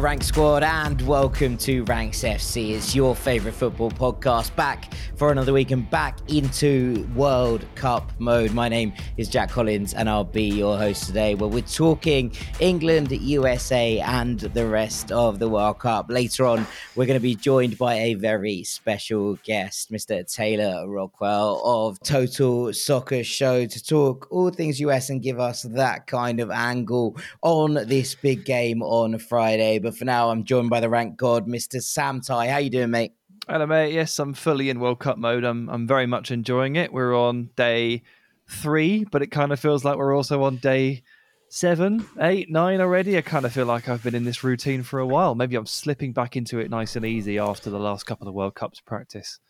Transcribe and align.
Rank 0.00 0.22
Squad, 0.22 0.62
and 0.62 1.02
welcome 1.02 1.58
to 1.58 1.84
Ranks 1.84 2.22
FC. 2.22 2.70
It's 2.70 2.94
your 2.94 3.14
favourite 3.14 3.54
football 3.54 3.90
podcast 3.90 4.56
back 4.56 4.94
for 5.14 5.30
another 5.30 5.52
week 5.52 5.72
and 5.72 5.88
back 5.90 6.18
into 6.30 7.06
World 7.14 7.66
Cup 7.74 8.10
mode. 8.18 8.52
My 8.52 8.66
name 8.66 8.94
is 9.18 9.28
Jack 9.28 9.50
Collins, 9.50 9.92
and 9.92 10.08
I'll 10.08 10.24
be 10.24 10.44
your 10.44 10.78
host 10.78 11.04
today. 11.04 11.34
Where 11.34 11.50
we're 11.50 11.60
talking 11.60 12.32
England, 12.60 13.10
USA, 13.12 14.00
and 14.00 14.40
the 14.40 14.66
rest 14.66 15.12
of 15.12 15.38
the 15.38 15.50
World 15.50 15.80
Cup. 15.80 16.06
Later 16.08 16.46
on, 16.46 16.66
we're 16.96 17.04
going 17.04 17.18
to 17.18 17.22
be 17.22 17.34
joined 17.34 17.76
by 17.76 17.96
a 17.96 18.14
very 18.14 18.64
special 18.64 19.38
guest, 19.44 19.92
Mr. 19.92 20.26
Taylor 20.32 20.88
Rockwell 20.88 21.60
of 21.62 22.00
Total 22.00 22.72
Soccer 22.72 23.22
Show, 23.22 23.66
to 23.66 23.84
talk 23.84 24.28
all 24.30 24.48
things 24.48 24.80
US 24.80 25.10
and 25.10 25.20
give 25.20 25.38
us 25.38 25.64
that 25.64 26.06
kind 26.06 26.40
of 26.40 26.50
angle 26.50 27.18
on 27.42 27.74
this 27.86 28.14
big 28.14 28.46
game 28.46 28.82
on 28.82 29.18
Friday. 29.18 29.78
But 29.78 29.89
for 29.92 30.04
now, 30.04 30.30
I'm 30.30 30.44
joined 30.44 30.70
by 30.70 30.80
the 30.80 30.88
rank 30.88 31.16
god, 31.16 31.46
Mr. 31.46 31.82
Sam 31.82 32.20
Tighe. 32.20 32.50
How 32.50 32.58
you 32.58 32.70
doing, 32.70 32.90
mate? 32.90 33.12
Hello, 33.48 33.66
mate. 33.66 33.92
Yes, 33.92 34.18
I'm 34.18 34.34
fully 34.34 34.70
in 34.70 34.80
World 34.80 35.00
Cup 35.00 35.18
mode. 35.18 35.44
I'm 35.44 35.68
I'm 35.68 35.86
very 35.86 36.06
much 36.06 36.30
enjoying 36.30 36.76
it. 36.76 36.92
We're 36.92 37.16
on 37.16 37.50
day 37.56 38.02
three, 38.48 39.04
but 39.04 39.22
it 39.22 39.28
kind 39.28 39.52
of 39.52 39.60
feels 39.60 39.84
like 39.84 39.96
we're 39.96 40.14
also 40.14 40.42
on 40.42 40.56
day 40.56 41.02
seven, 41.48 42.06
eight, 42.20 42.48
nine 42.50 42.80
already. 42.80 43.18
I 43.18 43.22
kind 43.22 43.44
of 43.44 43.52
feel 43.52 43.66
like 43.66 43.88
I've 43.88 44.02
been 44.02 44.14
in 44.14 44.24
this 44.24 44.44
routine 44.44 44.82
for 44.82 45.00
a 45.00 45.06
while. 45.06 45.34
Maybe 45.34 45.56
I'm 45.56 45.66
slipping 45.66 46.12
back 46.12 46.36
into 46.36 46.58
it 46.58 46.70
nice 46.70 46.96
and 46.96 47.04
easy 47.04 47.38
after 47.38 47.70
the 47.70 47.78
last 47.78 48.04
couple 48.04 48.28
of 48.28 48.34
World 48.34 48.54
Cups 48.54 48.80
practice. 48.80 49.40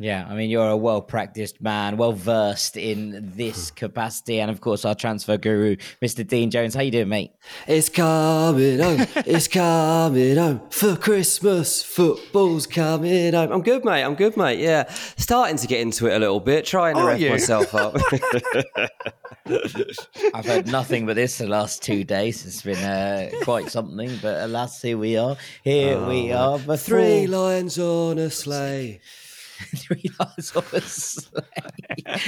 Yeah, 0.00 0.26
I 0.28 0.34
mean, 0.34 0.50
you're 0.50 0.70
a 0.70 0.76
well 0.76 1.00
practiced 1.00 1.60
man, 1.62 1.96
well 1.96 2.12
versed 2.12 2.76
in 2.76 3.32
this 3.36 3.70
capacity. 3.82 4.40
And 4.40 4.50
of 4.50 4.60
course, 4.60 4.84
our 4.84 4.94
transfer 4.94 5.36
guru, 5.36 5.76
Mr. 6.02 6.26
Dean 6.26 6.50
Jones. 6.50 6.74
How 6.74 6.80
you 6.80 6.90
doing, 6.90 7.08
mate? 7.08 7.30
It's 7.68 7.88
coming 7.88 8.80
home. 8.80 9.06
it's 9.14 9.46
coming 9.46 10.36
home 10.36 10.62
for 10.70 10.96
Christmas. 10.96 11.84
Football's 11.84 12.66
coming 12.66 13.34
home. 13.34 13.52
I'm 13.52 13.62
good, 13.62 13.84
mate. 13.84 14.02
I'm 14.02 14.16
good, 14.16 14.36
mate. 14.36 14.58
Yeah, 14.58 14.92
starting 15.16 15.58
to 15.58 15.66
get 15.68 15.80
into 15.80 16.08
it 16.08 16.16
a 16.16 16.18
little 16.18 16.40
bit. 16.40 16.66
Trying 16.66 16.96
to 16.96 17.02
Are 17.02 17.06
rev 17.06 17.20
you? 17.20 17.30
myself 17.30 17.72
up. 17.72 17.94
I've 20.34 20.46
heard 20.46 20.66
nothing 20.66 21.06
but 21.06 21.14
this 21.14 21.38
the 21.38 21.46
last 21.46 21.82
two 21.84 22.02
days. 22.02 22.44
It's 22.44 22.62
been 22.62 22.78
uh, 22.78 23.30
quite 23.42 23.70
something, 23.70 24.18
but 24.20 24.42
alas, 24.42 24.82
here 24.82 24.98
we 24.98 25.16
are. 25.16 25.36
Here 25.62 26.04
we 26.04 26.32
are. 26.32 26.58
Before... 26.58 26.76
Three 26.76 27.28
lions 27.28 27.78
on 27.78 28.18
a 28.18 28.28
sleigh. 28.30 29.00
Three 29.76 30.04
on 30.20 30.28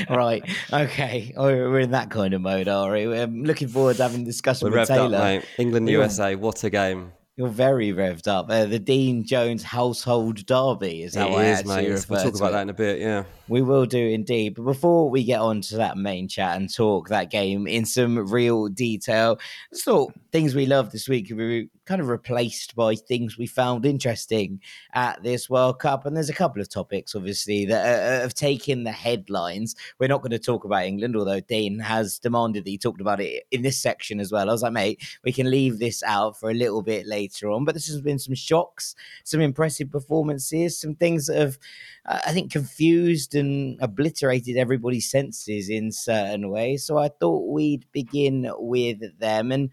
a 0.08 0.14
right. 0.16 0.42
Okay. 0.72 1.32
Oh, 1.36 1.44
We're 1.46 1.80
in 1.80 1.90
that 1.92 2.10
kind 2.10 2.34
of 2.34 2.40
mode, 2.40 2.68
are 2.68 2.92
we? 2.92 3.04
I'm 3.18 3.44
looking 3.44 3.68
forward 3.68 3.96
to 3.96 4.02
having 4.04 4.22
a 4.22 4.24
discussion 4.24 4.70
We're 4.70 4.80
with 4.80 4.88
revved 4.88 4.96
up, 4.98 5.10
Taylor. 5.10 5.18
mate. 5.18 5.44
England, 5.58 5.88
You're- 5.88 6.02
USA. 6.04 6.34
What 6.36 6.62
a 6.64 6.70
game. 6.70 7.12
You're 7.36 7.48
very 7.48 7.92
revved 7.92 8.28
up. 8.28 8.48
Uh, 8.48 8.64
the 8.64 8.78
Dean 8.78 9.22
Jones 9.26 9.62
household 9.62 10.46
derby 10.46 11.02
is 11.02 11.16
It 11.16 11.20
how 11.20 11.28
I 11.36 11.44
is, 11.44 11.58
actually 11.58 11.76
mate. 11.82 11.90
refer 11.90 12.14
We'll 12.14 12.22
talk 12.24 12.34
about 12.36 12.48
it. 12.48 12.52
that 12.52 12.62
in 12.62 12.70
a 12.70 12.74
bit. 12.74 13.00
Yeah. 13.00 13.24
We 13.48 13.62
will 13.62 13.86
do 13.86 14.08
indeed. 14.08 14.56
But 14.56 14.64
before 14.64 15.08
we 15.08 15.22
get 15.22 15.40
on 15.40 15.60
to 15.62 15.76
that 15.76 15.96
main 15.96 16.26
chat 16.26 16.56
and 16.56 16.72
talk 16.72 17.08
that 17.08 17.30
game 17.30 17.66
in 17.66 17.84
some 17.84 18.30
real 18.30 18.66
detail, 18.66 19.38
let's 19.70 19.84
talk 19.84 20.12
things 20.32 20.54
we 20.54 20.66
love 20.66 20.90
this 20.90 21.08
week 21.08 21.28
could 21.28 21.38
be 21.38 21.70
kind 21.86 22.00
of 22.00 22.08
replaced 22.08 22.74
by 22.74 22.96
things 22.96 23.38
we 23.38 23.46
found 23.46 23.86
interesting 23.86 24.60
at 24.92 25.22
this 25.22 25.48
World 25.48 25.78
Cup. 25.78 26.04
And 26.04 26.16
there's 26.16 26.28
a 26.28 26.34
couple 26.34 26.60
of 26.60 26.68
topics, 26.68 27.14
obviously, 27.14 27.64
that 27.66 27.86
uh, 27.86 28.20
have 28.22 28.34
taken 28.34 28.82
the 28.82 28.92
headlines. 28.92 29.76
We're 30.00 30.08
not 30.08 30.22
going 30.22 30.32
to 30.32 30.38
talk 30.40 30.64
about 30.64 30.84
England, 30.84 31.14
although 31.16 31.40
Dean 31.40 31.78
has 31.78 32.18
demanded 32.18 32.64
that 32.64 32.70
he 32.70 32.78
talked 32.78 33.00
about 33.00 33.20
it 33.20 33.44
in 33.52 33.62
this 33.62 33.78
section 33.78 34.18
as 34.18 34.32
well. 34.32 34.48
I 34.48 34.52
was 34.52 34.62
like, 34.62 34.72
mate, 34.72 35.02
we 35.24 35.32
can 35.32 35.48
leave 35.48 35.78
this 35.78 36.02
out 36.02 36.38
for 36.38 36.50
a 36.50 36.54
little 36.54 36.82
bit 36.82 37.06
later 37.06 37.50
on. 37.50 37.64
But 37.64 37.74
this 37.74 37.86
has 37.86 38.00
been 38.00 38.18
some 38.18 38.34
shocks, 38.34 38.96
some 39.22 39.40
impressive 39.40 39.90
performances, 39.90 40.80
some 40.80 40.96
things 40.96 41.28
that 41.28 41.38
have 41.38 41.56
uh, 41.56 41.95
I 42.08 42.32
think 42.32 42.52
confused 42.52 43.34
and 43.34 43.78
obliterated 43.80 44.56
everybody's 44.56 45.10
senses 45.10 45.68
in 45.68 45.90
certain 45.90 46.50
ways. 46.50 46.84
So 46.84 46.98
I 46.98 47.08
thought 47.08 47.52
we'd 47.52 47.84
begin 47.90 48.50
with 48.58 49.18
them. 49.18 49.50
And 49.50 49.70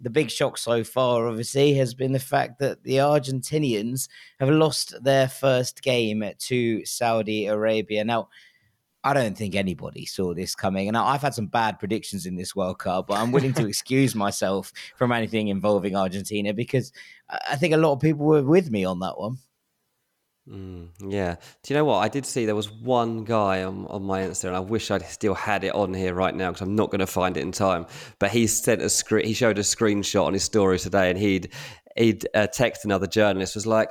the 0.00 0.10
big 0.10 0.30
shock 0.30 0.58
so 0.58 0.84
far, 0.84 1.26
obviously, 1.26 1.74
has 1.74 1.94
been 1.94 2.12
the 2.12 2.20
fact 2.20 2.60
that 2.60 2.84
the 2.84 2.96
Argentinians 2.96 4.08
have 4.38 4.48
lost 4.48 4.94
their 5.02 5.28
first 5.28 5.82
game 5.82 6.24
to 6.38 6.84
Saudi 6.84 7.46
Arabia. 7.46 8.04
Now, 8.04 8.28
I 9.04 9.12
don't 9.14 9.36
think 9.36 9.56
anybody 9.56 10.06
saw 10.06 10.32
this 10.32 10.54
coming. 10.54 10.86
And 10.86 10.96
I've 10.96 11.22
had 11.22 11.34
some 11.34 11.46
bad 11.46 11.80
predictions 11.80 12.26
in 12.26 12.36
this 12.36 12.54
World 12.54 12.78
Cup, 12.78 13.08
but 13.08 13.18
I'm 13.18 13.32
willing 13.32 13.54
to 13.54 13.66
excuse 13.68 14.14
myself 14.14 14.72
from 14.96 15.10
anything 15.10 15.48
involving 15.48 15.96
Argentina 15.96 16.54
because 16.54 16.92
I 17.28 17.38
I 17.52 17.56
think 17.56 17.74
a 17.74 17.78
lot 17.78 17.92
of 17.92 18.00
people 18.00 18.26
were 18.26 18.42
with 18.42 18.70
me 18.70 18.84
on 18.84 19.00
that 19.00 19.18
one. 19.18 19.38
Mm, 20.48 20.88
yeah. 21.08 21.36
Do 21.62 21.72
you 21.72 21.78
know 21.78 21.84
what? 21.84 21.98
I 21.98 22.08
did 22.08 22.26
see 22.26 22.46
there 22.46 22.56
was 22.56 22.70
one 22.70 23.24
guy 23.24 23.62
on, 23.62 23.86
on 23.86 24.02
my 24.02 24.22
Insta, 24.22 24.44
and 24.46 24.56
I 24.56 24.60
wish 24.60 24.90
I'd 24.90 25.06
still 25.06 25.34
had 25.34 25.62
it 25.62 25.74
on 25.74 25.94
here 25.94 26.14
right 26.14 26.34
now 26.34 26.50
because 26.50 26.62
I'm 26.62 26.74
not 26.74 26.90
going 26.90 26.98
to 27.00 27.06
find 27.06 27.36
it 27.36 27.42
in 27.42 27.52
time. 27.52 27.86
But 28.18 28.32
he 28.32 28.48
sent 28.48 28.82
a 28.82 28.88
screen. 28.88 29.24
He 29.24 29.34
showed 29.34 29.58
a 29.58 29.62
screenshot 29.62 30.26
on 30.26 30.32
his 30.32 30.42
story 30.42 30.78
today, 30.80 31.10
and 31.10 31.18
he'd 31.18 31.52
he'd 31.96 32.26
uh, 32.34 32.48
text 32.48 32.84
another 32.84 33.06
journalist 33.06 33.54
was 33.54 33.66
like, 33.68 33.90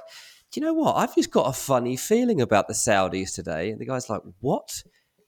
"Do 0.52 0.60
you 0.60 0.66
know 0.66 0.74
what? 0.74 0.98
I've 0.98 1.16
just 1.16 1.32
got 1.32 1.48
a 1.48 1.54
funny 1.54 1.96
feeling 1.96 2.42
about 2.42 2.68
the 2.68 2.74
Saudis 2.74 3.34
today." 3.34 3.72
And 3.72 3.80
the 3.80 3.86
guy's 3.86 4.10
like, 4.10 4.22
"What?" 4.42 4.84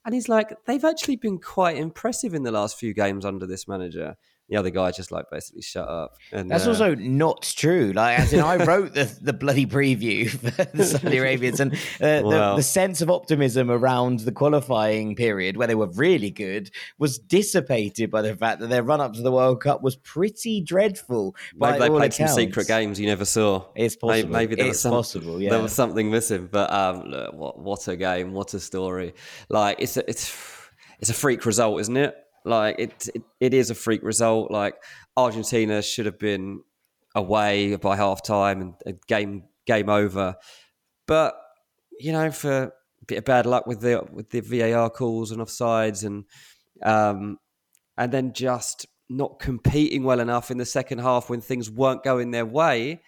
And 0.06 0.14
he's 0.14 0.28
like, 0.28 0.54
"They've 0.66 0.84
actually 0.84 1.16
been 1.16 1.40
quite 1.40 1.78
impressive 1.78 2.34
in 2.34 2.44
the 2.44 2.52
last 2.52 2.78
few 2.78 2.94
games 2.94 3.24
under 3.24 3.48
this 3.48 3.66
manager." 3.66 4.18
The 4.50 4.58
other 4.58 4.70
guy 4.70 4.92
just 4.92 5.12
like 5.12 5.26
basically 5.31 5.62
shut 5.62 5.88
up. 5.88 6.18
And 6.31 6.52
That's 6.52 6.68
uh, 6.68 6.72
also 6.72 6.96
not 6.96 7.44
true. 7.44 7.94
Like, 7.96 8.20
as 8.20 8.34
in, 8.34 8.42
I 8.42 8.58
wrote 8.64 8.94
the, 8.94 9.06
the 9.22 9.31
bloody 9.31 9.66
preview 9.66 10.30
for 10.30 10.66
the 10.78 10.84
Saudi 10.84 11.18
Arabians, 11.18 11.59
and 11.59 11.74
uh, 11.74 12.22
the, 12.22 12.54
the 12.58 12.64
sense 12.64 13.02
of 13.02 13.09
optimism 13.09 13.72
around 13.72 14.20
the 14.22 14.34
qualifying 14.34 15.16
period, 15.16 15.56
where 15.56 15.68
they 15.68 15.76
were 15.76 15.90
really 15.96 16.30
good, 16.30 16.72
was 16.98 17.18
dissipated 17.18 18.12
by 18.12 18.22
the 18.22 18.36
fact 18.36 18.59
that 18.59 18.68
their 18.68 18.84
run 18.84 19.00
up 19.00 19.14
to 19.14 19.22
the 19.22 19.31
World 19.31 19.62
Cup 19.62 19.81
was 19.81 19.96
pretty 19.96 20.62
dreadful. 20.62 21.36
By 21.56 21.72
Maybe 21.72 21.80
they 21.80 21.90
played 21.90 22.14
some 22.14 22.28
secret 22.28 22.68
games 22.68 23.00
you 23.00 23.08
never 23.08 23.25
saw. 23.25 23.66
It's 23.75 23.96
possible. 23.96 24.30
Maybe 24.30 24.56
there 24.56 24.68
was 24.68 24.81
some, 24.81 24.92
possible, 24.92 25.42
yeah. 25.42 25.52
There 25.52 25.62
was 25.62 25.74
something 25.74 26.12
missing, 26.12 26.50
but 26.52 26.72
um, 26.72 27.06
look, 27.06 27.34
what 27.34 27.60
what 27.60 27.88
a 27.88 27.96
game! 27.96 28.34
What 28.34 28.54
a 28.54 28.60
story! 28.60 29.14
Like 29.50 29.78
it's 29.80 29.96
a, 29.98 30.08
it's 30.10 30.36
it's 31.00 31.10
a 31.10 31.14
freak 31.14 31.46
result, 31.46 31.80
isn't 31.81 31.98
it? 31.98 32.16
Like 32.46 32.76
it, 32.80 33.09
it 33.14 33.24
it 33.40 33.54
is 33.54 33.70
a 33.70 33.76
freak 33.76 34.04
result. 34.04 34.52
Like 34.52 34.76
Argentina 35.16 35.81
should 35.81 36.06
have 36.06 36.20
been 36.20 36.62
away 37.16 37.76
by 37.76 37.96
half 37.96 38.24
time 38.24 38.62
and, 38.62 38.74
and 38.86 39.00
game 39.08 39.44
game 39.66 39.90
over, 39.90 40.36
but 41.08 41.36
you 42.00 42.12
know 42.12 42.31
for 42.31 42.64
a 42.64 43.06
bit 43.06 43.20
of 43.20 43.26
bad 43.26 43.46
luck 43.46 43.68
with 43.68 43.81
the 43.81 44.04
with 44.12 44.30
the 44.30 44.42
VAR 44.42 44.90
calls 44.90 45.31
and 45.31 45.42
offsides 45.42 46.06
and 46.06 46.26
um 46.84 47.38
and 47.98 48.12
then 48.12 48.34
just 48.34 48.88
not 49.10 49.40
competing 49.40 50.04
well 50.04 50.20
enough 50.20 50.52
in 50.52 50.58
the 50.58 50.66
second 50.66 51.00
half 51.00 51.30
when 51.30 51.42
things 51.42 51.70
weren't 51.70 52.04
going 52.04 52.31
their 52.31 52.46
way, 52.46 53.02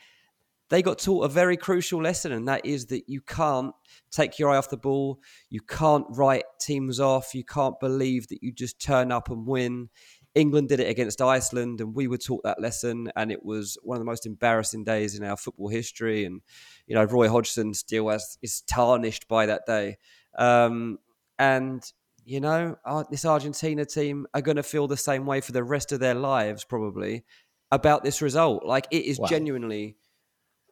they 0.70 0.82
got 0.82 1.00
taught 1.00 1.26
a 1.26 1.28
very 1.30 1.58
crucial 1.58 2.02
lesson, 2.02 2.32
and 2.32 2.48
that 2.48 2.66
is 2.66 2.88
that 2.88 3.04
you 3.08 3.22
can't 3.22 3.74
take 4.16 4.40
your 4.40 4.50
eye 4.50 4.58
off 4.58 4.70
the 4.70 4.78
ball. 4.78 5.20
You 5.50 5.62
can't 5.62 6.06
write 6.10 6.46
teams 6.60 7.00
off. 7.00 7.36
You 7.36 7.44
can't 7.44 7.80
believe 7.80 8.28
that 8.30 8.42
you 8.42 8.52
just 8.52 8.80
turn 8.82 9.12
up 9.12 9.30
and 9.30 9.46
win. 9.46 9.90
England 10.34 10.68
did 10.70 10.82
it 10.82 10.90
against 10.90 11.22
Iceland, 11.22 11.80
and 11.80 11.96
we 11.96 12.08
were 12.08 12.18
taught 12.18 12.44
that 12.44 12.62
lesson, 12.62 13.10
and 13.16 13.32
it 13.32 13.46
was 13.46 13.78
one 13.84 13.96
of 13.96 14.02
the 14.02 14.06
most 14.06 14.26
embarrassing 14.26 14.84
days 14.84 15.18
in 15.18 15.24
our 15.24 15.38
football 15.38 15.70
history. 15.70 16.26
And 16.26 16.42
you 16.88 16.96
know, 16.96 17.06
Roy 17.06 17.30
Hodgson 17.30 17.74
still 17.74 18.10
has, 18.10 18.38
is 18.42 18.62
tarnished 18.62 19.28
by 19.28 19.46
that 19.46 19.66
day. 19.66 19.98
Um, 20.38 21.00
and 21.40 21.82
you 22.26 22.40
know, 22.42 22.76
our, 22.84 23.06
this 23.10 23.24
Argentina 23.24 23.86
team 23.86 24.26
are 24.34 24.42
going 24.42 24.58
to 24.58 24.64
feel 24.64 24.88
the 24.88 24.98
same 24.98 25.26
way 25.26 25.42
for 25.42 25.52
the 25.52 25.64
rest 25.64 25.92
of 25.92 26.00
their 26.00 26.16
lives, 26.16 26.64
probably, 26.66 27.24
about 27.72 28.04
this 28.04 28.22
result. 28.22 28.66
Like 28.66 28.88
it 28.92 29.06
is 29.06 29.20
Wow. 29.20 29.28
genuinely 29.28 29.96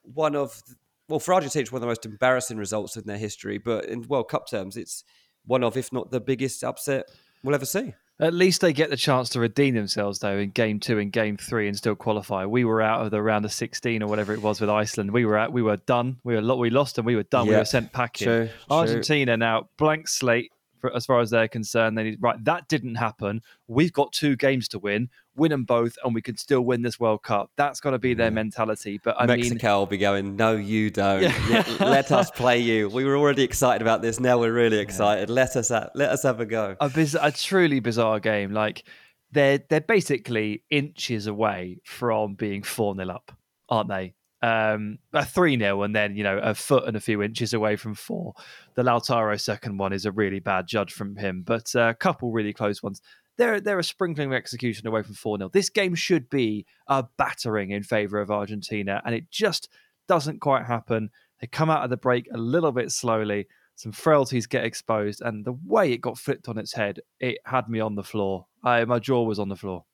one 0.01 0.35
of, 0.35 0.61
well, 1.09 1.19
for 1.19 1.33
Argentina, 1.33 1.61
it's 1.61 1.71
one 1.71 1.77
of 1.77 1.81
the 1.81 1.87
most 1.87 2.05
embarrassing 2.05 2.57
results 2.57 2.95
in 2.97 3.03
their 3.05 3.17
history. 3.17 3.57
But 3.57 3.85
in 3.85 4.07
World 4.07 4.29
Cup 4.29 4.47
terms, 4.49 4.77
it's 4.77 5.03
one 5.45 5.63
of, 5.63 5.77
if 5.77 5.91
not 5.91 6.11
the 6.11 6.21
biggest 6.21 6.63
upset 6.63 7.05
we'll 7.43 7.55
ever 7.55 7.65
see. 7.65 7.93
At 8.19 8.33
least 8.33 8.61
they 8.61 8.73
get 8.73 8.91
the 8.91 8.95
chance 8.95 9.29
to 9.29 9.39
redeem 9.39 9.73
themselves, 9.73 10.19
though, 10.19 10.37
in 10.37 10.51
game 10.51 10.79
two 10.79 10.99
and 10.99 11.11
game 11.11 11.35
three, 11.35 11.67
and 11.67 11.75
still 11.75 11.95
qualify. 11.95 12.45
We 12.45 12.63
were 12.63 12.81
out 12.81 13.03
of 13.03 13.11
the 13.11 13.21
round 13.21 13.43
of 13.43 13.51
sixteen 13.51 14.03
or 14.03 14.07
whatever 14.07 14.33
it 14.33 14.41
was 14.41 14.61
with 14.61 14.69
Iceland. 14.69 15.11
We 15.11 15.25
were 15.25 15.37
out. 15.37 15.51
We 15.51 15.63
were 15.63 15.77
done. 15.77 16.17
We 16.23 16.39
were 16.39 16.55
we 16.55 16.69
lost 16.69 16.99
and 16.99 17.07
we 17.07 17.15
were 17.15 17.23
done. 17.23 17.47
We 17.47 17.55
were 17.55 17.65
sent 17.65 17.91
packing. 17.91 18.25
true, 18.25 18.45
true. 18.47 18.77
Argentina 18.77 19.35
now 19.35 19.67
blank 19.77 20.07
slate 20.07 20.51
For, 20.83 20.93
as 20.93 21.05
far 21.05 21.21
as 21.21 21.29
they're 21.29 21.47
concerned, 21.47 21.97
they 21.97 22.03
need 22.03 22.17
right. 22.19 22.35
That 22.43 22.67
didn't 22.67 22.95
happen. 22.95 23.41
We've 23.69 23.93
got 23.93 24.11
two 24.11 24.35
games 24.35 24.67
to 24.67 24.79
win, 24.79 25.07
win 25.33 25.51
them 25.51 25.63
both, 25.63 25.97
and 26.03 26.13
we 26.13 26.21
can 26.21 26.35
still 26.35 26.59
win 26.59 26.81
this 26.81 26.99
World 26.99 27.23
Cup. 27.23 27.51
That's 27.55 27.79
got 27.79 27.91
to 27.91 27.99
be 27.99 28.13
their 28.13 28.31
mentality. 28.31 28.99
But 29.01 29.15
I 29.17 29.25
mean 29.25 29.37
Mexico 29.39 29.67
mean, 29.69 29.79
will 29.79 29.85
be 29.85 29.97
going, 29.97 30.35
no, 30.35 30.57
you 30.57 30.89
don't. 30.89 31.21
Yeah. 31.21 31.63
let 31.79 32.11
us 32.11 32.29
play 32.31 32.59
you. 32.59 32.89
We 32.89 33.05
were 33.05 33.15
already 33.15 33.43
excited 33.43 33.81
about 33.81 34.01
this. 34.01 34.19
Now 34.19 34.37
we're 34.37 34.51
really 34.51 34.79
excited. 34.79 35.29
Yeah. 35.29 35.35
Let 35.35 35.55
us 35.55 35.69
have, 35.69 35.91
let 35.95 36.09
us 36.09 36.23
have 36.23 36.41
a 36.41 36.45
go. 36.45 36.75
A, 36.81 36.89
biz- 36.89 37.17
a 37.17 37.31
truly 37.31 37.79
bizarre 37.79 38.19
game. 38.19 38.51
Like 38.51 38.83
they're 39.31 39.59
they're 39.69 39.79
basically 39.79 40.63
inches 40.69 41.27
away 41.27 41.79
from 41.85 42.33
being 42.33 42.61
four 42.61 42.93
0 42.93 43.07
up, 43.07 43.31
aren't 43.69 43.87
they? 43.87 44.15
Um, 44.43 44.99
a 45.13 45.25
3 45.25 45.57
0 45.57 45.83
and 45.83 45.95
then, 45.95 46.17
you 46.17 46.23
know, 46.23 46.37
a 46.37 46.53
foot 46.53 46.83
and 46.85 46.97
a 46.97 46.99
few 46.99 47.23
inches 47.23 47.53
away 47.53 47.77
from 47.77 47.95
four. 47.95 48.33
The 48.75 48.83
Lautaro 48.83 49.39
second 49.39 49.77
one 49.77 49.93
is 49.93 50.05
a 50.05 50.11
really 50.11 50.41
bad 50.41 50.67
judge 50.67 50.91
from 50.91 51.15
him, 51.15 51.43
but 51.43 51.73
a 51.75 51.95
couple 51.97 52.31
really 52.31 52.51
close 52.51 52.83
ones. 52.83 53.01
They're, 53.37 53.61
they're 53.61 53.79
a 53.79 53.83
sprinkling 53.83 54.27
of 54.27 54.33
execution 54.33 54.85
away 54.85 55.01
from 55.01 55.15
4 55.15 55.37
0. 55.37 55.49
This 55.53 55.69
game 55.69 55.95
should 55.95 56.29
be 56.29 56.65
a 56.87 57.05
battering 57.17 57.71
in 57.71 57.83
favour 57.83 58.19
of 58.19 58.29
Argentina, 58.29 59.01
and 59.05 59.15
it 59.15 59.31
just 59.31 59.69
doesn't 60.09 60.41
quite 60.41 60.65
happen. 60.65 61.09
They 61.39 61.47
come 61.47 61.69
out 61.69 61.85
of 61.85 61.89
the 61.89 61.97
break 61.97 62.27
a 62.33 62.37
little 62.37 62.73
bit 62.73 62.91
slowly. 62.91 63.47
Some 63.75 63.93
frailties 63.93 64.45
get 64.45 64.65
exposed, 64.65 65.21
and 65.21 65.45
the 65.45 65.57
way 65.65 65.93
it 65.93 66.01
got 66.01 66.19
flipped 66.19 66.49
on 66.49 66.57
its 66.57 66.73
head, 66.73 66.99
it 67.21 67.37
had 67.45 67.69
me 67.69 67.79
on 67.79 67.95
the 67.95 68.03
floor. 68.03 68.45
I, 68.61 68.83
my 68.83 68.99
jaw 68.99 69.23
was 69.23 69.39
on 69.39 69.47
the 69.47 69.55
floor. 69.55 69.85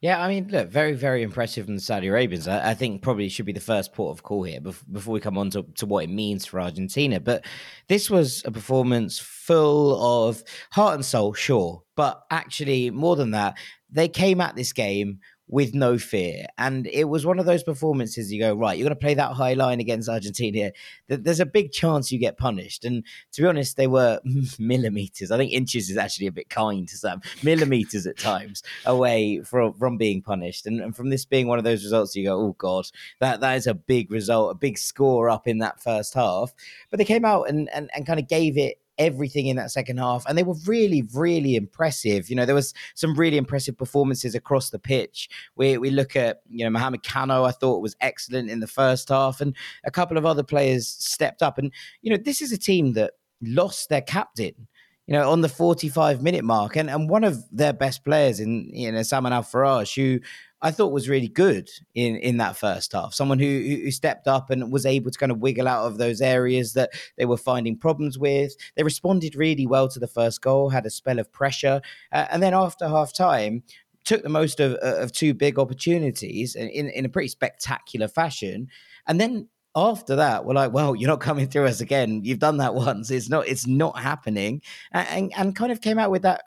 Yeah, 0.00 0.22
I 0.22 0.28
mean, 0.28 0.46
look, 0.48 0.68
very, 0.68 0.92
very 0.92 1.22
impressive 1.22 1.64
from 1.64 1.74
the 1.74 1.80
Saudi 1.80 2.06
Arabians. 2.06 2.46
I, 2.46 2.70
I, 2.70 2.74
think 2.74 3.02
probably 3.02 3.28
should 3.28 3.46
be 3.46 3.52
the 3.52 3.58
first 3.58 3.92
port 3.92 4.16
of 4.16 4.22
call 4.22 4.44
here 4.44 4.60
before 4.60 5.12
we 5.12 5.18
come 5.18 5.36
on 5.36 5.50
to, 5.50 5.64
to 5.76 5.86
what 5.86 6.04
it 6.04 6.10
means 6.10 6.46
for 6.46 6.60
Argentina. 6.60 7.18
But 7.18 7.44
this 7.88 8.08
was 8.08 8.44
a 8.44 8.52
performance 8.52 9.18
full 9.18 10.26
of 10.26 10.44
heart 10.70 10.94
and 10.94 11.04
soul, 11.04 11.34
sure. 11.34 11.82
But 11.96 12.22
actually, 12.30 12.92
more 12.92 13.16
than 13.16 13.32
that, 13.32 13.58
they 13.90 14.06
came 14.06 14.40
at 14.40 14.54
this 14.54 14.72
game 14.72 15.18
with 15.48 15.74
no 15.74 15.98
fear. 15.98 16.46
And 16.58 16.86
it 16.86 17.04
was 17.04 17.24
one 17.24 17.38
of 17.38 17.46
those 17.46 17.62
performances 17.62 18.32
you 18.32 18.38
go, 18.38 18.54
right, 18.54 18.76
you're 18.76 18.84
going 18.84 18.96
to 18.96 19.00
play 19.00 19.14
that 19.14 19.32
high 19.32 19.54
line 19.54 19.80
against 19.80 20.08
Argentina. 20.08 20.72
There's 21.08 21.40
a 21.40 21.46
big 21.46 21.72
chance 21.72 22.12
you 22.12 22.18
get 22.18 22.36
punished. 22.36 22.84
And 22.84 23.04
to 23.32 23.42
be 23.42 23.48
honest, 23.48 23.76
they 23.76 23.86
were 23.86 24.20
millimeters. 24.58 25.30
I 25.30 25.38
think 25.38 25.52
inches 25.52 25.88
is 25.88 25.96
actually 25.96 26.26
a 26.26 26.32
bit 26.32 26.50
kind 26.50 26.86
to 26.88 26.96
some 26.96 27.22
millimeters 27.42 28.06
at 28.06 28.18
times 28.18 28.62
away 28.84 29.40
from, 29.42 29.72
from 29.74 29.96
being 29.96 30.22
punished. 30.22 30.66
And, 30.66 30.80
and 30.80 30.94
from 30.94 31.08
this 31.08 31.24
being 31.24 31.48
one 31.48 31.58
of 31.58 31.64
those 31.64 31.82
results, 31.82 32.14
you 32.14 32.24
go, 32.24 32.38
oh, 32.38 32.54
God, 32.58 32.86
that, 33.20 33.40
that 33.40 33.56
is 33.56 33.66
a 33.66 33.74
big 33.74 34.12
result, 34.12 34.52
a 34.52 34.54
big 34.54 34.76
score 34.76 35.30
up 35.30 35.48
in 35.48 35.58
that 35.58 35.82
first 35.82 36.14
half. 36.14 36.52
But 36.90 36.98
they 36.98 37.04
came 37.04 37.24
out 37.24 37.48
and, 37.48 37.70
and, 37.72 37.90
and 37.94 38.06
kind 38.06 38.20
of 38.20 38.28
gave 38.28 38.58
it 38.58 38.78
everything 38.98 39.46
in 39.46 39.56
that 39.56 39.70
second 39.70 39.98
half, 39.98 40.24
and 40.26 40.36
they 40.36 40.42
were 40.42 40.56
really, 40.66 41.04
really 41.14 41.56
impressive. 41.56 42.28
You 42.28 42.36
know, 42.36 42.46
there 42.46 42.54
was 42.54 42.74
some 42.94 43.14
really 43.14 43.36
impressive 43.36 43.76
performances 43.76 44.34
across 44.34 44.70
the 44.70 44.78
pitch. 44.78 45.28
We 45.56 45.78
we 45.78 45.90
look 45.90 46.16
at 46.16 46.42
you 46.48 46.64
know 46.64 46.70
Mohamed 46.70 47.02
Kanno, 47.02 47.46
I 47.46 47.52
thought 47.52 47.82
was 47.82 47.96
excellent 48.00 48.50
in 48.50 48.60
the 48.60 48.66
first 48.66 49.08
half, 49.08 49.40
and 49.40 49.54
a 49.84 49.90
couple 49.90 50.16
of 50.16 50.26
other 50.26 50.42
players 50.42 50.88
stepped 50.88 51.42
up. 51.42 51.58
And 51.58 51.72
you 52.02 52.10
know, 52.10 52.22
this 52.22 52.42
is 52.42 52.52
a 52.52 52.58
team 52.58 52.92
that 52.94 53.12
lost 53.40 53.88
their 53.88 54.02
captain 54.02 54.68
you 55.08 55.14
know, 55.14 55.30
on 55.30 55.40
the 55.40 55.48
45 55.48 56.22
minute 56.22 56.44
mark. 56.44 56.76
And, 56.76 56.90
and 56.90 57.08
one 57.08 57.24
of 57.24 57.42
their 57.50 57.72
best 57.72 58.04
players 58.04 58.40
in, 58.40 58.68
you 58.74 58.92
know, 58.92 59.02
Salman 59.02 59.32
Al 59.32 59.42
Faraj, 59.42 59.96
who 59.96 60.20
I 60.60 60.70
thought 60.70 60.92
was 60.92 61.08
really 61.08 61.28
good 61.28 61.68
in 61.94 62.16
in 62.16 62.38
that 62.38 62.56
first 62.56 62.92
half. 62.92 63.14
Someone 63.14 63.38
who 63.38 63.80
who 63.84 63.90
stepped 63.90 64.26
up 64.26 64.50
and 64.50 64.72
was 64.72 64.86
able 64.86 65.10
to 65.10 65.18
kind 65.18 65.32
of 65.32 65.38
wiggle 65.38 65.68
out 65.68 65.86
of 65.86 65.98
those 65.98 66.20
areas 66.20 66.72
that 66.72 66.90
they 67.16 67.24
were 67.24 67.36
finding 67.36 67.76
problems 67.76 68.18
with. 68.18 68.54
They 68.76 68.82
responded 68.82 69.36
really 69.36 69.66
well 69.66 69.88
to 69.88 70.00
the 70.00 70.06
first 70.06 70.42
goal, 70.42 70.70
had 70.70 70.86
a 70.86 70.90
spell 70.90 71.18
of 71.18 71.32
pressure, 71.32 71.80
uh, 72.12 72.26
and 72.30 72.42
then 72.42 72.54
after 72.54 72.88
half 72.88 73.12
time. 73.12 73.62
Took 74.04 74.22
the 74.22 74.30
most 74.30 74.58
of, 74.58 74.72
of 74.76 75.12
two 75.12 75.34
big 75.34 75.58
opportunities 75.58 76.54
in, 76.54 76.68
in 76.68 77.04
a 77.04 77.10
pretty 77.10 77.28
spectacular 77.28 78.08
fashion. 78.08 78.68
And 79.06 79.20
then 79.20 79.48
after 79.76 80.16
that, 80.16 80.44
we're 80.44 80.54
like, 80.54 80.72
well, 80.72 80.96
you're 80.96 81.08
not 81.08 81.20
coming 81.20 81.46
through 81.46 81.66
us 81.66 81.80
again. 81.80 82.22
You've 82.24 82.38
done 82.38 82.56
that 82.56 82.74
once. 82.86 83.10
It's 83.10 83.28
not. 83.28 83.46
It's 83.46 83.66
not 83.66 83.98
happening. 83.98 84.62
And, 84.92 85.08
and, 85.08 85.32
and 85.36 85.56
kind 85.56 85.72
of 85.72 85.80
came 85.80 85.98
out 85.98 86.10
with 86.10 86.22
that 86.22 86.44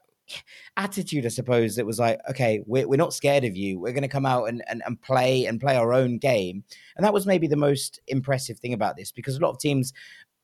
attitude, 0.78 1.26
I 1.26 1.30
suppose, 1.30 1.76
that 1.76 1.86
was 1.86 2.00
like, 2.00 2.20
okay, 2.30 2.64
we're, 2.66 2.88
we're 2.88 2.96
not 2.98 3.14
scared 3.14 3.44
of 3.44 3.56
you. 3.56 3.80
We're 3.80 3.94
going 3.94 4.02
to 4.04 4.08
come 4.08 4.26
out 4.26 4.46
and, 4.46 4.64
and, 4.68 4.82
and 4.86 5.02
play 5.02 5.46
and 5.46 5.60
play 5.60 5.76
our 5.76 5.94
own 5.94 6.18
game. 6.18 6.64
And 6.96 7.06
that 7.06 7.14
was 7.14 7.26
maybe 7.26 7.48
the 7.48 7.56
most 7.56 8.00
impressive 8.08 8.60
thing 8.60 8.74
about 8.74 8.98
this 8.98 9.12
because 9.12 9.36
a 9.36 9.40
lot 9.40 9.52
of 9.52 9.60
teams 9.60 9.94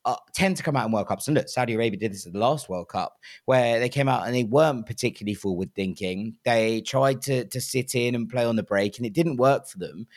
uh, 0.07 0.15
tend 0.33 0.55
to 0.55 0.63
come 0.63 0.77
out 0.77 0.85
in 0.85 0.91
World 0.93 1.09
Cups. 1.09 1.27
And 1.27 1.35
look, 1.35 1.49
Saudi 1.49 1.73
Arabia 1.73 1.99
did 1.99 2.13
this 2.13 2.25
at 2.25 2.31
the 2.31 2.39
last 2.39 2.69
World 2.69 2.87
Cup, 2.87 3.17
where 3.43 3.77
they 3.79 3.89
came 3.89 4.07
out 4.07 4.25
and 4.25 4.33
they 4.33 4.45
weren't 4.45 4.85
particularly 4.85 5.33
forward 5.33 5.75
thinking. 5.75 6.37
They 6.45 6.79
tried 6.81 7.21
to 7.23 7.43
to 7.43 7.59
sit 7.59 7.93
in 7.93 8.15
and 8.15 8.29
play 8.29 8.45
on 8.45 8.55
the 8.55 8.63
break, 8.63 8.97
and 8.97 9.05
it 9.05 9.11
didn't 9.11 9.35
work 9.35 9.67
for 9.67 9.79
them. 9.79 10.07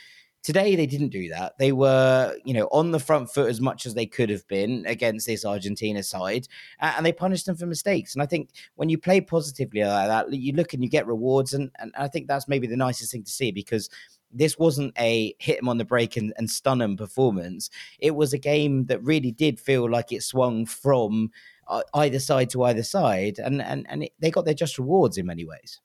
Today 0.43 0.75
they 0.75 0.87
didn't 0.87 1.11
do 1.11 1.29
that. 1.29 1.59
They 1.59 1.73
were, 1.73 2.35
you 2.45 2.55
know, 2.55 2.67
on 2.73 2.93
the 2.93 2.99
front 2.99 3.31
foot 3.31 3.51
as 3.51 3.61
much 3.61 3.85
as 3.85 3.95
they 3.95 4.07
could 4.07 4.31
have 4.31 4.47
been 4.49 4.87
against 4.87 5.27
this 5.27 5.45
Argentina 5.45 6.03
side, 6.03 6.49
and 6.81 7.05
they 7.05 7.13
punished 7.13 7.47
them 7.47 7.57
for 7.57 7.67
mistakes. 7.67 8.15
And 8.15 8.23
I 8.23 8.27
think 8.27 8.51
when 8.77 8.89
you 8.89 8.97
play 8.97 9.21
positively 9.21 9.83
like 9.85 10.09
that, 10.09 10.33
you 10.33 10.55
look 10.55 10.73
and 10.73 10.83
you 10.83 10.89
get 10.89 11.07
rewards, 11.07 11.53
and, 11.53 11.71
and 11.79 11.93
I 11.99 12.09
think 12.09 12.27
that's 12.27 12.49
maybe 12.49 12.67
the 12.67 12.77
nicest 12.77 13.13
thing 13.13 13.25
to 13.25 13.31
see 13.31 13.53
because 13.53 13.91
this 14.33 14.59
wasn't 14.59 14.99
a 14.99 15.35
hit 15.39 15.59
him 15.59 15.69
on 15.69 15.79
the 15.79 15.85
break 15.85 16.17
and, 16.17 16.33
and 16.37 16.49
stun 16.49 16.81
him 16.81 16.97
performance. 16.97 17.69
It 17.99 18.15
was 18.15 18.33
a 18.33 18.39
game 18.39 18.87
that 18.87 19.03
really 19.03 19.33
did 19.33 19.61
feel 19.61 19.91
like 19.91 20.13
it 20.13 20.23
swung 20.23 20.67
from 20.67 21.31
uh, 21.69 21.83
either 21.95 22.19
side 22.19 22.51
to 22.51 22.65
either 22.65 22.83
side, 22.83 23.39
and 23.39 23.61
and 23.61 23.87
and 23.89 24.05
it, 24.05 24.13
they 24.19 24.31
got 24.31 24.45
their 24.45 24.55
just 24.55 24.79
rewards 24.79 25.19
in 25.19 25.27
many 25.27 25.45
ways. 25.45 25.81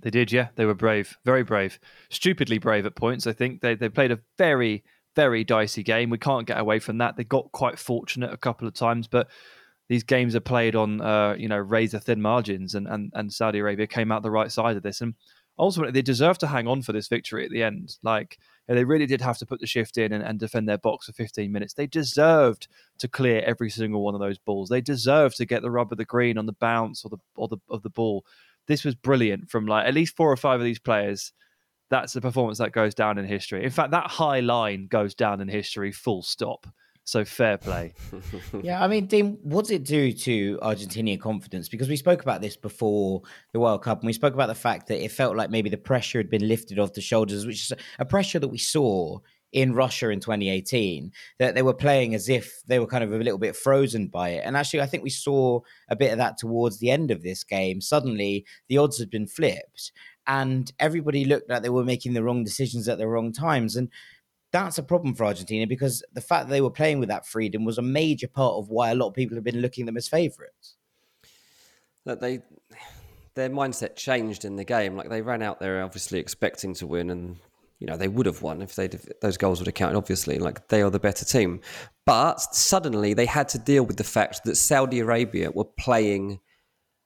They 0.00 0.10
did, 0.10 0.30
yeah. 0.30 0.48
They 0.54 0.64
were 0.64 0.74
brave, 0.74 1.18
very 1.24 1.42
brave, 1.42 1.80
stupidly 2.08 2.58
brave 2.58 2.86
at 2.86 2.94
points. 2.94 3.26
I 3.26 3.32
think 3.32 3.60
they 3.60 3.74
they 3.74 3.88
played 3.88 4.12
a 4.12 4.20
very 4.36 4.84
very 5.16 5.42
dicey 5.42 5.82
game. 5.82 6.10
We 6.10 6.18
can't 6.18 6.46
get 6.46 6.60
away 6.60 6.78
from 6.78 6.98
that. 6.98 7.16
They 7.16 7.24
got 7.24 7.50
quite 7.50 7.78
fortunate 7.78 8.32
a 8.32 8.36
couple 8.36 8.68
of 8.68 8.74
times, 8.74 9.08
but 9.08 9.28
these 9.88 10.04
games 10.04 10.36
are 10.36 10.40
played 10.40 10.76
on 10.76 11.00
uh, 11.00 11.34
you 11.36 11.48
know 11.48 11.58
razor 11.58 11.98
thin 11.98 12.22
margins, 12.22 12.74
and, 12.74 12.86
and 12.86 13.10
and 13.14 13.32
Saudi 13.32 13.58
Arabia 13.58 13.86
came 13.88 14.12
out 14.12 14.22
the 14.22 14.30
right 14.30 14.52
side 14.52 14.76
of 14.76 14.84
this, 14.84 15.00
and 15.00 15.14
ultimately 15.58 15.92
they 15.92 16.02
deserve 16.02 16.38
to 16.38 16.46
hang 16.46 16.68
on 16.68 16.82
for 16.82 16.92
this 16.92 17.08
victory 17.08 17.44
at 17.44 17.50
the 17.50 17.64
end. 17.64 17.96
Like 18.02 18.38
they 18.68 18.84
really 18.84 19.06
did 19.06 19.20
have 19.22 19.38
to 19.38 19.46
put 19.46 19.60
the 19.60 19.66
shift 19.66 19.98
in 19.98 20.12
and, 20.12 20.22
and, 20.22 20.38
defend 20.38 20.68
their 20.68 20.78
box 20.78 21.06
for 21.06 21.12
15 21.12 21.50
minutes. 21.50 21.72
They 21.72 21.86
deserved 21.86 22.68
to 22.98 23.08
clear 23.08 23.42
every 23.46 23.70
single 23.70 24.04
one 24.04 24.14
of 24.14 24.20
those 24.20 24.38
balls. 24.38 24.68
They 24.68 24.82
deserved 24.82 25.38
to 25.38 25.46
get 25.46 25.62
the 25.62 25.70
rub 25.70 25.90
of 25.90 25.96
the 25.96 26.04
green 26.04 26.36
on 26.36 26.44
the 26.44 26.52
bounce 26.52 27.04
or 27.04 27.08
the 27.08 27.18
or 27.34 27.48
the 27.48 27.58
of 27.70 27.82
the 27.82 27.90
ball 27.90 28.24
this 28.68 28.84
was 28.84 28.94
brilliant 28.94 29.50
from 29.50 29.66
like 29.66 29.86
at 29.86 29.94
least 29.94 30.16
four 30.16 30.30
or 30.30 30.36
five 30.36 30.60
of 30.60 30.64
these 30.64 30.78
players. 30.78 31.32
That's 31.90 32.14
a 32.16 32.20
performance 32.20 32.58
that 32.58 32.72
goes 32.72 32.94
down 32.94 33.18
in 33.18 33.24
history. 33.24 33.64
In 33.64 33.70
fact, 33.70 33.92
that 33.92 34.06
high 34.10 34.40
line 34.40 34.86
goes 34.88 35.14
down 35.14 35.40
in 35.40 35.48
history, 35.48 35.90
full 35.90 36.22
stop. 36.22 36.66
So 37.04 37.24
fair 37.24 37.56
play. 37.56 37.94
yeah, 38.62 38.84
I 38.84 38.86
mean, 38.86 39.06
Dean, 39.06 39.38
what 39.42 39.62
does 39.62 39.70
it 39.70 39.84
do 39.84 40.12
to 40.12 40.58
Argentinian 40.58 41.18
confidence? 41.18 41.70
Because 41.70 41.88
we 41.88 41.96
spoke 41.96 42.20
about 42.20 42.42
this 42.42 42.54
before 42.54 43.22
the 43.54 43.60
World 43.60 43.82
Cup, 43.82 44.00
and 44.00 44.06
we 44.06 44.12
spoke 44.12 44.34
about 44.34 44.48
the 44.48 44.54
fact 44.54 44.88
that 44.88 45.02
it 45.02 45.10
felt 45.10 45.34
like 45.34 45.48
maybe 45.48 45.70
the 45.70 45.78
pressure 45.78 46.18
had 46.18 46.28
been 46.28 46.46
lifted 46.46 46.78
off 46.78 46.92
the 46.92 47.00
shoulders, 47.00 47.46
which 47.46 47.62
is 47.62 47.72
a 47.98 48.04
pressure 48.04 48.38
that 48.38 48.48
we 48.48 48.58
saw 48.58 49.18
in 49.52 49.72
Russia 49.74 50.10
in 50.10 50.20
2018 50.20 51.12
that 51.38 51.54
they 51.54 51.62
were 51.62 51.74
playing 51.74 52.14
as 52.14 52.28
if 52.28 52.60
they 52.66 52.78
were 52.78 52.86
kind 52.86 53.04
of 53.04 53.12
a 53.12 53.18
little 53.18 53.38
bit 53.38 53.56
frozen 53.56 54.08
by 54.08 54.30
it. 54.30 54.42
And 54.44 54.56
actually, 54.56 54.80
I 54.80 54.86
think 54.86 55.02
we 55.02 55.10
saw 55.10 55.60
a 55.88 55.96
bit 55.96 56.12
of 56.12 56.18
that 56.18 56.36
towards 56.38 56.78
the 56.78 56.90
end 56.90 57.10
of 57.10 57.22
this 57.22 57.44
game. 57.44 57.80
Suddenly, 57.80 58.44
the 58.68 58.78
odds 58.78 58.98
had 58.98 59.10
been 59.10 59.26
flipped, 59.26 59.92
and 60.26 60.70
everybody 60.78 61.24
looked 61.24 61.48
like 61.48 61.62
they 61.62 61.70
were 61.70 61.84
making 61.84 62.12
the 62.12 62.22
wrong 62.22 62.44
decisions 62.44 62.88
at 62.88 62.98
the 62.98 63.08
wrong 63.08 63.32
times. 63.32 63.76
And 63.76 63.88
that's 64.52 64.78
a 64.78 64.82
problem 64.82 65.14
for 65.14 65.24
Argentina 65.24 65.66
because 65.66 66.02
the 66.12 66.20
fact 66.20 66.46
that 66.46 66.52
they 66.52 66.60
were 66.60 66.70
playing 66.70 67.00
with 67.00 67.08
that 67.08 67.26
freedom 67.26 67.64
was 67.64 67.78
a 67.78 67.82
major 67.82 68.28
part 68.28 68.54
of 68.54 68.68
why 68.68 68.90
a 68.90 68.94
lot 68.94 69.08
of 69.08 69.14
people 69.14 69.36
have 69.36 69.44
been 69.44 69.60
looking 69.60 69.82
at 69.82 69.86
them 69.86 69.96
as 69.96 70.08
favourites. 70.08 70.76
That 72.04 72.20
they 72.20 72.40
their 73.34 73.50
mindset 73.50 73.94
changed 73.94 74.44
in 74.44 74.56
the 74.56 74.64
game. 74.64 74.96
Like 74.96 75.08
they 75.08 75.22
ran 75.22 75.42
out 75.42 75.60
there 75.60 75.82
obviously 75.82 76.18
expecting 76.18 76.74
to 76.74 76.86
win, 76.86 77.10
and 77.10 77.36
you 77.78 77.86
know 77.86 77.96
they 77.96 78.08
would 78.08 78.26
have 78.26 78.42
won 78.42 78.62
if 78.62 78.74
they 78.74 78.88
those 79.22 79.36
goals 79.36 79.60
would 79.60 79.66
have 79.66 79.74
counted. 79.74 79.96
Obviously, 79.96 80.38
like 80.38 80.68
they 80.68 80.82
are 80.82 80.90
the 80.90 80.98
better 80.98 81.24
team, 81.24 81.60
but 82.06 82.40
suddenly 82.54 83.14
they 83.14 83.26
had 83.26 83.48
to 83.50 83.58
deal 83.58 83.84
with 83.84 83.96
the 83.96 84.04
fact 84.04 84.44
that 84.44 84.56
Saudi 84.56 85.00
Arabia 85.00 85.50
were 85.50 85.64
playing 85.64 86.40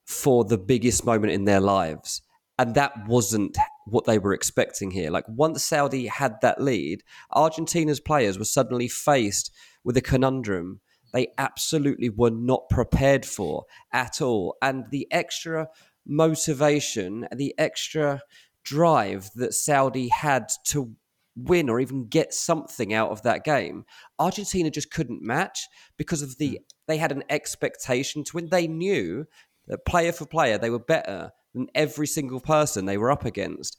for 0.04 0.44
the 0.44 0.58
biggest 0.58 1.04
moment 1.04 1.32
in 1.32 1.44
their 1.44 1.60
lives, 1.60 2.22
and 2.58 2.74
that 2.74 2.92
wasn't 3.06 3.56
what 3.86 4.04
they 4.04 4.18
were 4.18 4.32
expecting 4.32 4.90
here. 4.90 5.10
Like 5.10 5.24
once 5.28 5.64
Saudi 5.64 6.06
had 6.06 6.40
that 6.42 6.60
lead, 6.60 7.02
Argentina's 7.32 8.00
players 8.00 8.38
were 8.38 8.44
suddenly 8.44 8.88
faced 8.88 9.50
with 9.84 9.96
a 9.96 10.00
conundrum 10.00 10.80
they 11.12 11.28
absolutely 11.38 12.08
were 12.08 12.30
not 12.30 12.68
prepared 12.70 13.24
for 13.24 13.64
at 13.92 14.20
all, 14.20 14.56
and 14.62 14.84
the 14.90 15.06
extra 15.10 15.68
motivation, 16.06 17.28
the 17.34 17.54
extra 17.58 18.22
drive 18.64 19.30
that 19.34 19.54
Saudi 19.54 20.08
had 20.08 20.48
to 20.66 20.94
win 21.36 21.68
or 21.70 21.80
even 21.80 22.06
get 22.08 22.34
something 22.34 22.92
out 22.92 23.10
of 23.10 23.22
that 23.22 23.44
game. 23.44 23.84
Argentina 24.18 24.70
just 24.70 24.90
couldn't 24.90 25.22
match 25.22 25.66
because 25.96 26.22
of 26.22 26.36
the 26.38 26.48
hmm. 26.48 26.56
they 26.86 26.98
had 26.98 27.12
an 27.12 27.24
expectation 27.30 28.24
to 28.24 28.36
win. 28.36 28.48
They 28.48 28.66
knew 28.66 29.26
that 29.68 29.86
player 29.86 30.12
for 30.12 30.26
player 30.26 30.58
they 30.58 30.70
were 30.70 30.78
better 30.78 31.30
than 31.54 31.68
every 31.74 32.06
single 32.06 32.40
person 32.40 32.84
they 32.84 32.98
were 32.98 33.10
up 33.10 33.24
against. 33.24 33.76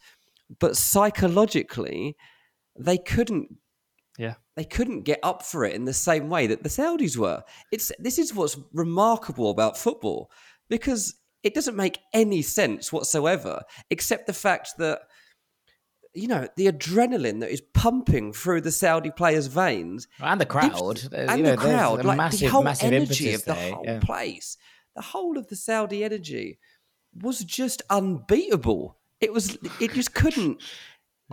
But 0.60 0.78
psychologically, 0.78 2.16
they 2.78 2.98
couldn't 2.98 3.58
Yeah. 4.18 4.36
they 4.56 4.66
couldn't 4.66 5.02
get 5.02 5.20
up 5.24 5.44
for 5.44 5.66
it 5.66 5.74
in 5.74 5.86
the 5.86 5.94
same 5.94 6.30
way 6.30 6.48
that 6.48 6.64
the 6.64 6.70
Saudis 6.70 7.18
were. 7.18 7.44
It's 7.72 7.92
this 8.00 8.18
is 8.18 8.34
what's 8.34 8.58
remarkable 8.74 9.50
about 9.50 9.78
football 9.78 10.32
because 10.70 11.16
it 11.44 11.54
doesn't 11.54 11.76
make 11.76 12.00
any 12.14 12.42
sense 12.42 12.92
whatsoever, 12.92 13.64
except 13.90 14.28
the 14.28 14.34
fact 14.34 14.78
that 14.78 15.02
you 16.14 16.28
know 16.28 16.48
the 16.56 16.68
adrenaline 16.68 17.40
that 17.42 17.52
is 17.52 17.62
pumping 17.74 18.34
through 18.34 18.62
the 18.62 18.72
Saudi 18.72 19.12
players' 19.12 19.48
veins 19.48 20.08
And 20.20 20.40
the 20.40 20.46
crowd. 20.46 21.02
And 21.12 21.40
you 21.40 21.44
know, 21.44 21.52
the 21.52 21.58
crowd, 21.58 22.06
like 22.06 22.18
massive, 22.18 22.40
the 22.40 22.48
whole 22.48 22.64
massive 22.64 22.94
energy 22.94 23.34
of 23.34 23.46
the 23.46 23.54
there, 23.54 23.74
whole 23.74 23.84
yeah. 23.86 24.00
place, 24.00 24.58
the 24.96 25.02
whole 25.02 25.38
of 25.38 25.48
the 25.48 25.56
Saudi 25.56 26.04
energy 26.04 26.60
was 27.14 27.40
just 27.40 27.82
unbeatable. 27.90 28.98
It 29.20 29.32
was, 29.32 29.58
it 29.80 29.94
just 29.94 30.14
couldn't. 30.14 30.62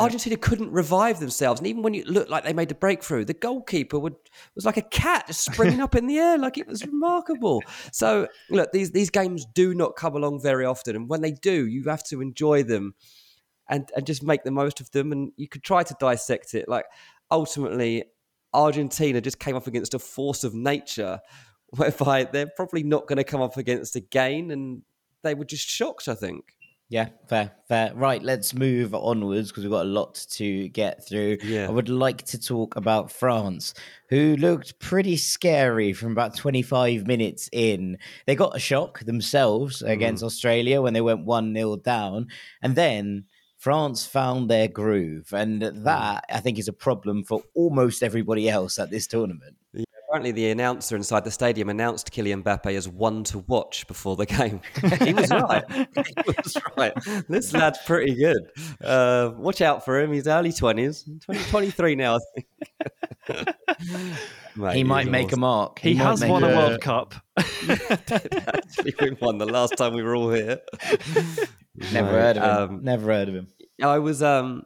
Argentina 0.00 0.36
couldn't 0.36 0.72
revive 0.72 1.20
themselves, 1.20 1.60
and 1.60 1.66
even 1.66 1.82
when 1.82 1.94
it 1.94 2.06
looked 2.06 2.30
like 2.30 2.42
they 2.42 2.54
made 2.54 2.70
the 2.70 2.74
breakthrough, 2.74 3.24
the 3.24 3.34
goalkeeper 3.34 3.98
would 3.98 4.16
was 4.54 4.64
like 4.64 4.78
a 4.78 4.82
cat 4.82 5.26
just 5.26 5.44
springing 5.44 5.80
up 5.80 5.94
in 5.94 6.06
the 6.06 6.18
air, 6.18 6.38
like 6.38 6.56
it 6.56 6.66
was 6.66 6.84
remarkable. 6.86 7.62
So, 7.92 8.26
look, 8.48 8.72
these 8.72 8.92
these 8.92 9.10
games 9.10 9.46
do 9.54 9.74
not 9.74 9.96
come 9.96 10.16
along 10.16 10.40
very 10.40 10.64
often, 10.64 10.96
and 10.96 11.08
when 11.08 11.20
they 11.20 11.32
do, 11.32 11.66
you 11.66 11.84
have 11.84 12.02
to 12.04 12.22
enjoy 12.22 12.62
them 12.62 12.94
and 13.68 13.90
and 13.94 14.06
just 14.06 14.22
make 14.22 14.42
the 14.42 14.50
most 14.50 14.80
of 14.80 14.90
them. 14.92 15.12
And 15.12 15.32
you 15.36 15.48
could 15.48 15.62
try 15.62 15.82
to 15.82 15.96
dissect 16.00 16.54
it. 16.54 16.66
Like 16.66 16.86
ultimately, 17.30 18.04
Argentina 18.54 19.20
just 19.20 19.38
came 19.38 19.54
up 19.54 19.66
against 19.66 19.92
a 19.92 19.98
force 19.98 20.44
of 20.44 20.54
nature, 20.54 21.20
whereby 21.68 22.24
they're 22.24 22.50
probably 22.56 22.82
not 22.82 23.06
going 23.06 23.18
to 23.18 23.24
come 23.24 23.42
up 23.42 23.58
against 23.58 23.96
again, 23.96 24.50
and 24.50 24.82
they 25.22 25.34
were 25.34 25.44
just 25.44 25.68
shocked. 25.68 26.08
I 26.08 26.14
think. 26.14 26.56
Yeah, 26.90 27.10
fair, 27.28 27.52
fair. 27.68 27.92
Right, 27.94 28.20
let's 28.20 28.52
move 28.52 28.96
onwards 28.96 29.50
because 29.50 29.62
we've 29.62 29.70
got 29.70 29.86
a 29.86 29.88
lot 29.88 30.26
to 30.32 30.68
get 30.70 31.06
through. 31.06 31.38
Yeah. 31.44 31.68
I 31.68 31.70
would 31.70 31.88
like 31.88 32.24
to 32.26 32.38
talk 32.38 32.74
about 32.74 33.12
France, 33.12 33.74
who 34.08 34.34
looked 34.36 34.80
pretty 34.80 35.16
scary 35.16 35.92
from 35.92 36.10
about 36.10 36.36
25 36.36 37.06
minutes 37.06 37.48
in. 37.52 37.96
They 38.26 38.34
got 38.34 38.56
a 38.56 38.58
shock 38.58 38.98
themselves 39.04 39.84
mm. 39.84 39.88
against 39.88 40.24
Australia 40.24 40.82
when 40.82 40.92
they 40.92 41.00
went 41.00 41.24
1 41.24 41.54
0 41.54 41.76
down. 41.76 42.26
And 42.60 42.74
then 42.74 43.26
France 43.56 44.04
found 44.04 44.50
their 44.50 44.66
groove. 44.66 45.32
And 45.32 45.62
mm. 45.62 45.84
that, 45.84 46.24
I 46.28 46.40
think, 46.40 46.58
is 46.58 46.66
a 46.66 46.72
problem 46.72 47.22
for 47.22 47.44
almost 47.54 48.02
everybody 48.02 48.48
else 48.50 48.80
at 48.80 48.90
this 48.90 49.06
tournament. 49.06 49.54
Apparently, 50.10 50.32
the 50.32 50.50
announcer 50.50 50.96
inside 50.96 51.22
the 51.22 51.30
stadium 51.30 51.68
announced 51.68 52.10
Kylian 52.10 52.42
Mbappe 52.42 52.74
as 52.74 52.88
one 52.88 53.22
to 53.24 53.38
watch 53.46 53.86
before 53.86 54.16
the 54.16 54.26
game. 54.26 54.60
he 55.04 55.14
was 55.14 55.30
right. 55.30 55.62
he 55.70 55.86
was 56.26 56.56
right. 56.76 56.92
This 57.28 57.52
lad's 57.52 57.78
pretty 57.86 58.16
good. 58.16 58.50
Uh, 58.82 59.30
watch 59.36 59.60
out 59.60 59.84
for 59.84 60.00
him. 60.00 60.12
He's 60.12 60.26
early 60.26 60.50
20s, 60.50 61.24
20, 61.24 61.44
23 61.50 61.94
now, 61.94 62.16
I 62.16 62.18
think. 62.34 63.48
Mate, 64.56 64.74
he 64.74 64.82
might 64.82 65.02
he's 65.04 65.12
make 65.12 65.30
a 65.32 65.36
mark. 65.36 65.78
He, 65.78 65.94
might 65.94 66.02
has 66.02 66.24
won 66.24 66.42
a 66.42 66.48
a- 66.48 66.56
World 66.56 66.80
Cup. 66.82 67.14
Actually, 67.38 68.94
we 69.00 69.10
won 69.20 69.38
the 69.38 69.46
last 69.46 69.76
time 69.76 69.94
we 69.94 70.02
were 70.02 70.16
all 70.16 70.32
here. 70.32 70.58
Never 71.92 72.10
Mate, 72.10 72.20
heard 72.20 72.36
of 72.36 72.70
him. 72.70 72.76
um, 72.78 72.82
Never 72.82 73.12
heard 73.12 73.28
of 73.28 73.36
him. 73.36 73.46
I 73.80 74.00
was 74.00 74.24
um 74.24 74.64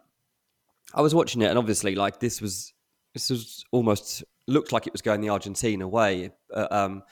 I 0.94 1.02
was 1.02 1.14
watching 1.14 1.42
it 1.42 1.50
and 1.50 1.58
obviously 1.58 1.94
like 1.96 2.18
this 2.18 2.40
was 2.40 2.72
this 3.12 3.28
was 3.28 3.62
almost 3.72 4.24
looked 4.46 4.72
like 4.72 4.86
it 4.86 4.92
was 4.92 5.02
going 5.02 5.20
the 5.20 5.30
Argentina 5.30 5.86
way. 5.88 6.30
Uh, 6.52 6.66
um 6.70 7.02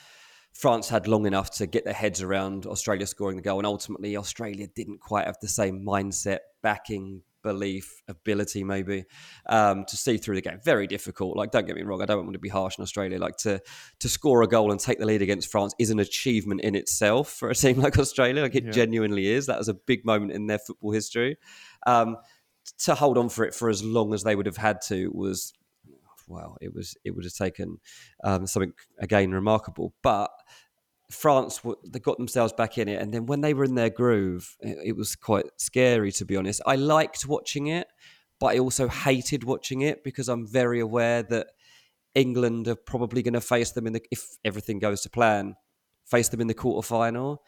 France 0.54 0.90
had 0.90 1.08
long 1.08 1.26
enough 1.26 1.50
to 1.52 1.66
get 1.66 1.84
their 1.86 1.94
heads 1.94 2.20
around 2.20 2.66
Australia 2.66 3.06
scoring 3.06 3.36
the 3.36 3.42
goal 3.42 3.58
and 3.58 3.66
ultimately 3.66 4.16
Australia 4.18 4.66
didn't 4.66 5.00
quite 5.00 5.24
have 5.24 5.38
the 5.40 5.48
same 5.48 5.82
mindset, 5.82 6.40
backing, 6.62 7.22
belief, 7.42 8.02
ability 8.06 8.62
maybe 8.62 9.04
um, 9.46 9.86
to 9.88 9.96
see 9.96 10.18
through 10.18 10.34
the 10.34 10.42
game. 10.42 10.60
Very 10.62 10.86
difficult. 10.86 11.38
Like 11.38 11.52
don't 11.52 11.66
get 11.66 11.74
me 11.74 11.82
wrong, 11.82 12.02
I 12.02 12.04
don't 12.04 12.24
want 12.24 12.34
to 12.34 12.38
be 12.38 12.50
harsh 12.50 12.78
on 12.78 12.82
Australia. 12.82 13.18
Like 13.18 13.38
to 13.38 13.62
to 14.00 14.08
score 14.10 14.42
a 14.42 14.46
goal 14.46 14.70
and 14.70 14.78
take 14.78 14.98
the 14.98 15.06
lead 15.06 15.22
against 15.22 15.50
France 15.50 15.74
is 15.78 15.88
an 15.88 16.00
achievement 16.00 16.60
in 16.60 16.74
itself 16.74 17.30
for 17.32 17.48
a 17.48 17.54
team 17.54 17.80
like 17.80 17.98
Australia. 17.98 18.42
Like 18.42 18.54
it 18.54 18.66
Yeah. 18.66 18.72
genuinely 18.72 19.28
is. 19.28 19.46
That 19.46 19.58
was 19.58 19.68
a 19.68 19.74
big 19.74 20.04
moment 20.04 20.32
in 20.32 20.48
their 20.48 20.58
football 20.58 20.92
history. 20.92 21.38
Um, 21.86 22.18
to 22.80 22.94
hold 22.94 23.16
on 23.16 23.28
for 23.30 23.44
it 23.44 23.54
for 23.54 23.70
as 23.70 23.82
long 23.82 24.12
as 24.12 24.22
they 24.22 24.36
would 24.36 24.46
have 24.46 24.58
had 24.58 24.82
to 24.82 25.10
was 25.14 25.52
well 26.32 26.56
it 26.60 26.74
was 26.74 26.96
it 27.04 27.12
would 27.12 27.24
have 27.24 27.34
taken 27.34 27.78
um, 28.24 28.46
something 28.46 28.72
again 28.98 29.30
remarkable. 29.32 29.94
But 30.02 30.30
france 31.10 31.60
they 31.86 31.98
got 31.98 32.16
themselves 32.16 32.54
back 32.54 32.78
in 32.78 32.88
it 32.88 32.98
and 32.98 33.12
then 33.12 33.26
when 33.26 33.42
they 33.42 33.52
were 33.52 33.64
in 33.64 33.74
their 33.74 33.90
groove 33.90 34.56
it, 34.60 34.78
it 34.82 34.96
was 34.96 35.14
quite 35.14 35.44
scary 35.58 36.10
to 36.10 36.24
be 36.24 36.36
honest. 36.36 36.62
I 36.64 36.76
liked 36.76 37.26
watching 37.26 37.66
it 37.66 37.86
but 38.42 38.56
i 38.56 38.58
also 38.58 38.88
hated 38.88 39.44
watching 39.44 39.82
it 39.82 40.02
because 40.02 40.28
i'm 40.28 40.46
very 40.46 40.80
aware 40.80 41.22
that 41.22 41.46
england 42.14 42.66
are 42.66 42.74
probably 42.74 43.22
going 43.22 43.32
to 43.34 43.40
face 43.40 43.70
them 43.70 43.86
in 43.86 43.92
the 43.92 44.02
if 44.10 44.36
everything 44.44 44.80
goes 44.80 45.00
to 45.00 45.08
plan 45.08 45.54
face 46.04 46.28
them 46.28 46.40
in 46.40 46.48
the 46.48 46.54
quarterfinal 46.54 47.38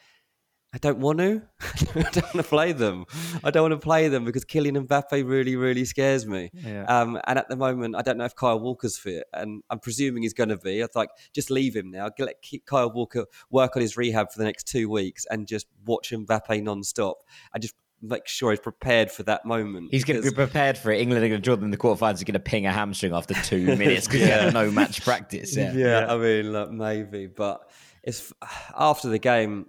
I 0.74 0.78
don't 0.78 0.98
want 0.98 1.20
to. 1.20 1.40
I 1.94 2.02
don't 2.10 2.24
want 2.24 2.32
to 2.34 2.42
play 2.42 2.72
them. 2.72 3.04
I 3.44 3.52
don't 3.52 3.70
want 3.70 3.80
to 3.80 3.84
play 3.84 4.08
them 4.08 4.24
because 4.24 4.44
Kylian 4.44 4.88
Mbappe 4.88 5.24
really, 5.24 5.54
really 5.54 5.84
scares 5.84 6.26
me. 6.26 6.50
Yeah. 6.52 6.84
Um, 6.86 7.20
and 7.28 7.38
at 7.38 7.48
the 7.48 7.54
moment, 7.54 7.94
I 7.94 8.02
don't 8.02 8.18
know 8.18 8.24
if 8.24 8.34
Kyle 8.34 8.58
Walker's 8.58 8.98
fit, 8.98 9.22
and 9.32 9.62
I'm 9.70 9.78
presuming 9.78 10.24
he's 10.24 10.34
going 10.34 10.48
to 10.48 10.56
be. 10.56 10.82
I 10.82 10.88
like, 10.96 11.10
just 11.32 11.48
leave 11.48 11.76
him 11.76 11.92
now. 11.92 12.10
Let 12.18 12.44
Kyle 12.66 12.90
Walker 12.90 13.26
work 13.50 13.76
on 13.76 13.82
his 13.82 13.96
rehab 13.96 14.32
for 14.32 14.38
the 14.38 14.44
next 14.44 14.64
two 14.66 14.88
weeks, 14.88 15.26
and 15.30 15.46
just 15.46 15.68
watch 15.86 16.10
Mbappe 16.10 16.60
non-stop, 16.60 17.18
and 17.52 17.62
just 17.62 17.76
make 18.02 18.26
sure 18.26 18.50
he's 18.50 18.58
prepared 18.58 19.12
for 19.12 19.22
that 19.22 19.46
moment. 19.46 19.90
He's 19.92 20.02
going 20.02 20.20
to 20.20 20.28
be 20.28 20.34
prepared 20.34 20.76
for 20.76 20.90
it. 20.90 21.00
England 21.00 21.24
are 21.24 21.28
going 21.28 21.40
to 21.40 21.44
draw 21.44 21.54
them 21.54 21.66
in 21.66 21.70
the 21.70 21.76
quarterfinals. 21.76 22.20
Are 22.20 22.24
going 22.24 22.34
to 22.34 22.40
ping 22.40 22.66
a 22.66 22.72
hamstring 22.72 23.12
after 23.12 23.34
two 23.34 23.64
minutes 23.76 24.08
because 24.08 24.22
yeah. 24.22 24.50
no 24.50 24.72
match 24.72 25.04
practice. 25.04 25.56
Yeah. 25.56 25.72
yeah, 25.72 26.12
I 26.12 26.18
mean, 26.18 26.52
like, 26.52 26.70
maybe, 26.70 27.28
but 27.28 27.70
it's 28.02 28.32
after 28.76 29.08
the 29.08 29.20
game. 29.20 29.66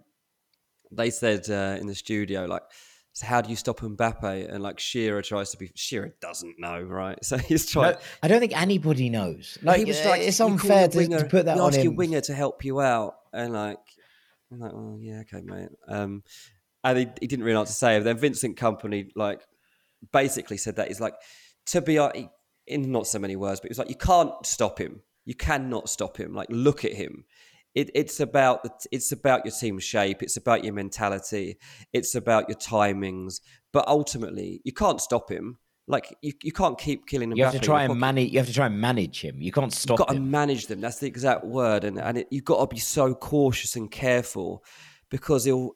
They 0.91 1.09
said 1.09 1.49
uh, 1.49 1.77
in 1.79 1.87
the 1.87 1.95
studio, 1.95 2.45
like, 2.45 2.63
so 3.13 3.25
how 3.25 3.41
do 3.41 3.49
you 3.49 3.55
stop 3.55 3.79
Mbappe? 3.79 4.53
And 4.53 4.61
like 4.61 4.79
Shearer 4.79 5.21
tries 5.21 5.51
to 5.51 5.57
be. 5.57 5.71
Shearer 5.75 6.15
doesn't 6.21 6.55
know, 6.59 6.81
right? 6.81 7.17
So 7.23 7.37
he's 7.37 7.69
trying. 7.69 7.93
No, 7.93 7.99
I 8.23 8.27
don't 8.27 8.39
think 8.39 8.59
anybody 8.59 9.09
knows. 9.09 9.57
Like, 9.61 9.79
he 9.79 9.85
was 9.85 10.03
like, 10.05 10.21
it's 10.21 10.39
unfair 10.39 10.87
to, 10.87 10.97
winger- 10.97 11.19
to 11.19 11.25
put 11.25 11.45
that 11.45 11.55
you 11.55 11.61
on 11.61 11.73
ask 11.73 11.81
your 11.83 11.93
winger 11.93 12.21
to 12.21 12.33
help 12.33 12.65
you 12.65 12.81
out, 12.81 13.15
and 13.33 13.53
like, 13.53 13.79
I'm 14.51 14.59
like, 14.59 14.71
oh 14.73 14.97
yeah, 14.99 15.21
okay, 15.21 15.41
mate. 15.41 15.69
Um, 15.87 16.23
and 16.83 16.97
he, 16.99 17.07
he 17.21 17.27
didn't 17.27 17.43
really 17.43 17.53
know 17.53 17.61
what 17.61 17.67
to 17.67 17.73
say. 17.73 17.99
Then 17.99 18.17
Vincent 18.17 18.57
Kompany 18.57 19.09
like 19.15 19.41
basically 20.11 20.57
said 20.57 20.75
that 20.75 20.89
he's 20.89 20.99
like 21.01 21.15
to 21.67 21.81
be 21.81 21.97
uh, 21.97 22.11
in 22.67 22.91
not 22.91 23.07
so 23.07 23.17
many 23.19 23.35
words, 23.35 23.59
but 23.59 23.67
he 23.69 23.71
was 23.71 23.79
like, 23.79 23.89
you 23.89 23.95
can't 23.95 24.45
stop 24.45 24.79
him. 24.79 25.01
You 25.23 25.35
cannot 25.35 25.89
stop 25.89 26.17
him. 26.17 26.33
Like, 26.35 26.47
look 26.51 26.85
at 26.85 26.93
him. 26.93 27.25
It, 27.75 27.91
it's 27.93 28.21
about 28.21 28.63
the, 28.63 28.71
it's 28.91 29.11
about 29.11 29.45
your 29.45 29.51
team 29.51 29.79
shape. 29.79 30.23
It's 30.23 30.37
about 30.37 30.63
your 30.63 30.73
mentality. 30.73 31.57
It's 31.93 32.15
about 32.15 32.47
your 32.47 32.57
timings. 32.57 33.41
But 33.73 33.87
ultimately, 33.87 34.61
you 34.63 34.71
can't 34.71 35.01
stop 35.01 35.29
him. 35.29 35.57
Like 35.87 36.17
you, 36.21 36.33
you 36.41 36.51
can't 36.51 36.79
keep 36.79 37.05
killing 37.05 37.31
him. 37.31 37.37
You 37.37 37.43
have 37.43 37.53
to 37.53 37.59
try 37.59 37.83
and 37.83 37.99
manage. 37.99 38.31
You 38.31 38.39
have 38.39 38.47
to 38.47 38.53
try 38.53 38.65
and 38.67 38.79
manage 38.79 39.21
him. 39.21 39.39
You 39.39 39.51
can't 39.51 39.71
stop 39.71 39.99
You've 39.99 40.07
got 40.07 40.13
to 40.13 40.19
manage 40.19 40.67
them. 40.67 40.81
That's 40.81 40.97
the 40.99 41.07
exact 41.07 41.43
word, 41.43 41.83
and 41.83 41.99
and 41.99 42.17
it, 42.19 42.27
you've 42.31 42.45
got 42.45 42.61
to 42.61 42.73
be 42.73 42.79
so 42.79 43.13
cautious 43.13 43.75
and 43.75 43.91
careful 43.91 44.63
because 45.09 45.45
he'll 45.45 45.75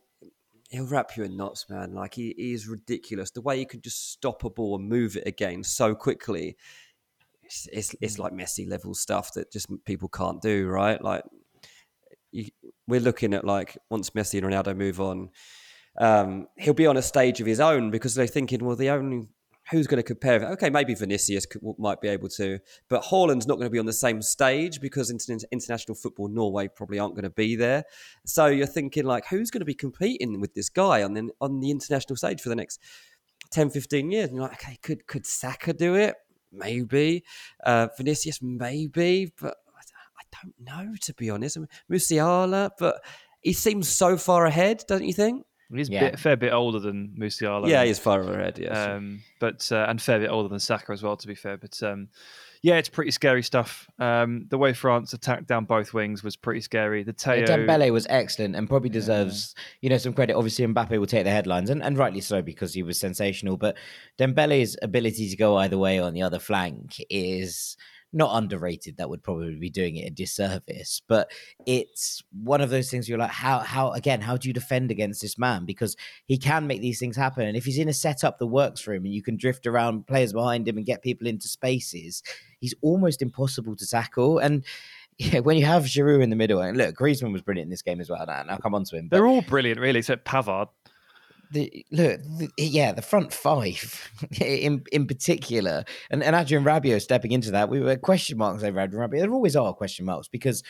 he'll 0.69 0.87
wrap 0.87 1.15
you 1.17 1.25
in 1.25 1.35
knots, 1.35 1.69
man. 1.69 1.93
Like 1.93 2.15
he, 2.15 2.33
he 2.37 2.53
is 2.53 2.67
ridiculous. 2.67 3.31
The 3.31 3.41
way 3.41 3.57
he 3.57 3.65
can 3.65 3.81
just 3.81 4.11
stop 4.11 4.43
a 4.43 4.49
ball 4.49 4.77
and 4.77 4.87
move 4.87 5.15
it 5.15 5.27
again 5.27 5.63
so 5.63 5.93
quickly, 5.93 6.57
it's 7.43 7.67
it's, 7.71 7.95
it's 8.01 8.15
hmm. 8.15 8.23
like 8.23 8.33
Messi 8.33 8.67
level 8.67 8.95
stuff 8.95 9.33
that 9.33 9.51
just 9.51 9.67
people 9.85 10.09
can't 10.09 10.41
do, 10.41 10.67
right? 10.67 10.99
Like 11.03 11.23
you, 12.31 12.49
we're 12.87 12.99
looking 12.99 13.33
at 13.33 13.45
like 13.45 13.77
once 13.89 14.11
Messi 14.11 14.41
and 14.41 14.47
Ronaldo 14.47 14.75
move 14.75 14.99
on, 15.01 15.29
um, 15.97 16.47
he'll 16.57 16.73
be 16.73 16.87
on 16.87 16.97
a 16.97 17.01
stage 17.01 17.41
of 17.41 17.47
his 17.47 17.59
own 17.59 17.91
because 17.91 18.15
they're 18.15 18.27
thinking, 18.27 18.63
well, 18.63 18.75
the 18.75 18.89
only 18.89 19.27
who's 19.69 19.87
going 19.87 19.97
to 19.97 20.03
compare? 20.03 20.43
Okay, 20.53 20.69
maybe 20.69 20.95
Vinicius 20.95 21.45
might 21.77 22.01
be 22.01 22.07
able 22.07 22.29
to, 22.29 22.59
but 22.89 23.03
Haaland's 23.03 23.47
not 23.47 23.55
going 23.55 23.67
to 23.67 23.71
be 23.71 23.79
on 23.79 23.85
the 23.85 23.93
same 23.93 24.21
stage 24.21 24.81
because 24.81 25.09
inter- 25.09 25.45
international 25.51 25.95
football 25.95 26.27
Norway 26.27 26.67
probably 26.67 26.99
aren't 26.99 27.15
going 27.15 27.23
to 27.23 27.29
be 27.29 27.55
there. 27.55 27.83
So 28.25 28.47
you're 28.47 28.67
thinking 28.67 29.05
like, 29.05 29.25
who's 29.27 29.51
going 29.51 29.61
to 29.61 29.65
be 29.65 29.75
competing 29.75 30.39
with 30.41 30.53
this 30.53 30.69
guy 30.69 31.03
on 31.03 31.13
the 31.13 31.29
on 31.39 31.59
the 31.59 31.71
international 31.71 32.15
stage 32.15 32.41
for 32.41 32.49
the 32.49 32.55
next 32.55 32.79
10, 33.51 33.69
15 33.69 34.11
years? 34.11 34.29
And 34.29 34.37
you're 34.37 34.47
like, 34.47 34.63
okay, 34.63 34.77
could 34.81 35.05
could 35.07 35.25
Saka 35.25 35.73
do 35.73 35.95
it? 35.95 36.15
Maybe. 36.51 37.23
Uh, 37.63 37.89
Vinicius, 37.95 38.41
maybe, 38.41 39.31
but 39.39 39.57
don't 40.41 40.53
know 40.59 40.93
to 41.01 41.13
be 41.13 41.29
honest. 41.29 41.57
Musiala, 41.91 42.71
but 42.79 43.03
he 43.41 43.53
seems 43.53 43.87
so 43.89 44.17
far 44.17 44.45
ahead, 44.45 44.83
don't 44.87 45.03
you 45.03 45.13
think? 45.13 45.45
He's 45.73 45.87
Yeah. 45.89 46.05
a 46.05 46.09
bit, 46.11 46.19
fair 46.19 46.35
bit 46.35 46.51
older 46.51 46.79
than 46.79 47.15
Musiala. 47.19 47.67
Yeah, 47.69 47.83
he's 47.85 47.99
far 47.99 48.21
ahead. 48.21 48.57
Yeah, 48.57 48.95
um, 48.95 49.21
but 49.39 49.71
uh, 49.71 49.85
and 49.87 50.01
fair 50.01 50.19
bit 50.19 50.29
older 50.31 50.49
than 50.49 50.59
Saka 50.59 50.91
as 50.91 51.03
well, 51.03 51.15
to 51.15 51.27
be 51.27 51.35
fair. 51.35 51.57
But 51.57 51.81
um, 51.83 52.07
yeah, 52.63 52.77
it's 52.77 52.89
pretty 52.89 53.11
scary 53.11 53.43
stuff. 53.43 53.87
Um, 53.99 54.47
the 54.49 54.57
way 54.57 54.73
France 54.73 55.13
attacked 55.13 55.45
down 55.45 55.65
both 55.65 55.93
wings 55.93 56.23
was 56.23 56.35
pretty 56.35 56.61
scary. 56.61 57.03
The 57.03 57.13
Yeah, 57.23 57.45
Theo, 57.45 57.57
Dembele 57.57 57.93
was 57.93 58.07
excellent 58.09 58.55
and 58.55 58.67
probably 58.67 58.89
deserves, 58.89 59.53
you 59.81 59.91
know, 59.91 59.97
some 59.99 60.13
credit. 60.13 60.35
Obviously, 60.35 60.65
Mbappe 60.65 60.97
will 60.97 61.05
take 61.05 61.23
the 61.25 61.29
headlines, 61.31 61.69
and, 61.69 61.83
and 61.83 61.99
rightly 61.99 62.21
so 62.21 62.41
because 62.41 62.73
he 62.73 62.81
was 62.81 62.99
sensational. 62.99 63.55
But 63.55 63.77
Dembele's 64.17 64.75
ability 64.81 65.29
to 65.29 65.37
go 65.37 65.55
either 65.57 65.77
way 65.77 65.99
on 65.99 66.13
the 66.15 66.23
other 66.23 66.39
flank 66.39 66.95
is 67.11 67.77
not 68.11 68.35
underrated. 68.35 68.97
That 68.97 69.09
would 69.09 69.23
probably 69.23 69.55
be 69.55 69.69
doing 69.69 69.95
it 69.95 70.07
a 70.07 70.09
disservice. 70.09 71.01
But 71.07 71.31
it's 71.65 72.21
one 72.31 72.61
of 72.61 72.69
those 72.69 72.89
things 72.89 73.07
you're 73.07 73.17
like, 73.17 73.31
how, 73.31 73.59
how 73.59 73.91
again, 73.91 74.21
how 74.21 74.37
do 74.37 74.47
you 74.47 74.53
defend 74.53 74.91
against 74.91 75.21
this 75.21 75.37
man? 75.37 75.65
Because 75.65 75.95
he 76.25 76.37
can 76.37 76.67
make 76.67 76.81
these 76.81 76.99
things 76.99 77.17
happen. 77.17 77.47
And 77.47 77.57
if 77.57 77.65
he's 77.65 77.77
in 77.77 77.89
a 77.89 77.93
setup 77.93 78.39
that 78.39 78.47
works 78.47 78.81
for 78.81 78.93
him 78.93 79.05
and 79.05 79.13
you 79.13 79.21
can 79.21 79.37
drift 79.37 79.67
around 79.67 80.07
players 80.07 80.33
behind 80.33 80.67
him 80.67 80.77
and 80.77 80.85
get 80.85 81.01
people 81.01 81.27
into 81.27 81.47
spaces, 81.47 82.23
he's 82.59 82.73
almost 82.81 83.21
impossible 83.21 83.75
to 83.75 83.87
tackle. 83.87 84.39
And 84.39 84.65
yeah, 85.19 85.39
when 85.39 85.57
you 85.57 85.65
have 85.65 85.83
Giroud 85.83 86.23
in 86.23 86.29
the 86.29 86.35
middle, 86.37 86.61
and 86.61 86.77
look, 86.77 86.95
Griezmann 86.95 87.33
was 87.33 87.41
brilliant 87.41 87.67
in 87.67 87.71
this 87.71 87.81
game 87.81 87.99
as 87.99 88.09
well. 88.09 88.25
And 88.29 88.49
I'll 88.49 88.57
come 88.57 88.73
on 88.73 88.85
to 88.85 88.95
him. 88.95 89.09
But 89.09 89.17
they're 89.17 89.27
all 89.27 89.41
brilliant, 89.41 89.79
really, 89.79 89.99
except 89.99 90.25
Pavard. 90.25 90.69
The, 91.51 91.85
look, 91.91 92.21
the, 92.21 92.49
yeah, 92.57 92.91
the 92.91 93.01
front 93.01 93.33
five 93.33 94.11
in 94.39 94.83
in 94.91 95.07
particular, 95.07 95.83
and, 96.11 96.23
and 96.23 96.35
Adrien 96.35 96.63
Rabiot 96.63 97.01
stepping 97.01 97.31
into 97.31 97.51
that, 97.51 97.69
we 97.69 97.79
were 97.79 97.95
question 97.97 98.37
marks 98.37 98.63
over 98.63 98.79
Adrien 98.79 99.09
Rabiot. 99.09 99.21
There 99.21 99.33
always 99.33 99.55
are 99.55 99.73
question 99.73 100.05
marks 100.05 100.27
because 100.27 100.63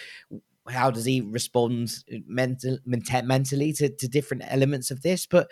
how 0.67 0.91
does 0.91 1.05
he 1.05 1.21
respond 1.21 1.91
mental, 2.27 2.77
menta- 2.88 3.25
mentally 3.25 3.74
to, 3.74 3.89
to 3.89 4.07
different 4.07 4.43
elements 4.48 4.91
of 4.91 5.01
this? 5.01 5.25
But 5.25 5.51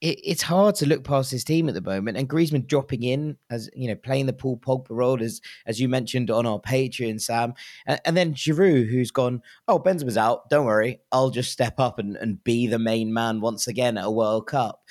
it, 0.00 0.20
it's 0.24 0.42
hard 0.42 0.74
to 0.76 0.86
look 0.86 1.02
past 1.04 1.30
his 1.30 1.42
team 1.44 1.68
at 1.68 1.74
the 1.74 1.80
moment. 1.80 2.16
And 2.16 2.28
Griezmann 2.28 2.66
dropping 2.66 3.02
in 3.02 3.36
as 3.50 3.68
you 3.74 3.88
know, 3.88 3.94
playing 3.96 4.26
the 4.26 4.32
Paul 4.32 4.58
Pogba 4.58 4.86
role 4.90 5.22
as 5.22 5.40
as 5.66 5.80
you 5.80 5.88
mentioned 5.88 6.30
on 6.30 6.46
our 6.46 6.60
Patreon, 6.60 7.20
Sam, 7.20 7.54
and, 7.86 8.00
and 8.04 8.16
then 8.16 8.34
Giroud, 8.34 8.88
who's 8.90 9.10
gone. 9.10 9.42
Oh, 9.66 9.78
Benzema's 9.80 10.16
out. 10.16 10.48
Don't 10.50 10.66
worry, 10.66 11.00
I'll 11.12 11.30
just 11.30 11.50
step 11.52 11.80
up 11.80 11.98
and, 11.98 12.16
and 12.16 12.42
be 12.44 12.66
the 12.66 12.78
main 12.78 13.12
man 13.12 13.40
once 13.40 13.66
again 13.66 13.98
at 13.98 14.04
a 14.06 14.10
World 14.10 14.46
Cup. 14.46 14.82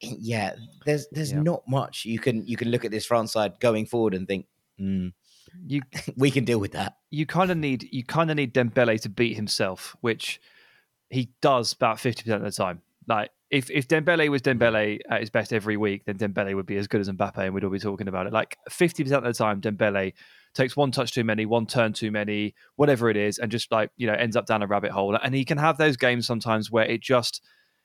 Yeah, 0.00 0.54
there's 0.84 1.08
there's 1.10 1.32
Yeah. 1.32 1.40
not 1.42 1.62
much 1.66 2.04
you 2.04 2.18
can 2.18 2.46
you 2.46 2.56
can 2.56 2.68
look 2.70 2.84
at 2.84 2.90
this 2.90 3.06
France 3.06 3.32
side 3.32 3.58
going 3.60 3.86
forward 3.86 4.14
and 4.14 4.28
think. 4.28 4.46
"Hmm, 4.78 5.08
You 5.66 5.80
we 6.16 6.30
can 6.30 6.44
deal 6.44 6.58
with 6.60 6.72
that. 6.72 6.96
you 7.10 7.24
kind 7.26 7.50
of 7.50 7.56
need 7.56 7.88
you 7.90 8.04
kind 8.04 8.30
of 8.30 8.36
need 8.36 8.52
Dembele 8.54 9.00
to 9.00 9.08
beat 9.08 9.34
himself, 9.36 9.96
which 10.02 10.38
he 11.08 11.30
does 11.40 11.72
about 11.72 11.98
fifty 11.98 12.22
percent 12.22 12.44
of 12.44 12.52
the 12.52 12.56
time. 12.56 12.82
Like 13.08 13.30
if 13.50 13.70
if 13.70 13.86
Dembele 13.86 14.28
was 14.28 14.42
Dembele 14.42 14.98
at 15.08 15.20
his 15.20 15.30
best 15.30 15.52
every 15.52 15.76
week, 15.76 16.04
then 16.04 16.18
Dembele 16.18 16.54
would 16.54 16.66
be 16.66 16.76
as 16.76 16.88
good 16.88 17.00
as 17.00 17.08
Mbappe, 17.08 17.38
and 17.38 17.54
we'd 17.54 17.64
all 17.64 17.70
be 17.70 17.78
talking 17.78 18.08
about 18.08 18.26
it. 18.26 18.32
Like 18.32 18.56
fifty 18.68 19.04
percent 19.04 19.24
of 19.24 19.32
the 19.32 19.38
time, 19.38 19.60
Dembele 19.60 20.12
takes 20.54 20.76
one 20.76 20.90
touch 20.90 21.12
too 21.12 21.22
many, 21.22 21.46
one 21.46 21.66
turn 21.66 21.92
too 21.92 22.10
many, 22.10 22.54
whatever 22.76 23.08
it 23.08 23.16
is, 23.16 23.38
and 23.38 23.50
just 23.50 23.70
like 23.70 23.90
you 23.96 24.06
know 24.06 24.14
ends 24.14 24.36
up 24.36 24.46
down 24.46 24.62
a 24.62 24.66
rabbit 24.66 24.90
hole. 24.90 25.16
And 25.22 25.34
he 25.34 25.44
can 25.44 25.58
have 25.58 25.78
those 25.78 25.96
games 25.96 26.26
sometimes 26.26 26.70
where 26.70 26.86
it 26.86 27.02
just 27.02 27.42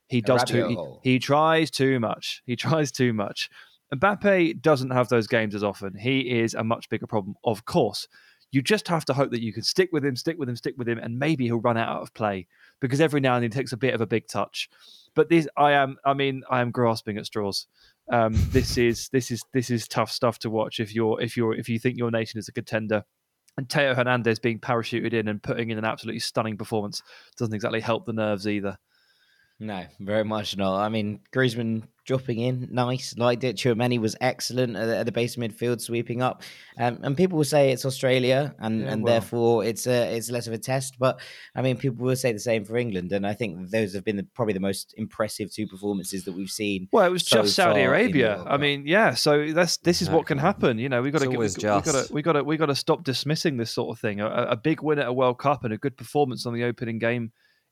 he 0.08 0.22
does 0.22 0.44
too 0.44 1.00
he, 1.04 1.12
he 1.12 1.20
tries 1.20 1.70
too 1.70 2.00
much. 2.00 2.42
He 2.46 2.56
tries 2.58 2.92
too 2.92 3.14
much. 3.14 3.50
Mbappe 3.94 4.62
doesn't 4.62 4.92
have 4.92 5.10
those 5.10 5.28
games 5.28 5.54
as 5.54 5.64
often. 5.64 5.96
He 5.96 6.40
is 6.40 6.54
a 6.54 6.64
much 6.64 6.90
bigger 6.90 7.08
problem, 7.08 7.36
of 7.44 7.66
course. 7.66 8.08
You 8.52 8.62
just 8.62 8.88
have 8.90 9.06
to 9.06 9.14
hope 9.14 9.32
that 9.32 9.42
you 9.42 9.54
can 9.54 9.64
stick 9.64 9.90
with 9.92 10.04
him, 10.04 10.16
stick 10.16 10.38
with 10.38 10.50
him, 10.50 10.56
stick 10.56 10.76
with 10.78 10.88
him, 10.88 10.98
and 10.98 11.18
maybe 11.18 11.46
he'll 11.46 11.62
run 11.62 11.78
out 11.78 12.02
of 12.02 12.14
play 12.14 12.48
because 12.80 13.00
every 13.00 13.22
now 13.22 13.36
and 13.36 13.44
then 13.44 13.52
he 13.52 13.58
takes 13.58 13.72
a 13.72 13.78
bit 13.78 13.94
of 13.94 14.02
a 14.02 14.08
big 14.08 14.28
touch. 14.28 14.70
But 15.16 15.30
this, 15.30 15.48
I 15.58 15.74
am, 15.74 15.98
I 16.06 16.14
mean, 16.14 16.44
I 16.50 16.62
am 16.62 16.72
grasping 16.72 17.18
at 17.18 17.26
straws. 17.26 17.68
Um, 18.12 18.34
this 18.50 18.78
is 18.78 19.10
this 19.10 19.32
is 19.32 19.44
this 19.54 19.70
is 19.70 19.88
tough 19.88 20.12
stuff 20.12 20.40
to 20.40 20.50
watch 20.50 20.80
if 20.80 20.94
you're 20.94 21.22
if 21.22 21.38
you're 21.38 21.56
if 21.56 21.70
you 21.70 21.80
think 21.80 21.98
your 21.98 22.12
nation 22.12 22.40
is 22.40 22.48
a 22.48 22.54
contender. 22.54 23.04
And 23.58 23.70
Theo 23.70 23.94
Hernandez 23.94 24.40
being 24.40 24.60
parachuted 24.60 25.14
in 25.14 25.28
and 25.28 25.44
putting 25.44 25.72
in 25.72 25.78
an 25.78 25.84
absolutely 25.84 26.22
stunning 26.22 26.58
performance 26.58 27.04
doesn't 27.38 27.54
exactly 27.54 27.82
help 27.82 28.06
the 28.06 28.14
nerves 28.14 28.48
either. 28.48 28.78
No, 29.62 29.86
very 30.00 30.24
much 30.24 30.58
not. 30.58 30.80
I 30.82 30.90
mean, 30.90 31.20
Griezmann 31.32 31.84
dropping 32.04 32.40
in, 32.40 32.68
nice, 32.72 33.16
liked 33.16 33.44
it. 33.44 33.58
Tchouameni 33.58 34.00
was 34.00 34.16
excellent 34.20 34.76
at, 34.76 34.88
the- 34.88 34.98
at 34.98 35.06
the 35.06 35.12
base 35.12 35.38
of 35.38 35.44
midfield, 35.44 35.80
sweeping 35.80 36.20
up. 36.24 36.42
Um, 36.80 36.98
and 37.04 37.16
people 37.16 37.38
will 37.38 37.46
say 37.46 37.72
it's 37.72 37.86
Australia, 37.86 38.56
and, 38.58 38.82
Yeah, 38.82 38.88
and 38.88 39.04
well. 39.04 39.14
therefore 39.14 39.64
it's 39.64 39.86
a, 39.86 40.16
it's 40.16 40.32
less 40.32 40.48
of 40.48 40.54
a 40.54 40.58
test. 40.58 40.96
But 40.98 41.20
I 41.56 41.62
mean, 41.62 41.78
people 41.78 42.04
will 42.04 42.16
say 42.16 42.34
the 42.34 42.40
same 42.40 42.66
for 42.66 42.76
England, 42.76 43.12
and 43.12 43.26
I 43.26 43.34
think 43.36 43.70
those 43.70 43.94
have 43.94 44.04
been 44.04 44.16
the, 44.18 44.24
probably 44.34 44.56
the 44.56 44.60
most 44.60 44.96
impressive 44.98 45.54
two 45.54 45.68
performances 45.68 46.26
that 46.26 46.32
we've 46.32 46.50
seen. 46.50 46.88
Well, 46.92 47.06
it 47.06 47.12
was 47.12 47.28
so 47.28 47.44
just 47.44 47.56
Saudi 47.56 47.70
far 47.70 47.78
in 47.80 47.86
the 47.86 47.90
Arabia. 47.92 48.44
I 48.48 48.58
mean, 48.58 48.88
yeah. 48.88 49.14
So 49.14 49.52
that's 49.54 49.78
this 49.78 50.02
is 50.02 50.10
what 50.10 50.26
can 50.26 50.40
happen. 50.40 50.80
You 50.80 50.90
know, 50.90 51.04
we 51.04 51.12
got 51.12 51.22
to 51.22 51.30
we, 51.30 51.36
got 51.50 51.86
to 51.86 52.08
we 52.12 52.24
got 52.24 52.34
to 52.34 52.44
we 52.44 52.58
got 52.58 52.66
to 52.66 52.76
stop 52.76 53.04
dismissing 53.04 53.58
this 53.58 53.70
sort 53.70 53.96
of 53.96 54.02
thing. 54.02 54.22
A, 54.22 54.28
a 54.28 54.58
big 54.58 54.82
win 54.82 54.98
at 54.98 55.06
a 55.06 55.14
World 55.14 55.38
Cup 55.38 55.64
and 55.66 55.72
a 55.72 55.78
good 55.78 55.98
performance 55.98 56.48
on 56.48 56.56
the 56.56 56.64
opening 56.64 56.98
game 56.98 57.32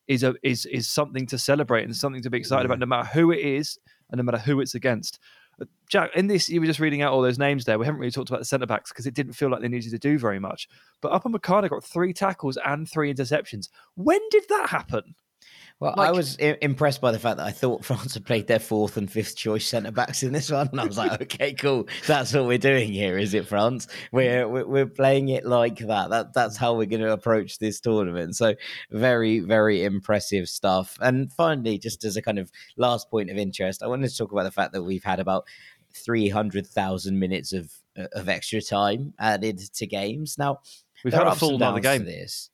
is 0.09 0.23
a 0.23 0.33
is 0.43 0.65
is 0.65 0.89
something 0.89 1.25
to 1.27 1.37
celebrate 1.37 1.83
and 1.83 1.95
something 1.95 2.21
to 2.23 2.29
be 2.29 2.37
excited 2.37 2.65
about, 2.65 2.79
no 2.79 2.85
matter 2.87 3.07
who 3.07 3.31
it 3.31 3.39
is 3.39 3.79
and 4.09 4.17
no 4.17 4.23
matter 4.23 4.39
who 4.39 4.59
it's 4.59 4.75
against. 4.75 5.19
Uh, 5.61 5.65
Jack, 5.87 6.09
in 6.15 6.27
this, 6.27 6.49
you 6.49 6.59
were 6.59 6.65
just 6.65 6.79
reading 6.79 7.03
out 7.03 7.13
all 7.13 7.21
those 7.21 7.37
names 7.37 7.63
there. 7.63 7.77
We 7.77 7.85
haven't 7.85 7.99
really 7.99 8.11
talked 8.11 8.29
about 8.29 8.39
the 8.39 8.45
centre 8.45 8.65
backs 8.65 8.91
because 8.91 9.05
it 9.05 9.13
didn't 9.13 9.33
feel 9.33 9.49
like 9.49 9.61
they 9.61 9.67
needed 9.67 9.91
to 9.91 9.99
do 9.99 10.17
very 10.17 10.39
much. 10.39 10.67
But 10.99 11.11
Upper 11.11 11.29
Makana 11.29 11.69
got 11.69 11.83
three 11.83 12.11
tackles 12.11 12.57
and 12.65 12.89
three 12.89 13.13
interceptions. 13.13 13.69
When 13.95 14.19
did 14.31 14.45
that 14.49 14.69
happen? 14.69 15.15
Well, 15.79 15.93
I 15.97 16.11
was 16.11 16.37
I- 16.41 16.57
impressed 16.61 16.99
by 16.99 17.13
the 17.13 17.19
fact 17.19 17.37
that 17.37 17.45
I 17.45 17.51
thought 17.51 17.85
France 17.85 18.13
had 18.13 18.25
played 18.25 18.47
their 18.47 18.59
fourth 18.59 18.97
and 18.97 19.09
fifth 19.09 19.37
choice 19.37 19.65
centre 19.65 19.91
backs 19.91 20.23
in 20.23 20.33
this 20.33 20.51
one, 20.51 20.67
and 20.71 20.81
I 20.81 20.85
was 20.85 20.97
like, 20.97 21.21
okay, 21.21 21.53
cool. 21.53 21.87
That's 22.05 22.33
what 22.33 22.45
we're 22.45 22.57
doing 22.57 22.91
here, 22.91 23.17
is 23.17 23.33
it, 23.33 23.47
France? 23.47 23.87
We're 24.11 24.47
we're, 24.47 24.87
playing 24.87 25.29
it 25.29 25.45
like 25.45 25.77
that. 25.79 26.09
That 26.09 26.33
that's 26.33 26.57
how 26.57 26.75
we're 26.75 26.85
going 26.85 27.01
to 27.01 27.13
approach 27.13 27.59
this 27.59 27.79
tournament. 27.79 28.35
So 28.35 28.55
very 28.91 29.39
very 29.39 29.85
impressive 29.85 30.49
stuff. 30.49 30.97
And 30.99 31.31
finally, 31.31 31.77
just 31.77 32.03
as 32.03 32.17
a 32.17 32.21
kind 32.21 32.39
of 32.39 32.51
last 32.75 33.09
point 33.09 33.29
of 33.29 33.37
interest, 33.37 33.81
I 33.81 33.87
wanted 33.87 34.09
to 34.09 34.17
talk 34.17 34.31
about 34.31 34.43
the 34.43 34.51
fact 34.51 34.73
that 34.73 34.83
we've 34.83 35.03
had 35.03 35.19
about 35.19 35.45
three 35.93 36.27
hundred 36.27 36.67
thousand 36.67 37.19
minutes 37.19 37.53
of 37.53 37.71
of 38.13 38.27
extra 38.27 38.61
time 38.61 39.13
added 39.17 39.59
to 39.75 39.87
games 39.87 40.37
now. 40.37 40.59
We've 41.03 41.13
had 41.13 41.27
a 41.27 41.35
full 41.35 41.55
another 41.55 41.79
game. 41.79 42.03
This. 42.03 42.49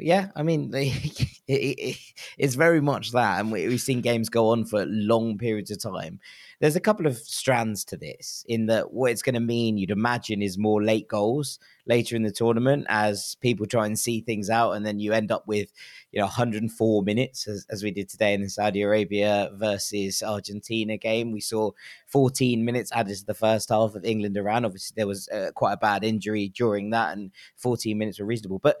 Yeah, 0.00 0.28
I 0.36 0.42
mean, 0.42 0.70
they, 0.70 0.88
it, 1.46 1.52
it, 1.78 1.96
it's 2.36 2.54
very 2.54 2.80
much 2.80 3.12
that, 3.12 3.40
and 3.40 3.50
we, 3.50 3.66
we've 3.68 3.80
seen 3.80 4.00
games 4.00 4.28
go 4.28 4.50
on 4.50 4.64
for 4.64 4.84
long 4.86 5.38
periods 5.38 5.70
of 5.70 5.82
time. 5.82 6.20
There's 6.60 6.76
a 6.76 6.80
couple 6.80 7.06
of 7.06 7.16
strands 7.16 7.84
to 7.86 7.96
this, 7.96 8.44
in 8.48 8.66
that 8.66 8.92
what 8.92 9.12
it's 9.12 9.22
going 9.22 9.34
to 9.34 9.40
mean, 9.40 9.78
you'd 9.78 9.90
imagine, 9.90 10.42
is 10.42 10.58
more 10.58 10.82
late 10.82 11.08
goals 11.08 11.58
later 11.86 12.16
in 12.16 12.22
the 12.22 12.32
tournament 12.32 12.84
as 12.88 13.36
people 13.40 13.64
try 13.64 13.86
and 13.86 13.98
see 13.98 14.20
things 14.20 14.50
out, 14.50 14.72
and 14.72 14.84
then 14.84 14.98
you 14.98 15.12
end 15.12 15.30
up 15.30 15.46
with, 15.46 15.72
you 16.12 16.18
know, 16.18 16.26
104 16.26 17.02
minutes 17.02 17.46
as, 17.46 17.66
as 17.70 17.82
we 17.82 17.90
did 17.90 18.08
today 18.08 18.34
in 18.34 18.42
the 18.42 18.50
Saudi 18.50 18.82
Arabia 18.82 19.50
versus 19.54 20.22
Argentina 20.22 20.96
game. 20.96 21.32
We 21.32 21.40
saw 21.40 21.70
14 22.06 22.64
minutes 22.64 22.92
added 22.92 23.16
to 23.16 23.26
the 23.26 23.34
first 23.34 23.68
half 23.68 23.94
of 23.94 24.04
England 24.04 24.36
Iran. 24.36 24.64
Obviously, 24.64 24.94
there 24.96 25.06
was 25.06 25.28
uh, 25.28 25.50
quite 25.54 25.74
a 25.74 25.78
bad 25.78 26.04
injury 26.04 26.48
during 26.48 26.90
that, 26.90 27.16
and 27.16 27.30
14 27.56 27.96
minutes 27.96 28.18
were 28.18 28.26
reasonable. 28.26 28.58
But 28.58 28.78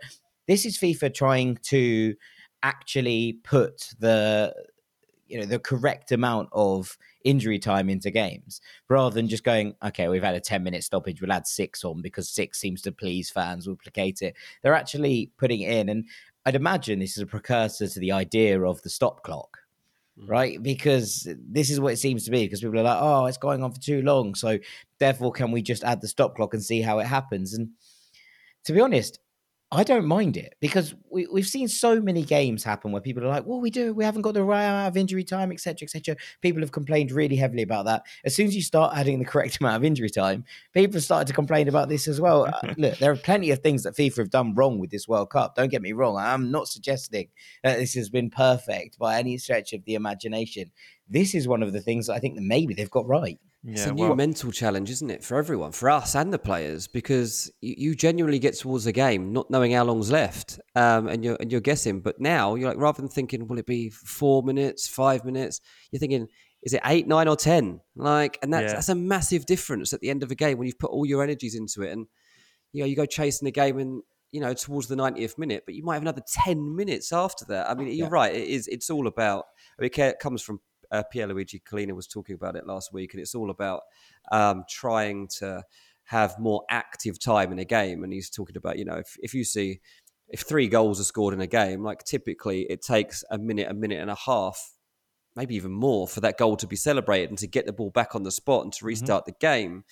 this 0.48 0.66
is 0.66 0.78
FIFA 0.78 1.14
trying 1.14 1.58
to 1.64 2.16
actually 2.64 3.38
put 3.44 3.90
the 4.00 4.52
you 5.28 5.38
know 5.38 5.46
the 5.46 5.60
correct 5.60 6.10
amount 6.10 6.48
of 6.52 6.98
injury 7.24 7.58
time 7.58 7.88
into 7.88 8.10
games 8.10 8.60
rather 8.88 9.14
than 9.14 9.28
just 9.28 9.44
going 9.44 9.74
okay 9.84 10.08
we've 10.08 10.22
had 10.22 10.34
a 10.34 10.40
10 10.40 10.64
minute 10.64 10.82
stoppage 10.82 11.20
we'll 11.20 11.30
add 11.30 11.46
six 11.46 11.84
on 11.84 12.00
because 12.00 12.28
six 12.28 12.58
seems 12.58 12.82
to 12.82 12.90
please 12.90 13.30
fans 13.30 13.66
we'll 13.66 13.76
placate 13.76 14.22
it. 14.22 14.34
They're 14.62 14.74
actually 14.74 15.30
putting 15.36 15.60
it 15.60 15.72
in 15.72 15.88
and 15.88 16.04
i'd 16.46 16.56
imagine 16.56 16.98
this 16.98 17.16
is 17.16 17.22
a 17.22 17.26
precursor 17.26 17.86
to 17.86 18.00
the 18.00 18.12
idea 18.12 18.60
of 18.60 18.82
the 18.82 18.90
stop 18.90 19.22
clock 19.22 19.58
mm-hmm. 20.18 20.30
right? 20.30 20.62
Because 20.62 21.28
this 21.38 21.70
is 21.70 21.78
what 21.78 21.92
it 21.92 21.98
seems 21.98 22.24
to 22.24 22.30
be 22.30 22.44
because 22.44 22.60
people 22.60 22.80
are 22.80 22.84
like 22.84 22.98
oh 23.00 23.26
it's 23.26 23.38
going 23.38 23.62
on 23.62 23.72
for 23.72 23.80
too 23.80 24.02
long 24.02 24.34
so 24.34 24.58
therefore 24.98 25.30
can 25.30 25.52
we 25.52 25.62
just 25.62 25.84
add 25.84 26.00
the 26.00 26.08
stop 26.08 26.34
clock 26.34 26.54
and 26.54 26.64
see 26.64 26.80
how 26.80 26.98
it 26.98 27.06
happens? 27.06 27.52
And 27.54 27.68
to 28.64 28.72
be 28.72 28.80
honest 28.80 29.20
I 29.70 29.84
don't 29.84 30.06
mind 30.06 30.38
it 30.38 30.54
because 30.60 30.94
we, 31.10 31.26
we've 31.30 31.46
seen 31.46 31.68
so 31.68 32.00
many 32.00 32.22
games 32.22 32.64
happen 32.64 32.90
where 32.90 33.02
people 33.02 33.22
are 33.22 33.28
like, 33.28 33.44
well, 33.44 33.60
we 33.60 33.68
do, 33.70 33.92
we 33.92 34.02
haven't 34.02 34.22
got 34.22 34.32
the 34.32 34.42
right 34.42 34.64
amount 34.64 34.88
of 34.88 34.96
injury 34.96 35.24
time, 35.24 35.52
etc., 35.52 35.84
etc. 35.84 36.16
People 36.40 36.62
have 36.62 36.72
complained 36.72 37.12
really 37.12 37.36
heavily 37.36 37.62
about 37.62 37.84
that. 37.84 38.04
As 38.24 38.34
soon 38.34 38.46
as 38.46 38.56
you 38.56 38.62
start 38.62 38.96
adding 38.96 39.18
the 39.18 39.26
correct 39.26 39.60
amount 39.60 39.76
of 39.76 39.84
injury 39.84 40.08
time, 40.08 40.44
people 40.72 40.94
have 40.94 41.02
started 41.02 41.26
to 41.26 41.34
complain 41.34 41.68
about 41.68 41.90
this 41.90 42.08
as 42.08 42.18
well. 42.18 42.46
Uh, 42.46 42.74
Look, 42.78 42.96
there 42.96 43.12
are 43.12 43.16
plenty 43.16 43.50
of 43.50 43.58
things 43.58 43.82
that 43.82 43.94
FIFA 43.94 44.16
have 44.16 44.30
done 44.30 44.54
wrong 44.54 44.78
with 44.78 44.90
this 44.90 45.06
World 45.06 45.28
Cup. 45.30 45.54
Don't 45.54 45.70
get 45.70 45.82
me 45.82 45.92
wrong. 45.92 46.16
I'm 46.16 46.50
not 46.50 46.68
suggesting 46.68 47.28
that 47.62 47.76
this 47.78 47.92
has 47.92 48.08
been 48.08 48.30
perfect 48.30 48.98
by 48.98 49.18
any 49.18 49.36
stretch 49.36 49.74
of 49.74 49.84
the 49.84 49.96
imagination. 49.96 50.70
This 51.10 51.34
is 51.34 51.46
one 51.46 51.62
of 51.62 51.74
the 51.74 51.82
things 51.82 52.06
that 52.06 52.14
I 52.14 52.20
think 52.20 52.36
that 52.36 52.42
maybe 52.42 52.72
they've 52.72 52.90
got 52.90 53.06
right. 53.06 53.38
It's 53.64 53.86
a 53.86 53.92
new 53.92 54.02
well- 54.04 54.14
mental 54.16 54.50
challenge, 54.52 54.90
isn't 54.90 55.10
it, 55.10 55.24
for 55.24 55.36
everyone, 55.36 55.72
for 55.72 55.90
us 55.90 56.14
and 56.14 56.32
the 56.32 56.38
players, 56.38 56.86
because 56.86 57.50
you, 57.60 57.74
you 57.78 57.94
genuinely 57.94 58.38
get 58.38 58.56
towards 58.56 58.84
the 58.84 58.92
game 58.92 59.32
not 59.32 59.50
knowing 59.50 59.72
how 59.72 59.84
long's 59.84 60.10
left, 60.10 60.60
um, 60.76 61.08
and 61.08 61.24
you're 61.24 61.36
and 61.40 61.50
you're 61.50 61.60
guessing. 61.60 62.00
But 62.00 62.20
now 62.20 62.54
you're 62.54 62.68
like, 62.68 62.78
rather 62.78 63.02
than 63.02 63.08
thinking, 63.10 63.46
will 63.48 63.58
it 63.58 63.66
be 63.66 63.90
four 63.90 64.42
minutes, 64.42 64.86
five 64.88 65.24
minutes? 65.24 65.60
You're 65.90 66.00
thinking, 66.00 66.28
is 66.62 66.72
it 66.72 66.80
eight, 66.84 67.06
nine, 67.08 67.28
or 67.28 67.36
ten? 67.36 67.80
Like, 67.96 68.38
and 68.42 68.52
that's 68.52 68.70
Yeah. 68.70 68.74
that's 68.74 68.88
a 68.88 68.94
massive 68.94 69.46
difference 69.46 69.92
at 69.92 70.00
the 70.00 70.10
end 70.10 70.22
of 70.22 70.30
a 70.30 70.34
game 70.34 70.58
when 70.58 70.66
you've 70.66 70.78
put 70.78 70.90
all 70.90 71.04
your 71.06 71.22
energies 71.22 71.54
into 71.54 71.82
it, 71.82 71.92
and 71.92 72.06
you 72.72 72.82
know 72.82 72.86
you 72.86 72.96
go 72.96 73.06
chasing 73.06 73.46
the 73.46 73.52
game 73.52 73.78
and 73.78 74.02
you 74.30 74.40
know 74.40 74.52
towards 74.54 74.88
the 74.88 74.94
90th 74.96 75.38
minute, 75.38 75.64
but 75.66 75.74
you 75.74 75.82
might 75.82 75.94
have 75.94 76.02
another 76.02 76.22
10 76.44 76.76
minutes 76.76 77.12
after 77.12 77.44
that. 77.46 77.68
I 77.70 77.74
mean, 77.74 77.88
you're 77.96 78.08
right. 78.10 78.34
It 78.34 78.46
is. 78.48 78.68
It's 78.68 78.90
all 78.90 79.06
about. 79.06 79.46
I 79.78 79.82
mean, 79.82 79.90
it 79.94 80.18
comes 80.20 80.42
from 80.42 80.60
uh, 80.90 81.02
Pierluigi 81.14 81.62
Collina 81.62 81.92
was 81.92 82.06
talking 82.06 82.34
about 82.34 82.56
it 82.56 82.66
last 82.66 82.92
week, 82.92 83.14
and 83.14 83.20
it's 83.20 83.34
all 83.34 83.50
about 83.50 83.82
um, 84.32 84.64
trying 84.68 85.28
to 85.38 85.62
have 86.04 86.38
more 86.38 86.62
active 86.70 87.20
time 87.20 87.52
in 87.52 87.58
a 87.58 87.64
game. 87.64 88.02
And 88.02 88.12
he's 88.12 88.30
talking 88.30 88.56
about, 88.56 88.78
you 88.78 88.84
know, 88.84 88.96
if, 88.96 89.16
if 89.20 89.34
you 89.34 89.44
see 89.44 89.80
if 90.28 90.40
three 90.40 90.68
goals 90.68 91.00
are 91.00 91.04
scored 91.04 91.34
in 91.34 91.40
a 91.40 91.46
game, 91.46 91.82
like 91.82 92.04
typically 92.04 92.62
it 92.70 92.82
takes 92.82 93.24
a 93.30 93.38
minute, 93.38 93.70
a 93.70 93.74
minute 93.74 94.00
and 94.00 94.10
a 94.10 94.14
half, 94.14 94.72
maybe 95.36 95.54
even 95.54 95.72
more, 95.72 96.08
for 96.08 96.20
that 96.20 96.38
goal 96.38 96.56
to 96.56 96.66
be 96.66 96.76
celebrated 96.76 97.28
and 97.28 97.38
to 97.38 97.46
get 97.46 97.66
the 97.66 97.72
ball 97.72 97.90
back 97.90 98.14
on 98.14 98.22
the 98.22 98.30
spot 98.30 98.64
and 98.64 98.72
to 98.72 98.84
restart 98.86 99.26
the 99.26 99.34
game. 99.40 99.84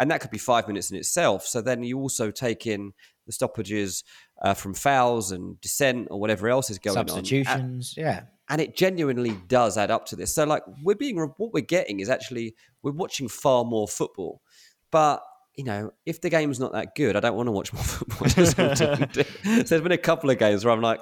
And 0.00 0.10
that 0.12 0.20
could 0.20 0.30
be 0.30 0.38
five 0.38 0.68
minutes 0.68 0.92
in 0.92 0.96
itself. 0.96 1.44
So 1.44 1.60
then 1.60 1.82
you 1.82 1.98
also 1.98 2.30
take 2.30 2.66
in 2.66 2.92
the 3.26 3.32
stoppages 3.32 4.04
uh, 4.40 4.54
from 4.54 4.74
fouls 4.74 5.32
and 5.32 5.60
dissent 5.60 6.08
or 6.10 6.20
whatever 6.20 6.48
else 6.48 6.70
is 6.70 6.78
going 6.78 6.96
on. 6.96 7.08
Substitutions, 7.08 7.94
yeah. 7.96 8.22
And 8.48 8.60
it 8.60 8.76
genuinely 8.76 9.36
does 9.48 9.76
add 9.76 9.90
up 9.90 10.06
to 10.06 10.16
this. 10.16 10.34
So, 10.34 10.44
like, 10.44 10.62
we're 10.82 10.96
being 10.96 11.18
what 11.18 11.52
we're 11.52 11.60
getting 11.60 12.00
is 12.00 12.08
actually 12.08 12.54
we're 12.82 12.92
watching 12.92 13.28
far 13.28 13.64
more 13.64 13.88
football, 13.88 14.40
but 14.90 15.22
you 15.56 15.64
know, 15.64 15.90
if 16.06 16.20
the 16.20 16.30
game's 16.30 16.60
not 16.60 16.72
that 16.72 16.94
good, 16.94 17.16
I 17.16 17.20
don't 17.20 17.34
want 17.34 17.48
to 17.48 17.52
watch 17.52 17.72
more 17.72 17.82
football. 17.84 18.18
I 18.26 18.28
just 18.28 18.56
want 18.56 18.76
to- 18.78 19.24
so 19.24 19.24
there's 19.64 19.80
been 19.82 19.90
a 19.90 19.98
couple 19.98 20.30
of 20.30 20.38
games 20.38 20.64
where 20.64 20.72
I'm 20.72 20.80
like, 20.80 21.00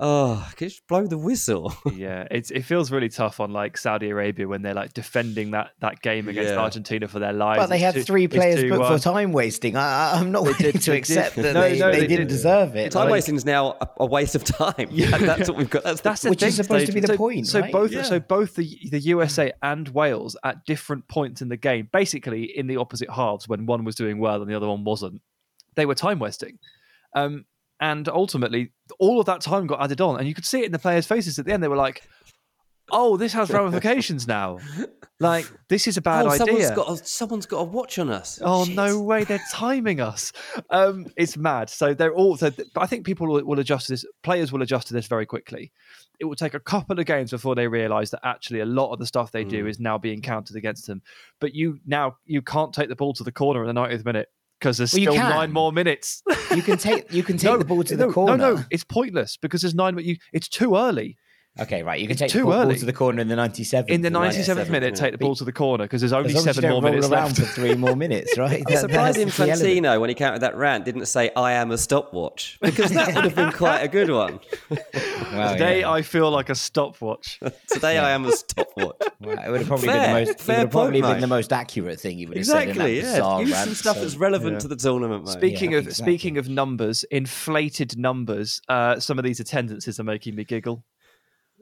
oh, 0.00 0.48
can 0.56 0.66
you 0.66 0.70
just 0.70 0.86
blow 0.86 1.06
the 1.06 1.18
whistle? 1.18 1.74
yeah, 1.94 2.26
it's 2.30 2.50
it 2.50 2.62
feels 2.62 2.90
really 2.90 3.08
tough 3.08 3.40
on 3.40 3.52
like 3.52 3.76
Saudi 3.76 4.10
Arabia 4.10 4.46
when 4.46 4.62
they're 4.62 4.74
like 4.74 4.92
defending 4.94 5.50
that 5.52 5.70
that 5.80 6.00
game 6.02 6.28
against 6.28 6.52
Yeah. 6.52 6.58
Argentina 6.60 7.08
for 7.08 7.18
their 7.18 7.32
lives. 7.32 7.58
But 7.60 7.66
they 7.68 7.76
It's 7.76 7.84
had 7.84 7.94
two- 7.94 8.02
three 8.04 8.28
players 8.28 8.60
two, 8.60 8.68
booked 8.70 8.86
for 8.86 8.98
time 8.98 9.32
wasting. 9.32 9.76
I, 9.76 9.80
I- 10.12 10.18
I'm 10.20 10.30
not 10.32 10.42
willing 10.44 10.58
did- 10.58 10.82
to 10.82 10.92
accept 10.96 11.34
did. 11.36 11.44
that 11.46 11.54
No, 11.54 11.60
they, 11.62 11.78
no, 11.78 11.90
they 11.90 12.00
they 12.00 12.06
didn't 12.06 12.26
did. 12.28 12.34
deserve 12.34 12.76
it. 12.76 12.92
Time 12.92 13.04
Like, 13.04 13.12
wasting 13.12 13.34
is 13.36 13.44
now 13.44 13.76
a, 13.80 13.88
a 14.00 14.06
waste 14.06 14.34
of 14.34 14.44
time. 14.44 14.88
Yeah, 14.90 15.16
that's 15.18 15.48
what 15.48 15.58
we've 15.58 15.68
got. 15.70 15.82
That's, 15.84 16.00
That's 16.00 16.22
the, 16.22 16.28
the 16.28 16.30
Which 16.30 16.42
is 16.42 16.56
thing, 16.56 16.64
supposed 16.64 16.86
to 16.86 16.92
be 16.92 17.00
the 17.00 17.06
so, 17.08 17.16
point, 17.16 17.46
So 17.46 17.60
right? 17.60 17.72
both, 17.72 17.92
Yeah. 17.92 18.02
so 18.02 18.20
both 18.20 18.54
the 18.54 18.78
the 18.90 19.00
USA 19.00 19.52
and 19.62 19.88
Wales 19.88 20.36
at 20.44 20.64
different 20.64 21.08
points 21.08 21.42
in 21.42 21.48
the 21.48 21.56
game, 21.56 21.88
basically 21.92 22.44
in 22.56 22.66
the 22.68 22.76
opposite 22.76 23.10
halves, 23.10 23.48
when 23.48 23.66
one 23.66 23.84
was 23.84 23.94
doing 23.96 24.18
well 24.18 24.40
and 24.40 24.50
the 24.50 24.54
other 24.54 24.68
one 24.68 24.84
wasn't, 24.84 25.20
they 25.74 25.86
were 25.86 25.94
time 25.94 26.18
wasting. 26.18 26.58
Um, 27.14 27.44
and 27.80 28.08
ultimately, 28.08 28.72
all 28.98 29.20
of 29.20 29.26
that 29.26 29.40
time 29.40 29.66
got 29.66 29.82
added 29.82 30.00
on, 30.00 30.18
and 30.18 30.28
you 30.28 30.34
could 30.34 30.44
see 30.44 30.60
it 30.60 30.66
in 30.66 30.72
the 30.72 30.78
players' 30.78 31.06
faces 31.06 31.38
at 31.38 31.44
the 31.44 31.52
end. 31.52 31.62
They 31.62 31.68
were 31.68 31.76
like, 31.76 32.02
"Oh, 32.90 33.16
this 33.16 33.32
has 33.32 33.50
ramifications 33.50 34.26
now. 34.26 34.58
Like 35.20 35.50
this 35.68 35.88
is 35.88 35.96
a 35.96 36.00
bad 36.00 36.26
oh, 36.26 36.30
idea." 36.30 36.38
someone's 36.38 36.70
got 36.70 36.88
a, 36.90 37.04
someone's 37.04 37.46
got 37.46 37.58
a 37.58 37.64
watch 37.64 37.98
on 37.98 38.08
us. 38.08 38.38
Oh 38.40 38.64
Shit. 38.64 38.76
no 38.76 39.02
way! 39.02 39.24
They're 39.24 39.42
timing 39.50 40.00
us. 40.00 40.32
Um, 40.70 41.06
it's 41.16 41.36
mad. 41.36 41.70
So 41.70 41.92
they're 41.92 42.14
all. 42.14 42.36
So 42.36 42.50
th- 42.50 42.68
I 42.76 42.86
think 42.86 43.04
people 43.04 43.26
will, 43.26 43.44
will 43.44 43.58
adjust 43.58 43.86
to 43.86 43.94
this. 43.94 44.04
Players 44.22 44.52
will 44.52 44.62
adjust 44.62 44.86
to 44.88 44.94
this 44.94 45.08
very 45.08 45.26
quickly. 45.26 45.72
It 46.20 46.26
will 46.26 46.36
take 46.36 46.54
a 46.54 46.60
couple 46.60 47.00
of 47.00 47.06
games 47.06 47.32
before 47.32 47.56
they 47.56 47.66
realise 47.66 48.10
that 48.10 48.20
actually 48.24 48.60
a 48.60 48.64
lot 48.64 48.92
of 48.92 49.00
the 49.00 49.06
stuff 49.06 49.32
they 49.32 49.42
do 49.42 49.66
is 49.66 49.80
now 49.80 49.98
being 49.98 50.22
counted 50.22 50.54
against 50.54 50.86
them. 50.86 51.02
But 51.40 51.52
you 51.52 51.80
now 51.84 52.18
you 52.24 52.40
can't 52.40 52.72
take 52.72 52.88
the 52.88 52.94
ball 52.94 53.12
to 53.14 53.24
the 53.24 53.32
corner 53.32 53.64
in 53.64 53.74
the 53.74 53.80
90th 53.80 54.04
minute 54.04 54.28
because 54.58 54.78
there's 54.78 54.92
Well, 54.92 55.02
still 55.02 55.14
nine 55.14 55.52
more 55.52 55.72
minutes. 55.72 56.22
you 56.54 56.62
can 56.62 56.78
take 56.78 57.12
you 57.12 57.22
can 57.22 57.36
take 57.38 57.50
No, 57.50 57.58
the 57.58 57.64
ball 57.64 57.84
to 57.84 57.96
no, 57.96 58.06
the 58.08 58.12
corner. 58.12 58.36
No, 58.36 58.54
no, 58.56 58.64
it's 58.70 58.84
pointless 58.84 59.36
because 59.36 59.62
there's 59.62 59.74
nine. 59.74 59.98
You, 59.98 60.16
it's 60.32 60.48
too 60.48 60.76
early. 60.76 61.16
Okay, 61.60 61.82
right. 61.82 62.00
You 62.00 62.06
can 62.06 62.12
It's 62.12 62.20
take 62.20 62.30
too 62.30 62.38
the 62.40 62.44
ball, 62.44 62.52
ball 62.54 62.62
early. 62.62 62.78
to 62.78 62.84
the 62.86 62.92
corner 62.92 63.20
in 63.20 63.28
the 63.28 63.34
97th. 63.34 63.88
In 63.88 64.00
the 64.02 64.10
97th 64.10 64.44
seventh 64.44 64.68
minute, 64.70 64.86
minute. 64.86 64.94
take 65.00 65.12
the 65.12 65.18
ball 65.18 65.34
to 65.36 65.44
the 65.44 65.52
corner 65.52 65.84
because 65.84 66.00
there's 66.00 66.12
only 66.12 66.28
As 66.30 66.34
long 66.36 66.42
as 66.42 66.46
you 66.46 66.52
seven 66.62 66.70
don't 66.70 66.82
more 66.82 66.82
roll 66.82 66.90
minutes 66.92 67.12
around 67.12 67.24
left. 67.38 67.38
for 67.38 67.46
three 67.46 67.74
more 67.74 67.96
minutes, 67.96 68.38
right? 68.38 68.62
I'm 68.66 68.72
That- 68.74 68.80
surprised 68.80 69.18
that's. 69.18 69.38
Infantino, 69.38 70.00
when 70.00 70.08
he 70.08 70.14
counted 70.14 70.40
that 70.42 70.56
rant, 70.56 70.84
didn't 70.84 71.06
say 71.06 71.30
"I 71.36 71.52
am 71.52 71.70
a 71.70 71.78
stopwatch" 71.78 72.58
because 72.62 72.90
that 72.92 73.14
would 73.14 73.24
have 73.24 73.34
been 73.34 73.52
quite 73.52 73.80
a 73.80 73.88
good 73.88 74.10
one. 74.10 74.40
Wow, 75.32 75.52
Today, 75.52 75.80
yeah. 75.80 75.90
I 75.90 76.00
feel 76.02 76.30
like 76.30 76.48
a 76.48 76.54
stopwatch. 76.54 77.38
Today, 77.70 77.98
I 77.98 78.12
am 78.12 78.24
a 78.24 78.32
stopwatch. 78.32 78.96
Well, 79.20 79.38
it 79.38 79.50
would 79.50 79.58
have 79.60 79.66
probably 79.68 79.88
Fair, 79.88 80.14
been 80.14 80.24
the 80.24 80.30
most. 80.32 80.40
Fair 80.40 80.56
would 80.56 80.60
have 80.62 80.70
probably 80.70 81.02
point, 81.02 81.14
been 81.14 81.20
the 81.20 81.26
most 81.26 81.52
accurate 81.52 82.00
thing 82.00 82.18
you 82.18 82.28
would 82.28 82.36
have 82.38 82.40
Exactly. 82.42 82.72
said 83.02 83.04
in 83.04 83.04
that 83.12 83.18
Yeah. 83.18 83.38
Use 83.40 83.52
rant, 83.52 83.64
some 83.66 83.74
stuff 83.74 83.96
so- 83.96 84.02
that's 84.02 84.16
relevant 84.16 84.54
yeah. 84.54 84.58
to 84.60 84.68
the 84.68 84.76
tournament, 84.76 85.24
mate. 85.26 85.32
Speaking 85.32 85.72
Yeah, 85.72 85.78
of 85.78 85.86
exactly. 85.88 86.12
speaking 86.14 86.38
of 86.38 86.48
numbers, 86.48 87.04
inflated 87.10 87.98
numbers. 87.98 88.62
Uh, 88.70 88.98
some 89.00 89.18
of 89.18 89.24
these 89.24 89.38
attendances 89.38 90.00
are 90.00 90.04
making 90.04 90.34
me 90.34 90.44
giggle. 90.44 90.82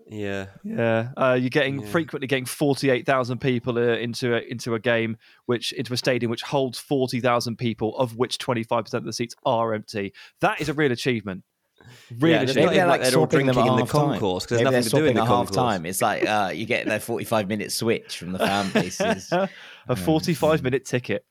Yeah. 0.08 0.46
Yeah, 0.64 1.08
uh, 1.16 1.36
you're 1.38 1.50
getting 1.50 1.80
Yeah. 1.80 1.86
frequently 1.88 2.26
getting 2.26 2.44
forty 2.44 2.90
eight 2.90 3.06
thousand 3.06 3.38
people 3.40 3.78
uh, 3.78 3.96
into 3.96 4.34
a, 4.34 4.40
into 4.40 4.74
a 4.74 4.78
game, 4.78 5.16
which 5.46 5.72
into 5.72 5.92
a 5.92 5.96
stadium 5.96 6.30
which 6.30 6.42
holds 6.42 6.78
forty 6.78 7.20
thousand 7.20 7.56
people, 7.56 7.96
of 7.98 8.16
which 8.16 8.38
twenty 8.38 8.62
five 8.62 8.84
percent 8.84 9.02
of 9.02 9.06
the 9.06 9.12
seats 9.12 9.34
are 9.44 9.74
empty. 9.74 10.12
That 10.40 10.60
is 10.60 10.68
a 10.68 10.74
real 10.74 10.92
achievement. 10.92 11.44
Really, 12.18 12.34
Yeah, 12.34 12.44
there's 12.44 12.56
Maybe 12.56 12.66
not 12.66 12.74
they're 12.74 12.86
like 12.86 13.00
like 13.00 13.10
they're 13.10 13.18
all 13.20 13.26
them 13.26 13.44
drinking 13.44 13.66
in 13.66 13.76
the 13.76 13.86
concourse 13.86 14.44
because 14.44 14.58
there's 14.58 14.64
nothing 14.64 14.82
to 14.82 14.90
do 14.90 15.04
in 15.06 15.14
the 15.16 15.24
half 15.24 15.50
time. 15.50 15.86
It's 15.86 16.02
like 16.02 16.26
uh, 16.26 16.50
you 16.54 16.66
get 16.66 16.86
their 16.86 16.98
45 17.00 17.48
minute 17.48 17.70
switch 17.72 18.18
from 18.18 18.32
the 18.32 18.38
fan 18.38 18.70
bases. 18.74 19.30
a 19.32 19.96
forty 19.96 20.34
five 20.34 20.62
minute 20.62 20.84
ticket. 20.84 21.24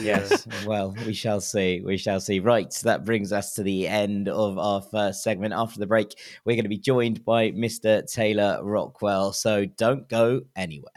Yes. 0.00 0.46
Well, 0.66 0.94
we 1.06 1.14
shall 1.14 1.40
see. 1.40 1.80
We 1.84 1.96
shall 1.96 2.20
see. 2.20 2.40
Right. 2.40 2.70
That 2.82 3.04
brings 3.04 3.32
us 3.32 3.54
to 3.54 3.62
the 3.62 3.86
end 3.86 4.28
of 4.28 4.58
our 4.58 4.82
first 4.82 5.22
segment. 5.22 5.54
After 5.54 5.80
the 5.80 5.86
break, 5.86 6.14
we're 6.44 6.56
going 6.56 6.64
to 6.64 6.68
be 6.68 6.78
joined 6.78 7.24
by 7.24 7.52
Mr. 7.52 8.10
Taylor 8.10 8.60
Rockwell. 8.62 9.32
So 9.32 9.64
don't 9.64 10.08
go 10.08 10.42
anywhere. 10.56 10.92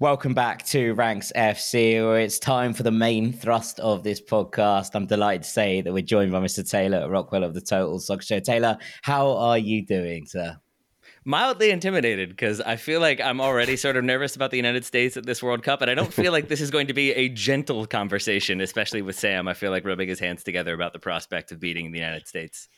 Welcome 0.00 0.32
back 0.32 0.64
to 0.68 0.94
Ranks 0.94 1.30
FC, 1.36 2.02
where 2.02 2.20
it's 2.20 2.38
time 2.38 2.72
for 2.72 2.84
the 2.84 2.90
main 2.90 3.34
thrust 3.34 3.78
of 3.80 4.02
this 4.02 4.18
podcast. 4.18 4.92
I'm 4.94 5.04
delighted 5.04 5.42
to 5.42 5.48
say 5.50 5.82
that 5.82 5.92
we're 5.92 6.02
joined 6.02 6.32
by 6.32 6.40
Mr. 6.40 6.66
Taylor 6.66 7.10
Rockwell 7.10 7.44
of 7.44 7.52
the 7.52 7.60
Total 7.60 7.98
Soccer 7.98 8.22
Show. 8.22 8.40
Taylor, 8.40 8.78
how 9.02 9.36
are 9.36 9.58
you 9.58 9.84
doing, 9.84 10.24
sir? 10.24 10.56
Mildly 11.24 11.70
intimidated 11.70 12.30
because 12.30 12.60
I 12.60 12.76
feel 12.76 13.00
like 13.00 13.20
I'm 13.20 13.40
already 13.40 13.76
sort 13.76 13.96
of 13.96 14.04
nervous 14.04 14.36
about 14.36 14.50
the 14.50 14.56
United 14.56 14.84
States 14.84 15.16
at 15.16 15.26
this 15.26 15.42
World 15.42 15.62
Cup, 15.62 15.82
and 15.82 15.90
I 15.90 15.94
don't 15.94 16.12
feel 16.12 16.32
like 16.32 16.48
this 16.48 16.60
is 16.60 16.70
going 16.70 16.86
to 16.86 16.94
be 16.94 17.12
a 17.12 17.28
gentle 17.28 17.86
conversation, 17.86 18.60
especially 18.60 19.02
with 19.02 19.18
Sam. 19.18 19.48
I 19.48 19.54
feel 19.54 19.70
like 19.70 19.84
rubbing 19.84 20.08
his 20.08 20.20
hands 20.20 20.42
together 20.42 20.74
about 20.74 20.92
the 20.92 20.98
prospect 20.98 21.52
of 21.52 21.60
beating 21.60 21.92
the 21.92 21.98
United 21.98 22.26
States. 22.26 22.68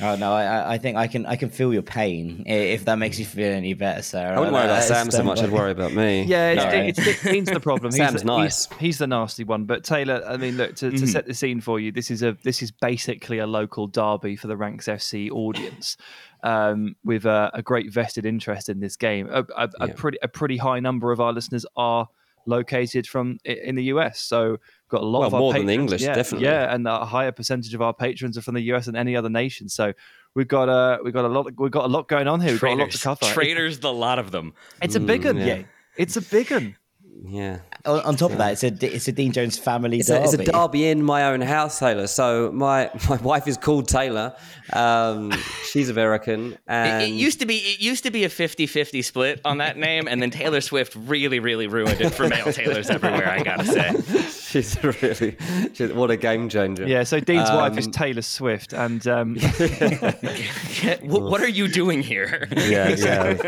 Oh 0.00 0.16
no, 0.16 0.32
I- 0.32 0.44
I, 0.44 0.72
I 0.74 0.78
think 0.78 0.96
I 0.96 1.06
can 1.06 1.26
I 1.26 1.36
can 1.36 1.50
feel 1.50 1.72
your 1.72 1.82
pain 1.82 2.44
if 2.46 2.86
that 2.86 2.96
makes 2.96 3.18
you 3.18 3.24
feel 3.26 3.52
any 3.52 3.74
better, 3.74 4.02
sir. 4.02 4.26
I 4.26 4.38
wouldn't 4.38 4.54
worry 4.54 4.64
about 4.64 4.82
Sam 4.84 5.10
so 5.10 5.22
much. 5.22 5.40
I'd 5.40 5.50
worry. 5.50 5.60
worry 5.60 5.70
about 5.72 5.92
me. 5.92 6.22
Yeah, 6.32 6.50
it's, 6.50 6.62
No, 6.62 6.68
right. 6.70 6.88
it's, 6.88 6.98
it's 7.06 7.22
Dean's 7.22 7.50
the 7.50 7.60
problem. 7.60 7.92
Sam's 7.92 8.20
the, 8.22 8.26
nice. 8.26 8.66
He's, 8.66 8.78
he's 8.78 8.98
the 8.98 9.06
nasty 9.06 9.44
one. 9.44 9.64
But 9.64 9.84
Taylor, 9.84 10.22
I 10.26 10.36
mean, 10.38 10.56
look 10.56 10.76
to, 10.76 10.90
to 10.90 11.06
set 11.06 11.26
the 11.26 11.34
scene 11.34 11.60
for 11.60 11.78
you. 11.78 11.92
This 11.92 12.10
is 12.10 12.22
a 12.22 12.36
this 12.42 12.62
is 12.62 12.70
basically 12.70 13.38
a 13.38 13.46
local 13.46 13.86
derby 13.86 14.36
for 14.36 14.46
the 14.46 14.56
Ranks 14.56 14.86
FC 14.88 15.30
audience, 15.30 15.96
um, 16.42 16.96
with 17.04 17.24
a, 17.26 17.50
a 17.52 17.62
great 17.62 17.92
vested 17.92 18.24
interest 18.24 18.68
in 18.68 18.80
this 18.80 18.96
game. 18.96 19.28
A, 19.30 19.44
a, 19.56 19.68
a 19.80 19.88
pretty 19.88 20.18
a 20.22 20.28
pretty 20.28 20.56
high 20.56 20.80
number 20.80 21.12
of 21.12 21.20
our 21.20 21.32
listeners 21.32 21.66
are 21.76 22.08
located 22.46 23.06
from 23.06 23.38
in 23.44 23.74
the 23.74 23.84
US. 23.84 24.20
So 24.20 24.58
got 24.88 25.02
a 25.02 25.04
lot 25.06 25.20
Well, 25.20 25.28
of 25.28 25.34
our 25.34 25.40
more 25.40 25.52
than 25.54 25.66
the 25.66 25.72
English, 25.74 26.02
yeah, 26.02 26.14
definitely. 26.14 26.46
Yeah, 26.46 26.74
and 26.74 26.86
a 26.86 27.04
higher 27.04 27.32
percentage 27.32 27.72
of 27.74 27.80
our 27.82 27.94
patrons 27.94 28.36
are 28.36 28.42
from 28.42 28.54
the 28.54 28.62
US 28.74 28.86
than 28.86 28.96
any 28.96 29.16
other 29.16 29.30
nation. 29.30 29.68
So 29.68 29.92
we've 30.34 30.48
got 30.48 30.68
a 30.68 30.98
we've 31.02 31.14
got 31.14 31.24
a 31.24 31.28
lot 31.28 31.52
we've 31.58 31.70
got 31.70 31.84
a 31.84 31.88
lot 31.88 32.08
going 32.08 32.28
on 32.28 32.40
here. 32.40 32.52
We've 32.52 32.60
got 32.60 32.72
a 32.72 32.74
lot 32.74 32.90
to 32.90 32.98
Traitors, 32.98 33.02
cover. 33.02 33.32
traitors, 33.32 33.78
the 33.80 33.92
lot 33.92 34.18
of 34.18 34.30
them. 34.30 34.54
It's 34.80 34.94
a 34.94 35.00
big 35.00 35.24
one. 35.24 35.36
Mm, 35.36 35.46
yeah. 35.46 35.62
It's 35.96 36.16
a 36.16 36.22
big 36.22 36.50
one. 36.50 36.76
Yeah. 37.24 37.58
On, 37.84 38.00
on 38.00 38.16
top 38.16 38.32
of 38.32 38.38
that, 38.38 38.52
it's 38.52 38.64
a 38.64 38.94
it's 38.94 39.08
a 39.08 39.12
Dean 39.12 39.32
Jones 39.32 39.58
family 39.58 39.98
It's 39.98 40.08
a, 40.08 40.14
derby. 40.14 40.24
it's 40.24 40.34
a 40.34 40.52
derby 40.52 40.86
in 40.86 41.02
my 41.02 41.24
own 41.26 41.40
house, 41.40 41.78
Taylor. 41.78 42.06
So 42.06 42.50
my 42.52 42.90
my 43.08 43.16
wife 43.16 43.46
is 43.46 43.56
called 43.56 43.88
Taylor. 43.88 44.34
Um, 44.72 45.32
she's 45.70 45.88
American, 45.88 46.58
It, 46.68 47.10
it 47.10 47.12
used 47.12 47.40
to 47.40 47.46
be 47.46 47.56
it 47.58 47.80
used 47.80 48.04
to 48.04 48.10
be 48.10 48.24
a 48.24 48.28
50-50 48.28 49.04
split 49.04 49.40
on 49.44 49.58
that 49.58 49.76
name, 49.76 50.08
and 50.08 50.22
then 50.22 50.30
Taylor 50.30 50.60
Swift 50.60 50.94
really, 50.96 51.38
really 51.38 51.66
ruined 51.66 52.00
it 52.00 52.10
for 52.10 52.28
male 52.28 52.52
Taylors 52.52 52.88
everywhere. 52.88 53.28
I 53.28 53.42
gotta 53.42 53.64
say. 53.64 54.41
she's 54.62 54.82
really 54.84 55.36
she's, 55.72 55.92
what 55.92 56.10
a 56.10 56.16
game 56.16 56.48
changer. 56.48 56.86
Yeah, 56.86 57.04
so 57.04 57.20
Dean's 57.20 57.50
wife 57.50 57.78
is 57.78 57.86
Um, 57.86 57.92
Taylor 57.92 58.22
Swift, 58.22 58.72
and 58.74 59.06
um, 59.06 59.36
what, 61.02 61.22
what 61.22 61.40
are 61.40 61.48
you 61.48 61.68
doing 61.68 62.02
here? 62.02 62.48
yeah, 62.56 62.88
yeah, 62.90 63.32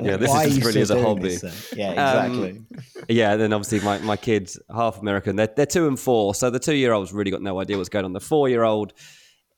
yeah. 0.00 0.16
This 0.16 0.30
Why 0.30 0.44
is 0.44 0.54
just 0.56 0.66
really 0.66 0.80
as 0.80 0.90
a 0.90 1.00
hobby. 1.02 1.28
this, 1.36 1.40
sir? 1.40 1.76
yeah, 1.76 1.90
Um, 1.90 2.44
exactly. 2.44 2.62
Yeah, 3.08 3.36
then 3.36 3.52
obviously 3.52 3.80
my, 3.80 3.98
my 3.98 4.16
kids, 4.16 4.58
half 4.74 5.00
American, 5.00 5.36
they're, 5.36 5.48
they're 5.54 5.66
two 5.66 5.86
and 5.88 5.98
four. 5.98 6.34
So 6.34 6.50
the 6.50 6.58
two 6.58 6.74
year 6.74 6.92
old's 6.92 7.12
really 7.12 7.30
got 7.30 7.42
no 7.42 7.60
idea 7.60 7.76
what's 7.76 7.88
going 7.88 8.04
on. 8.04 8.12
The 8.12 8.20
four 8.20 8.48
year 8.48 8.62
old 8.62 8.92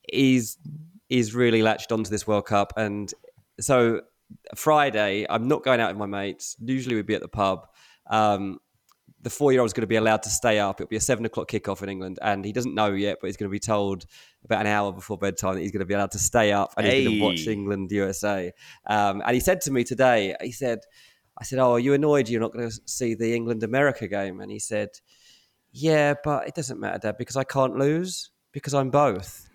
is 0.09 0.57
is 1.09 1.33
really 1.33 1.61
latched 1.61 1.91
onto 1.91 2.09
this 2.09 2.27
World 2.27 2.45
Cup. 2.45 2.73
And 2.75 3.13
so 3.59 4.01
Friday, 4.55 5.25
I'm 5.29 5.47
not 5.47 5.63
going 5.63 5.79
out 5.79 5.89
with 5.89 5.97
my 5.97 6.05
mates. 6.05 6.55
Usually 6.59 6.95
we'd 6.95 7.05
be 7.05 7.15
at 7.15 7.21
the 7.21 7.27
pub. 7.29 7.67
Um, 8.09 8.59
the 9.27 9.35
four 9.35 9.51
year 9.51 9.59
old 9.59 9.67
is 9.67 9.73
going 9.73 9.81
to 9.81 9.87
be 9.87 9.97
allowed 9.97 10.23
to 10.23 10.29
stay 10.29 10.57
up. 10.57 10.79
It'll 10.79 10.87
be 10.87 10.95
a 10.95 11.01
seven 11.01 11.25
o'clock 11.25 11.49
kickoff 11.49 11.83
in 11.83 11.89
England, 11.89 12.17
and 12.21 12.45
he 12.45 12.53
doesn't 12.53 12.73
know 12.73 12.93
yet, 12.93 13.17
but 13.19 13.27
he's 13.27 13.35
going 13.35 13.49
to 13.49 13.51
be 13.51 13.59
told 13.59 14.05
about 14.45 14.61
an 14.61 14.67
hour 14.67 14.93
before 14.93 15.17
bedtime 15.17 15.55
that 15.55 15.61
he's 15.61 15.71
going 15.71 15.81
to 15.81 15.85
be 15.85 15.93
allowed 15.93 16.11
to 16.11 16.19
stay 16.19 16.53
up 16.53 16.73
and 16.77 16.87
he's 16.87 17.05
going 17.05 17.17
to 17.17 17.23
watch 17.23 17.45
England 17.45 17.91
USA. 17.91 18.53
Um, 18.85 19.21
and 19.25 19.33
he 19.33 19.41
said 19.41 19.59
to 19.61 19.71
me 19.71 19.83
today, 19.83 20.33
he 20.41 20.53
said, 20.53 20.79
I 21.37 21.43
said, 21.43 21.59
Oh, 21.59 21.73
are 21.73 21.79
you 21.79 21.93
annoyed 21.93 22.29
you're 22.29 22.39
not 22.39 22.53
going 22.53 22.69
to 22.69 22.79
see 22.85 23.15
the 23.15 23.35
England 23.35 23.63
America 23.63 24.07
game? 24.07 24.39
And 24.39 24.49
he 24.49 24.59
said, 24.59 24.89
Yeah, 25.73 26.13
but 26.23 26.47
it 26.47 26.55
doesn't 26.55 26.79
matter, 26.79 26.99
Dad, 26.99 27.17
because 27.17 27.35
I 27.35 27.43
can't 27.43 27.77
lose 27.77 28.31
because 28.53 28.73
I'm 28.73 28.89
both. 28.91 29.46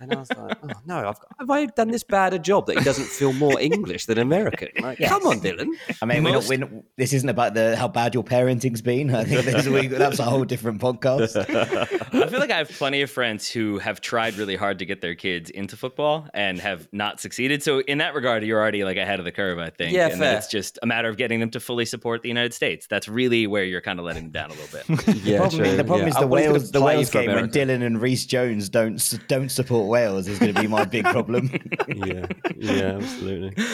And 0.00 0.12
I 0.12 0.16
was 0.16 0.30
like, 0.30 0.56
oh 0.62 0.68
no, 0.86 1.08
I've, 1.08 1.18
have 1.38 1.50
I 1.50 1.66
done 1.66 1.88
this 1.88 2.04
bad 2.04 2.34
a 2.34 2.38
job 2.38 2.66
that 2.66 2.78
he 2.78 2.84
doesn't 2.84 3.06
feel 3.06 3.32
more 3.32 3.60
English 3.60 4.06
than 4.06 4.18
American? 4.18 4.68
Like, 4.80 4.98
come 4.98 5.26
on, 5.26 5.40
Dylan. 5.40 5.68
I 6.00 6.06
mean, 6.06 6.22
we're 6.24 6.32
not, 6.32 6.46
we're 6.48 6.58
not, 6.58 6.70
this 6.96 7.12
isn't 7.12 7.28
about 7.28 7.54
the 7.54 7.76
how 7.76 7.88
bad 7.88 8.14
your 8.14 8.24
parenting's 8.24 8.82
been. 8.82 9.14
I 9.14 9.24
think 9.24 9.44
there's, 9.44 9.68
we, 9.68 9.88
that's 9.88 10.18
a 10.18 10.24
whole 10.24 10.44
different 10.44 10.80
podcast. 10.80 11.36
I 11.36 12.28
feel 12.28 12.40
like 12.40 12.50
I 12.50 12.58
have 12.58 12.70
plenty 12.70 13.02
of 13.02 13.10
friends 13.10 13.50
who 13.50 13.78
have 13.78 14.00
tried 14.00 14.34
really 14.36 14.56
hard 14.56 14.78
to 14.80 14.86
get 14.86 15.00
their 15.00 15.14
kids 15.14 15.50
into 15.50 15.76
football 15.76 16.28
and 16.34 16.60
have 16.60 16.88
not 16.92 17.20
succeeded. 17.20 17.62
So 17.62 17.80
in 17.80 17.98
that 17.98 18.14
regard, 18.14 18.44
you're 18.44 18.60
already 18.60 18.84
like 18.84 18.96
ahead 18.96 19.18
of 19.18 19.24
the 19.24 19.32
curve, 19.32 19.58
I 19.58 19.70
think. 19.70 19.92
Yeah, 19.92 20.08
and 20.08 20.18
fair. 20.18 20.36
it's 20.36 20.48
just 20.48 20.78
a 20.82 20.86
matter 20.86 21.08
of 21.08 21.16
getting 21.16 21.40
them 21.40 21.50
to 21.50 21.60
fully 21.60 21.84
support 21.84 22.22
the 22.22 22.28
United 22.28 22.54
States. 22.54 22.86
That's 22.86 23.08
really 23.08 23.46
where 23.46 23.64
you're 23.64 23.80
kind 23.80 23.98
of 23.98 24.04
letting 24.04 24.30
them 24.30 24.32
down 24.32 24.50
a 24.50 24.54
little 24.54 24.68
bit. 24.78 25.18
Yeah, 25.28 25.38
problem, 25.38 25.64
true. 25.64 25.76
the 25.76 25.84
problem 25.84 26.02
yeah. 26.02 26.10
is 26.10 26.16
I 26.16 26.20
the 26.20 26.26
was 26.26 26.40
gonna 26.40 26.52
Wales, 26.52 26.70
the 26.70 26.80
Wales 26.80 27.10
for 27.10 27.20
game 27.20 27.34
when 27.34 27.50
Dylan 27.50 27.84
and 27.84 28.00
Reese 28.00 28.24
Jones 28.24 28.68
don't 28.68 29.18
don't 29.26 29.48
support 29.50 29.87
Wales 29.88 30.28
is 30.28 30.38
going 30.38 30.54
to 30.54 30.60
be 30.60 30.68
my 30.68 30.84
big 30.84 31.04
problem. 31.16 31.50
yeah, 31.88 32.26
yeah, 32.56 32.98
absolutely. 33.00 33.64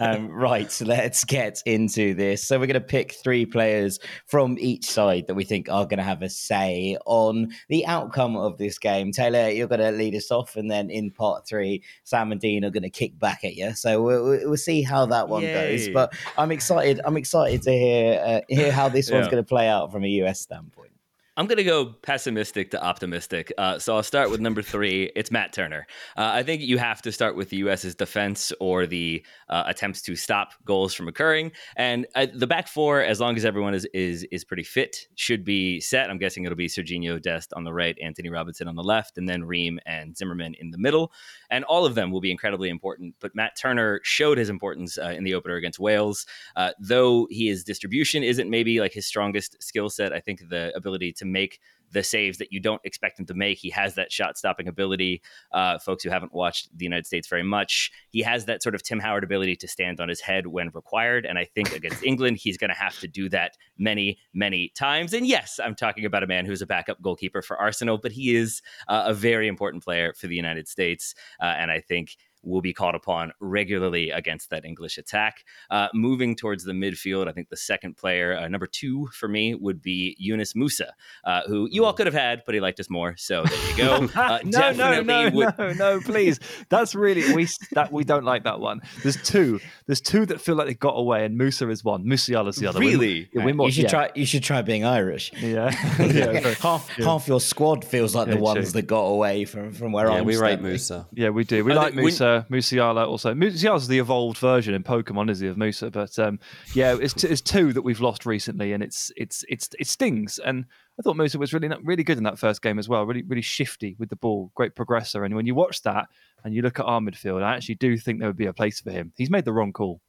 um, 0.00 0.28
right, 0.28 0.70
so 0.70 0.84
let's 0.84 1.24
get 1.24 1.62
into 1.66 2.14
this. 2.14 2.46
So 2.46 2.58
we're 2.58 2.66
going 2.66 2.74
to 2.74 2.80
pick 2.80 3.14
three 3.14 3.46
players 3.46 3.98
from 4.26 4.56
each 4.60 4.84
side 4.84 5.26
that 5.26 5.34
we 5.34 5.44
think 5.44 5.68
are 5.68 5.84
going 5.84 5.98
to 5.98 6.04
have 6.04 6.22
a 6.22 6.28
say 6.28 6.96
on 7.06 7.50
the 7.68 7.86
outcome 7.86 8.36
of 8.36 8.58
this 8.58 8.78
game. 8.78 9.12
Taylor, 9.12 9.48
you're 9.48 9.68
going 9.68 9.80
to 9.80 9.90
lead 9.90 10.14
us 10.14 10.30
off, 10.30 10.56
and 10.56 10.70
then 10.70 10.90
in 10.90 11.10
part 11.10 11.46
three, 11.46 11.82
Sam 12.04 12.32
and 12.32 12.40
Dean 12.40 12.64
are 12.64 12.70
going 12.70 12.82
to 12.82 12.90
kick 12.90 13.18
back 13.18 13.44
at 13.44 13.54
you. 13.54 13.74
So 13.74 14.02
we'll, 14.02 14.24
we'll 14.24 14.52
we'll 14.52 14.56
see 14.56 14.82
how 14.82 15.06
that 15.06 15.28
one 15.28 15.42
goes. 15.42 15.88
But 15.88 16.14
I'm 16.36 16.52
excited. 16.52 17.00
I'm 17.04 17.16
excited 17.16 17.62
to 17.62 17.72
hear 17.72 18.20
uh, 18.24 18.40
hear 18.48 18.72
how 18.72 18.88
this 18.88 19.10
one's 19.10 19.28
going 19.28 19.42
to 19.42 19.48
play 19.48 19.68
out 19.68 19.90
from 19.92 20.04
a 20.04 20.08
US 20.08 20.40
standpoint. 20.40 20.91
I'm 21.34 21.46
going 21.46 21.56
to 21.56 21.64
go 21.64 21.86
pessimistic 21.86 22.72
to 22.72 22.84
optimistic. 22.84 23.50
Uh, 23.56 23.78
so 23.78 23.96
I'll 23.96 24.02
start 24.02 24.30
with 24.30 24.40
number 24.40 24.60
three. 24.60 25.10
It's 25.22 25.30
Matt 25.30 25.52
Turner. 25.52 25.86
Uh, 26.16 26.30
I 26.34 26.42
think 26.42 26.62
you 26.62 26.78
have 26.78 27.00
to 27.02 27.12
start 27.12 27.36
with 27.36 27.50
the 27.50 27.58
U.S.'s 27.58 27.94
defense 27.94 28.52
or 28.58 28.86
the 28.86 29.24
uh, 29.48 29.62
attempts 29.66 30.02
to 30.02 30.16
stop 30.16 30.54
goals 30.64 30.94
from 30.94 31.06
occurring. 31.06 31.52
And 31.76 32.06
uh, 32.16 32.26
the 32.34 32.46
back 32.46 32.66
four, 32.66 33.02
as 33.02 33.20
long 33.20 33.36
as 33.36 33.44
everyone 33.44 33.72
is 33.72 33.86
is 33.94 34.26
is 34.32 34.42
pretty 34.42 34.64
fit, 34.64 35.06
should 35.14 35.44
be 35.44 35.80
set. 35.80 36.10
I'm 36.10 36.18
guessing 36.18 36.44
it'll 36.44 36.56
be 36.56 36.66
Serginho 36.66 37.22
Dest 37.22 37.52
on 37.52 37.62
the 37.62 37.72
right, 37.72 37.96
Antonee 38.02 38.30
Robinson 38.30 38.66
on 38.66 38.74
the 38.74 38.82
left, 38.82 39.16
and 39.16 39.28
then 39.28 39.44
Ream 39.44 39.78
and 39.86 40.16
Zimmerman 40.16 40.54
in 40.58 40.70
the 40.70 40.78
middle. 40.78 41.12
And 41.50 41.64
all 41.64 41.84
of 41.86 41.94
them 41.94 42.10
will 42.10 42.20
be 42.20 42.32
incredibly 42.32 42.68
important. 42.68 43.14
But 43.20 43.34
Matt 43.34 43.56
Turner 43.56 44.00
showed 44.02 44.38
his 44.38 44.48
importance 44.48 44.98
uh, 44.98 45.10
in 45.10 45.22
the 45.22 45.34
opener 45.34 45.54
against 45.54 45.78
Wales. 45.78 46.26
Uh, 46.56 46.72
though 46.80 47.28
his 47.30 47.62
distribution 47.62 48.24
isn't 48.24 48.50
maybe 48.50 48.80
like 48.80 48.92
his 48.92 49.06
strongest 49.06 49.62
skill 49.62 49.88
set, 49.88 50.12
I 50.12 50.20
think 50.20 50.48
the 50.48 50.74
ability 50.74 51.12
to 51.12 51.21
make 51.24 51.58
the 51.92 52.02
saves 52.02 52.38
that 52.38 52.52
you 52.52 52.60
don't 52.60 52.80
expect 52.84 53.20
him 53.20 53.26
to 53.26 53.34
make. 53.34 53.58
He 53.58 53.70
has 53.70 53.94
that 53.94 54.10
shot 54.10 54.36
stopping 54.36 54.66
ability. 54.66 55.22
Uh, 55.52 55.78
folks 55.78 56.02
who 56.02 56.10
haven't 56.10 56.34
watched 56.34 56.76
the 56.76 56.84
United 56.84 57.06
States 57.06 57.28
very 57.28 57.42
much, 57.42 57.90
he 58.10 58.22
has 58.22 58.46
that 58.46 58.62
sort 58.62 58.74
of 58.74 58.82
Tim 58.82 58.98
Howard 58.98 59.24
ability 59.24 59.56
to 59.56 59.68
stand 59.68 60.00
on 60.00 60.08
his 60.08 60.20
head 60.20 60.46
when 60.46 60.70
required. 60.74 61.26
And 61.26 61.38
I 61.38 61.44
think 61.44 61.72
against 61.76 62.02
England, 62.02 62.38
he's 62.38 62.56
going 62.56 62.70
to 62.70 62.76
have 62.76 62.98
to 63.00 63.08
do 63.08 63.28
that 63.28 63.56
many, 63.78 64.18
many 64.34 64.72
times. 64.74 65.12
And 65.12 65.26
yes, 65.26 65.60
I'm 65.62 65.74
talking 65.74 66.04
about 66.04 66.22
a 66.22 66.26
man 66.26 66.46
who's 66.46 66.62
a 66.62 66.66
backup 66.66 67.00
goalkeeper 67.02 67.42
for 67.42 67.58
Arsenal, 67.58 67.98
but 67.98 68.12
he 68.12 68.34
is 68.34 68.62
uh, 68.88 69.04
a 69.06 69.14
very 69.14 69.46
important 69.46 69.84
player 69.84 70.14
for 70.14 70.26
the 70.26 70.36
United 70.36 70.68
States. 70.68 71.14
Uh, 71.40 71.54
and 71.58 71.70
I 71.70 71.80
think 71.80 72.16
will 72.42 72.60
be 72.60 72.72
called 72.72 72.94
upon 72.94 73.32
regularly 73.40 74.10
against 74.10 74.50
that 74.50 74.64
English 74.64 74.98
attack. 74.98 75.44
Uh, 75.70 75.88
moving 75.94 76.34
towards 76.34 76.64
the 76.64 76.72
midfield, 76.72 77.28
I 77.28 77.32
think 77.32 77.48
the 77.48 77.56
second 77.56 77.96
player, 77.96 78.36
uh, 78.36 78.48
number 78.48 78.66
two 78.66 79.08
for 79.12 79.28
me, 79.28 79.54
would 79.54 79.80
be 79.82 80.16
Yunus 80.18 80.54
Musah, 80.54 80.90
uh, 81.24 81.42
who 81.46 81.68
you 81.70 81.84
all 81.84 81.92
could 81.92 82.06
have 82.06 82.14
had, 82.14 82.42
but 82.44 82.54
he 82.54 82.60
liked 82.60 82.80
us 82.80 82.90
more. 82.90 83.14
So 83.16 83.44
there 83.44 83.70
you 83.70 83.76
go. 83.76 84.08
Uh, 84.32 84.38
no, 84.44 84.72
no, 84.72 85.00
no, 85.02 85.30
would- 85.30 85.58
no, 85.58 85.72
no, 85.72 86.00
please. 86.00 86.38
That's 86.68 86.94
really 86.94 87.34
we 87.34 87.46
that 87.72 87.92
we 87.92 88.04
don't 88.04 88.24
like 88.24 88.44
that 88.44 88.60
one. 88.60 88.80
There's 89.02 89.20
two. 89.22 89.60
There's 89.86 90.00
two 90.00 90.26
that 90.26 90.40
feel 90.40 90.54
like 90.54 90.66
they 90.68 90.74
got 90.74 90.94
away, 90.94 91.24
and 91.24 91.38
Musah 91.38 91.70
is 91.70 91.82
one. 91.84 92.04
Musiala's 92.04 92.56
the 92.56 92.66
other. 92.68 92.78
We- 92.80 92.92
Really? 92.92 93.28
yeah, 93.32 93.44
we 93.44 93.52
more, 93.52 93.66
you 93.68 93.72
should 93.72 93.84
yeah, 93.84 93.88
try. 93.88 94.10
You 94.14 94.26
should 94.26 94.42
try 94.42 94.62
being 94.62 94.84
Irish. 94.84 95.32
Yeah, 95.40 95.70
yeah, 95.98 96.06
very- 96.40 96.54
half 96.54 96.88
half 96.98 97.26
your 97.28 97.40
squad 97.40 97.84
feels 97.84 98.14
like 98.14 98.28
the 98.28 98.36
ones 98.36 98.72
true. 98.72 98.80
that 98.80 98.86
got 98.86 99.02
away 99.04 99.44
from 99.44 99.72
from 99.72 99.92
where 99.92 100.06
Yeah, 100.08 100.14
I'm 100.18 100.24
we 100.24 100.36
rate. 100.36 100.60
Musah. 100.60 101.06
Yeah, 101.12 101.30
we 101.30 101.44
do. 101.44 101.64
We 101.64 101.72
I 101.72 101.76
like 101.76 101.94
think 101.94 102.02
when- 102.40 102.60
Musah, 102.60 102.72
Musiala 102.72 103.06
also. 103.06 103.34
Musiala's 103.34 103.88
the 103.88 103.98
evolved 103.98 104.38
version 104.38 104.74
in 104.74 104.82
Pokemon, 104.82 105.30
is 105.30 105.40
he, 105.40 105.48
of 105.48 105.56
Musah? 105.56 105.92
But 105.92 106.18
um, 106.18 106.38
yeah, 106.74 106.96
it's, 107.00 107.14
t- 107.14 107.28
it's 107.28 107.40
two 107.40 107.72
that 107.72 107.82
we've 107.82 108.00
lost 108.00 108.26
recently, 108.26 108.72
and 108.72 108.82
it's 108.82 109.12
it's 109.16 109.44
it's 109.48 109.68
it 109.78 109.86
stings. 109.86 110.38
And 110.38 110.64
I 110.98 111.02
thought 111.02 111.16
Musah 111.16 111.36
was 111.36 111.52
really 111.52 111.68
really 111.82 112.04
good 112.04 112.18
in 112.18 112.24
that 112.24 112.38
first 112.38 112.62
game 112.62 112.78
as 112.78 112.88
well. 112.88 113.04
Really 113.04 113.22
really 113.22 113.42
shifty 113.42 113.96
with 113.98 114.08
the 114.08 114.16
ball, 114.16 114.50
great 114.54 114.74
progressor. 114.74 115.24
And 115.24 115.34
when 115.34 115.46
you 115.46 115.54
watch 115.54 115.82
that 115.82 116.06
and 116.44 116.54
you 116.54 116.62
look 116.62 116.78
at 116.78 116.86
our 116.86 117.00
midfield, 117.00 117.42
I 117.42 117.54
actually 117.54 117.76
do 117.76 117.96
think 117.96 118.18
there 118.18 118.28
would 118.28 118.36
be 118.36 118.46
a 118.46 118.52
place 118.52 118.80
for 118.80 118.90
him. 118.90 119.12
He's 119.16 119.30
made 119.30 119.44
the 119.44 119.52
wrong 119.52 119.72
call. 119.72 120.00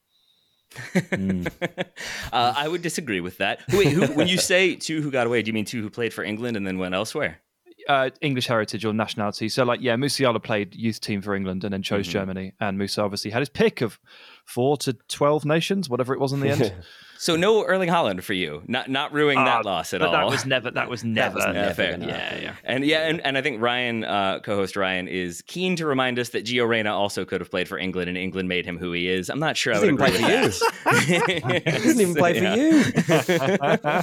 uh, 0.94 1.44
I 2.32 2.66
would 2.66 2.82
disagree 2.82 3.20
with 3.20 3.38
that. 3.38 3.60
Wait, 3.72 3.88
who, 3.88 4.06
when 4.14 4.26
you 4.26 4.38
say 4.38 4.74
two 4.74 5.02
who 5.02 5.10
got 5.10 5.26
away, 5.26 5.42
do 5.42 5.48
you 5.48 5.52
mean 5.52 5.64
two 5.64 5.82
who 5.82 5.90
played 5.90 6.12
for 6.12 6.24
England 6.24 6.56
and 6.56 6.66
then 6.66 6.78
went 6.78 6.94
elsewhere? 6.94 7.40
Uh, 7.88 8.10
English 8.20 8.46
heritage 8.46 8.84
or 8.84 8.94
nationality. 8.94 9.48
So, 9.48 9.64
like, 9.64 9.80
yeah, 9.82 9.94
Musiala 9.96 10.42
played 10.42 10.74
youth 10.74 11.00
team 11.00 11.20
for 11.20 11.34
England 11.34 11.64
and 11.64 11.72
then 11.72 11.82
chose 11.82 12.06
Germany, 12.06 12.52
and 12.60 12.78
Musah 12.78 13.02
obviously 13.04 13.30
had 13.30 13.40
his 13.40 13.50
pick 13.50 13.82
of 13.82 13.98
four 14.46 14.76
to 14.78 14.94
twelve 15.08 15.44
nations, 15.44 15.88
whatever 15.88 16.14
it 16.14 16.20
was 16.20 16.32
in 16.32 16.40
the 16.40 16.48
end. 16.48 16.74
So 17.24 17.36
no 17.36 17.64
Erling 17.64 17.88
Haaland 17.88 18.22
for 18.22 18.34
you, 18.34 18.62
not 18.68 18.90
not 18.90 19.10
ruining 19.14 19.38
Ah, 19.38 19.44
that 19.46 19.64
loss 19.64 19.94
at 19.94 20.00
but 20.00 20.08
all. 20.08 20.12
That 20.12 20.26
was 20.26 20.44
never. 20.44 20.70
That 20.70 20.90
was 20.90 21.02
never. 21.20 21.36
was 21.36 21.44
Yeah, 21.46 21.52
never 21.52 21.72
fair. 21.74 21.90
gonna 21.92 22.06
yeah, 22.08 22.18
happen. 22.18 22.42
yeah. 22.42 22.54
And 22.64 22.84
yeah, 22.84 23.08
and, 23.08 23.20
and 23.22 23.38
I 23.38 23.40
think 23.40 23.62
Ryan, 23.62 24.04
uh, 24.04 24.40
co-host 24.40 24.76
Ryan, 24.76 25.08
is 25.08 25.40
keen 25.46 25.74
to 25.76 25.86
remind 25.86 26.18
us 26.18 26.28
that 26.28 26.44
Gio 26.44 26.68
Reyna 26.68 26.94
also 26.94 27.24
could 27.24 27.40
have 27.40 27.50
played 27.50 27.66
for 27.66 27.78
England, 27.78 28.10
and 28.10 28.18
England 28.18 28.50
made 28.50 28.66
him 28.66 28.76
who 28.76 28.92
he 28.92 29.08
is. 29.08 29.30
I'm 29.30 29.38
not 29.40 29.56
sure 29.56 29.72
I 29.72 29.78
would 29.80 29.96
Doesn't 29.96 30.18
agree 30.18 30.28
even 30.28 30.42
with 30.42 30.60
that. 30.84 31.62
He 31.64 31.70
doesn't 31.70 32.00
even 32.02 32.14
play 32.14 32.38
for 32.38 32.44
you. 32.58 34.02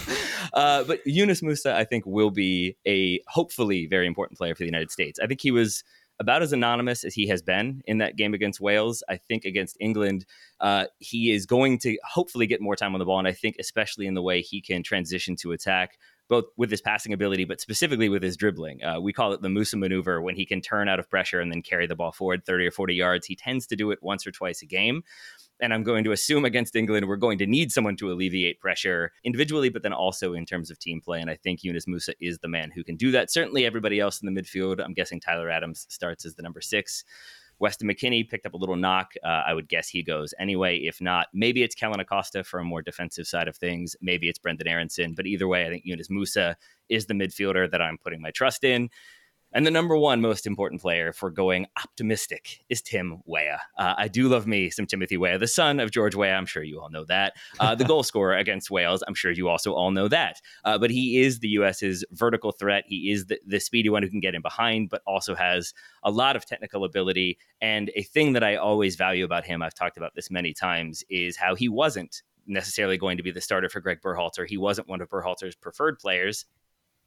uh, 0.54 0.84
but 0.86 1.06
Yunus 1.06 1.42
Musah, 1.42 1.74
I 1.74 1.84
think, 1.84 2.08
will 2.08 2.32
be 2.32 2.76
a 2.88 3.22
hopefully 3.28 3.86
very 3.86 4.08
important 4.08 4.40
player 4.40 4.56
for 4.56 4.64
the 4.64 4.68
United 4.68 4.90
States. 4.90 5.20
I 5.20 5.28
think 5.28 5.42
he 5.42 5.52
was 5.52 5.84
about 6.22 6.44
as 6.44 6.54
anonymous 6.54 7.04
as 7.04 7.16
he 7.16 7.28
has 7.28 7.42
been 7.42 7.82
in 7.88 7.98
that 7.98 8.16
game 8.16 8.36
against 8.36 8.62
Wales. 8.62 9.04
I 9.10 9.18
think 9.18 9.44
against 9.44 9.76
England, 9.80 10.26
uh, 10.60 10.86
he 11.00 11.32
is 11.32 11.48
going 11.48 11.80
to 11.80 11.98
hopefully 12.08 12.46
get 12.46 12.62
more 12.62 12.76
time 12.76 12.94
on 12.94 13.00
the 13.00 13.06
ball. 13.06 13.18
And 13.18 13.28
I 13.28 13.34
think, 13.34 13.56
especially 13.60 14.06
in 14.06 14.14
the 14.14 14.22
way 14.22 14.42
he 14.42 14.62
can 14.62 14.84
transition 14.84 15.36
to 15.38 15.52
attack, 15.52 15.98
both 16.32 16.46
with 16.56 16.72
his 16.72 16.80
passing 16.80 17.12
ability, 17.12 17.44
but 17.44 17.60
specifically 17.60 18.08
with 18.08 18.24
his 18.24 18.38
dribbling. 18.38 18.82
Uh, 18.82 19.02
we 19.02 19.12
call 19.12 19.34
it 19.34 19.42
the 19.42 19.50
Musah 19.50 19.78
maneuver 19.78 20.22
when 20.22 20.34
he 20.34 20.46
can 20.46 20.62
turn 20.62 20.88
out 20.88 20.98
of 20.98 21.10
pressure 21.10 21.42
and 21.42 21.52
then 21.52 21.62
carry 21.62 21.88
the 21.88 21.96
ball 21.96 22.14
forward 22.14 22.46
30 22.46 22.68
or 22.68 22.72
40 22.72 22.96
yards. 22.96 23.28
He 23.28 23.36
tends 23.36 23.68
to 23.68 23.76
do 23.76 23.92
it 23.92 24.00
once 24.02 24.26
or 24.26 24.32
twice 24.32 24.62
a 24.62 24.66
game. 24.66 25.04
And 25.60 25.74
I'm 25.74 25.84
going 25.84 26.06
to 26.06 26.14
assume 26.14 26.46
against 26.46 26.74
England, 26.78 27.06
we're 27.06 27.18
going 27.18 27.38
to 27.40 27.46
need 27.46 27.74
someone 27.74 27.98
to 27.98 28.14
alleviate 28.14 28.62
pressure 28.62 29.12
individually, 29.26 29.68
but 29.68 29.84
then 29.84 29.92
also 29.92 30.34
in 30.34 30.46
terms 30.46 30.72
of 30.72 30.80
team 30.80 31.02
play. 31.02 31.20
And 31.20 31.30
I 31.30 31.36
think 31.36 31.66
Yunus 31.66 31.86
Musah 31.86 32.14
is 32.22 32.40
the 32.40 32.48
man 32.48 32.72
who 32.74 32.86
can 32.86 32.96
do 32.96 33.12
that. 33.12 33.30
Certainly, 33.30 33.66
everybody 33.66 34.00
else 34.00 34.22
in 34.22 34.34
the 34.34 34.42
midfield, 34.42 34.82
I'm 34.82 34.94
guessing 34.94 35.20
Tyler 35.20 35.50
Adams 35.50 35.86
starts 35.90 36.26
as 36.26 36.36
the 36.36 36.44
number 36.44 36.62
six. 36.62 37.04
Weston 37.62 37.88
McKennie 37.88 38.28
picked 38.28 38.48
up 38.48 38.56
a 38.56 38.58
little 38.58 38.76
knock. 38.76 39.14
Uh, 39.24 39.44
I 39.46 39.54
would 39.54 39.70
guess 39.70 39.88
he 39.88 40.02
goes 40.02 40.34
anyway. 40.40 40.80
If 40.80 41.00
not, 41.00 41.28
maybe 41.32 41.62
it's 41.62 41.76
Kellyn 41.76 42.00
Acosta 42.00 42.44
for 42.44 42.60
a 42.60 42.66
more 42.66 42.82
defensive 42.82 43.28
side 43.28 43.48
of 43.48 43.56
things. 43.56 43.96
Maybe 44.02 44.28
it's 44.28 44.40
Brenden 44.40 44.68
Aaronson. 44.68 45.14
But 45.16 45.28
either 45.28 45.48
way, 45.48 45.68
I 45.68 45.70
think 45.70 45.84
Yunus 45.86 46.08
Musah 46.08 46.56
is 46.90 47.06
the 47.06 47.14
midfielder 47.14 47.70
that 47.70 47.82
I'm 47.82 48.00
putting 48.00 48.20
my 48.20 48.32
trust 48.32 48.64
in. 48.64 48.90
And 49.54 49.66
the 49.66 49.72
number 49.72 49.98
one 49.98 50.22
most 50.22 50.48
important 50.48 50.82
player 50.82 51.12
for 51.12 51.30
going 51.30 51.68
optimistic 51.84 52.64
is 52.70 52.82
Tim 52.82 53.22
Weah. 53.26 53.60
Uh, 53.78 53.96
I 53.98 54.08
do 54.08 54.30
love 54.30 54.48
me 54.48 54.70
some 54.70 54.86
Timothy 54.86 55.18
Weah, 55.18 55.38
the 55.38 55.48
son 55.48 55.82
of 55.82 55.92
George 55.92 56.16
Weah. 56.16 56.36
I'm 56.36 56.46
sure 56.46 56.64
you 56.64 56.80
all 56.80 56.90
know 56.90 57.04
that. 57.06 57.34
Uh, 57.60 57.76
the 57.76 57.84
goal 57.84 58.04
scorer 58.04 58.36
against 58.36 58.72
Wales. 58.72 59.04
I'm 59.06 59.14
sure 59.14 59.32
you 59.32 59.50
also 59.50 59.74
all 59.74 59.92
know 59.92 60.08
that. 60.08 60.38
Uh, 60.64 60.78
but 60.78 60.90
he 60.90 61.22
is 61.22 61.40
the 61.40 61.50
U.S.'s 61.50 62.06
vertical 62.12 62.54
threat. 62.54 62.86
He 62.88 63.12
is 63.12 63.26
the, 63.26 63.40
the 63.46 63.60
speedy 63.60 63.90
one 63.90 64.04
who 64.04 64.10
can 64.10 64.22
get 64.22 64.36
in 64.36 64.42
behind, 64.42 64.90
but 64.90 65.02
also 65.06 65.36
has 65.36 65.74
a 66.04 66.12
lot 66.12 66.38
of 66.38 66.46
technical 66.46 66.86
ability. 66.86 67.38
And 67.60 67.92
a 67.96 68.04
thing 68.04 68.34
that 68.34 68.44
I 68.44 68.56
always 68.56 68.96
value 68.96 69.26
about 69.26 69.46
him, 69.46 69.62
I've 69.62 69.74
talked 69.74 69.98
about 69.98 70.16
this 70.16 70.32
many 70.32 70.54
times, 70.54 71.04
is 71.10 71.36
how 71.36 71.56
he 71.56 71.68
wasn't 71.68 72.24
necessarily 72.48 72.98
going 72.98 73.18
to 73.18 73.24
be 73.24 73.32
the 73.32 73.42
starter 73.42 73.70
for 73.70 73.82
Greg 73.82 74.02
Berhalter. 74.02 74.48
He 74.48 74.58
wasn't 74.58 74.88
one 74.88 75.02
of 75.02 75.10
Berhalter's 75.10 75.56
preferred 75.56 76.00
players 76.00 76.46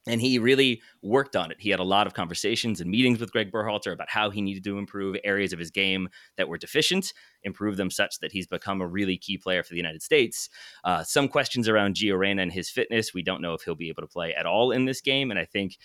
And 0.07 0.21
he 0.21 0.39
really 0.39 0.83
worked 1.03 1.35
on 1.35 1.51
it. 1.51 1.57
He 1.59 1.71
had 1.71 1.81
a 1.81 1.85
lot 1.85 2.07
of 2.07 2.13
conversations 2.13 2.81
and 2.81 2.91
meetings 2.91 3.21
with 3.21 3.33
Greg 3.33 3.51
Berhalter 3.51 3.93
about 3.93 4.11
how 4.11 4.29
he 4.29 4.43
needed 4.43 4.65
to 4.65 4.79
improve 4.79 5.17
areas 5.25 5.53
of 5.53 5.59
his 5.59 5.71
game 5.71 6.09
that 6.37 6.49
were 6.49 6.59
deficient, 6.59 7.15
improve 7.43 7.77
them 7.77 7.91
such 7.91 8.21
that 8.21 8.33
he's 8.33 8.47
become 8.47 8.83
a 8.83 8.87
really 8.87 9.17
key 9.17 9.39
player 9.39 9.63
for 9.63 9.71
the 9.71 9.79
United 9.79 10.03
States. 10.03 10.51
Uh, 10.85 11.03
some 11.03 11.27
questions 11.27 11.69
around 11.69 11.97
Gio 11.97 12.19
Reyna 12.19 12.43
and 12.43 12.53
his 12.53 12.69
fitness. 12.69 13.15
We 13.15 13.23
don't 13.23 13.41
know 13.41 13.55
if 13.55 13.63
he'll 13.63 13.75
be 13.75 13.89
able 13.89 14.03
to 14.03 14.09
play 14.09 14.35
at 14.35 14.47
all 14.47 14.73
in 14.73 14.85
this 14.85 15.01
game. 15.01 15.31
And 15.31 15.41
I 15.41 15.47
think 15.47 15.79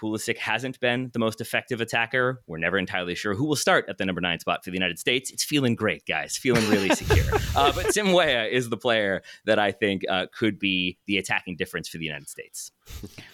Pulisic 0.00 0.38
hasn't 0.38 0.78
been 0.80 1.10
the 1.12 1.18
most 1.18 1.40
effective 1.40 1.80
attacker. 1.80 2.42
We're 2.46 2.58
never 2.58 2.78
entirely 2.78 3.14
sure 3.14 3.34
who 3.34 3.44
will 3.44 3.56
start 3.56 3.86
at 3.88 3.98
the 3.98 4.04
number 4.04 4.20
nine 4.20 4.38
spot 4.40 4.64
for 4.64 4.70
the 4.70 4.76
United 4.76 4.98
States. 4.98 5.30
It's 5.30 5.44
feeling 5.44 5.74
great, 5.74 6.04
guys. 6.06 6.36
Feeling 6.36 6.68
really 6.68 6.90
secure. 6.90 7.24
Uh, 7.56 7.72
but 7.72 7.90
Tim 7.90 8.12
Weah 8.12 8.44
is 8.44 8.68
the 8.68 8.76
player 8.76 9.22
that 9.46 9.58
I 9.58 9.72
think 9.72 10.02
uh, 10.10 10.26
could 10.30 10.58
be 10.58 10.98
the 11.06 11.16
attacking 11.16 11.56
difference 11.56 11.88
for 11.88 11.96
the 11.96 12.04
United 12.04 12.28
States. 12.28 12.70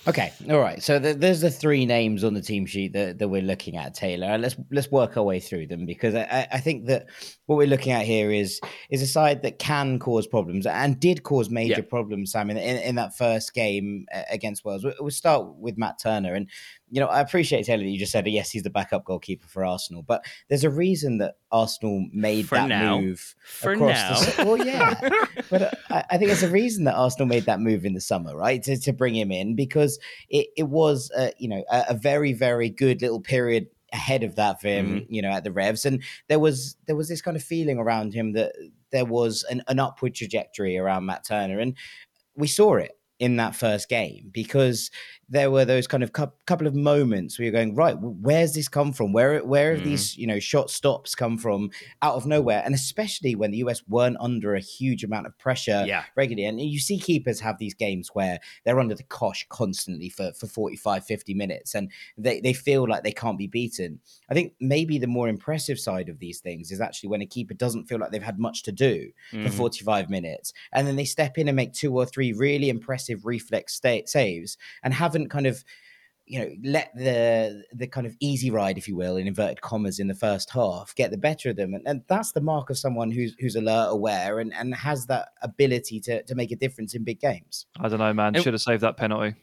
Okay, 0.06 0.32
all 0.50 0.58
right. 0.58 0.82
So 0.82 0.98
the, 0.98 1.14
there's 1.14 1.40
the 1.40 1.50
three 1.50 1.86
names 1.86 2.24
on 2.24 2.34
the 2.34 2.40
team 2.40 2.66
sheet 2.66 2.92
that, 2.94 3.18
that 3.18 3.28
we're 3.28 3.42
looking 3.42 3.76
at, 3.76 3.94
Taylor. 3.94 4.38
Let's 4.38 4.56
let's 4.70 4.90
work 4.90 5.16
our 5.16 5.22
way 5.22 5.40
through 5.40 5.68
them 5.68 5.86
because 5.86 6.14
I, 6.14 6.48
I 6.50 6.58
think 6.58 6.86
that 6.86 7.06
what 7.46 7.56
we're 7.56 7.68
looking 7.68 7.92
at 7.92 8.04
here 8.04 8.30
is 8.30 8.60
is 8.90 9.02
a 9.02 9.06
side 9.06 9.42
that 9.42 9.58
can 9.58 9.98
cause 9.98 10.26
problems 10.26 10.66
and 10.66 10.98
did 10.98 11.22
cause 11.22 11.50
major 11.50 11.74
yeah. 11.80 11.88
problems, 11.88 12.32
Sam, 12.32 12.50
in, 12.50 12.56
in, 12.56 12.78
in, 12.78 12.94
that 12.96 13.16
first 13.16 13.54
game 13.54 14.06
against 14.30 14.64
Wales. 14.64 14.84
We'll 14.98 15.10
start 15.10 15.56
with 15.56 15.78
Matt 15.78 16.00
Turner, 16.00 16.34
and 16.34 16.48
you 16.90 17.00
know, 17.00 17.06
I 17.06 17.20
appreciate 17.20 17.64
Taylor 17.64 17.82
that 17.82 17.88
you 17.88 17.98
just 17.98 18.12
said 18.12 18.26
yes, 18.26 18.50
he's 18.50 18.62
the 18.62 18.70
backup 18.70 19.04
goalkeeper 19.04 19.46
for 19.46 19.64
Arsenal, 19.64 20.02
but 20.02 20.24
there's 20.48 20.64
a 20.64 20.70
reason 20.70 21.18
that 21.18 21.36
Arsenal 21.50 22.06
made 22.12 22.46
for 22.46 22.56
that 22.56 22.68
now. 22.68 23.00
move 23.00 23.34
for 23.44 23.74
now. 23.74 24.14
The, 24.20 24.44
well, 24.44 24.58
yeah, 24.58 24.94
but 25.50 25.78
I, 25.90 26.04
I, 26.10 26.18
think 26.18 26.30
it's 26.30 26.42
a 26.42 26.50
reason 26.50 26.84
that 26.84 26.94
Arsenal 26.94 27.26
made 27.26 27.46
that 27.46 27.60
move 27.60 27.86
in 27.86 27.94
the 27.94 28.00
summer, 28.00 28.36
right, 28.36 28.62
to, 28.64 28.76
to 28.78 28.92
bring 28.92 29.14
him 29.14 29.32
in 29.32 29.56
because 29.56 29.98
it, 30.28 30.48
it 30.56 30.68
was, 30.68 31.10
a, 31.16 31.32
you 31.38 31.48
know, 31.48 31.64
a, 31.70 31.84
a 31.90 31.94
very 31.94 32.34
very 32.34 32.68
good 32.68 33.00
little 33.00 33.20
period 33.20 33.68
ahead 33.92 34.22
of 34.22 34.36
that 34.36 34.60
for 34.60 34.68
him, 34.68 35.00
mm-hmm. 35.00 35.12
you 35.12 35.22
know, 35.22 35.30
at 35.30 35.44
the 35.44 35.52
Revs, 35.52 35.84
and 35.84 36.02
there 36.28 36.38
was 36.38 36.76
there 36.86 36.96
was 36.96 37.08
this 37.08 37.22
kind 37.22 37.36
of 37.36 37.42
feeling 37.42 37.78
around 37.78 38.14
him 38.14 38.32
that 38.32 38.52
there 38.90 39.04
was 39.04 39.44
an, 39.50 39.62
an 39.68 39.78
upward 39.78 40.14
trajectory 40.14 40.76
around 40.76 41.06
Matt 41.06 41.24
Turner, 41.24 41.58
and 41.58 41.76
we 42.34 42.46
saw 42.46 42.76
it 42.76 42.92
in 43.18 43.36
that 43.36 43.54
first 43.54 43.88
game 43.88 44.30
because 44.32 44.90
there 45.32 45.50
were 45.50 45.64
those 45.64 45.86
kind 45.86 46.02
of 46.02 46.12
cu- 46.12 46.30
couple 46.44 46.66
of 46.66 46.74
moments 46.74 47.38
where 47.38 47.44
you're 47.44 47.52
going 47.52 47.74
right 47.74 47.96
where's 47.98 48.52
this 48.52 48.68
come 48.68 48.92
from 48.92 49.12
where 49.14 49.40
where 49.40 49.72
have 49.72 49.80
mm. 49.80 49.84
these 49.84 50.16
you 50.16 50.26
know 50.26 50.38
shot 50.38 50.70
stops 50.70 51.14
come 51.14 51.38
from 51.38 51.70
out 52.02 52.14
of 52.14 52.26
nowhere 52.26 52.62
and 52.66 52.74
especially 52.74 53.34
when 53.34 53.50
the 53.50 53.56
US 53.58 53.82
weren't 53.88 54.18
under 54.20 54.54
a 54.54 54.60
huge 54.60 55.02
amount 55.02 55.26
of 55.26 55.36
pressure 55.38 55.84
yeah. 55.86 56.04
regularly 56.16 56.46
and 56.46 56.60
you 56.60 56.78
see 56.78 56.98
keepers 56.98 57.40
have 57.40 57.58
these 57.58 57.72
games 57.72 58.10
where 58.12 58.38
they're 58.64 58.78
under 58.78 58.94
the 58.94 59.02
cosh 59.04 59.46
constantly 59.48 60.10
for 60.10 60.32
for 60.34 60.46
45 60.46 61.04
50 61.04 61.34
minutes 61.34 61.74
and 61.74 61.90
they 62.18 62.40
they 62.40 62.52
feel 62.52 62.86
like 62.86 63.02
they 63.02 63.12
can't 63.12 63.38
be 63.38 63.46
beaten 63.46 64.00
i 64.30 64.34
think 64.34 64.52
maybe 64.60 64.98
the 64.98 65.06
more 65.06 65.28
impressive 65.28 65.80
side 65.80 66.10
of 66.10 66.18
these 66.18 66.40
things 66.40 66.70
is 66.70 66.80
actually 66.80 67.08
when 67.08 67.22
a 67.22 67.26
keeper 67.26 67.54
doesn't 67.54 67.86
feel 67.86 67.98
like 67.98 68.10
they've 68.10 68.22
had 68.22 68.38
much 68.38 68.62
to 68.64 68.72
do 68.72 69.10
mm. 69.32 69.42
for 69.42 69.48
mm-hmm. 69.48 69.56
45 69.56 70.10
minutes 70.10 70.52
and 70.72 70.86
then 70.86 70.96
they 70.96 71.06
step 71.06 71.38
in 71.38 71.48
and 71.48 71.56
make 71.56 71.72
two 71.72 71.96
or 71.96 72.04
three 72.04 72.34
really 72.34 72.68
impressive 72.68 73.24
reflex 73.24 73.74
sta- 73.74 74.06
saves 74.06 74.58
and 74.82 74.92
haven't 74.92 75.21
kind 75.28 75.46
of 75.46 75.64
you 76.26 76.38
know 76.38 76.50
let 76.64 76.94
the 76.94 77.64
the 77.72 77.86
kind 77.86 78.06
of 78.06 78.14
easy 78.20 78.50
ride 78.50 78.78
if 78.78 78.86
you 78.86 78.96
will 78.96 79.16
in 79.16 79.26
inverted 79.26 79.60
commas 79.60 79.98
in 79.98 80.06
the 80.06 80.14
first 80.14 80.50
half 80.50 80.94
get 80.94 81.10
the 81.10 81.18
better 81.18 81.50
of 81.50 81.56
them. 81.56 81.74
And, 81.74 81.86
and 81.86 82.02
that's 82.08 82.32
the 82.32 82.40
mark 82.40 82.70
of 82.70 82.78
someone 82.78 83.10
who's 83.10 83.34
who's 83.40 83.56
alert 83.56 83.88
aware 83.90 84.38
and 84.38 84.54
and 84.54 84.74
has 84.74 85.06
that 85.06 85.30
ability 85.42 86.00
to 86.00 86.22
to 86.22 86.34
make 86.34 86.52
a 86.52 86.56
difference 86.56 86.94
in 86.94 87.04
big 87.04 87.20
games. 87.20 87.66
I 87.80 87.88
don't 87.88 87.98
know 87.98 88.12
man. 88.12 88.34
Should 88.34 88.54
have 88.54 88.62
saved 88.62 88.82
that 88.82 88.96
penalty 88.96 89.34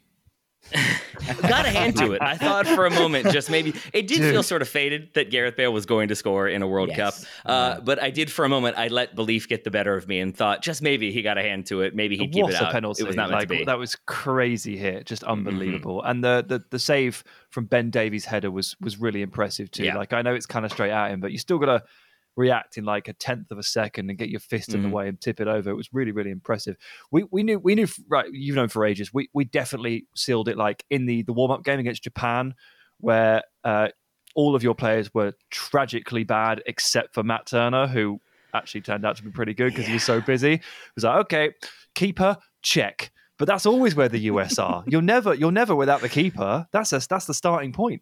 Got 1.42 1.66
a 1.66 1.70
hand 1.70 1.98
to 1.98 2.14
it. 2.14 2.22
I 2.22 2.38
thought 2.38 2.68
for 2.68 2.86
a 2.86 2.90
moment, 2.90 3.32
just 3.32 3.50
maybe 3.50 3.74
it 3.94 4.08
did 4.08 4.20
Dude. 4.20 4.32
feel 4.32 4.44
sort 4.44 4.62
of 4.62 4.70
faded 4.70 5.10
that 5.14 5.32
Gareth 5.32 5.56
Bale 5.56 5.74
was 5.74 5.86
going 5.86 6.10
to 6.10 6.16
score 6.16 6.48
in 6.48 6.62
a 6.62 6.68
World 6.68 6.90
yes. 6.90 6.98
Cup. 6.98 7.14
Uh, 7.46 7.76
yeah. 7.76 7.80
But 7.84 8.02
I 8.02 8.10
did 8.10 8.32
for 8.32 8.46
a 8.46 8.50
moment. 8.50 8.78
I 8.78 8.88
let 8.88 9.16
belief 9.16 9.48
get 9.48 9.64
the 9.64 9.72
better 9.72 9.96
of 9.96 10.08
me 10.08 10.20
and 10.20 10.36
thought 10.36 10.62
just 10.62 10.82
maybe 10.82 11.12
he 11.12 11.22
got 11.22 11.38
a 11.38 11.42
hand 11.42 11.66
to 11.68 11.82
it. 11.82 11.96
Maybe 11.96 12.18
he'd 12.18 12.32
keep 12.32 12.48
it 12.48 12.56
out. 12.56 12.72
Penalty. 12.72 13.04
It 13.04 13.08
was 13.08 13.16
not 13.16 13.30
like, 13.32 13.50
That 13.66 13.80
was 13.80 13.96
crazy 14.06 14.78
hit, 14.78 15.06
just 15.06 15.24
mm-hmm. 15.24 15.32
unbelievable. 15.32 16.00
Mm-hmm. 16.00 16.12
And 16.12 16.24
the, 16.24 16.46
the 16.48 16.64
the 16.70 16.80
save 16.80 17.24
from 17.50 17.66
Ben 17.66 17.90
Davies' 17.90 18.26
header 18.26 18.52
was 18.52 18.76
was 18.80 19.00
really 19.00 19.22
impressive 19.22 19.72
too. 19.72 19.86
Yeah. 19.86 19.98
Like 19.98 20.14
I 20.14 20.22
know 20.22 20.36
it's 20.36 20.46
kind 20.46 20.66
of 20.66 20.72
straight 20.72 20.92
at 20.92 21.12
him, 21.12 21.20
but 21.20 21.32
you 21.32 21.38
still 21.38 21.58
got 21.58 21.66
to 21.66 21.84
react 22.36 22.78
in 22.78 22.86
like 22.86 23.08
a 23.08 23.14
tenth 23.14 23.52
of 23.52 23.58
a 23.58 23.64
second 23.64 24.10
and 24.10 24.18
get 24.18 24.30
your 24.30 24.40
fist 24.40 24.70
mm-hmm. 24.70 24.78
in 24.78 24.82
the 24.82 24.88
mm-hmm. 24.88 24.96
way 24.96 25.08
and 25.08 25.20
tip 25.20 25.40
it 25.40 25.48
over. 25.48 25.70
It 25.70 25.76
was 25.76 25.90
really, 25.94 26.12
really 26.12 26.32
impressive. 26.32 26.78
We 27.12 27.26
we 27.32 27.44
knew 27.44 27.60
we 27.60 27.76
knew 27.76 27.88
right. 28.08 28.26
You've 28.32 28.56
known 28.56 28.70
for 28.70 28.86
ages. 28.86 29.14
We 29.14 29.30
we 29.34 29.46
definitely 29.46 30.08
sealed 30.16 30.48
it 30.48 30.58
like 30.58 30.86
in 30.90 31.06
the 31.06 31.24
the 31.24 31.34
warm 31.34 31.52
up 31.52 31.64
game 31.64 31.80
against 31.80 32.04
Japan, 32.04 32.56
where 33.00 33.44
uh, 33.64 33.90
all 34.36 34.56
of 34.56 34.64
your 34.64 34.76
players 34.76 35.14
were 35.14 35.34
tragically 35.50 36.24
bad 36.24 36.64
except 36.66 37.14
for 37.14 37.24
Matt 37.24 37.48
Turner, 37.48 37.88
who 37.88 38.20
actually 38.54 38.82
turned 38.82 39.06
out 39.06 39.18
to 39.18 39.24
be 39.24 39.32
pretty 39.32 39.54
good 39.54 39.70
because 39.70 39.84
yeah. 39.84 39.90
he 39.90 39.94
was 39.94 40.04
so 40.04 40.22
busy. 40.22 40.54
It 40.54 40.62
was 40.96 41.04
like 41.04 41.18
okay, 41.26 41.52
keeper 41.96 42.38
check. 42.62 43.12
But 43.38 43.48
that's 43.48 43.66
always 43.66 43.96
where 43.96 44.10
the 44.10 44.20
US 44.20 44.60
are. 44.60 44.84
you're 44.88 45.02
never 45.02 45.34
you're 45.34 45.52
never 45.52 45.76
without 45.76 46.02
the 46.02 46.10
keeper. 46.10 46.68
That's 46.72 46.92
a, 46.92 47.00
that's 47.00 47.26
the 47.26 47.34
starting 47.34 47.72
point. 47.72 48.02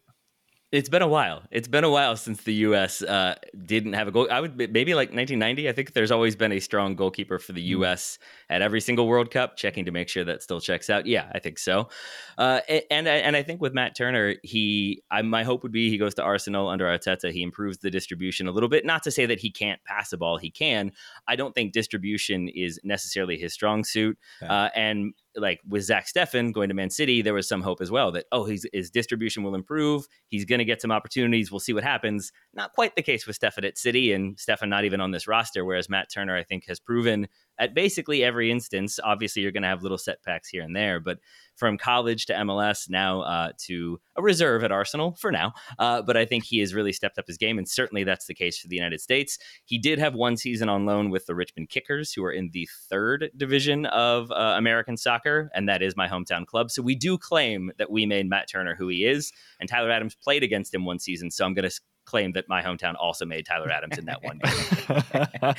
It's 0.70 0.90
been 0.90 1.00
a 1.00 1.08
while. 1.08 1.44
It's 1.50 1.66
been 1.66 1.84
a 1.84 1.90
while 1.90 2.14
since 2.14 2.42
the 2.42 2.52
U.S. 2.52 3.00
Uh, 3.00 3.36
didn't 3.64 3.94
have 3.94 4.06
a 4.06 4.10
goal. 4.10 4.28
I 4.30 4.38
would 4.38 4.58
maybe 4.58 4.94
like 4.94 5.08
1990. 5.08 5.66
I 5.66 5.72
think 5.72 5.94
there's 5.94 6.10
always 6.10 6.36
been 6.36 6.52
a 6.52 6.60
strong 6.60 6.94
goalkeeper 6.94 7.38
for 7.38 7.52
the 7.52 7.62
U.S. 7.62 8.18
Hmm. 8.48 8.54
at 8.54 8.62
every 8.62 8.82
single 8.82 9.06
World 9.06 9.30
Cup. 9.30 9.56
Checking 9.56 9.86
to 9.86 9.90
make 9.90 10.10
sure 10.10 10.24
that 10.24 10.42
still 10.42 10.60
checks 10.60 10.90
out. 10.90 11.06
Yeah, 11.06 11.30
I 11.32 11.38
think 11.38 11.58
so. 11.58 11.88
Uh, 12.36 12.60
and 12.90 13.08
and 13.08 13.34
I 13.34 13.42
think 13.42 13.62
with 13.62 13.72
Matt 13.72 13.96
Turner, 13.96 14.34
he 14.42 15.02
I, 15.10 15.22
my 15.22 15.42
hope 15.42 15.62
would 15.62 15.72
be 15.72 15.88
he 15.88 15.96
goes 15.96 16.14
to 16.16 16.22
Arsenal 16.22 16.68
under 16.68 16.84
Arteta. 16.84 17.32
He 17.32 17.42
improves 17.42 17.78
the 17.78 17.90
distribution 17.90 18.46
a 18.46 18.52
little 18.52 18.68
bit. 18.68 18.84
Not 18.84 19.02
to 19.04 19.10
say 19.10 19.24
that 19.24 19.40
he 19.40 19.50
can't 19.50 19.82
pass 19.84 20.12
a 20.12 20.18
ball. 20.18 20.36
He 20.36 20.50
can. 20.50 20.92
I 21.26 21.36
don't 21.36 21.54
think 21.54 21.72
distribution 21.72 22.46
is 22.48 22.78
necessarily 22.84 23.38
his 23.38 23.54
strong 23.54 23.84
suit. 23.84 24.18
Uh, 24.42 24.68
and 24.74 25.14
like 25.38 25.60
with 25.66 25.84
Zach 25.84 26.06
Steffen 26.06 26.52
going 26.52 26.68
to 26.68 26.74
Man 26.74 26.90
City, 26.90 27.22
there 27.22 27.34
was 27.34 27.48
some 27.48 27.62
hope 27.62 27.80
as 27.80 27.90
well 27.90 28.12
that 28.12 28.26
oh, 28.32 28.44
his, 28.44 28.66
his 28.72 28.90
distribution 28.90 29.42
will 29.42 29.54
improve. 29.54 30.06
He's 30.28 30.44
going 30.44 30.58
to 30.58 30.64
get 30.64 30.80
some 30.80 30.92
opportunities. 30.92 31.50
We'll 31.50 31.60
see 31.60 31.72
what 31.72 31.84
happens. 31.84 32.32
Not 32.54 32.72
quite 32.72 32.96
the 32.96 33.02
case 33.02 33.26
with 33.26 33.38
Steffen 33.38 33.64
at 33.64 33.78
City, 33.78 34.12
and 34.12 34.36
Steffen 34.36 34.68
not 34.68 34.84
even 34.84 35.00
on 35.00 35.10
this 35.10 35.26
roster. 35.26 35.64
Whereas 35.64 35.88
Matt 35.88 36.08
Turner, 36.12 36.36
I 36.36 36.44
think, 36.44 36.66
has 36.68 36.80
proven 36.80 37.28
at 37.58 37.74
basically 37.74 38.24
every 38.24 38.50
instance. 38.50 38.98
Obviously, 39.02 39.42
you're 39.42 39.52
going 39.52 39.62
to 39.62 39.68
have 39.68 39.82
little 39.82 39.98
setbacks 39.98 40.48
here 40.48 40.62
and 40.62 40.74
there, 40.74 41.00
but 41.00 41.18
from 41.56 41.76
college 41.76 42.26
to 42.26 42.32
MLS, 42.34 42.88
now 42.88 43.22
uh, 43.22 43.50
to 43.58 44.00
a 44.16 44.22
reserve 44.22 44.62
at 44.62 44.70
Arsenal 44.70 45.16
for 45.20 45.32
now. 45.32 45.52
Uh, 45.78 46.00
but 46.00 46.16
I 46.16 46.24
think 46.24 46.44
he 46.44 46.60
has 46.60 46.72
really 46.72 46.92
stepped 46.92 47.18
up 47.18 47.26
his 47.26 47.36
game, 47.36 47.58
and 47.58 47.68
certainly 47.68 48.04
that's 48.04 48.26
the 48.26 48.34
case 48.34 48.58
for 48.58 48.68
the 48.68 48.76
United 48.76 49.00
States. 49.00 49.38
He 49.64 49.78
did 49.78 49.98
have 49.98 50.14
one 50.14 50.36
season 50.36 50.68
on 50.68 50.86
loan 50.86 51.10
with 51.10 51.26
the 51.26 51.34
Richmond 51.34 51.68
Kickers, 51.68 52.12
who 52.12 52.24
are 52.24 52.30
in 52.30 52.50
the 52.52 52.68
third 52.88 53.30
division 53.36 53.86
of 53.86 54.30
uh, 54.30 54.54
American 54.56 54.96
soccer, 54.96 55.50
and 55.52 55.68
that 55.68 55.82
is 55.82 55.96
my 55.96 56.08
hometown 56.08 56.46
club. 56.46 56.70
So 56.70 56.80
we 56.80 56.94
do 56.94 57.18
claim 57.18 57.72
that 57.78 57.90
we 57.90 58.06
made 58.06 58.28
Matt 58.28 58.48
Turner 58.48 58.76
who 58.76 58.88
he 58.88 59.04
is, 59.04 59.32
and 59.58 59.68
Tyler 59.68 59.90
Adams 59.90 60.14
played 60.14 60.44
against 60.44 60.72
him 60.72 60.84
one 60.84 61.00
season. 61.00 61.30
So 61.30 61.44
I'm 61.44 61.54
going 61.54 61.68
to 61.68 61.80
claim 62.08 62.32
that 62.32 62.48
my 62.48 62.62
hometown 62.62 62.94
also 62.98 63.26
made 63.26 63.44
Tyler 63.44 63.70
Adams 63.70 63.98
in 63.98 64.06
that 64.06 64.22
one 64.22 64.38
game. 64.38 65.54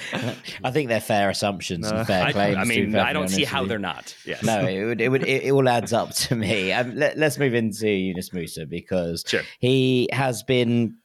I 0.64 0.72
think 0.72 0.90
they're 0.90 1.00
fair 1.00 1.30
assumptions 1.30 1.90
and 1.90 2.08
fair 2.08 2.26
I, 2.26 2.32
claims. 2.32 2.58
I 2.58 2.64
mean, 2.64 2.96
I 2.96 3.14
don't 3.14 3.28
see 3.28 3.44
how 3.44 3.66
they're 3.66 3.78
not. 3.78 4.16
Yes. 4.26 4.44
No, 4.44 4.66
it 4.66 4.84
would, 4.84 5.00
it 5.00 5.10
would, 5.10 5.24
it, 5.24 5.44
it 5.44 5.52
all 5.52 5.70
adds 5.70 5.94
up 5.94 6.12
to 6.12 6.36
me. 6.36 6.74
Um, 6.74 6.96
let, 6.96 7.18
us 7.22 7.38
move 7.38 7.54
into 7.54 7.88
Yunus 7.88 8.30
Musah 8.30 8.68
because 8.68 9.24
sure. 9.28 9.44
he 9.60 10.10
has 10.12 10.42
been 10.42 10.96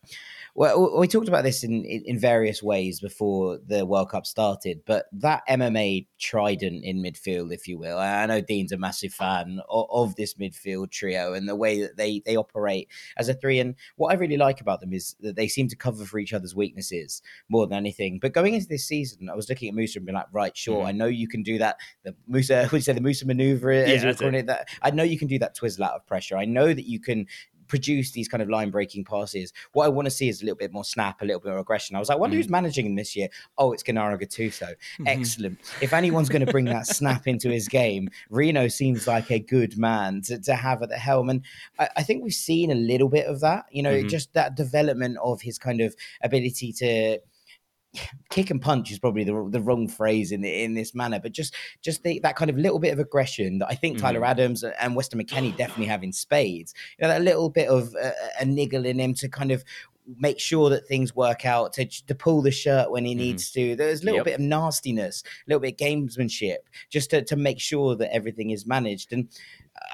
well, 0.57 0.99
we 0.99 1.09
talked 1.09 1.27
about 1.27 1.43
this 1.43 1.65
in, 1.65 1.85
in 1.85 2.17
various 2.17 2.63
ways 2.63 3.01
before 3.01 3.59
the 3.67 3.85
World 3.85 4.11
Cup 4.11 4.25
started, 4.25 4.83
but 4.87 5.07
that 5.13 5.43
MMA 5.49 6.07
trident 6.21 6.85
in 6.85 7.03
midfield, 7.03 7.53
if 7.53 7.67
you 7.67 7.77
will, 7.77 7.99
I 7.99 8.25
know 8.27 8.41
Dean's 8.41 8.71
a 8.71 8.79
massive 8.79 9.13
fan 9.13 9.61
of, 9.69 9.87
of, 9.91 10.15
this 10.15 10.35
midfield 10.35 10.93
trio 10.93 11.33
and 11.33 11.49
the 11.49 11.57
way 11.57 11.81
that 11.81 11.97
they 11.97 12.23
they 12.25 12.37
operate 12.37 12.89
as 13.17 13.29
a 13.29 13.35
three. 13.35 13.59
And 13.59 13.75
what 13.97 14.13
I 14.13 14.15
really 14.15 14.37
like 14.37 14.61
about 14.61 14.81
them 14.81 14.93
is 14.93 15.17
that 15.21 15.35
they 15.35 15.49
seem 15.49 15.67
to 15.69 15.77
cover 15.77 16.05
for 16.05 16.21
each 16.21 16.33
other's 16.33 16.55
weaknesses 16.55 17.21
more 17.49 17.67
than 17.67 17.77
anything. 17.77 18.21
But 18.21 18.33
going 18.33 18.55
into 18.55 18.69
this 18.69 18.87
season, 18.87 19.29
I 19.29 19.35
was 19.35 19.49
looking 19.49 19.69
at 19.69 19.75
Musah 19.75 19.97
and 19.97 20.07
being 20.07 20.15
like, 20.15 20.27
right, 20.31 20.57
sure, 20.57 20.85
mm. 20.85 20.87
I 20.87 20.93
know 20.93 21.07
you 21.07 21.27
can 21.27 21.43
do 21.43 21.59
that. 21.59 21.79
The 22.05 22.15
Musah, 22.31 22.63
would 22.71 22.79
you 22.79 22.83
say 22.83 22.93
the 22.93 23.01
Musah 23.01 23.25
maneuver, 23.25 23.73
as 23.73 24.05
yeah, 24.05 24.13
calling 24.13 24.35
it, 24.35 24.47
that 24.47 24.69
I 24.83 24.93
know 24.93 25.03
you 25.03 25.19
can 25.19 25.27
do 25.27 25.41
that 25.41 25.57
twizzle 25.57 25.85
out 25.85 25.95
of 25.95 26.07
pressure. 26.07 26.37
I 26.37 26.45
know 26.45 26.73
that 26.73 26.87
you 26.87 27.01
can 27.01 27.27
produce 27.69 28.13
these 28.13 28.29
kind 28.29 28.43
of 28.43 28.49
line 28.49 28.71
breaking 28.71 29.05
passes. 29.05 29.53
What 29.73 29.87
I 29.87 29.89
want 29.89 30.07
to 30.07 30.11
see 30.11 30.29
is 30.29 30.43
a 30.43 30.45
little 30.45 30.57
bit 30.57 30.73
more 30.73 30.85
snap, 30.85 31.23
a 31.23 31.25
little 31.25 31.41
bit 31.41 31.51
more 31.51 31.59
aggression. 31.59 31.97
I 31.97 31.99
was 31.99 32.09
like, 32.09 32.17
I 32.17 32.21
wonder 32.21 32.35
mm. 32.35 32.39
who's 32.39 32.49
managing 32.49 32.87
him 32.87 32.95
this 32.95 33.15
year. 33.17 33.29
Oh, 33.59 33.73
it's 33.73 33.83
Gennaro 33.83 34.19
Gattuso. 34.19 34.63
Mm-hmm. 34.63 35.07
Excellent. 35.07 35.59
If 35.81 35.93
anyone's 35.93 36.29
going 36.29 36.45
to 36.45 36.51
bring 36.51 36.67
that 36.67 36.87
snap 36.87 37.27
into 37.27 37.51
his 37.51 37.69
game, 37.69 38.09
Rino 38.31 38.69
seems 38.69 39.07
like 39.07 39.31
a 39.31 39.39
good 39.39 39.79
man 39.79 40.23
to, 40.23 40.39
to 40.41 40.55
have 40.55 40.83
at 40.83 40.89
the 40.89 40.97
helm. 40.97 41.31
And 41.31 41.43
I, 41.79 41.89
I, 41.97 42.03
think 42.03 42.23
we've 42.23 42.33
seen 42.33 42.71
a 42.71 42.75
little 42.75 43.09
bit 43.09 43.27
of 43.27 43.41
that, 43.41 43.67
you 43.71 43.83
know, 43.83 43.95
mm-hmm. 43.95 44.09
just 44.09 44.33
that 44.35 44.57
development 44.57 45.19
of 45.23 45.41
his 45.41 45.59
kind 45.59 45.81
of 45.81 45.95
ability 46.23 46.73
to 46.75 47.19
kick 48.31 48.51
and 48.51 48.61
punch 48.61 48.91
is 48.91 48.99
probably 48.99 49.25
the, 49.25 49.49
the 49.51 49.61
wrong 49.61 49.87
phrase 49.89 50.33
in 50.33 50.45
in 50.45 50.75
this 50.75 50.95
manner, 50.95 51.21
but 51.21 51.33
just 51.33 51.55
just 51.83 52.03
the, 52.03 52.19
that 52.21 52.37
kind 52.37 52.51
of 52.51 52.57
little 52.57 52.79
bit 52.79 52.93
of 52.93 52.99
aggression 52.99 53.59
that 53.59 53.69
I 53.71 53.75
think 53.75 53.99
Tyler 53.99 54.21
Mhm. 54.21 54.29
Adams 54.29 54.65
and 54.65 54.97
Weston 54.97 55.21
McKennie 55.23 55.57
definitely 55.57 55.87
have 55.87 56.03
in 56.03 56.13
spades. 56.13 56.75
You 56.99 57.03
know, 57.03 57.09
that 57.09 57.23
little 57.23 57.51
bit 57.51 57.69
of 57.69 57.95
uh, 58.03 58.11
a 58.41 58.45
niggle 58.45 58.85
in 58.87 58.99
him 58.99 59.15
to 59.15 59.29
kind 59.29 59.51
of 59.53 59.65
make 60.19 60.39
sure 60.39 60.69
that 60.69 60.87
things 60.87 61.17
work 61.17 61.47
out, 61.47 61.73
to, 61.73 61.87
to 61.87 62.15
pull 62.15 62.43
the 62.43 62.51
shirt 62.51 62.91
when 62.91 63.07
he 63.07 63.15
Mhm. 63.15 63.19
needs 63.19 63.51
to. 63.53 63.75
There's 63.75 64.03
a 64.03 64.05
little 64.05 64.19
Yep. 64.19 64.25
bit 64.27 64.35
of 64.35 64.41
nastiness, 64.41 65.23
a 65.27 65.49
little 65.49 65.61
bit 65.61 65.73
of 65.81 65.87
gamesmanship, 65.87 66.59
just 66.91 67.09
to, 67.11 67.23
to 67.25 67.37
make 67.37 67.59
sure 67.59 67.97
that 67.97 68.13
everything 68.15 68.51
is 68.51 68.67
managed. 68.67 69.13
And 69.15 69.29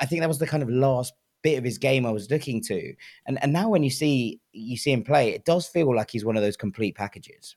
I 0.00 0.06
think 0.06 0.20
that 0.20 0.26
was 0.28 0.38
the 0.38 0.48
kind 0.48 0.62
of 0.64 0.68
last 0.68 1.12
bit 1.42 1.58
of 1.58 1.64
his 1.64 1.78
game 1.78 2.04
I 2.04 2.10
was 2.10 2.28
looking 2.30 2.60
to. 2.64 2.92
And 3.24 3.38
and 3.42 3.52
now 3.52 3.68
when 3.68 3.82
you 3.82 3.88
see 3.90 4.40
you 4.52 4.76
see 4.76 4.90
him 4.92 5.04
play, 5.04 5.30
it 5.30 5.44
does 5.44 5.66
feel 5.68 5.94
like 5.94 6.10
he's 6.10 6.24
one 6.24 6.36
of 6.36 6.42
those 6.42 6.56
complete 6.56 6.96
packages. 6.96 7.56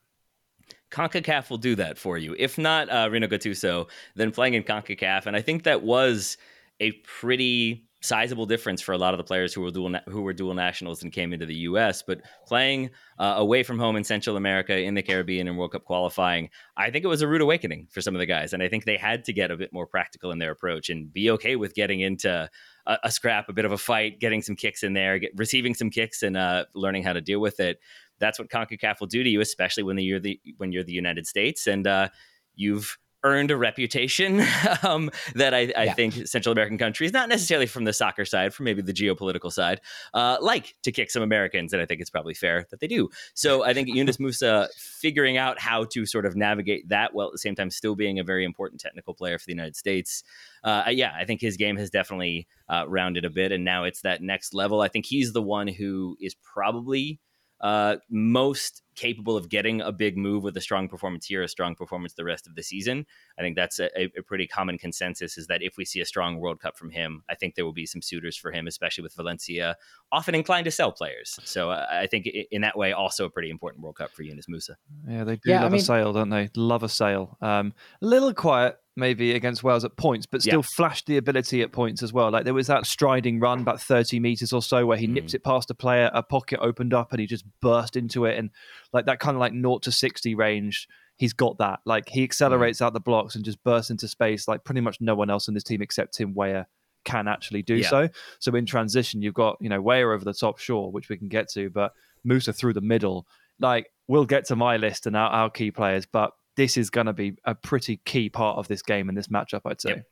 CONCACAF 0.94 1.50
will 1.50 1.58
do 1.58 1.76
that 1.76 1.98
for 1.98 2.18
you. 2.18 2.36
If 2.38 2.58
not 2.58 2.88
uh, 2.90 3.10
Rino 3.12 3.28
Gattuso, 3.28 3.90
then 4.16 4.32
playing 4.32 4.54
in 4.54 4.64
CONCACAF. 4.64 5.26
And 5.26 5.36
I 5.36 5.42
think 5.42 5.64
that 5.64 5.82
was 5.82 6.38
a 6.80 6.92
pretty 7.04 7.88
sizable 8.02 8.46
difference 8.46 8.82
for 8.82 8.92
a 8.92 8.98
lot 8.98 9.14
of 9.14 9.18
the 9.18 9.24
players 9.24 9.54
who 9.54 9.62
were 9.62 9.72
dual 9.72 9.90
na- 9.90 10.02
who 10.08 10.22
were 10.22 10.34
dual 10.34 10.54
nationals 10.54 11.02
and 11.02 11.12
came 11.12 11.34
into 11.34 11.46
the 11.46 11.56
U.S. 11.56 12.04
But 12.06 12.22
playing 12.46 12.92
uh, 13.18 13.36
away 13.38 13.64
from 13.64 13.80
home 13.80 13.96
in 13.96 14.04
Central 14.04 14.38
America, 14.38 14.78
in 14.78 14.94
the 14.94 15.02
Caribbean, 15.02 15.48
and 15.48 15.58
World 15.58 15.72
Cup 15.72 15.86
qualifying, 15.86 16.50
I 16.78 16.92
think 16.92 17.06
it 17.06 17.08
was 17.08 17.22
a 17.22 17.28
rude 17.28 17.42
awakening 17.42 17.88
for 17.90 18.02
some 18.02 18.14
of 18.14 18.20
the 18.20 18.26
guys. 18.26 18.54
And 18.54 18.62
I 18.62 18.68
think 18.68 18.86
they 18.86 18.98
had 18.98 19.24
to 19.26 19.34
get 19.34 19.52
a 19.52 19.58
bit 19.58 19.74
more 19.74 19.88
practical 19.88 20.32
in 20.32 20.38
their 20.38 20.52
approach 20.52 20.90
and 20.90 21.12
be 21.12 21.32
okay 21.32 21.56
with 21.56 21.74
getting 21.74 22.02
into 22.02 22.50
a, 22.86 22.98
a 23.04 23.12
scrap, 23.12 23.50
a 23.50 23.54
bit 23.54 23.66
of 23.66 23.72
a 23.72 23.78
fight, 23.78 24.20
getting 24.20 24.42
some 24.42 24.56
kicks 24.56 24.84
in 24.84 24.94
there, 24.94 25.18
get, 25.18 25.32
receiving 25.36 25.74
some 25.74 25.90
kicks, 25.90 26.22
and 26.22 26.38
uh, 26.38 26.66
learning 26.76 27.04
how 27.04 27.14
to 27.14 27.22
deal 27.22 27.40
with 27.40 27.60
it 27.60 27.80
that's 28.20 28.40
what 28.40 28.50
CONCACAF 28.50 29.00
will 29.00 29.08
do 29.08 29.24
to 29.24 29.30
you, 29.30 29.42
especially 29.42 29.84
when 29.84 29.98
you're 29.98 30.20
the 30.20 30.40
when 30.58 30.72
you're 30.72 30.84
the 30.84 30.94
United 30.94 31.28
States 31.28 31.68
and 31.68 31.86
uh, 31.88 32.10
you've 32.56 32.98
earned 33.26 33.52
a 33.52 33.58
reputation 33.58 34.44
um, 34.84 35.10
that 35.36 35.54
I, 35.54 35.72
I 35.78 35.84
Yeah. 35.86 35.94
think 35.94 36.28
Central 36.28 36.52
American 36.52 36.78
countries, 36.78 37.14
not 37.14 37.30
necessarily 37.30 37.68
from 37.68 37.86
the 37.86 37.94
soccer 37.94 38.26
side, 38.26 38.54
from 38.54 38.66
maybe 38.66 38.82
the 38.82 38.94
geopolitical 38.94 39.52
side, 39.52 39.80
uh, 40.14 40.38
like 40.42 40.76
to 40.84 40.92
kick 40.92 41.10
some 41.10 41.24
Americans, 41.24 41.74
and 41.74 41.82
I 41.82 41.86
think 41.86 42.02
it's 42.02 42.10
probably 42.10 42.34
fair 42.34 42.66
that 42.70 42.80
they 42.80 42.88
do. 42.88 43.10
So 43.34 43.64
I 43.64 43.74
think 43.74 43.88
Yunus 43.88 44.18
Musah 44.18 44.68
figuring 44.76 45.38
out 45.38 45.60
how 45.60 45.86
to 45.86 46.06
sort 46.06 46.26
of 46.26 46.36
navigate 46.36 46.90
that 46.90 47.14
while 47.14 47.28
at 47.28 47.32
the 47.32 47.38
same 47.40 47.56
time 47.56 47.70
still 47.70 47.96
being 47.96 48.20
a 48.20 48.24
very 48.24 48.44
important 48.44 48.82
technical 48.82 49.14
player 49.14 49.40
for 49.40 49.46
the 49.46 49.54
United 49.54 49.76
States. 49.76 50.24
Uh, 50.64 50.84
yeah, 50.90 51.14
I 51.18 51.26
think 51.26 51.40
his 51.42 51.56
game 51.58 51.78
has 51.78 51.90
definitely 51.90 52.48
uh, 52.70 52.86
rounded 52.88 53.24
a 53.26 53.30
bit, 53.30 53.52
and 53.52 53.64
now 53.64 53.86
it's 53.86 54.02
that 54.02 54.22
next 54.22 54.54
level. 54.54 54.82
I 54.82 54.90
think 54.90 55.06
he's 55.06 55.32
the 55.34 55.42
one 55.42 55.68
who 55.68 56.18
is 56.20 56.36
probably 56.36 57.20
uh, 57.64 57.96
most 58.10 58.82
capable 58.96 59.36
of 59.36 59.50
getting 59.50 59.82
a 59.82 59.92
big 59.92 60.18
move 60.18 60.44
with 60.44 60.56
a 60.58 60.62
strong 60.62 60.88
performance 60.88 61.26
here, 61.26 61.42
a 61.42 61.48
strong 61.48 61.74
performance 61.74 62.14
the 62.14 62.24
rest 62.24 62.46
of 62.46 62.54
the 62.54 62.62
season. 62.62 63.06
I 63.40 63.42
think 63.42 63.56
that's 63.56 63.80
a, 63.80 63.90
a 63.98 64.22
pretty 64.22 64.46
common 64.46 64.78
consensus 64.78 65.38
is 65.38 65.48
that 65.48 65.64
if 65.64 65.78
we 65.78 65.86
see 65.86 66.02
a 66.02 66.06
strong 66.06 66.38
World 66.38 66.60
Cup 66.60 66.78
from 66.78 66.92
him, 66.92 67.24
I 67.30 67.36
think 67.36 67.56
there 67.56 67.66
will 67.66 67.74
be 67.74 67.88
some 67.88 68.02
suitors 68.04 68.38
for 68.38 68.52
him, 68.52 68.68
especially 68.68 69.02
with 69.02 69.16
Valencia 69.16 69.78
often 70.12 70.36
inclined 70.36 70.66
to 70.66 70.72
sell 70.72 70.92
players. 70.92 71.40
So 71.44 71.72
uh, 71.72 71.88
I 71.90 72.06
think 72.06 72.28
in 72.52 72.62
that 72.62 72.78
way, 72.78 72.92
also 72.92 73.26
a 73.26 73.30
pretty 73.32 73.50
important 73.50 73.82
World 73.84 73.96
Cup 73.96 74.12
for 74.12 74.22
Yunus 74.24 74.46
Musah. 74.48 74.76
Yeah, 75.10 75.24
they 75.24 75.38
do 75.38 75.50
Yeah, 75.50 75.62
I 75.62 75.64
love 75.64 75.72
mean- 75.72 75.82
a 75.82 75.84
sale, 75.86 76.14
don't 76.14 76.30
they? 76.30 76.50
Love 76.56 76.84
a 76.84 76.90
sale. 76.90 77.38
Um, 77.42 77.74
a 78.02 78.06
little 78.06 78.34
quiet 78.34 78.76
maybe 78.96 79.34
against 79.34 79.64
Wales 79.64 79.84
at 79.84 79.96
points, 79.98 80.26
but 80.26 80.42
still 80.42 80.62
flashed 80.76 81.08
the 81.08 81.18
ability 81.18 81.62
at 81.62 81.72
points 81.72 82.04
as 82.04 82.14
well. 82.14 82.30
Like 82.32 82.44
there 82.46 82.54
was 82.54 82.68
that 82.68 82.86
striding 82.86 83.40
run 83.40 83.62
about 83.62 83.82
30 83.82 84.20
meters 84.20 84.54
or 84.54 84.62
so 84.62 84.86
where 84.86 84.98
he 84.98 85.08
Mm. 85.08 85.14
nips 85.14 85.34
it 85.34 85.44
past 85.44 85.72
a 85.72 85.74
player, 85.74 86.12
a 86.14 86.22
pocket 86.22 86.60
opened 86.62 86.94
up 86.94 87.12
and 87.12 87.20
he 87.20 87.26
just 87.26 87.44
burst 87.62 87.96
into 87.96 88.26
it. 88.26 88.38
And 88.38 88.52
like 88.92 89.06
that 89.08 89.20
kind 89.20 89.36
of 89.36 89.40
like 89.42 89.54
0 89.54 89.80
to 89.80 89.92
60 89.92 90.36
range, 90.36 90.88
he's 91.18 91.34
got 91.34 91.58
that. 91.58 91.80
Like 91.86 92.08
he 92.10 92.24
accelerates 92.24 92.82
out 92.82 92.94
the 92.94 93.00
blocks 93.00 93.36
and 93.36 93.44
just 93.44 93.64
bursts 93.64 93.90
into 93.90 94.08
space 94.08 94.48
like 94.48 94.64
pretty 94.64 94.82
much 94.82 95.02
no 95.02 95.16
one 95.16 95.30
else 95.32 95.48
in 95.48 95.54
this 95.56 95.64
team 95.64 95.82
except 95.82 96.14
Tim 96.14 96.34
Weah 96.36 96.68
can 97.04 97.28
actually 97.28 97.64
do 97.64 97.76
Yeah. 97.78 97.90
so. 97.90 98.10
So 98.40 98.54
in 98.56 98.66
transition, 98.68 99.22
you've 99.24 99.34
got, 99.34 99.58
you 99.60 99.70
know, 99.70 99.82
Weah 99.82 100.08
over 100.14 100.24
the 100.24 100.34
top, 100.34 100.60
sure, 100.60 100.92
which 100.92 101.10
we 101.10 101.18
can 101.18 101.28
get 101.30 101.50
to, 101.54 101.70
but 101.72 101.94
Musah 102.28 102.56
through 102.56 102.74
the 102.74 102.82
middle. 102.82 103.26
Like 103.60 103.88
we'll 104.08 104.26
get 104.26 104.46
to 104.46 104.56
my 104.56 104.78
list 104.78 105.08
and 105.08 105.16
our, 105.18 105.30
our 105.32 105.50
key 105.50 105.72
players, 105.72 106.06
but 106.06 106.32
this 106.56 106.78
is 106.78 106.90
going 106.90 107.08
to 107.08 107.14
be 107.14 107.36
a 107.46 107.56
pretty 107.56 107.98
key 107.98 108.30
part 108.30 108.58
of 108.58 108.68
this 108.68 108.82
game 108.82 109.10
and 109.10 109.18
this 109.18 109.28
matchup, 109.28 109.62
I'd 109.66 109.82
say. 109.82 109.90
Yep. 109.90 110.06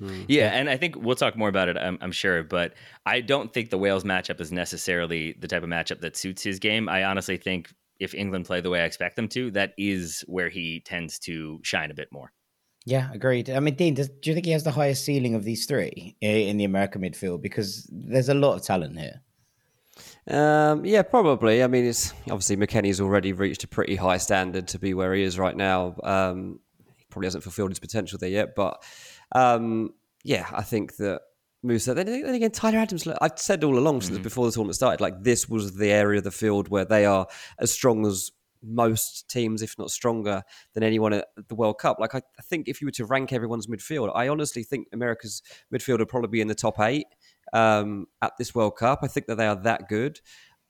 Hmm. 0.00 0.22
Yeah, 0.28 0.48
and 0.48 0.70
I 0.70 0.78
think 0.78 0.96
we'll 0.96 1.16
talk 1.16 1.36
more 1.36 1.50
about 1.50 1.68
it, 1.68 1.76
I'm, 1.76 1.98
I'm 2.00 2.12
sure. 2.12 2.42
But 2.42 2.74
I 3.04 3.20
don't 3.20 3.52
think 3.52 3.68
the 3.70 3.78
Wales 3.78 4.04
matchup 4.04 4.40
is 4.40 4.50
necessarily 4.50 5.36
the 5.38 5.46
type 5.46 5.62
of 5.62 5.68
matchup 5.68 6.00
that 6.00 6.16
suits 6.16 6.42
his 6.42 6.58
game. 6.58 6.88
I 6.88 7.04
honestly 7.04 7.36
think 7.36 7.70
if 7.98 8.14
England 8.14 8.46
play 8.46 8.62
the 8.62 8.70
way 8.70 8.80
I 8.80 8.84
expect 8.84 9.16
them 9.16 9.28
to, 9.28 9.50
that 9.50 9.74
is 9.76 10.24
where 10.26 10.48
he 10.48 10.80
tends 10.80 11.18
to 11.20 11.60
shine 11.62 11.90
a 11.90 11.94
bit 11.94 12.08
more. 12.10 12.32
Yeah, 12.86 13.10
agreed. 13.12 13.50
I 13.50 13.60
mean, 13.60 13.74
Dean, 13.74 13.92
does, 13.92 14.08
do 14.08 14.30
you 14.30 14.34
think 14.34 14.46
he 14.46 14.52
has 14.52 14.64
the 14.64 14.70
highest 14.70 15.04
ceiling 15.04 15.34
of 15.34 15.44
these 15.44 15.66
three 15.66 16.16
eh, 16.22 16.48
in 16.48 16.56
the 16.56 16.64
American 16.64 17.02
midfield? 17.02 17.42
Because 17.42 17.86
there's 17.92 18.30
a 18.30 18.34
lot 18.34 18.54
of 18.54 18.64
talent 18.64 18.98
here. 18.98 19.20
Um, 20.28 20.84
yeah, 20.84 21.02
probably. 21.02 21.62
I 21.62 21.66
mean, 21.66 21.84
it's 21.84 22.12
obviously 22.24 22.56
McKennie's 22.56 23.00
already 23.00 23.32
reached 23.32 23.64
a 23.64 23.68
pretty 23.68 23.96
high 23.96 24.18
standard 24.18 24.68
to 24.68 24.78
be 24.78 24.94
where 24.94 25.14
he 25.14 25.22
is 25.22 25.38
right 25.38 25.56
now. 25.56 25.94
Um, 26.02 26.60
he 26.96 27.04
probably 27.10 27.26
hasn't 27.26 27.42
fulfilled 27.42 27.70
his 27.70 27.78
potential 27.78 28.18
there 28.18 28.30
yet, 28.30 28.54
but 28.54 28.82
um, 29.32 29.90
yeah, 30.24 30.46
I 30.52 30.62
think 30.62 30.96
that 30.96 31.22
Musah. 31.64 31.94
Then, 31.94 32.06
then 32.06 32.34
again, 32.34 32.50
Tyler 32.50 32.78
Adams. 32.78 33.06
look, 33.06 33.18
I've 33.20 33.38
said 33.38 33.64
all 33.64 33.78
along 33.78 34.02
since 34.02 34.18
before 34.18 34.46
the 34.46 34.52
tournament 34.52 34.76
started, 34.76 35.00
like 35.00 35.22
this 35.22 35.48
was 35.48 35.76
the 35.76 35.90
area 35.90 36.18
of 36.18 36.24
the 36.24 36.30
field 36.30 36.68
where 36.68 36.84
they 36.84 37.04
are 37.04 37.26
as 37.58 37.72
strong 37.72 38.06
as 38.06 38.30
most 38.62 39.28
teams, 39.28 39.62
if 39.62 39.78
not 39.78 39.90
stronger 39.90 40.42
than 40.74 40.82
anyone 40.82 41.12
at 41.12 41.28
the 41.48 41.54
World 41.54 41.78
Cup. 41.78 41.98
Like 41.98 42.14
I, 42.14 42.18
I 42.38 42.42
think 42.42 42.68
if 42.68 42.80
you 42.80 42.86
were 42.86 42.92
to 42.92 43.06
rank 43.06 43.32
everyone's 43.32 43.66
midfield, 43.66 44.12
I 44.14 44.28
honestly 44.28 44.62
think 44.62 44.88
America's 44.92 45.42
midfield 45.72 45.98
would 45.98 46.08
probably 46.08 46.28
be 46.28 46.40
in 46.40 46.48
the 46.48 46.54
top 46.54 46.78
eight 46.80 47.06
um, 47.52 48.06
at 48.22 48.36
this 48.38 48.54
World 48.54 48.76
Cup. 48.76 49.00
I 49.02 49.08
think 49.08 49.26
that 49.26 49.36
they 49.36 49.46
are 49.46 49.56
that 49.62 49.88
good. 49.88 50.20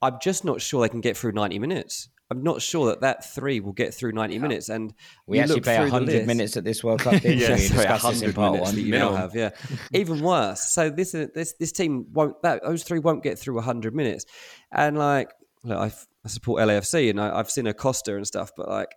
I'm 0.03 0.19
just 0.21 0.45
not 0.45 0.61
sure 0.61 0.83
they 0.83 0.89
can 0.89 1.01
get 1.01 1.17
through 1.17 1.33
90 1.33 1.59
minutes. 1.59 2.09
I'm 2.31 2.45
not 2.45 2.63
sure 2.63 2.87
that 2.87 3.01
that 3.01 3.25
three 3.35 3.59
will 3.59 3.73
get 3.73 3.93
through 3.93 4.13
90 4.13 4.39
minutes. 4.39 4.69
And 4.69 4.95
We 5.27 5.41
actually 5.41 5.63
play 5.63 5.79
100 5.81 6.27
minutes 6.27 6.57
at 6.57 6.63
this 6.63 6.85
World 6.85 7.01
Cup, 7.01 7.15
didn't 7.15 7.39
yeah, 7.39 7.49
we? 7.49 7.55
We 7.55 7.61
sorry, 7.67 7.89
this 7.89 8.23
in 8.23 8.33
100 8.33 8.35
part 8.35 8.53
minutes 8.53 8.73
one. 8.73 8.81
you 8.81 8.93
now 8.93 9.15
have, 9.15 9.35
yeah. 9.35 9.51
Even 9.93 10.21
worse. 10.21 10.73
So 10.73 10.91
this 10.91 11.11
this 11.13 11.55
this 11.59 11.73
team 11.73 12.07
won't 12.13 12.41
that 12.43 12.63
those 12.63 12.85
three 12.85 13.01
won't 13.01 13.25
get 13.25 13.37
through 13.37 13.57
100 13.57 13.95
minutes, 13.95 14.27
and 14.71 14.97
like 14.97 15.33
look, 15.65 15.79
I, 15.79 15.93
I 16.25 16.29
support 16.29 16.63
LAFC 16.63 17.11
and 17.11 17.21
I, 17.21 17.37
I've 17.37 17.51
seen 17.51 17.67
Acosta 17.67 18.15
and 18.15 18.27
stuff, 18.27 18.53
but 18.57 18.69
like 18.69 18.95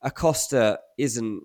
Acosta 0.00 0.78
isn't 0.98 1.42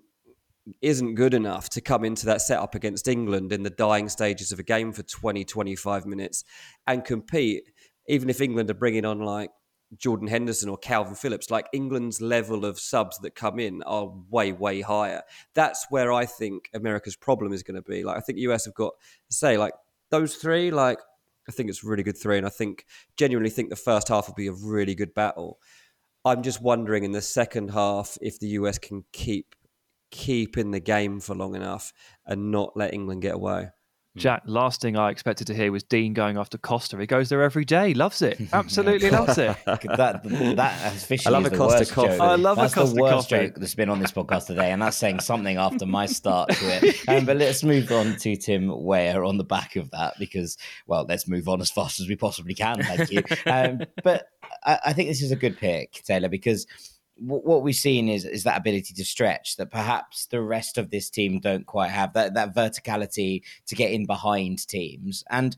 isn't 0.82 1.14
good 1.14 1.34
enough 1.34 1.68
to 1.70 1.80
come 1.80 2.04
into 2.04 2.26
that 2.26 2.42
setup 2.42 2.74
against 2.74 3.08
England 3.08 3.52
in 3.52 3.62
the 3.62 3.70
dying 3.70 4.08
stages 4.08 4.52
of 4.52 4.58
a 4.58 4.62
game 4.62 4.92
for 4.92 5.02
20 5.02 5.44
25 5.44 6.06
minutes 6.06 6.44
and 6.86 7.04
compete 7.04 7.64
even 8.08 8.30
if 8.30 8.40
England 8.40 8.70
are 8.70 8.74
bringing 8.74 9.04
on 9.04 9.20
like 9.20 9.50
Jordan 9.96 10.28
Henderson 10.28 10.68
or 10.68 10.76
Calvin 10.76 11.14
Phillips, 11.14 11.50
like 11.50 11.66
England's 11.72 12.20
level 12.20 12.64
of 12.64 12.78
subs 12.78 13.18
that 13.18 13.34
come 13.34 13.58
in 13.58 13.82
are 13.84 14.12
way, 14.28 14.52
way 14.52 14.80
higher. 14.80 15.22
That's 15.54 15.86
where 15.90 16.12
I 16.12 16.26
think 16.26 16.68
America's 16.74 17.16
problem 17.16 17.52
is 17.52 17.62
going 17.62 17.76
to 17.76 17.82
be. 17.82 18.04
Like, 18.04 18.18
I 18.18 18.20
think 18.20 18.38
US 18.40 18.66
have 18.66 18.74
got 18.74 18.94
say, 19.30 19.56
like, 19.56 19.72
those 20.10 20.36
three, 20.36 20.70
like, 20.70 20.98
I 21.48 21.52
think 21.52 21.70
it's 21.70 21.82
a 21.82 21.88
really 21.88 22.02
good 22.02 22.18
three. 22.18 22.36
And 22.36 22.46
I 22.46 22.50
think, 22.50 22.84
genuinely 23.16 23.50
think 23.50 23.70
the 23.70 23.76
first 23.76 24.08
half 24.08 24.26
will 24.26 24.34
be 24.34 24.48
a 24.48 24.52
really 24.52 24.94
good 24.94 25.14
battle. 25.14 25.58
I'm 26.24 26.42
just 26.42 26.60
wondering 26.60 27.04
in 27.04 27.12
the 27.12 27.22
second 27.22 27.70
half 27.70 28.18
if 28.20 28.38
the 28.38 28.48
US 28.48 28.78
can 28.78 29.04
keep 29.12 29.54
keep 30.10 30.56
in 30.58 30.70
the 30.70 30.80
game 30.80 31.20
for 31.20 31.34
long 31.34 31.54
enough 31.54 31.92
and 32.26 32.50
not 32.50 32.76
let 32.76 32.94
England 32.94 33.22
get 33.22 33.34
away. 33.34 33.68
Jack, 34.16 34.42
last 34.46 34.80
thing 34.80 34.96
I 34.96 35.10
expected 35.10 35.46
to 35.46 35.54
hear 35.54 35.70
was 35.70 35.84
Dean 35.84 36.12
going 36.12 36.38
after 36.38 36.58
Costa. 36.58 36.98
He 36.98 37.06
goes 37.06 37.28
there 37.28 37.40
every 37.40 37.64
day, 37.64 37.94
loves 37.94 38.20
it, 38.20 38.40
absolutely 38.52 39.10
loves 39.10 39.38
it. 39.38 39.56
that 39.64 40.22
that 40.56 40.92
officially 40.92 41.32
I 41.36 41.38
love 41.38 41.46
is 41.46 41.46
a 41.46 41.50
the 41.50 41.56
Costa 41.56 41.78
worst 41.78 41.92
coffee. 41.92 42.08
joke. 42.08 42.20
I 42.20 42.34
love 42.34 42.58
a 42.58 42.60
that's 42.62 42.74
Costa 42.74 42.94
the 42.96 43.02
worst 43.02 43.28
coffee. 43.30 43.46
joke 43.46 43.54
that's 43.58 43.74
been 43.76 43.88
on 43.88 44.00
this 44.00 44.10
podcast 44.10 44.46
today, 44.46 44.72
and 44.72 44.82
that's 44.82 44.96
saying 44.96 45.20
something 45.20 45.56
after 45.56 45.86
my 45.86 46.06
start 46.06 46.48
to 46.50 46.64
it. 46.84 46.96
Um, 47.08 47.26
but 47.26 47.36
let's 47.36 47.62
move 47.62 47.92
on 47.92 48.16
to 48.16 48.34
Tim 48.36 48.82
Weah 48.82 49.22
on 49.24 49.38
the 49.38 49.44
back 49.44 49.76
of 49.76 49.90
that 49.92 50.14
because, 50.18 50.58
well, 50.88 51.06
let's 51.08 51.28
move 51.28 51.48
on 51.48 51.60
as 51.60 51.70
fast 51.70 52.00
as 52.00 52.08
we 52.08 52.16
possibly 52.16 52.54
can. 52.54 52.82
Thank 52.82 53.12
you. 53.12 53.22
Um, 53.46 53.82
but 54.02 54.26
I, 54.64 54.78
I 54.86 54.92
think 54.94 55.08
this 55.08 55.22
is 55.22 55.30
a 55.30 55.36
good 55.36 55.56
pick, 55.58 55.92
Taylor, 56.04 56.28
because 56.28 56.66
w- 56.66 56.97
what 57.20 57.62
we've 57.62 57.74
seen 57.74 58.08
is 58.08 58.24
is 58.24 58.44
that 58.44 58.58
ability 58.58 58.94
to 58.94 59.04
stretch 59.04 59.56
that 59.56 59.70
perhaps 59.70 60.26
the 60.26 60.40
rest 60.40 60.78
of 60.78 60.90
this 60.90 61.10
team 61.10 61.40
don't 61.40 61.66
quite 61.66 61.90
have 61.90 62.12
that 62.12 62.34
that 62.34 62.54
verticality 62.54 63.42
to 63.66 63.74
get 63.74 63.90
in 63.90 64.06
behind 64.06 64.66
teams 64.68 65.24
and 65.30 65.56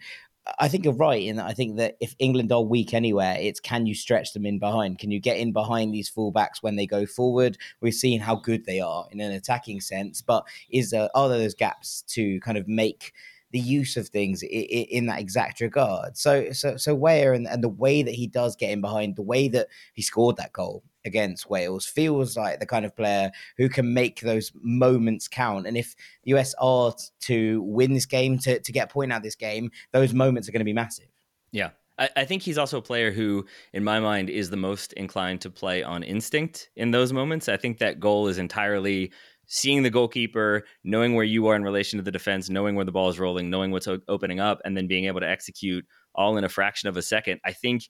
I 0.58 0.68
think 0.68 0.84
you're 0.84 0.94
right 0.94 1.22
in 1.22 1.36
that 1.36 1.46
I 1.46 1.52
think 1.52 1.76
that 1.76 1.96
if 2.00 2.16
England 2.18 2.50
are 2.50 2.62
weak 2.62 2.94
anywhere, 2.94 3.36
it's 3.38 3.60
can 3.60 3.86
you 3.86 3.94
stretch 3.94 4.32
them 4.32 4.46
in 4.46 4.58
behind? 4.58 4.98
Can 4.98 5.10
you 5.10 5.20
get 5.20 5.36
in 5.36 5.52
behind 5.52 5.92
these 5.92 6.10
fullbacks 6.10 6.62
when 6.62 6.76
they 6.76 6.86
go 6.86 7.06
forward? 7.06 7.58
We've 7.80 7.94
seen 7.94 8.20
how 8.20 8.36
good 8.36 8.64
they 8.64 8.80
are 8.80 9.06
in 9.12 9.20
an 9.20 9.32
attacking 9.32 9.82
sense, 9.82 10.22
but 10.22 10.44
is 10.70 10.90
there, 10.90 11.10
are 11.14 11.28
there 11.28 11.38
those 11.38 11.54
gaps 11.54 12.02
to 12.08 12.40
kind 12.40 12.56
of 12.56 12.66
make 12.66 13.12
the 13.52 13.60
use 13.60 13.96
of 13.96 14.08
things 14.08 14.42
in, 14.42 15.06
that 15.06 15.20
exact 15.20 15.60
regard. 15.60 16.16
So 16.16 16.52
so 16.52 16.76
so 16.76 16.94
Weah 16.94 17.32
and, 17.32 17.46
and 17.46 17.62
the 17.62 17.68
way 17.68 18.02
that 18.02 18.14
he 18.14 18.26
does 18.26 18.56
get 18.56 18.70
in 18.70 18.80
behind, 18.80 19.16
the 19.16 19.22
way 19.22 19.48
that 19.48 19.68
he 19.92 20.02
scored 20.02 20.36
that 20.36 20.52
goal 20.52 20.82
against 21.04 21.48
Wales 21.48 21.86
feels 21.86 22.36
like 22.36 22.60
the 22.60 22.66
kind 22.66 22.84
of 22.84 22.96
player 22.96 23.30
who 23.56 23.68
can 23.68 23.94
make 23.94 24.20
those 24.20 24.52
moments 24.54 25.28
count. 25.28 25.66
And 25.66 25.76
if 25.76 25.94
the 26.24 26.34
US 26.36 26.54
are 26.60 26.94
to 27.22 27.62
win 27.62 27.94
this 27.94 28.06
game, 28.06 28.38
to, 28.40 28.60
to 28.60 28.72
get 28.72 28.90
a 28.90 28.92
point 28.92 29.12
out 29.12 29.18
of 29.18 29.22
this 29.22 29.36
game, 29.36 29.70
those 29.92 30.12
moments 30.12 30.48
are 30.48 30.52
going 30.52 30.60
to 30.60 30.64
be 30.64 30.72
massive. 30.72 31.08
Yeah. 31.52 31.70
I, 31.98 32.08
I 32.16 32.24
think 32.24 32.42
he's 32.42 32.58
also 32.58 32.78
a 32.78 32.82
player 32.82 33.10
who, 33.10 33.46
in 33.72 33.84
my 33.84 34.00
mind, 34.00 34.30
is 34.30 34.50
the 34.50 34.56
most 34.56 34.92
inclined 34.94 35.40
to 35.42 35.50
play 35.50 35.82
on 35.82 36.02
instinct 36.02 36.70
in 36.76 36.90
those 36.90 37.12
moments. 37.12 37.48
I 37.48 37.56
think 37.56 37.78
that 37.78 38.00
goal 38.00 38.28
is 38.28 38.38
entirely 38.38 39.12
seeing 39.52 39.82
the 39.82 39.90
goalkeeper, 39.90 40.64
knowing 40.84 41.14
where 41.14 41.24
you 41.24 41.48
are 41.48 41.56
in 41.56 41.64
relation 41.64 41.98
to 41.98 42.04
the 42.04 42.12
defense, 42.12 42.48
knowing 42.48 42.76
where 42.76 42.84
the 42.84 42.92
ball 42.92 43.08
is 43.08 43.18
rolling, 43.18 43.50
knowing 43.50 43.72
what's 43.72 43.88
opening 44.08 44.38
up, 44.38 44.60
and 44.64 44.76
then 44.76 44.86
being 44.86 45.06
able 45.06 45.18
to 45.18 45.28
execute 45.28 45.84
all 46.14 46.36
in 46.38 46.44
a 46.44 46.48
fraction 46.48 46.88
of 46.88 46.96
a 46.96 47.02
second. 47.02 47.40
I 47.44 47.52
think 47.52 47.88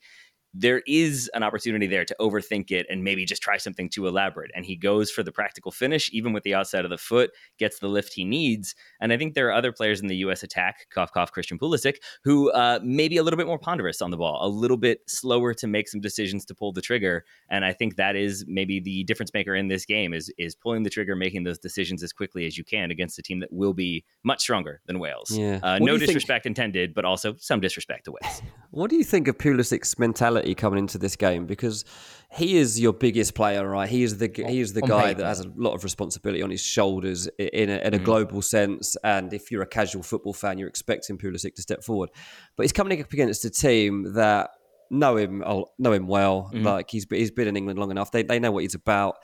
there 0.52 0.82
is 0.86 1.30
an 1.34 1.42
opportunity 1.42 1.86
there 1.86 2.04
to 2.04 2.16
overthink 2.20 2.70
it 2.70 2.86
and 2.90 3.04
maybe 3.04 3.24
just 3.24 3.42
try 3.42 3.56
something 3.56 3.88
too 3.88 4.06
elaborate. 4.06 4.50
And 4.54 4.64
he 4.64 4.76
goes 4.76 5.10
for 5.10 5.22
the 5.22 5.32
practical 5.32 5.70
finish, 5.70 6.10
even 6.12 6.32
with 6.32 6.42
the 6.42 6.54
outside 6.54 6.84
of 6.84 6.90
the 6.90 6.98
foot, 6.98 7.30
gets 7.58 7.78
the 7.78 7.88
lift 7.88 8.12
he 8.12 8.24
needs. 8.24 8.74
And 9.00 9.12
I 9.12 9.16
think 9.16 9.34
there 9.34 9.48
are 9.48 9.52
other 9.52 9.72
players 9.72 10.00
in 10.00 10.08
the 10.08 10.16
U.S. 10.16 10.42
attack, 10.42 10.86
cough, 10.90 11.12
cough, 11.12 11.30
Christian 11.30 11.58
Pulisic, 11.58 11.96
who 12.24 12.50
uh, 12.50 12.80
maybe 12.82 13.16
a 13.16 13.22
little 13.22 13.36
bit 13.36 13.46
more 13.46 13.58
ponderous 13.58 14.02
on 14.02 14.10
the 14.10 14.16
ball, 14.16 14.38
a 14.42 14.48
little 14.48 14.76
bit 14.76 15.00
slower 15.06 15.54
to 15.54 15.66
make 15.66 15.88
some 15.88 16.00
decisions 16.00 16.44
to 16.46 16.54
pull 16.54 16.72
the 16.72 16.82
trigger. 16.82 17.24
And 17.48 17.64
I 17.64 17.72
think 17.72 17.96
that 17.96 18.16
is 18.16 18.44
maybe 18.48 18.80
the 18.80 19.04
difference 19.04 19.32
maker 19.32 19.54
in 19.54 19.68
this 19.68 19.84
game 19.84 20.12
is 20.12 20.32
is 20.36 20.54
pulling 20.54 20.82
the 20.82 20.90
trigger, 20.90 21.14
making 21.14 21.44
those 21.44 21.58
decisions 21.58 22.02
as 22.02 22.12
quickly 22.12 22.46
as 22.46 22.58
you 22.58 22.64
can 22.64 22.90
against 22.90 23.18
a 23.18 23.22
team 23.22 23.40
that 23.40 23.52
will 23.52 23.74
be 23.74 24.04
much 24.24 24.40
stronger 24.40 24.80
than 24.86 24.98
Wales. 24.98 25.30
Yeah. 25.30 25.60
Uh, 25.62 25.78
no 25.78 25.96
disrespect 25.96 26.44
think... 26.44 26.50
intended, 26.58 26.94
but 26.94 27.04
also 27.04 27.36
some 27.38 27.60
disrespect 27.60 28.06
to 28.06 28.12
Wales. 28.12 28.42
What 28.72 28.88
do 28.88 28.96
you 28.96 29.02
think 29.02 29.26
of 29.26 29.36
Pulisic's 29.36 29.98
mentality 29.98 30.39
coming 30.56 30.78
into 30.78 30.98
this 30.98 31.16
game? 31.16 31.46
Because 31.46 31.84
he 32.32 32.56
is 32.56 32.78
your 32.78 32.92
biggest 32.92 33.34
player, 33.34 33.68
right? 33.68 33.88
He 33.88 34.02
is 34.02 34.18
the 34.18 34.30
he 34.34 34.60
is 34.60 34.72
the 34.72 34.82
guy 34.82 35.08
paper. 35.08 35.22
that 35.22 35.26
has 35.26 35.40
a 35.40 35.52
lot 35.56 35.74
of 35.74 35.84
responsibility 35.84 36.42
on 36.42 36.50
his 36.50 36.60
shoulders 36.60 37.26
in 37.38 37.70
a, 37.70 37.78
in 37.78 37.94
a 37.94 37.98
mm. 37.98 38.04
global 38.04 38.42
sense. 38.42 38.96
And 39.02 39.32
if 39.32 39.50
you're 39.50 39.62
a 39.62 39.66
casual 39.66 40.02
football 40.02 40.32
fan, 40.32 40.58
you're 40.58 40.68
expecting 40.68 41.18
Pulisic 41.18 41.54
to 41.56 41.62
step 41.62 41.82
forward. 41.82 42.10
But 42.56 42.64
he's 42.64 42.72
coming 42.72 43.00
up 43.00 43.12
against 43.12 43.44
a 43.44 43.50
team 43.50 44.14
that 44.14 44.50
know 44.90 45.16
him 45.16 45.42
know 45.78 45.92
him 45.92 46.06
well. 46.06 46.50
Mm. 46.52 46.64
Like 46.64 46.90
he's 46.90 47.06
he's 47.10 47.30
been 47.30 47.48
in 47.48 47.56
England 47.56 47.78
long 47.78 47.90
enough. 47.90 48.12
They 48.12 48.22
they 48.22 48.38
know 48.38 48.52
what 48.52 48.62
he's 48.62 48.74
about. 48.74 49.16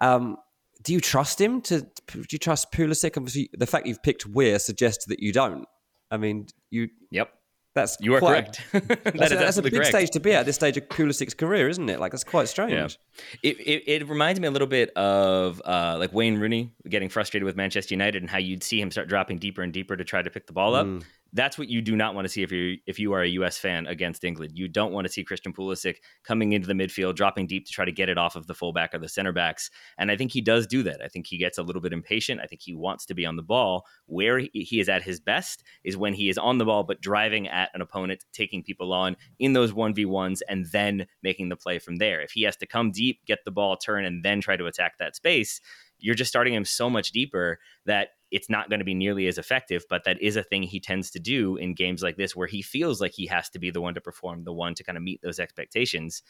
Um, 0.00 0.36
do 0.82 0.92
you 0.92 1.00
trust 1.00 1.40
him? 1.40 1.60
To 1.62 1.80
do 1.80 2.24
you 2.30 2.38
trust 2.38 2.72
Pulisic? 2.72 3.16
Obviously, 3.16 3.50
the 3.52 3.66
fact 3.66 3.86
you've 3.86 4.02
picked 4.02 4.26
Weah 4.26 4.58
suggests 4.58 5.06
that 5.06 5.20
you 5.20 5.32
don't. 5.32 5.66
I 6.10 6.16
mean, 6.16 6.48
you. 6.70 6.88
Yep. 7.10 7.30
That's 7.74 7.96
you 8.00 8.14
are 8.14 8.20
correct. 8.20 8.60
A, 8.74 8.80
that 8.80 9.02
that's, 9.14 9.32
a, 9.32 9.36
that's 9.36 9.56
a 9.56 9.62
big 9.62 9.72
correct. 9.72 9.88
stage 9.88 10.10
to 10.10 10.20
be 10.20 10.32
at 10.32 10.44
this 10.44 10.56
stage 10.56 10.76
of 10.76 10.88
Pulisic's 10.88 11.32
career, 11.32 11.68
isn't 11.68 11.88
it? 11.88 12.00
Like 12.00 12.12
that's 12.12 12.24
quite 12.24 12.48
strange. 12.48 12.72
Yeah. 12.72 13.50
It, 13.50 13.56
it, 13.60 13.82
it 13.86 14.08
reminds 14.08 14.40
me 14.40 14.48
a 14.48 14.50
little 14.50 14.68
bit 14.68 14.90
of 14.90 15.62
uh, 15.64 15.96
like 15.98 16.12
Wayne 16.12 16.38
Rooney 16.38 16.72
getting 16.88 17.08
frustrated 17.08 17.44
with 17.44 17.56
Manchester 17.56 17.94
United 17.94 18.22
and 18.22 18.30
how 18.30 18.38
you'd 18.38 18.62
see 18.62 18.80
him 18.80 18.90
start 18.90 19.08
dropping 19.08 19.38
deeper 19.38 19.62
and 19.62 19.72
deeper 19.72 19.96
to 19.96 20.04
try 20.04 20.20
to 20.20 20.30
pick 20.30 20.46
the 20.46 20.52
ball 20.52 20.74
up. 20.74 20.86
Mm. 20.86 21.02
That's 21.34 21.56
what 21.56 21.68
you 21.68 21.80
do 21.80 21.96
not 21.96 22.14
want 22.14 22.26
to 22.26 22.28
see 22.28 22.42
if 22.42 22.52
you 22.52 22.76
if 22.86 22.98
you 22.98 23.12
are 23.14 23.22
a 23.22 23.28
U.S. 23.28 23.56
fan 23.56 23.86
against 23.86 24.22
England. 24.22 24.52
You 24.54 24.68
don't 24.68 24.92
want 24.92 25.06
to 25.06 25.12
see 25.12 25.24
Christian 25.24 25.52
Pulisic 25.52 25.96
coming 26.24 26.52
into 26.52 26.66
the 26.66 26.74
midfield, 26.74 27.14
dropping 27.14 27.46
deep 27.46 27.66
to 27.66 27.72
try 27.72 27.84
to 27.84 27.92
get 27.92 28.08
it 28.08 28.18
off 28.18 28.36
of 28.36 28.46
the 28.46 28.54
fullback 28.54 28.94
or 28.94 28.98
the 28.98 29.08
center 29.08 29.32
backs. 29.32 29.70
And 29.96 30.10
I 30.10 30.16
think 30.16 30.32
he 30.32 30.42
does 30.42 30.66
do 30.66 30.82
that. 30.82 31.00
I 31.02 31.08
think 31.08 31.26
he 31.26 31.38
gets 31.38 31.56
a 31.56 31.62
little 31.62 31.80
bit 31.80 31.92
impatient. 31.92 32.40
I 32.42 32.46
think 32.46 32.60
he 32.62 32.74
wants 32.74 33.06
to 33.06 33.14
be 33.14 33.24
on 33.24 33.36
the 33.36 33.42
ball. 33.42 33.86
Where 34.06 34.38
he 34.40 34.80
is 34.80 34.88
at 34.88 35.02
his 35.02 35.20
best 35.20 35.62
is 35.84 35.96
when 35.96 36.12
he 36.12 36.28
is 36.28 36.36
on 36.36 36.58
the 36.58 36.66
ball 36.66 36.84
but 36.84 37.00
driving 37.00 37.48
at 37.48 37.70
an 37.74 37.80
opponent, 37.80 38.24
taking 38.32 38.62
people 38.62 38.92
on 38.92 39.16
in 39.38 39.54
those 39.54 39.72
one 39.72 39.94
v 39.94 40.04
ones, 40.04 40.42
and 40.48 40.66
then 40.66 41.06
making 41.22 41.48
the 41.48 41.56
play 41.56 41.78
from 41.78 41.96
there. 41.96 42.20
If 42.20 42.32
he 42.32 42.42
has 42.42 42.56
to 42.58 42.66
come 42.66 42.90
deep, 42.90 43.20
get 43.26 43.38
the 43.44 43.50
ball, 43.50 43.76
turn, 43.76 44.04
and 44.04 44.22
then 44.22 44.40
try 44.40 44.56
to 44.56 44.66
attack 44.66 44.98
that 44.98 45.16
space, 45.16 45.60
you're 45.98 46.14
just 46.14 46.30
starting 46.30 46.52
him 46.52 46.64
so 46.64 46.90
much 46.90 47.12
deeper 47.12 47.58
that 47.86 48.08
it's 48.32 48.50
not 48.50 48.68
going 48.70 48.80
to 48.80 48.84
be 48.84 48.94
nearly 48.94 49.26
as 49.26 49.38
effective. 49.38 49.84
But 49.88 50.04
that 50.04 50.20
is 50.20 50.36
a 50.36 50.42
thing 50.42 50.62
he 50.62 50.80
tends 50.80 51.10
to 51.12 51.20
do 51.20 51.56
in 51.56 51.74
games 51.74 52.02
like 52.02 52.16
this 52.16 52.34
where 52.34 52.48
he 52.48 52.62
feels 52.62 53.00
like 53.00 53.12
he 53.12 53.26
has 53.26 53.48
to 53.50 53.58
be 53.58 53.70
the 53.70 53.80
one 53.80 53.94
to 53.94 54.00
perform, 54.00 54.44
the 54.44 54.52
one 54.52 54.74
to 54.74 54.82
kind 54.82 54.96
of 54.96 55.04
meet 55.04 55.20
those 55.22 55.38
expectations. 55.38 56.22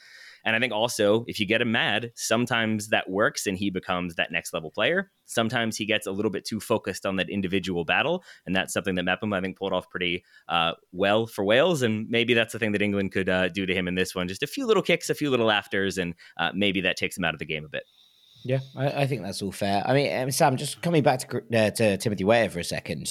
And 0.45 0.57
I 0.57 0.59
think 0.59 0.73
also, 0.73 1.25
if 1.29 1.39
you 1.39 1.47
get 1.47 1.63
him 1.63 1.73
mad, 1.73 2.11
sometimes 2.17 2.89
that 2.89 3.09
works 3.09 3.47
and 3.47 3.57
he 3.57 3.71
becomes 3.71 4.17
that 4.17 4.33
next 4.33 4.53
level 4.53 4.71
player. 4.71 5.11
Sometimes 5.27 5.77
he 5.77 5.87
gets 5.87 6.07
a 6.07 6.13
little 6.13 6.31
bit 6.31 6.45
too 6.45 6.61
focused 6.61 7.07
on 7.07 7.17
that 7.17 7.31
individual 7.31 7.85
battle. 7.85 8.25
And 8.45 8.55
that's 8.55 8.73
something 8.73 8.97
that 8.97 9.05
Mepham, 9.05 9.33
I 9.33 9.41
think, 9.41 9.57
pulled 9.57 9.73
off 9.73 9.89
pretty 9.89 10.25
uh, 10.49 10.73
well 10.91 11.27
for 11.27 11.45
Wales. 11.45 11.83
And 11.83 12.09
maybe 12.11 12.35
that's 12.35 12.53
the 12.53 12.59
thing 12.59 12.73
that 12.73 12.83
England 12.83 13.13
could 13.13 13.29
uh, 13.29 13.49
do 13.49 13.65
to 13.65 13.75
him 13.75 13.87
in 13.87 13.95
this 13.95 14.15
one. 14.15 14.29
Just 14.29 14.43
a 14.43 14.49
few 14.49 14.67
little 14.67 14.83
kicks, 14.83 15.09
a 15.09 15.15
few 15.15 15.31
little 15.31 15.51
afters, 15.51 15.99
and 15.99 16.15
uh, 16.37 16.51
maybe 16.55 16.81
that 16.83 16.97
takes 16.97 17.17
him 17.17 17.25
out 17.25 17.35
of 17.35 17.39
the 17.39 17.47
game 17.47 17.65
a 17.65 17.69
bit. 17.69 17.85
Yeah, 18.45 18.61
I, 18.77 19.03
I, 19.03 19.07
think 19.07 19.23
that's 19.23 19.43
all 19.43 19.53
fair. 19.53 19.83
I 19.87 19.95
mean, 19.95 20.17
um, 20.17 20.31
Sam, 20.31 20.57
just 20.57 20.83
coming 20.83 21.03
back 21.03 21.21
to 21.21 21.39
uh, 21.39 21.71
to 21.71 21.97
Timothy 21.97 22.25
Weah 22.25 22.49
for 22.49 22.61
a 22.61 22.65
second. 22.65 23.09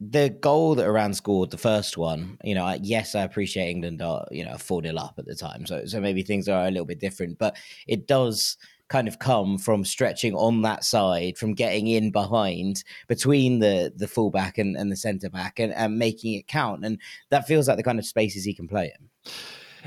The 0.00 0.28
goal 0.28 0.74
that 0.74 0.84
Iran 0.84 1.14
scored, 1.14 1.50
the 1.50 1.56
first 1.56 1.96
one, 1.96 2.36
you 2.44 2.54
know, 2.54 2.76
yes, 2.82 3.14
I 3.14 3.22
appreciate 3.22 3.70
England 3.70 4.02
are, 4.02 4.26
you 4.30 4.44
know, 4.44 4.58
4 4.58 4.82
0 4.82 4.96
up 4.96 5.14
at 5.18 5.24
the 5.24 5.36
time. 5.36 5.66
So, 5.66 5.86
so 5.86 6.00
maybe 6.00 6.22
things 6.22 6.48
are 6.48 6.66
a 6.66 6.70
little 6.70 6.84
bit 6.84 7.00
different, 7.00 7.38
but 7.38 7.56
it 7.86 8.06
does 8.06 8.56
kind 8.88 9.08
of 9.08 9.18
come 9.18 9.56
from 9.56 9.84
stretching 9.84 10.34
on 10.34 10.62
that 10.62 10.84
side, 10.84 11.38
from 11.38 11.54
getting 11.54 11.86
in 11.86 12.10
behind 12.10 12.84
between 13.08 13.60
the 13.60 13.92
the 13.96 14.08
fullback 14.08 14.58
and, 14.58 14.76
and 14.76 14.90
the 14.92 14.96
centre 14.96 15.30
back 15.30 15.58
and, 15.58 15.72
and 15.72 15.98
making 15.98 16.34
it 16.34 16.48
count. 16.48 16.84
And 16.84 17.00
that 17.30 17.46
feels 17.46 17.68
like 17.68 17.76
the 17.76 17.82
kind 17.82 17.98
of 17.98 18.04
spaces 18.04 18.44
he 18.44 18.54
can 18.54 18.68
play 18.68 18.92
in. 18.98 19.32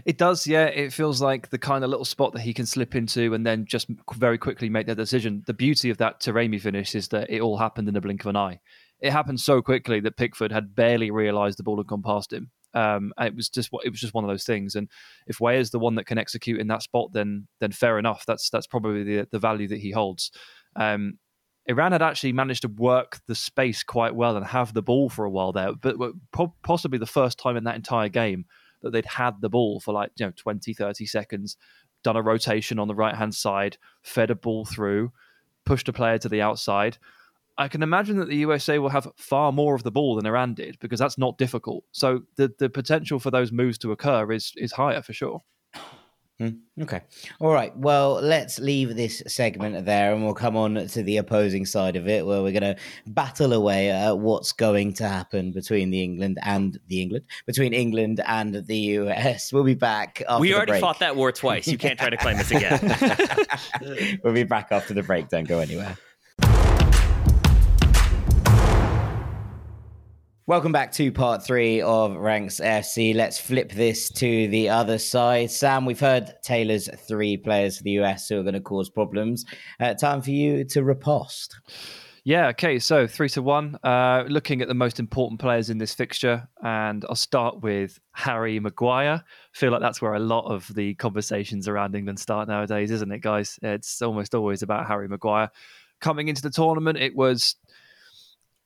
It 0.05 0.17
does, 0.17 0.45
yeah. 0.45 0.65
It 0.65 0.93
feels 0.93 1.21
like 1.21 1.49
the 1.49 1.57
kind 1.57 1.83
of 1.83 1.89
little 1.89 2.05
spot 2.05 2.33
that 2.33 2.41
he 2.41 2.53
can 2.53 2.65
slip 2.65 2.95
into 2.95 3.33
and 3.33 3.45
then 3.45 3.65
just 3.65 3.87
very 4.15 4.37
quickly 4.37 4.69
make 4.69 4.87
that 4.87 4.95
decision. 4.95 5.43
The 5.47 5.53
beauty 5.53 5.89
of 5.89 5.97
that 5.97 6.21
Taremi 6.21 6.61
finish 6.61 6.95
is 6.95 7.07
that 7.09 7.29
it 7.29 7.41
all 7.41 7.57
happened 7.57 7.87
in 7.87 7.93
the 7.93 8.01
blink 8.01 8.21
of 8.21 8.27
an 8.27 8.35
eye. 8.35 8.59
It 8.99 9.11
happened 9.11 9.39
so 9.39 9.61
quickly 9.61 9.99
that 10.01 10.17
Pickford 10.17 10.51
had 10.51 10.75
barely 10.75 11.11
realised 11.11 11.57
the 11.57 11.63
ball 11.63 11.77
had 11.77 11.87
gone 11.87 12.03
past 12.03 12.33
him. 12.33 12.51
Um, 12.73 13.13
it 13.19 13.35
was 13.35 13.49
just 13.49 13.69
it 13.83 13.89
was 13.89 13.99
just 13.99 14.13
one 14.13 14.23
of 14.23 14.29
those 14.29 14.43
things. 14.43 14.75
And 14.75 14.89
if 15.25 15.39
Weah 15.39 15.59
is 15.59 15.71
the 15.71 15.79
one 15.79 15.95
that 15.95 16.05
can 16.05 16.17
execute 16.17 16.59
in 16.59 16.67
that 16.67 16.83
spot, 16.83 17.11
then 17.13 17.47
then 17.59 17.71
fair 17.71 17.97
enough. 17.97 18.25
That's 18.25 18.49
that's 18.49 18.67
probably 18.67 19.03
the 19.03 19.27
the 19.31 19.39
value 19.39 19.67
that 19.69 19.79
he 19.79 19.91
holds. 19.91 20.31
Um, 20.75 21.17
Iran 21.65 21.91
had 21.91 22.01
actually 22.01 22.33
managed 22.33 22.61
to 22.61 22.69
work 22.69 23.19
the 23.27 23.35
space 23.35 23.83
quite 23.83 24.15
well 24.15 24.37
and 24.37 24.45
have 24.45 24.73
the 24.73 24.81
ball 24.81 25.09
for 25.09 25.25
a 25.25 25.29
while 25.29 25.51
there, 25.51 25.73
but 25.73 25.97
possibly 26.63 26.97
the 26.97 27.05
first 27.05 27.37
time 27.37 27.57
in 27.57 27.65
that 27.65 27.75
entire 27.75 28.09
game 28.09 28.45
that 28.88 28.93
they'd 28.93 29.05
had 29.05 29.41
the 29.41 29.49
ball 29.49 29.79
for 29.79 29.93
like 29.93 30.11
you 30.17 30.25
know 30.25 30.31
20 30.35 30.73
30 30.73 31.05
seconds 31.05 31.57
done 32.03 32.15
a 32.15 32.21
rotation 32.21 32.79
on 32.79 32.88
the 32.88 32.95
right 32.95 33.15
hand 33.15 33.35
side 33.35 33.77
fed 34.01 34.31
a 34.31 34.35
ball 34.35 34.65
through 34.65 35.11
pushed 35.65 35.89
a 35.89 35.93
player 35.93 36.17
to 36.17 36.29
the 36.29 36.41
outside 36.41 36.97
I 37.57 37.67
can 37.67 37.81
imagine 37.81 38.17
that 38.17 38.29
the 38.29 38.35
USA 38.38 38.77
will 38.77 38.89
have 38.89 39.07
far 39.15 39.51
more 39.51 39.73
of 39.73 39.83
the 39.83 39.91
ball 39.91 40.15
than 40.15 40.27
Iran 40.27 40.53
did 40.53 40.77
because 40.79 40.99
that's 40.99 41.17
not 41.17 41.38
difficult. 41.38 41.83
So 41.91 42.21
the 42.35 42.53
the 42.59 42.69
potential 42.69 43.19
for 43.19 43.31
those 43.31 43.51
moves 43.51 43.79
to 43.79 43.91
occur 43.91 44.31
is 44.31 44.53
is 44.57 44.73
higher 44.73 45.01
for 45.01 45.13
sure. 45.13 45.43
Mm, 46.39 46.59
okay. 46.81 47.01
All 47.39 47.51
right. 47.51 47.75
Well, 47.75 48.21
let's 48.21 48.59
leave 48.59 48.95
this 48.95 49.23
segment 49.25 49.85
there 49.85 50.13
and 50.13 50.23
we'll 50.23 50.35
come 50.35 50.55
on 50.55 50.75
to 50.75 51.01
the 51.01 51.17
opposing 51.17 51.65
side 51.65 51.95
of 51.95 52.07
it 52.07 52.27
where 52.27 52.43
we're 52.43 52.51
going 52.51 52.75
to 52.75 52.77
battle 53.07 53.53
away 53.53 53.89
at 53.89 54.19
what's 54.19 54.51
going 54.51 54.93
to 54.93 55.07
happen 55.07 55.51
between 55.51 55.89
the 55.89 56.03
England 56.03 56.38
and 56.43 56.79
the 56.88 57.01
England, 57.01 57.25
between 57.47 57.73
England 57.73 58.21
and 58.27 58.67
the 58.67 58.77
US. 58.77 59.51
We'll 59.51 59.63
be 59.63 59.73
back. 59.73 60.21
we 60.39 60.53
already 60.53 60.73
break. 60.73 60.81
fought 60.81 60.99
that 60.99 61.15
war 61.15 61.31
twice. 61.31 61.67
You 61.67 61.79
can't 61.79 61.97
try 61.97 62.11
to 62.11 62.17
claim 62.17 62.38
us 62.38 62.51
again. 62.51 64.19
we'll 64.23 64.33
be 64.33 64.43
back 64.43 64.67
after 64.69 64.93
the 64.93 65.03
break. 65.03 65.29
Don't 65.29 65.47
go 65.47 65.57
anywhere. 65.57 65.97
Welcome 70.47 70.71
back 70.71 70.93
to 70.93 71.11
part 71.11 71.43
three 71.43 71.81
of 71.81 72.15
Ranks 72.15 72.61
FC. 72.61 73.13
Let's 73.13 73.37
flip 73.37 73.73
this 73.73 74.09
to 74.11 74.47
the 74.47 74.69
other 74.69 74.97
side. 74.97 75.51
Sam, 75.51 75.83
we've 75.83 75.99
heard 75.99 76.35
Taylor's 76.41 76.87
three 77.05 77.35
players 77.35 77.75
for 77.75 77.83
the 77.83 77.99
US 77.99 78.29
who 78.29 78.39
are 78.39 78.43
going 78.43 78.53
to 78.53 78.61
cause 78.61 78.89
problems. 78.89 79.43
Uh, 79.77 79.93
time 79.93 80.21
for 80.21 80.31
you 80.31 80.63
to 80.63 80.85
riposte. 80.85 81.59
Yeah, 82.23 82.47
okay, 82.47 82.79
so 82.79 83.07
three 83.07 83.27
to 83.27 83.41
one. 83.41 83.77
Uh, 83.83 84.23
looking 84.29 84.61
at 84.61 84.69
the 84.69 84.73
most 84.73 85.01
important 85.01 85.41
players 85.41 85.69
in 85.69 85.79
this 85.79 85.93
fixture, 85.93 86.47
and 86.63 87.03
I'll 87.09 87.15
start 87.15 87.59
with 87.59 87.99
Harry 88.13 88.57
Maguire. 88.61 89.21
I 89.25 89.57
feel 89.57 89.71
like 89.73 89.81
that's 89.81 90.01
where 90.01 90.13
a 90.13 90.19
lot 90.19 90.45
of 90.49 90.73
the 90.75 90.93
conversations 90.95 91.67
around 91.67 91.93
England 91.93 92.21
start 92.21 92.47
nowadays, 92.47 92.89
isn't 92.91 93.11
it, 93.11 93.19
guys? 93.19 93.59
It's 93.61 94.01
almost 94.01 94.33
always 94.33 94.61
about 94.61 94.87
Harry 94.87 95.09
Maguire. 95.09 95.51
Coming 95.99 96.29
into 96.29 96.41
the 96.41 96.51
tournament, 96.51 96.97
it 96.99 97.17
was 97.17 97.57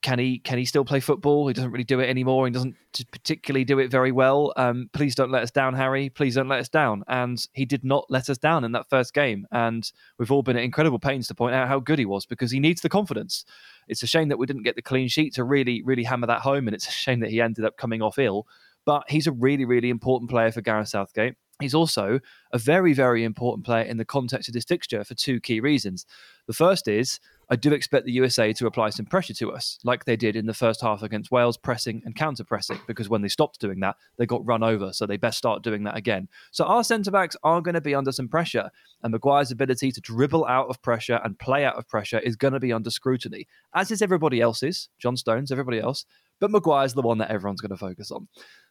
can 0.02 0.20
he 0.20 0.40
can 0.40 0.58
he 0.58 0.66
still 0.66 0.84
play 0.84 1.00
football? 1.00 1.48
He 1.48 1.54
doesn't 1.54 1.72
really 1.72 1.84
do 1.84 2.00
it 2.00 2.10
anymore. 2.10 2.46
He 2.48 2.52
doesn't 2.52 2.76
particularly 3.12 3.64
do 3.64 3.80
it 3.80 3.90
very 3.90 4.12
well. 4.12 4.54
Um, 4.58 4.90
please 4.94 5.16
don't 5.16 5.32
let 5.32 5.44
us 5.44 5.52
down, 5.52 5.74
Harry. 5.76 6.10
Please 6.10 6.36
don't 6.36 6.48
let 6.48 6.60
us 6.60 6.70
down. 6.70 7.04
And 7.08 7.46
he 7.54 7.66
did 7.66 7.84
not 7.84 8.06
let 8.10 8.30
us 8.30 8.38
down 8.38 8.64
in 8.64 8.72
that 8.72 8.90
first 8.90 9.14
game. 9.14 9.46
And 9.52 9.90
we've 10.18 10.32
all 10.32 10.42
been 10.44 10.58
at 10.58 10.64
incredible 10.64 11.00
pains 11.00 11.28
to 11.28 11.36
point 11.36 11.56
out 11.56 11.68
how 11.68 11.80
good 11.80 12.00
he 12.00 12.06
was 12.06 12.26
because 12.26 12.52
he 12.52 12.60
needs 12.60 12.82
the 12.82 12.90
confidence. 12.90 13.46
It's 13.88 14.04
a 14.04 14.08
shame 14.08 14.30
that 14.30 14.38
we 14.38 14.46
didn't 14.48 14.64
get 14.64 14.76
the 14.76 14.82
clean 14.82 15.08
sheet 15.08 15.34
to 15.36 15.44
really 15.44 15.84
really 15.84 16.04
hammer 16.04 16.28
that 16.28 16.42
home, 16.42 16.68
and 16.68 16.76
it's 16.76 16.88
a 16.88 16.92
shame 16.92 17.20
that 17.20 17.30
he 17.30 17.42
ended 17.42 17.66
up 17.66 17.78
coming 17.78 18.02
off 18.02 18.18
ill. 18.18 18.48
But 18.86 19.04
he's 19.10 19.28
a 19.28 19.32
really 19.32 19.66
really 19.66 19.90
important 19.90 20.30
player 20.32 20.52
for 20.52 20.62
Gareth 20.62 20.90
Southgate. 20.90 21.36
He's 21.62 21.76
also 21.76 22.20
a 22.52 22.58
very, 22.58 22.94
very 22.94 23.24
important 23.24 23.66
player 23.66 23.84
in 23.84 23.98
the 23.98 24.06
context 24.06 24.50
of 24.50 24.54
this 24.54 24.66
fixture 24.66 25.04
for 25.04 25.14
two 25.14 25.40
key 25.40 25.60
reasons. 25.60 26.06
The 26.48 26.54
first 26.54 26.88
is 26.88 27.20
I 27.52 27.58
do 27.58 27.74
expect 27.74 28.06
the 28.06 28.14
USA 28.14 28.54
to 28.54 28.66
apply 28.66 28.92
some 28.92 29.06
pressure 29.06 29.34
to 29.34 29.52
us, 29.52 29.78
like 29.84 30.06
they 30.06 30.16
did 30.16 30.38
in 30.38 30.46
the 30.46 30.54
first 30.54 30.80
half 30.80 31.04
against 31.04 31.32
Wales, 31.32 31.58
pressing 31.58 32.02
and 32.06 32.16
counter 32.16 32.46
pressing, 32.46 32.80
because 32.88 33.10
when 33.10 33.22
they 33.22 33.28
stopped 33.28 33.60
doing 33.60 33.82
that, 33.82 33.98
they 34.18 34.26
got 34.26 34.46
run 34.46 34.64
over. 34.64 34.94
So 34.94 35.06
they 35.06 35.18
best 35.18 35.38
start 35.38 35.62
doing 35.62 35.84
that 35.84 35.98
again. 35.98 36.30
So 36.52 36.64
our 36.64 36.82
centre 36.82 37.12
backs 37.12 37.36
are 37.44 37.60
going 37.60 37.76
to 37.76 37.82
be 37.82 37.94
under 37.94 38.14
some 38.14 38.30
pressure, 38.30 38.70
and 39.04 39.12
Maguire's 39.12 39.52
ability 39.52 39.92
to 39.92 40.00
dribble 40.00 40.46
out 40.46 40.70
of 40.70 40.82
pressure 40.82 41.20
and 41.26 41.38
play 41.38 41.66
out 41.66 41.76
of 41.76 41.90
pressure 41.90 42.20
is 42.20 42.38
going 42.38 42.54
to 42.54 42.60
be 42.62 42.72
under 42.72 42.90
scrutiny, 42.90 43.48
as 43.76 43.92
is 43.92 44.02
everybody 44.02 44.40
else's, 44.40 44.88
John 44.98 45.18
Stones, 45.18 45.52
everybody 45.52 45.82
else. 45.82 46.06
But 46.40 46.52
Maguire's 46.52 46.94
the 46.94 47.02
one 47.02 47.18
that 47.18 47.32
everyone's 47.32 47.60
going 47.60 47.72
to 47.72 47.78
focus 47.78 48.12
on. 48.12 48.30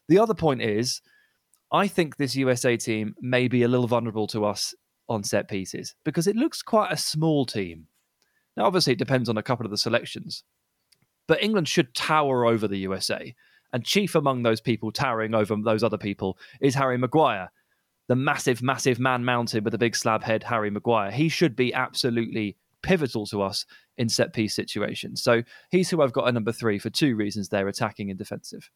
The 0.08 0.18
other 0.18 0.34
point 0.34 0.62
is, 0.62 1.02
I 1.70 1.86
think 1.86 2.16
this 2.16 2.34
USA 2.34 2.78
team 2.78 3.14
may 3.20 3.46
be 3.46 3.62
a 3.62 3.68
little 3.68 3.86
vulnerable 3.86 4.26
to 4.28 4.46
us 4.46 4.74
on 5.06 5.22
set 5.22 5.48
pieces 5.48 5.94
because 6.02 6.26
it 6.26 6.36
looks 6.36 6.62
quite 6.62 6.90
a 6.90 6.96
small 6.96 7.44
team. 7.44 7.88
Now, 8.60 8.66
obviously, 8.66 8.92
it 8.92 8.98
depends 8.98 9.30
on 9.30 9.38
a 9.38 9.42
couple 9.42 9.64
of 9.64 9.70
the 9.70 9.78
selections, 9.78 10.44
but 11.26 11.42
England 11.42 11.66
should 11.66 11.94
tower 11.94 12.44
over 12.44 12.68
the 12.68 12.76
USA. 12.76 13.34
And 13.72 13.86
chief 13.86 14.14
among 14.14 14.42
those 14.42 14.60
people 14.60 14.92
towering 14.92 15.34
over 15.34 15.56
those 15.64 15.82
other 15.82 15.96
people 15.96 16.36
is 16.60 16.74
Harry 16.74 16.98
Maguire, 16.98 17.50
the 18.08 18.16
massive, 18.16 18.60
massive 18.60 19.00
man 19.00 19.24
mounted 19.24 19.64
with 19.64 19.72
a 19.72 19.78
big 19.78 19.96
slab 19.96 20.22
head, 20.22 20.42
Harry 20.42 20.68
Maguire. 20.68 21.10
He 21.10 21.30
should 21.30 21.56
be 21.56 21.72
absolutely 21.72 22.58
pivotal 22.82 23.24
to 23.28 23.40
us 23.40 23.64
in 23.96 24.10
set 24.10 24.34
piece 24.34 24.54
situations. 24.54 25.22
So 25.22 25.42
he's 25.70 25.88
who 25.88 26.02
I've 26.02 26.12
got 26.12 26.28
at 26.28 26.34
number 26.34 26.52
three 26.52 26.78
for 26.78 26.90
two 26.90 27.16
reasons 27.16 27.48
there 27.48 27.66
attacking 27.66 28.10
and 28.10 28.18
defensive. 28.18 28.68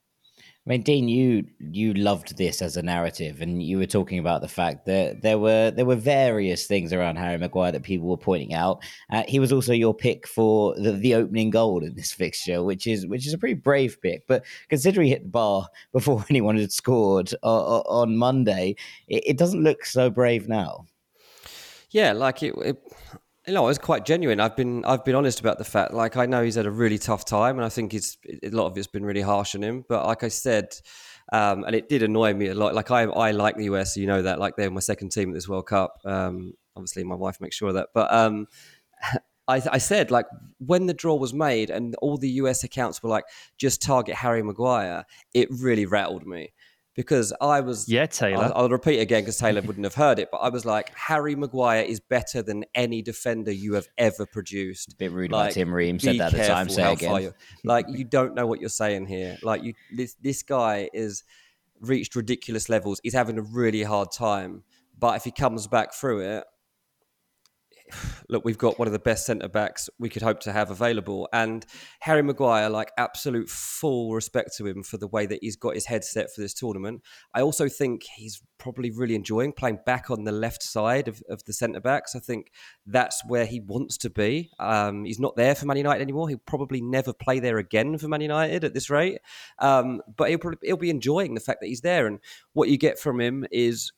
I 0.67 0.71
mean, 0.71 0.83
Dean, 0.83 1.09
you 1.09 1.45
you 1.59 1.93
loved 1.93 2.39
this 2.39 2.63
as 2.63 2.79
a 2.79 2.83
narrative, 2.83 3.43
and 3.43 3.63
you 3.63 3.77
were 3.77 3.87
talking 3.87 4.19
about 4.19 4.41
the 4.41 4.49
fact 4.49 4.87
that 4.87 5.21
there 5.21 5.39
were 5.39 5.71
there 5.71 5.85
were 5.85 5.95
various 5.95 6.67
things 6.67 6.91
around 6.91 7.17
Harry 7.17 7.37
Maguire 7.37 7.71
that 7.73 7.83
people 7.83 8.09
were 8.09 8.17
pointing 8.17 8.55
out. 8.55 8.83
Uh, 9.11 9.25
he 9.29 9.39
was 9.39 9.53
also 9.53 9.75
your 9.75 9.93
pick 9.93 10.27
for 10.27 10.75
the, 10.77 10.93
the 10.93 11.15
opening 11.17 11.51
goal 11.51 11.85
in 11.85 11.95
this 11.95 12.13
fixture, 12.13 12.63
which 12.63 12.87
is 12.87 13.07
which 13.07 13.27
is 13.27 13.35
a 13.35 13.39
pretty 13.39 13.55
brave 13.55 14.01
pick. 14.01 14.27
But 14.27 14.47
considering 14.71 15.09
he 15.09 15.13
hit 15.13 15.25
the 15.25 15.29
bar 15.29 15.69
before 15.93 16.25
anyone 16.31 16.57
had 16.57 16.73
scored 16.73 17.35
uh, 17.43 17.81
on 17.81 18.17
Monday, 18.17 18.77
it, 19.07 19.23
it, 19.27 19.39
doesn't 19.39 19.63
look 19.63 19.85
so 19.85 20.09
brave 20.09 20.49
now. 20.49 20.87
Yeah, 21.91 22.13
like 22.13 22.43
it, 22.43 22.55
it 22.57 22.83
you 23.47 23.53
know, 23.53 23.65
I 23.65 23.67
was 23.67 23.79
quite 23.79 24.07
genuine. 24.07 24.41
I've 24.41 24.57
been 24.57 24.85
I've 24.85 25.05
been 25.05 25.15
honest 25.15 25.41
about 25.41 25.59
the 25.59 25.65
fact. 25.65 25.93
Like 25.93 26.17
I 26.17 26.27
know 26.27 26.43
he's 26.43 26.55
had 26.55 26.67
a 26.67 26.71
really 26.71 26.99
tough 26.99 27.25
time, 27.25 27.57
and 27.57 27.65
I 27.65 27.69
think 27.69 27.93
it's 27.93 28.17
a 28.43 28.51
lot 28.51 28.67
of 28.67 28.79
it's 28.79 28.87
been 28.87 29.05
really 29.05 29.21
harsh 29.21 29.55
on 29.55 29.63
him. 29.63 29.85
But 29.89 30.07
like 30.07 30.23
I 30.23 30.29
said, 30.29 30.75
um, 31.33 31.65
and 31.65 31.75
it 31.75 31.89
did 31.89 32.03
annoy 32.03 32.33
me 32.35 32.49
a 32.49 32.55
lot. 32.55 32.75
Like 32.75 32.91
I 32.91 33.03
I 33.03 33.33
like 33.33 33.57
the 33.57 33.65
US, 33.65 33.97
you 33.97 34.07
know 34.07 34.23
that. 34.23 34.39
Like 34.39 34.57
they're 34.57 34.71
my 34.71 34.81
second 34.81 35.11
team 35.11 35.31
at 35.31 35.35
this 35.35 35.49
World 35.49 35.67
Cup. 35.67 35.99
Um, 36.05 36.55
obviously, 36.75 37.05
my 37.05 37.17
wife 37.17 37.41
makes 37.41 37.57
sure 37.57 37.69
of 37.69 37.75
that. 37.75 37.89
But 37.93 38.13
um, 38.13 38.47
I, 39.49 39.61
I 39.71 39.79
said 39.79 40.11
like 40.11 40.27
when 40.59 40.87
the 40.87 40.95
draw 40.95 41.17
was 41.17 41.35
made 41.35 41.69
and 41.69 41.95
all 41.97 42.17
the 42.17 42.31
US 42.31 42.65
accounts 42.65 43.03
were 43.03 43.11
like 43.11 43.25
just 43.59 43.83
target 43.83 44.15
Harry 44.15 44.43
Maguire, 44.43 45.05
it 45.35 45.49
really 45.51 45.85
rattled 45.85 46.27
me 46.27 46.55
because 46.95 47.33
I 47.41 47.61
was. 47.61 47.89
Yeah, 47.89 48.07
Taylor. 48.07 48.45
I'll, 48.45 48.53
I'll 48.55 48.69
repeat 48.69 49.01
again 49.01 49.23
because 49.23 49.39
Taylor 49.39 49.61
wouldn't 49.67 49.85
have 49.85 49.95
heard 49.95 50.19
it, 50.19 50.29
but 50.31 50.39
I 50.39 50.49
was 50.49 50.65
like, 50.65 50.95
Harry 50.95 51.35
Maguire 51.35 51.83
is 51.83 52.01
better 52.01 52.43
than 52.43 52.65
any 52.75 53.03
defender 53.03 53.53
you 53.53 53.75
have 53.75 53.89
ever 53.99 54.27
produced. 54.27 54.93
A 54.93 54.97
bit 54.97 55.13
rude 55.13 55.33
like, 55.33 55.47
about 55.47 55.55
Tim 55.55 55.75
Ream 55.75 55.99
said 55.99 56.19
that 56.19 56.35
at 56.35 56.41
the 56.41 56.47
time. 56.47 56.69
Say 56.69 56.93
again. 56.93 57.33
Like 57.65 57.87
you 57.91 58.05
don't 58.05 58.35
know 58.35 58.47
what 58.47 58.61
you're 58.61 58.69
saying 58.69 59.07
here. 59.07 59.37
Like 59.43 59.63
you, 59.63 59.75
this 59.93 60.15
this 60.23 60.43
guy 60.43 60.89
is 60.93 61.25
reached 61.81 62.15
ridiculous 62.17 62.69
levels. 62.69 63.01
He's 63.03 63.15
having 63.15 63.39
a 63.39 63.43
really 63.43 63.83
hard 63.83 64.13
time, 64.13 64.63
but 64.99 65.17
if 65.17 65.25
he 65.25 65.31
comes 65.31 65.67
back 65.67 65.93
through 65.95 66.21
it, 66.21 66.45
look, 68.29 68.45
we've 68.45 68.59
got 68.59 68.79
one 68.79 68.89
of 68.89 68.93
the 68.93 68.99
best 68.99 69.27
centre 69.27 69.49
backs 69.49 69.89
we 69.99 70.09
could 70.09 70.23
hope 70.23 70.41
to 70.41 70.53
have 70.53 70.71
available. 70.71 71.29
And 71.33 71.65
Harry 72.01 72.23
Maguire, 72.23 72.69
like 72.71 72.91
absolute 72.97 73.49
full 73.49 74.15
respect 74.15 74.57
to 74.57 74.67
him 74.67 74.83
for 74.83 74.97
the 74.97 75.07
way 75.07 75.27
that 75.27 75.41
he's 75.43 75.57
got 75.57 75.75
his 75.75 75.87
head 75.87 76.05
set 76.05 76.33
for 76.33 76.41
this 76.41 76.55
tournament. 76.55 77.03
I 77.35 77.43
also 77.43 77.69
think 77.69 78.05
he's 78.17 78.43
probably 78.59 78.91
really 78.91 79.15
enjoying 79.15 79.53
playing 79.53 79.81
back 79.85 80.11
on 80.11 80.25
the 80.25 80.33
left 80.33 80.63
side 80.63 81.09
of, 81.09 81.23
of 81.29 81.45
the 81.45 81.53
centre 81.53 81.81
backs. 81.81 82.15
I 82.15 82.21
think 82.21 82.51
that's 82.87 83.23
where 83.27 83.47
he 83.47 83.61
wants 83.61 83.99
to 83.99 84.11
be. 84.11 84.51
Um, 84.59 85.05
he's 85.05 85.21
not 85.21 85.37
there 85.37 85.55
for 85.55 85.67
Man 85.67 85.77
United 85.77 86.03
anymore. 86.03 86.29
He'll 86.29 86.39
probably 86.39 86.81
never 86.81 87.13
play 87.13 87.41
there 87.41 87.59
again 87.59 87.99
for 87.99 88.09
Man 88.09 88.21
United 88.21 88.65
at 88.65 88.75
this 88.75 88.91
rate. 88.91 89.19
Um, 89.59 90.01
but 90.17 90.29
he'll, 90.31 90.39
probably, 90.39 90.67
he'll 90.67 90.77
be 90.77 90.91
enjoying 90.91 91.35
the 91.35 91.41
fact 91.41 91.61
that 91.61 91.69
he's 91.69 91.83
there. 91.83 92.07
And 92.07 92.21
what 92.53 92.69
you 92.69 92.79
get 92.79 92.99
from 92.99 93.21
him 93.21 93.47
is 93.51 93.93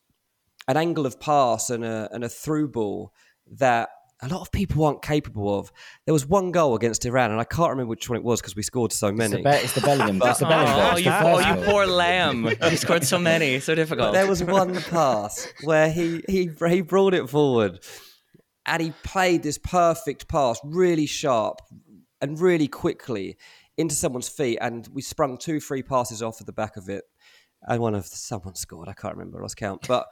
an 0.68 0.76
angle 0.76 1.06
of 1.06 1.20
pass 1.20 1.70
and 1.70 1.84
a, 1.84 2.08
and 2.12 2.24
a 2.24 2.28
through 2.28 2.68
ball 2.68 3.12
that 3.52 3.88
a 4.22 4.28
lot 4.28 4.40
of 4.40 4.50
people 4.50 4.84
aren't 4.84 5.02
capable 5.02 5.58
of. 5.58 5.70
There 6.06 6.14
was 6.14 6.26
one 6.26 6.50
goal 6.50 6.74
against 6.74 7.04
Iran, 7.04 7.30
and 7.30 7.40
I 7.40 7.44
can't 7.44 7.70
remember 7.70 7.90
which 7.90 8.08
one 8.08 8.16
it 8.16 8.24
was 8.24 8.40
because 8.40 8.56
we 8.56 8.62
scored 8.62 8.92
so 8.92 9.12
many. 9.12 9.36
It's 9.36 9.42
the, 9.44 9.50
Be- 9.50 9.56
it's 9.56 9.72
the 9.74 9.80
Bellingham. 9.82 10.22
it's 10.24 10.38
the 10.38 10.46
Bellingham. 10.48 10.94
Oh, 10.94 10.96
you, 10.96 11.10
oh, 11.10 11.38
you 11.38 11.64
poor 11.64 11.86
lamb! 11.86 12.48
You 12.70 12.76
scored 12.76 13.04
so 13.04 13.18
many, 13.18 13.60
so 13.60 13.74
difficult. 13.74 14.08
But 14.08 14.12
there 14.12 14.26
was 14.26 14.42
one 14.42 14.74
pass 14.82 15.46
where 15.64 15.90
he 15.90 16.22
he 16.28 16.50
he 16.68 16.80
brought 16.80 17.12
it 17.12 17.28
forward, 17.28 17.84
and 18.64 18.82
he 18.82 18.92
played 19.02 19.42
this 19.42 19.58
perfect 19.58 20.28
pass, 20.28 20.58
really 20.64 21.06
sharp 21.06 21.60
and 22.22 22.40
really 22.40 22.68
quickly 22.68 23.36
into 23.76 23.94
someone's 23.94 24.28
feet, 24.30 24.56
and 24.62 24.88
we 24.94 25.02
sprung 25.02 25.36
two, 25.36 25.60
three 25.60 25.82
passes 25.82 26.22
off 26.22 26.40
of 26.40 26.46
the 26.46 26.52
back 26.52 26.78
of 26.78 26.88
it, 26.88 27.04
and 27.62 27.80
one 27.82 27.94
of 27.94 28.06
someone 28.06 28.54
scored. 28.54 28.88
I 28.88 28.94
can't 28.94 29.14
remember, 29.14 29.38
I 29.38 29.42
lost 29.42 29.58
count, 29.58 29.86
but 29.86 30.06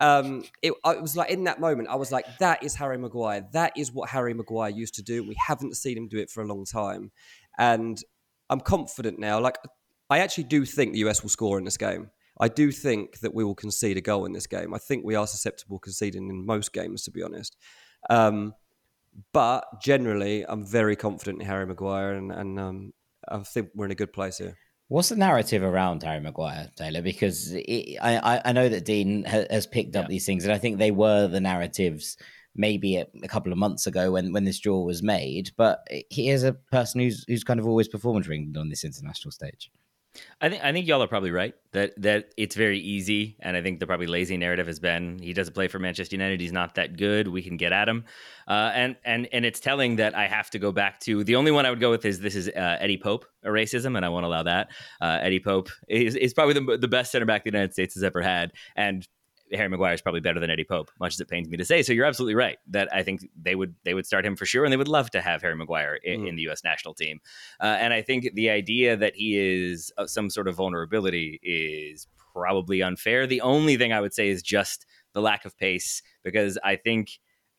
um, 0.00 0.44
it, 0.62 0.72
it, 0.84 1.02
was 1.02 1.16
like 1.16 1.30
in 1.30 1.44
that 1.44 1.60
moment, 1.60 1.88
I 1.88 1.96
was 1.96 2.12
like, 2.12 2.24
that 2.38 2.62
is 2.62 2.74
Harry 2.76 2.98
Maguire. 2.98 3.46
That 3.52 3.72
is 3.76 3.92
what 3.92 4.08
Harry 4.10 4.34
Maguire 4.34 4.70
used 4.70 4.94
to 4.94 5.02
do. 5.02 5.22
We 5.22 5.36
haven't 5.46 5.76
seen 5.76 5.96
him 5.96 6.08
do 6.08 6.18
it 6.18 6.30
for 6.30 6.42
a 6.42 6.46
long 6.46 6.64
time. 6.64 7.10
And 7.58 8.00
I'm 8.48 8.60
confident 8.60 9.18
now. 9.18 9.40
Like, 9.40 9.56
I 10.08 10.20
actually 10.20 10.44
do 10.44 10.64
think 10.64 10.92
the 10.92 11.00
US 11.00 11.22
will 11.22 11.30
score 11.30 11.58
in 11.58 11.64
this 11.64 11.76
game. 11.76 12.10
I 12.40 12.48
do 12.48 12.70
think 12.70 13.18
that 13.20 13.34
we 13.34 13.42
will 13.42 13.56
concede 13.56 13.96
a 13.96 14.00
goal 14.00 14.24
in 14.24 14.32
this 14.32 14.46
game. 14.46 14.72
I 14.72 14.78
think 14.78 15.04
we 15.04 15.16
are 15.16 15.26
susceptible 15.26 15.80
conceding 15.80 16.28
in 16.30 16.46
most 16.46 16.72
games, 16.72 17.02
to 17.04 17.10
be 17.10 17.22
honest. 17.22 17.56
Um, 18.08 18.54
but 19.32 19.64
generally, 19.82 20.44
I'm 20.48 20.64
very 20.64 20.94
confident 20.94 21.40
in 21.40 21.48
Harry 21.48 21.66
Maguire, 21.66 22.14
and, 22.14 22.30
and 22.30 22.60
um, 22.60 22.92
I 23.28 23.38
think 23.38 23.70
we're 23.74 23.86
in 23.86 23.90
a 23.90 23.96
good 23.96 24.12
place 24.12 24.38
here. 24.38 24.56
What's 24.88 25.10
the 25.10 25.16
narrative 25.16 25.62
around 25.62 26.02
Harry 26.02 26.20
Maguire, 26.20 26.70
Taylor? 26.74 27.02
Because 27.02 27.52
it, 27.52 27.98
I, 28.00 28.40
I 28.44 28.52
know 28.52 28.70
that 28.70 28.86
Dean 28.86 29.22
has 29.24 29.66
picked 29.66 29.96
up 29.96 30.04
yeah. 30.04 30.08
these 30.08 30.24
things, 30.24 30.44
and 30.44 30.52
I 30.52 30.58
think 30.58 30.78
they 30.78 30.90
were 30.90 31.28
the 31.28 31.40
narratives 31.40 32.16
maybe 32.56 32.96
a, 32.96 33.06
a, 33.22 33.28
couple 33.28 33.52
of 33.52 33.58
months 33.58 33.86
ago 33.86 34.10
when, 34.12 34.32
when 34.32 34.44
this 34.44 34.58
draw 34.58 34.82
was 34.82 35.02
made. 35.02 35.50
But 35.58 35.86
he 36.08 36.30
is 36.30 36.42
a 36.42 36.54
person 36.54 37.02
who's 37.02 37.24
who's 37.28 37.44
kind 37.44 37.60
of 37.60 37.66
always 37.66 37.86
performed 37.86 38.24
for 38.24 38.32
England 38.32 38.56
on 38.56 38.70
this 38.70 38.82
international 38.82 39.30
stage. 39.30 39.70
I 40.40 40.48
think 40.48 40.62
I 40.64 40.72
think 40.72 40.86
y'all 40.86 41.02
are 41.02 41.08
probably 41.08 41.30
right 41.30 41.54
that 41.72 42.00
that 42.00 42.32
it's 42.36 42.54
very 42.54 42.78
easy, 42.78 43.36
and 43.40 43.56
I 43.56 43.62
think 43.62 43.80
the 43.80 43.86
probably 43.86 44.06
lazy 44.06 44.36
narrative 44.36 44.66
has 44.66 44.78
been 44.78 45.18
he 45.18 45.32
doesn't 45.32 45.54
play 45.54 45.68
for 45.68 45.78
Manchester 45.78 46.14
United. 46.14 46.40
He's 46.40 46.52
not 46.52 46.74
that 46.76 46.96
good. 46.96 47.28
We 47.28 47.42
can 47.42 47.56
get 47.56 47.72
at 47.72 47.88
him, 47.88 48.04
uh, 48.46 48.70
and 48.74 48.96
and 49.04 49.28
and 49.32 49.44
it's 49.44 49.60
telling 49.60 49.96
that 49.96 50.14
I 50.14 50.26
have 50.26 50.50
to 50.50 50.58
go 50.58 50.72
back 50.72 51.00
to 51.00 51.24
the 51.24 51.36
only 51.36 51.50
one 51.50 51.66
I 51.66 51.70
would 51.70 51.80
go 51.80 51.90
with 51.90 52.04
is 52.04 52.20
this 52.20 52.34
is 52.34 52.48
uh, 52.48 52.76
Eddie 52.80 52.98
Pope 52.98 53.26
a 53.44 53.48
racism, 53.48 53.96
and 53.96 54.04
I 54.04 54.08
won't 54.08 54.24
allow 54.24 54.42
that. 54.42 54.68
Uh, 55.00 55.18
Eddie 55.20 55.40
Pope 55.40 55.68
is, 55.88 56.16
is 56.16 56.34
probably 56.34 56.54
the, 56.54 56.78
the 56.78 56.88
best 56.88 57.12
center 57.12 57.26
back 57.26 57.44
the 57.44 57.50
United 57.50 57.72
States 57.72 57.94
has 57.94 58.02
ever 58.02 58.22
had, 58.22 58.52
and 58.76 59.06
Harry 59.52 59.68
Maguire 59.68 59.94
is 59.94 60.02
probably 60.02 60.20
better 60.20 60.40
than 60.40 60.50
Eddie 60.50 60.64
Pope, 60.64 60.90
much 61.00 61.14
as 61.14 61.20
it 61.20 61.28
pains 61.28 61.48
me 61.48 61.56
to 61.56 61.64
say. 61.64 61.82
So 61.82 61.92
you're 61.92 62.04
absolutely 62.04 62.34
right 62.34 62.58
that 62.68 62.92
I 62.92 63.02
think 63.02 63.28
they 63.40 63.54
would 63.54 63.74
they 63.84 63.94
would 63.94 64.06
start 64.06 64.24
him 64.24 64.36
for 64.36 64.46
sure, 64.46 64.64
and 64.64 64.72
they 64.72 64.76
would 64.76 64.88
love 64.88 65.10
to 65.10 65.20
have 65.20 65.42
Harry 65.42 65.56
Maguire 65.56 65.98
in, 66.02 66.22
mm. 66.22 66.28
in 66.28 66.36
the 66.36 66.42
U.S. 66.42 66.64
national 66.64 66.94
team. 66.94 67.20
Uh, 67.60 67.76
and 67.78 67.92
I 67.92 68.02
think 68.02 68.34
the 68.34 68.50
idea 68.50 68.96
that 68.96 69.14
he 69.16 69.38
is 69.38 69.92
uh, 69.98 70.06
some 70.06 70.30
sort 70.30 70.48
of 70.48 70.56
vulnerability 70.56 71.40
is 71.42 72.06
probably 72.32 72.82
unfair. 72.82 73.26
The 73.26 73.40
only 73.40 73.76
thing 73.76 73.92
I 73.92 74.00
would 74.00 74.14
say 74.14 74.28
is 74.28 74.42
just 74.42 74.86
the 75.14 75.20
lack 75.20 75.44
of 75.44 75.56
pace, 75.56 76.02
because 76.22 76.58
I 76.62 76.76
think 76.76 77.10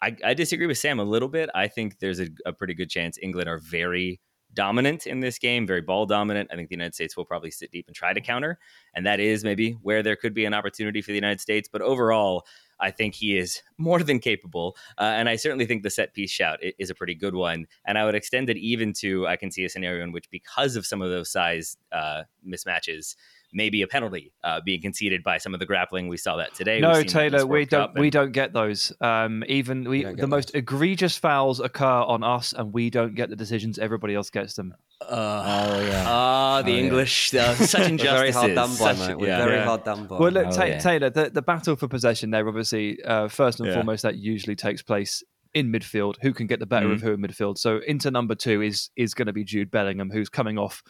I, 0.01 0.15
I 0.23 0.33
disagree 0.33 0.67
with 0.67 0.77
Sam 0.77 0.99
a 0.99 1.03
little 1.03 1.29
bit. 1.29 1.49
I 1.53 1.67
think 1.67 1.99
there's 1.99 2.19
a, 2.19 2.27
a 2.45 2.53
pretty 2.53 2.73
good 2.73 2.89
chance 2.89 3.17
England 3.21 3.49
are 3.49 3.59
very 3.59 4.19
dominant 4.53 5.07
in 5.07 5.19
this 5.19 5.37
game, 5.37 5.67
very 5.67 5.81
ball 5.81 6.05
dominant. 6.05 6.49
I 6.51 6.55
think 6.55 6.69
the 6.69 6.75
United 6.75 6.95
States 6.95 7.15
will 7.15 7.25
probably 7.25 7.51
sit 7.51 7.71
deep 7.71 7.87
and 7.87 7.95
try 7.95 8.13
to 8.13 8.21
counter. 8.21 8.59
And 8.93 9.05
that 9.05 9.19
is 9.19 9.43
maybe 9.43 9.73
where 9.73 10.03
there 10.03 10.15
could 10.15 10.33
be 10.33 10.45
an 10.45 10.53
opportunity 10.53 11.01
for 11.01 11.11
the 11.11 11.15
United 11.15 11.39
States. 11.39 11.69
But 11.71 11.81
overall, 11.81 12.45
I 12.79 12.91
think 12.91 13.15
he 13.15 13.37
is 13.37 13.61
more 13.77 14.01
than 14.01 14.19
capable. 14.19 14.75
Uh, 14.97 15.13
and 15.15 15.29
I 15.29 15.35
certainly 15.35 15.65
think 15.65 15.83
the 15.83 15.89
set 15.89 16.13
piece 16.13 16.31
shout 16.31 16.59
is 16.61 16.89
a 16.89 16.95
pretty 16.95 17.15
good 17.15 17.35
one. 17.35 17.67
And 17.85 17.97
I 17.97 18.05
would 18.05 18.15
extend 18.15 18.49
it 18.49 18.57
even 18.57 18.93
to 18.93 19.27
I 19.27 19.35
can 19.35 19.51
see 19.51 19.65
a 19.65 19.69
scenario 19.69 20.03
in 20.03 20.11
which, 20.11 20.29
because 20.29 20.75
of 20.75 20.85
some 20.85 21.01
of 21.01 21.09
those 21.09 21.31
size 21.31 21.77
uh, 21.91 22.23
mismatches, 22.47 23.15
maybe 23.53 23.81
a 23.81 23.87
penalty 23.87 24.31
uh, 24.43 24.61
being 24.63 24.81
conceded 24.81 25.23
by 25.23 25.37
some 25.37 25.53
of 25.53 25.59
the 25.59 25.65
grappling. 25.65 26.07
We 26.07 26.17
saw 26.17 26.37
that 26.37 26.53
today. 26.53 26.79
No, 26.79 27.03
Taylor, 27.03 27.45
we 27.45 27.65
don't. 27.65 27.97
We 27.97 28.09
don't 28.09 28.31
get 28.31 28.53
those. 28.53 28.93
Um, 29.01 29.43
even 29.47 29.89
we, 29.89 30.03
the 30.03 30.13
those. 30.13 30.29
most 30.29 30.55
egregious 30.55 31.17
fouls 31.17 31.59
occur 31.59 31.85
on 31.85 32.23
us, 32.23 32.53
and 32.53 32.73
we 32.73 32.89
don't 32.89 33.15
get 33.15 33.29
the 33.29 33.35
decisions. 33.35 33.79
Everybody 33.79 34.15
else 34.15 34.29
gets 34.29 34.55
them. 34.55 34.73
Uh, 35.01 35.69
oh 35.71 35.81
yeah. 35.81 36.03
Ah, 36.07 36.61
the 36.61 36.73
oh, 36.73 36.77
English. 36.77 37.33
Yeah. 37.33 37.51
Uh, 37.51 37.55
such 37.55 37.89
injustice. 37.89 38.19
very 38.19 38.31
hard 38.31 38.55
done 38.55 38.69
by, 38.69 38.95
such, 38.95 39.17
mate. 39.17 39.27
Yeah. 39.27 39.45
very 39.45 39.57
yeah. 39.57 39.65
hard 39.65 39.83
done 39.83 40.07
by. 40.07 40.17
Well, 40.17 40.31
look, 40.31 40.47
oh, 40.47 40.51
ta- 40.51 40.63
yeah. 40.65 40.79
Taylor, 40.79 41.09
the, 41.09 41.29
the 41.29 41.41
battle 41.41 41.75
for 41.75 41.87
possession 41.87 42.31
there, 42.31 42.47
obviously, 42.47 43.01
uh, 43.03 43.27
first 43.27 43.59
and 43.59 43.73
foremost, 43.73 44.03
that 44.03 44.17
usually 44.17 44.55
takes 44.55 44.81
place 44.81 45.23
in 45.53 45.71
midfield. 45.71 46.15
Who 46.21 46.33
can 46.33 46.47
get 46.47 46.59
the 46.59 46.65
better 46.65 46.87
mm-hmm. 46.87 46.95
of 46.95 47.01
who 47.01 47.13
in 47.13 47.21
midfield? 47.21 47.57
So 47.57 47.79
into 47.87 48.11
number 48.11 48.35
two 48.35 48.61
is 48.61 48.89
is 48.95 49.13
going 49.13 49.27
to 49.27 49.33
be 49.33 49.43
Jude 49.43 49.71
Bellingham, 49.71 50.11
who's 50.11 50.29
coming 50.29 50.57
off 50.57 50.83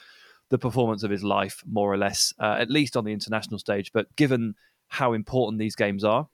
the 0.50 0.58
performance 0.58 1.04
of 1.04 1.12
his 1.12 1.24
life, 1.24 1.64
more 1.66 1.92
or 1.92 1.98
less, 1.98 2.34
uh, 2.40 2.58
at 2.60 2.70
least 2.70 2.98
on 2.98 3.06
the 3.06 3.14
international 3.14 3.60
stage. 3.60 3.92
But 3.94 4.16
given 4.16 4.56
how 4.88 5.14
important 5.14 5.60
these 5.60 5.76
games 5.76 6.04
are, 6.04 6.28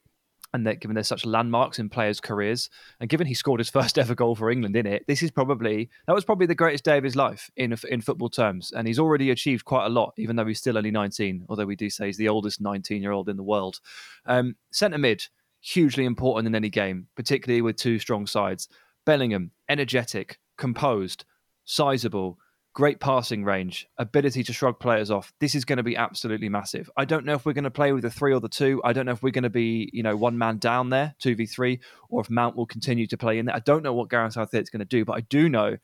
and 0.52 0.66
that 0.66 0.80
given 0.80 0.94
there's 0.94 1.08
such 1.08 1.26
landmarks 1.26 1.78
in 1.78 1.88
players' 1.88 2.20
careers, 2.20 2.70
and 3.00 3.10
given 3.10 3.26
he 3.26 3.34
scored 3.34 3.60
his 3.60 3.70
first 3.78 3.98
ever 3.98 4.14
goal 4.14 4.34
for 4.34 4.50
England 4.50 4.76
in 4.76 4.86
it, 4.86 5.04
this 5.06 5.22
is 5.22 5.30
probably 5.30 5.90
that 6.06 6.14
was 6.14 6.24
probably 6.24 6.46
the 6.46 6.54
greatest 6.54 6.84
day 6.84 6.96
of 6.96 7.04
his 7.04 7.16
life 7.16 7.50
in 7.56 7.76
in 7.88 8.00
football 8.00 8.30
terms, 8.30 8.72
and 8.72 8.86
he's 8.86 8.98
already 8.98 9.30
achieved 9.30 9.64
quite 9.64 9.86
a 9.86 9.90
lot, 9.90 10.14
even 10.16 10.36
though 10.36 10.46
he's 10.46 10.58
still 10.58 10.78
only 10.78 10.90
19. 10.90 11.44
Although 11.48 11.66
we 11.66 11.76
do 11.76 11.90
say 11.90 12.06
he's 12.06 12.16
the 12.16 12.28
oldest 12.28 12.60
19 12.60 13.02
year 13.02 13.12
old 13.12 13.28
in 13.28 13.36
the 13.36 13.42
world. 13.42 13.80
Um, 14.24 14.56
Centre 14.72 14.98
mid, 14.98 15.24
hugely 15.60 16.04
important 16.04 16.46
in 16.46 16.54
any 16.54 16.70
game, 16.70 17.08
particularly 17.16 17.62
with 17.62 17.76
two 17.76 17.98
strong 17.98 18.26
sides. 18.26 18.68
Bellingham, 19.04 19.52
energetic, 19.68 20.38
composed, 20.56 21.24
sizable, 21.64 22.38
great 22.76 23.00
passing 23.00 23.42
range, 23.42 23.88
ability 23.96 24.42
to 24.42 24.52
shrug 24.52 24.78
players 24.78 25.10
off. 25.10 25.32
This 25.40 25.54
is 25.54 25.64
going 25.64 25.78
to 25.78 25.82
be 25.82 25.96
absolutely 25.96 26.50
massive. 26.50 26.90
I 26.94 27.06
don't 27.06 27.24
know 27.24 27.32
if 27.32 27.46
we're 27.46 27.54
going 27.54 27.64
to 27.64 27.70
play 27.70 27.94
with 27.94 28.02
the 28.02 28.10
three 28.10 28.34
or 28.34 28.38
the 28.38 28.50
two. 28.50 28.82
I 28.84 28.92
don't 28.92 29.06
know 29.06 29.12
if 29.12 29.22
we're 29.22 29.30
going 29.30 29.44
to 29.44 29.50
be, 29.50 29.88
you 29.94 30.02
know, 30.02 30.14
one 30.14 30.36
man 30.36 30.58
down 30.58 30.90
there, 30.90 31.14
2v3, 31.24 31.80
or 32.10 32.20
if 32.20 32.28
Mount 32.28 32.54
will 32.54 32.66
continue 32.66 33.06
to 33.06 33.16
play 33.16 33.38
in 33.38 33.46
there. 33.46 33.56
I 33.56 33.60
don't 33.60 33.82
know 33.82 33.94
what 33.94 34.10
Gareth 34.10 34.34
Southgate's 34.34 34.68
going 34.68 34.80
to 34.80 34.84
do, 34.84 35.06
but 35.06 35.16
I 35.16 35.22
do 35.22 35.48
know 35.48 35.78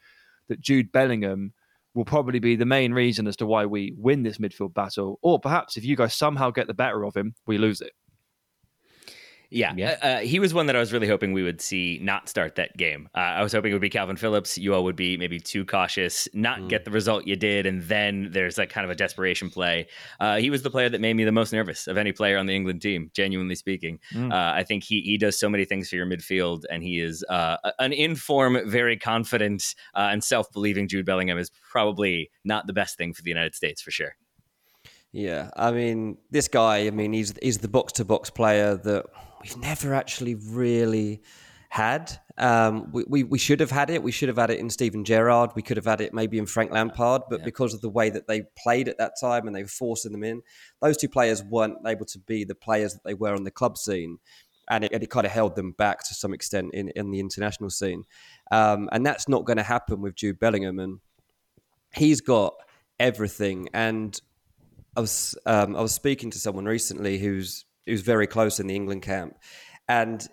that 0.49 0.61
Jude 0.61 0.93
Bellingham 0.93 1.55
will 1.95 2.05
probably 2.05 2.41
be 2.41 2.57
the 2.57 2.67
main 2.67 2.93
reason 2.93 3.27
as 3.27 3.37
to 3.37 3.47
why 3.47 3.65
we 3.65 3.95
win 3.97 4.23
this 4.23 4.37
midfield 4.37 4.75
battle. 4.75 5.19
Or 5.23 5.41
perhaps 5.41 5.79
if 5.79 5.87
you 5.87 5.97
guys 5.97 6.15
somehow 6.15 6.51
get 6.51 6.67
the 6.67 6.75
better 6.75 7.07
of 7.07 7.17
him, 7.17 7.35
we 7.47 7.57
lose 7.57 7.81
it. 7.81 7.93
Yeah, 9.53 9.75
yeah. 9.77 9.99
Uh, 10.03 10.07
uh, 10.07 10.19
he 10.21 10.39
was 10.41 10.55
one 10.55 10.67
that 10.67 10.77
I 10.77 10.79
was 10.79 10.93
really 10.93 11.07
hoping 11.07 11.33
we 11.33 11.43
would 11.43 11.61
see 11.61 11.99
not 12.03 12.29
start 12.29 12.55
that 12.55 12.77
game. 12.77 13.09
Uh, 13.15 13.21
I 13.21 13.43
was 13.43 13.53
hoping 13.53 13.71
it 13.71 13.75
would 13.75 13.83
be 13.83 13.91
Calvin 13.91 14.17
Phillips. 14.17 14.57
You 14.57 14.75
all 14.75 14.85
would 14.85 14.97
be 14.97 15.19
maybe 15.19 15.39
too 15.39 15.65
cautious, 15.67 16.27
not 16.33 16.61
mm. 16.61 16.69
get 16.69 16.85
the 16.87 16.91
result 16.91 17.27
you 17.27 17.37
did, 17.37 17.67
and 17.67 17.83
then 17.83 18.31
there's 18.33 18.57
like 18.57 18.71
kind 18.71 18.85
of 18.85 18.91
a 18.91 18.95
desperation 18.95 19.51
play. 19.51 19.89
Uh, 20.19 20.39
he 20.39 20.49
was 20.49 20.63
the 20.63 20.71
player 20.71 20.89
that 20.89 21.01
made 21.01 21.15
me 21.15 21.25
the 21.25 21.33
most 21.33 21.53
nervous 21.53 21.87
of 21.87 21.99
any 21.99 22.13
player 22.13 22.39
on 22.39 22.47
the 22.47 22.55
England 22.55 22.81
team, 22.81 23.11
genuinely 23.15 23.55
speaking. 23.55 23.99
Mm. 24.15 24.33
Uh, 24.33 24.57
I 24.57 24.65
think 24.65 24.85
he 24.85 25.03
he 25.03 25.19
does 25.19 25.39
so 25.39 25.51
many 25.51 25.67
things 25.67 25.91
for 25.91 25.97
your 25.97 26.07
midfield, 26.07 26.63
and 26.71 26.83
he 26.83 26.99
is 26.99 27.23
uh, 27.29 27.59
an 27.79 27.93
inform, 27.93 28.59
very 28.69 28.97
confident, 28.97 29.75
and 29.95 30.25
self 30.25 30.51
believing 30.53 30.89
Jude 30.89 31.05
Bellingham 31.05 31.37
is 31.37 31.51
probably 31.71 32.31
not 32.45 32.67
the 32.67 32.73
best 32.73 32.97
thing 32.97 33.13
for 33.13 33.23
the 33.23 33.31
United 33.31 33.55
States 33.55 33.83
for 33.83 33.91
sure. 33.91 34.17
Yeah, 35.13 35.51
I 35.55 35.73
mean, 35.73 36.17
this 36.31 36.49
guy. 36.49 36.87
I 36.87 36.91
mean, 36.91 37.13
he's 37.13 37.35
he's 37.43 37.59
the 37.59 37.69
box 37.69 37.93
to 37.95 38.05
box 38.05 38.31
player 38.31 38.77
that 38.77 39.05
we've 39.43 39.57
never 39.57 39.95
actually 39.95 40.35
really 40.35 41.23
had. 41.69 42.13
Um, 42.37 42.91
we, 42.93 43.05
we, 43.09 43.25
we, 43.25 43.39
should 43.39 43.61
have 43.61 43.71
had 43.71 43.91
it. 43.91 44.03
We 44.03 44.13
should 44.13 44.29
have 44.29 44.37
had 44.37 44.51
it 44.51 44.59
in 44.59 44.69
Steven 44.71 45.05
Gerrard. 45.05 45.53
We 45.55 45.63
could 45.63 45.77
have 45.79 45.87
had 45.87 46.01
it 46.01 46.13
maybe 46.13 46.39
in 46.39 46.47
Frank 46.47 46.71
Lampard, 46.71 47.23
but 47.31 47.41
yeah. 47.41 47.45
because 47.45 47.75
of 47.75 47.81
the 47.81 47.89
way 47.89 48.11
that 48.11 48.27
they 48.29 48.43
played 48.59 48.89
at 48.89 48.99
that 48.99 49.15
time 49.21 49.47
and 49.47 49.57
they 49.57 49.63
were 49.63 49.69
forcing 49.69 50.13
them 50.13 50.23
in, 50.23 50.43
those 50.81 50.97
two 50.97 51.09
players 51.09 51.43
weren't 51.43 51.79
able 51.87 52.05
to 52.07 52.19
be 52.19 52.45
the 52.45 52.55
players 52.55 52.93
that 52.93 53.05
they 53.05 53.15
were 53.15 53.35
on 53.35 53.45
the 53.45 53.51
club 53.51 53.79
scene. 53.79 54.19
And 54.71 54.85
it, 54.85 54.93
and 54.93 55.03
it 55.03 55.11
kind 55.11 55.27
of 55.27 55.33
held 55.33 55.57
them 55.57 55.73
back 55.73 56.05
to 56.05 56.15
some 56.15 56.33
extent 56.33 56.73
in, 56.73 56.91
in 56.91 57.11
the 57.11 57.21
international 57.21 57.71
scene. 57.71 58.05
Um, 58.51 58.89
and 58.93 59.05
that's 59.05 59.29
not 59.29 59.45
going 59.45 59.57
to 59.57 59.63
happen 59.63 60.01
with 60.01 60.15
Jude 60.15 60.39
Bellingham. 60.39 60.79
And 60.79 61.01
he's 61.95 62.21
got 62.21 62.55
everything. 63.01 63.69
And 63.75 64.19
I 64.97 65.01
was 65.01 65.37
um, 65.47 65.75
I 65.75 65.81
was 65.81 65.93
speaking 65.93 66.31
to 66.31 66.39
someone 66.39 66.67
recently 66.67 67.19
who's 67.19 67.65
he 67.87 67.93
was 67.93 68.03
very 68.03 68.27
close 68.27 68.61
in 68.61 68.67
the 68.67 68.77
England 68.77 69.03
camp. 69.03 69.35
And 69.89 70.27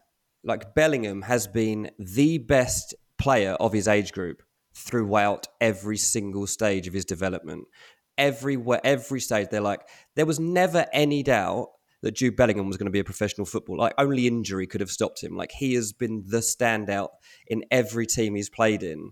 like 0.44 0.74
Bellingham 0.76 1.24
has 1.24 1.48
been 1.48 1.92
the 2.00 2.38
best 2.38 2.96
player 3.18 3.54
of 3.54 3.74
his 3.74 3.88
age 3.88 4.12
group 4.12 4.42
throughout 4.74 5.48
every 5.60 5.98
single 5.98 6.48
stage 6.48 6.88
of 6.88 6.94
his 6.94 7.06
development. 7.06 7.66
Everywhere, 8.18 8.82
every 8.84 9.20
stage, 9.20 9.48
they're 9.50 9.62
like, 9.62 9.82
there 10.16 10.26
was 10.26 10.40
never 10.40 10.86
any 10.94 11.24
doubt 11.24 11.70
that 12.02 12.16
Jude 12.16 12.36
Bellingham 12.36 12.68
was 12.68 12.78
going 12.78 12.86
to 12.86 12.92
be 12.92 13.00
a 13.00 13.04
professional 13.04 13.46
footballer. 13.46 13.80
Like 13.80 13.94
only 13.98 14.28
injury 14.28 14.68
could 14.68 14.82
have 14.82 14.90
stopped 14.92 15.22
him. 15.22 15.36
Like 15.36 15.52
he 15.52 15.74
has 15.74 15.92
been 15.92 16.24
the 16.28 16.40
standout 16.40 17.10
in 17.48 17.64
every 17.72 18.06
team 18.06 18.36
he's 18.36 18.50
played 18.50 18.84
in. 18.84 19.12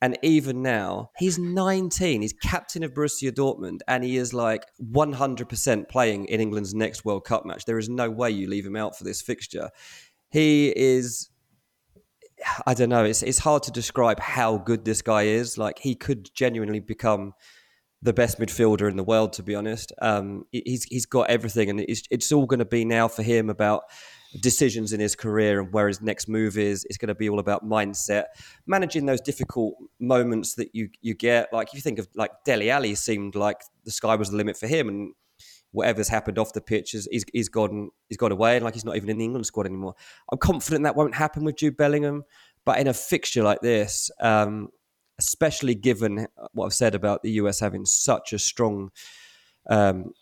And 0.00 0.16
even 0.22 0.62
now, 0.62 1.10
he's 1.16 1.38
19. 1.38 2.22
He's 2.22 2.32
captain 2.32 2.84
of 2.84 2.94
Borussia 2.94 3.32
Dortmund, 3.32 3.80
and 3.88 4.04
he 4.04 4.16
is 4.16 4.32
like 4.32 4.64
100% 4.80 5.88
playing 5.88 6.26
in 6.26 6.40
England's 6.40 6.72
next 6.72 7.04
World 7.04 7.24
Cup 7.24 7.44
match. 7.44 7.64
There 7.64 7.78
is 7.78 7.88
no 7.88 8.08
way 8.08 8.30
you 8.30 8.48
leave 8.48 8.64
him 8.64 8.76
out 8.76 8.96
for 8.96 9.04
this 9.04 9.20
fixture. 9.20 9.70
He 10.30 10.72
is. 10.76 11.30
I 12.64 12.74
don't 12.74 12.90
know. 12.90 13.04
It's 13.04 13.24
it's 13.24 13.40
hard 13.40 13.64
to 13.64 13.72
describe 13.72 14.20
how 14.20 14.58
good 14.58 14.84
this 14.84 15.02
guy 15.02 15.22
is. 15.22 15.58
Like 15.58 15.80
he 15.80 15.96
could 15.96 16.32
genuinely 16.32 16.78
become 16.78 17.32
the 18.00 18.12
best 18.12 18.38
midfielder 18.38 18.88
in 18.88 18.96
the 18.96 19.02
world. 19.02 19.32
To 19.34 19.42
be 19.42 19.56
honest, 19.56 19.92
um, 20.00 20.44
he's 20.52 20.84
he's 20.84 21.06
got 21.06 21.30
everything, 21.30 21.70
and 21.70 21.80
it's 21.80 22.02
it's 22.10 22.30
all 22.30 22.46
going 22.46 22.60
to 22.60 22.64
be 22.64 22.84
now 22.84 23.08
for 23.08 23.24
him 23.24 23.50
about 23.50 23.82
decisions 24.40 24.92
in 24.92 25.00
his 25.00 25.16
career 25.16 25.60
and 25.60 25.72
where 25.72 25.88
his 25.88 26.00
next 26.00 26.28
move 26.28 26.58
is. 26.58 26.84
It's 26.88 26.98
going 26.98 27.08
to 27.08 27.14
be 27.14 27.28
all 27.28 27.38
about 27.38 27.64
mindset, 27.64 28.24
managing 28.66 29.06
those 29.06 29.20
difficult 29.20 29.74
moments 29.98 30.54
that 30.54 30.74
you 30.74 30.90
you 31.00 31.14
get. 31.14 31.52
Like 31.52 31.68
if 31.68 31.74
you 31.74 31.80
think 31.80 31.98
of 31.98 32.08
like 32.14 32.30
Dele 32.44 32.70
Alli 32.70 32.94
seemed 32.94 33.34
like 33.34 33.62
the 33.84 33.90
sky 33.90 34.14
was 34.16 34.30
the 34.30 34.36
limit 34.36 34.56
for 34.56 34.66
him, 34.66 34.88
and 34.88 35.14
whatever's 35.72 36.08
happened 36.08 36.38
off 36.38 36.52
the 36.52 36.60
pitch 36.60 36.94
is 36.94 37.08
he's, 37.10 37.24
he's 37.32 37.48
gone 37.48 37.90
he's 38.08 38.18
gone 38.18 38.32
away, 38.32 38.56
and 38.56 38.64
like 38.64 38.74
he's 38.74 38.84
not 38.84 38.96
even 38.96 39.08
in 39.08 39.18
the 39.18 39.24
England 39.24 39.46
squad 39.46 39.66
anymore. 39.66 39.94
I'm 40.30 40.38
confident 40.38 40.84
that 40.84 40.96
won't 40.96 41.14
happen 41.14 41.44
with 41.44 41.56
Jude 41.56 41.76
Bellingham, 41.76 42.24
but 42.64 42.78
in 42.78 42.86
a 42.86 42.94
fixture 42.94 43.42
like 43.42 43.60
this. 43.60 44.10
Um, 44.20 44.68
especially 45.20 45.74
given 45.74 46.28
what 46.52 46.66
I've 46.66 46.72
said 46.72 46.94
about 46.94 47.24
the 47.24 47.32
US 47.32 47.58
having 47.58 47.84
such 47.84 48.32
a 48.32 48.38
strong 48.38 48.92
um, 49.68 50.12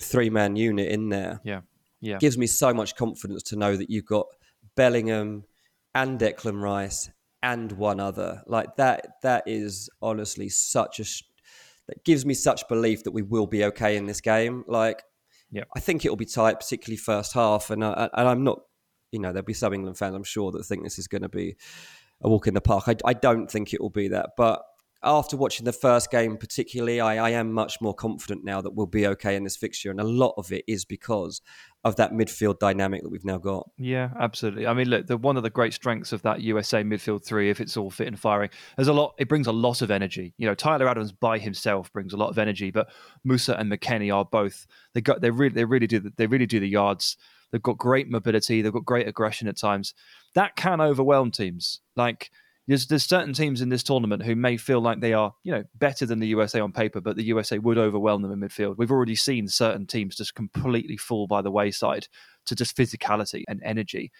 three 0.00 0.30
man 0.30 0.56
unit 0.56 0.90
in 0.90 1.10
there. 1.10 1.42
Yeah 1.44 1.60
yeah. 2.00 2.18
gives 2.18 2.38
me 2.38 2.46
so 2.46 2.72
much 2.72 2.96
confidence 2.96 3.42
to 3.44 3.56
know 3.56 3.76
that 3.76 3.90
you've 3.90 4.06
got 4.06 4.26
Bellingham 4.76 5.44
and 5.94 6.18
Declan 6.18 6.60
Rice 6.60 7.10
and 7.42 7.72
one 7.72 8.00
other. 8.00 8.42
Like 8.46 8.76
that, 8.76 9.06
that 9.22 9.44
is 9.46 9.88
honestly 10.02 10.48
such 10.48 11.00
a 11.00 11.04
that 11.88 12.04
gives 12.04 12.26
me 12.26 12.34
such 12.34 12.66
belief 12.68 13.04
that 13.04 13.12
we 13.12 13.22
will 13.22 13.46
be 13.46 13.64
okay 13.64 13.96
in 13.96 14.06
this 14.06 14.20
game. 14.20 14.64
Like, 14.66 15.02
yeah, 15.50 15.64
I 15.74 15.80
think 15.80 16.04
it 16.04 16.08
will 16.08 16.16
be 16.16 16.26
tight, 16.26 16.58
particularly 16.58 16.96
first 16.96 17.32
half. 17.32 17.70
And 17.70 17.84
uh, 17.84 18.08
I, 18.12 18.20
and 18.20 18.28
I'm 18.28 18.44
not, 18.44 18.60
you 19.12 19.20
know, 19.20 19.32
there'll 19.32 19.44
be 19.44 19.54
some 19.54 19.72
England 19.72 19.96
fans, 19.96 20.14
I'm 20.14 20.24
sure, 20.24 20.50
that 20.52 20.64
think 20.64 20.82
this 20.82 20.98
is 20.98 21.06
going 21.06 21.22
to 21.22 21.28
be 21.28 21.56
a 22.20 22.28
walk 22.28 22.48
in 22.48 22.54
the 22.54 22.60
park. 22.60 22.88
I, 22.88 22.96
I 23.04 23.12
don't 23.12 23.48
think 23.48 23.72
it 23.72 23.80
will 23.80 23.90
be 23.90 24.08
that, 24.08 24.30
but 24.36 24.62
after 25.02 25.36
watching 25.36 25.64
the 25.64 25.72
first 25.72 26.10
game, 26.10 26.36
particularly, 26.36 27.00
I, 27.00 27.28
I, 27.28 27.30
am 27.30 27.52
much 27.52 27.80
more 27.80 27.94
confident 27.94 28.44
now 28.44 28.60
that 28.60 28.74
we'll 28.74 28.86
be 28.86 29.06
okay 29.08 29.36
in 29.36 29.44
this 29.44 29.56
fixture. 29.56 29.90
And 29.90 30.00
a 30.00 30.04
lot 30.04 30.34
of 30.36 30.52
it 30.52 30.64
is 30.66 30.84
because 30.84 31.40
of 31.84 31.96
that 31.96 32.12
midfield 32.12 32.58
dynamic 32.58 33.02
that 33.02 33.10
we've 33.10 33.24
now 33.24 33.38
got. 33.38 33.68
Yeah, 33.78 34.10
absolutely. 34.18 34.66
I 34.66 34.74
mean, 34.74 34.88
look, 34.88 35.06
the, 35.06 35.16
one 35.16 35.36
of 35.36 35.42
the 35.42 35.50
great 35.50 35.74
strengths 35.74 36.12
of 36.12 36.22
that 36.22 36.40
USA 36.40 36.82
midfield 36.82 37.24
three, 37.24 37.50
if 37.50 37.60
it's 37.60 37.76
all 37.76 37.90
fit 37.90 38.08
and 38.08 38.18
firing, 38.18 38.50
there's 38.76 38.88
a 38.88 38.92
lot. 38.92 39.14
It 39.18 39.28
brings 39.28 39.46
a 39.46 39.52
lot 39.52 39.82
of 39.82 39.90
energy. 39.90 40.34
You 40.38 40.46
know, 40.46 40.54
Tyler 40.54 40.88
Adams 40.88 41.12
by 41.12 41.38
himself 41.38 41.92
brings 41.92 42.12
a 42.12 42.16
lot 42.16 42.30
of 42.30 42.38
energy, 42.38 42.70
but 42.70 42.88
Musah 43.26 43.60
and 43.60 43.70
McKennie 43.70 44.14
are 44.14 44.24
both. 44.24 44.66
They 44.94 45.00
got. 45.00 45.20
They 45.20 45.30
really. 45.30 45.54
They 45.54 45.64
really 45.64 45.86
do. 45.86 46.10
They 46.16 46.26
really 46.26 46.46
do 46.46 46.58
the 46.58 46.68
yards. 46.68 47.16
They've 47.52 47.62
got 47.62 47.78
great 47.78 48.10
mobility. 48.10 48.62
They've 48.62 48.72
got 48.72 48.84
great 48.84 49.06
aggression 49.06 49.46
at 49.46 49.56
times. 49.56 49.94
That 50.34 50.56
can 50.56 50.80
overwhelm 50.80 51.30
teams. 51.30 51.80
Like 51.94 52.30
there's, 52.66 52.86
there's 52.86 53.04
certain 53.04 53.32
teams 53.32 53.60
in 53.60 53.68
this 53.68 53.82
tournament 53.82 54.22
who 54.22 54.34
may 54.34 54.56
feel 54.56 54.80
like 54.80 55.00
they 55.00 55.12
are, 55.12 55.34
you 55.44 55.52
know, 55.52 55.64
better 55.76 56.04
than 56.04 56.18
the 56.18 56.26
USA 56.28 56.60
on 56.60 56.72
paper, 56.72 57.00
but 57.00 57.16
the 57.16 57.24
USA 57.24 57.58
would 57.58 57.78
overwhelm 57.78 58.22
them 58.22 58.32
in 58.32 58.40
midfield. 58.40 58.76
We've 58.76 58.90
already 58.90 59.14
seen 59.14 59.48
certain 59.48 59.86
teams 59.86 60.16
just 60.16 60.34
completely 60.34 60.96
fall 60.96 61.26
by 61.26 61.42
the 61.42 61.50
wayside 61.50 62.08
to 62.46 62.54
just 62.54 62.76
physicality 62.76 63.44
and 63.48 63.60
energy. 63.64 64.10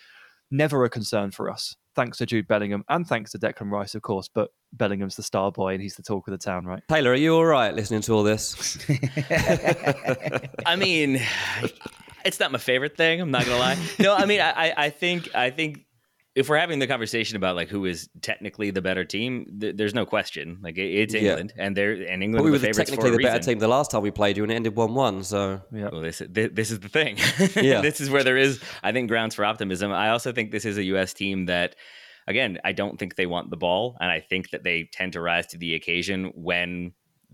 Never 0.51 0.85
a 0.85 0.91
concern 0.91 1.33
for 1.33 1.51
us, 1.51 1.75
thanks 1.97 2.19
to 2.19 2.27
Jude 2.27 2.47
Bellingham 2.47 2.85
and 2.89 3.05
thanks 3.05 3.33
to 3.33 3.39
Declan 3.39 3.73
Rice, 3.73 3.97
of 3.97 4.03
course. 4.03 4.29
But 4.33 4.51
Bellingham's 4.73 5.17
the 5.17 5.25
star 5.25 5.51
boy 5.51 5.75
and 5.75 5.83
he's 5.83 5.97
the 5.97 6.05
talk 6.05 6.29
of 6.29 6.33
the 6.33 6.39
town, 6.39 6.67
right? 6.67 6.83
Taylor, 6.89 7.11
are 7.11 7.17
you 7.17 7.35
all 7.35 7.45
right 7.45 7.75
listening 7.75 8.03
to 8.03 8.13
all 8.13 8.23
this? 8.23 8.79
I 10.67 10.77
mean, 10.77 11.21
it's 12.25 12.39
not 12.39 12.53
my 12.53 12.59
favorite 12.59 12.97
thing. 12.97 13.21
I'm 13.21 13.33
not 13.33 13.45
gonna 13.45 13.59
lie. 13.59 13.79
No, 13.99 14.15
I 14.15 14.27
mean, 14.27 14.41
I, 14.41 14.73
I 14.77 14.91
think, 14.91 15.35
I 15.35 15.51
think 15.51 15.86
if 16.37 16.49
we're 16.49 16.59
having 16.59 16.79
the 16.79 16.87
conversation 16.87 17.37
about 17.37 17.57
like 17.57 17.69
who 17.69 17.87
is 17.87 18.09
technically 18.23 18.71
the 18.71 18.83
better 18.83 19.05
team, 19.05 19.59
th- 19.61 19.75
there's 19.77 19.95
no 19.95 20.05
question. 20.07 20.59
Like 20.63 20.77
it, 20.79 20.83
it's 20.95 21.15
Yeah. 21.15 21.31
England, 21.31 21.55
and 21.57 21.77
they're 21.77 21.93
and 21.95 22.23
England. 22.23 22.35
But 22.37 22.45
we 22.45 22.51
were 22.53 22.59
the 22.59 22.69
the- 22.69 22.75
technically 22.75 23.11
the 23.11 23.17
better 23.19 23.39
reason. 23.39 23.55
team 23.55 23.59
the 23.59 23.69
last 23.69 23.91
time 23.91 24.03
we 24.03 24.11
played 24.11 24.37
you, 24.37 24.43
and 24.45 24.53
it 24.53 24.57
ended 24.57 24.77
one-one. 24.77 25.25
So 25.25 25.63
Yeah. 25.73 25.89
Well, 25.91 26.03
this 26.03 26.23
this, 26.29 26.51
this 26.53 26.71
is 26.71 26.81
the 26.81 26.89
thing. 26.91 27.17
Yeah. 27.65 27.81
this 27.81 28.01
is 28.01 28.11
where 28.11 28.23
there 28.23 28.37
is, 28.37 28.61
I 28.83 28.93
think, 28.93 29.09
grounds 29.09 29.35
for 29.35 29.45
optimism. 29.45 29.91
I 29.93 30.11
also 30.11 30.31
think 30.33 30.51
this 30.53 30.65
is 30.67 30.77
a 30.79 30.85
U.S. 30.95 31.15
team 31.15 31.47
that, 31.47 31.75
again, 32.27 32.59
I 32.65 32.73
don't 32.73 32.99
think 32.99 33.17
they 33.17 33.27
want 33.27 33.51
the 33.51 33.57
ball, 33.57 33.97
and 34.01 34.11
I 34.11 34.21
think 34.21 34.51
that 34.51 34.63
they 34.63 34.89
tend 34.93 35.15
to 35.15 35.21
rise 35.23 35.47
to 35.49 35.59
the 35.59 35.75
occasion 35.75 36.33
when 36.35 36.93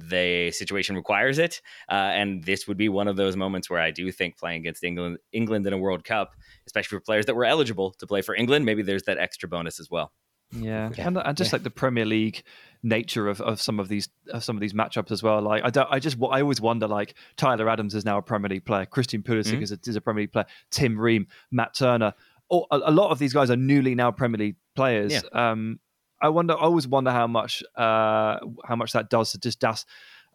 the 0.09 0.51
situation 0.51 0.97
requires 0.97 1.39
it. 1.39 1.61
Uh, 1.89 1.95
and 1.95 2.45
this 2.45 2.67
would 2.67 2.77
be 2.77 2.89
one 2.89 3.09
of 3.09 3.17
those 3.17 3.37
moments 3.37 3.69
where 3.71 3.81
I 3.81 3.91
do 3.91 4.11
think 4.13 4.37
playing 4.39 4.61
against 4.61 4.83
England, 4.85 5.19
England 5.33 5.67
in 5.67 5.73
a 5.73 5.79
World 5.79 6.05
Cup, 6.05 6.35
especially 6.67 6.97
for 6.99 7.01
players 7.05 7.27
that 7.27 7.35
were 7.37 7.45
eligible 7.45 7.93
to 7.99 8.07
play 8.07 8.23
for 8.23 8.35
England, 8.35 8.65
maybe 8.65 8.83
there's 8.83 9.05
that 9.05 9.19
extra 9.19 9.49
bonus 9.49 9.79
as 9.81 9.91
well. 9.91 10.13
Yeah, 10.55 10.91
Yeah. 10.97 11.07
and, 11.09 11.17
and 11.17 11.37
just 11.37 11.53
like 11.53 11.63
the 11.63 11.71
Premier 11.71 12.05
League 12.05 12.43
nature 12.83 13.29
of, 13.29 13.41
of 13.41 13.59
some 13.61 13.81
of 13.81 13.89
these 13.89 14.09
of 14.33 14.45
some 14.45 14.55
of 14.57 14.61
these 14.61 14.75
matchups 14.75 15.11
as 15.11 15.23
well. 15.23 15.41
Like 15.41 15.65
I 15.65 15.71
don't, 15.71 15.89
I 15.91 15.99
just 15.99 16.19
I 16.23 16.43
always 16.43 16.61
wonder. 16.61 16.87
Like 16.87 17.15
Tyler 17.39 17.71
Adams 17.71 17.95
is 17.95 18.05
now 18.05 18.19
a 18.19 18.23
Premier 18.23 18.51
League 18.51 18.67
player. 18.67 18.85
Christian 18.85 19.23
Pulisic 19.23 19.59
Mhm. 19.59 19.63
is, 19.63 19.73
a, 19.73 19.79
is 19.87 19.97
a 19.97 20.01
Premier 20.03 20.25
League 20.25 20.33
player. 20.33 20.45
Tim 20.71 20.99
Ream, 20.99 21.27
Matt 21.51 21.75
Turner. 21.75 22.13
Oh, 22.51 22.67
a, 22.71 22.81
a 22.85 22.91
lot 22.91 23.11
of 23.11 23.19
these 23.19 23.33
guys 23.33 23.51
are 23.51 23.57
newly 23.57 23.95
now 23.95 24.11
Premier 24.11 24.39
League 24.39 24.57
players. 24.77 25.23
Um, 25.33 25.81
I 26.23 26.29
wonder. 26.29 26.55
I 26.55 26.61
always 26.63 26.87
wonder 26.89 27.11
how 27.11 27.27
much 27.27 27.63
uh, 27.77 28.39
how 28.65 28.77
much 28.77 28.93
that 28.93 29.11
does 29.11 29.33
to 29.33 29.39
just 29.39 29.61
das, 29.61 29.85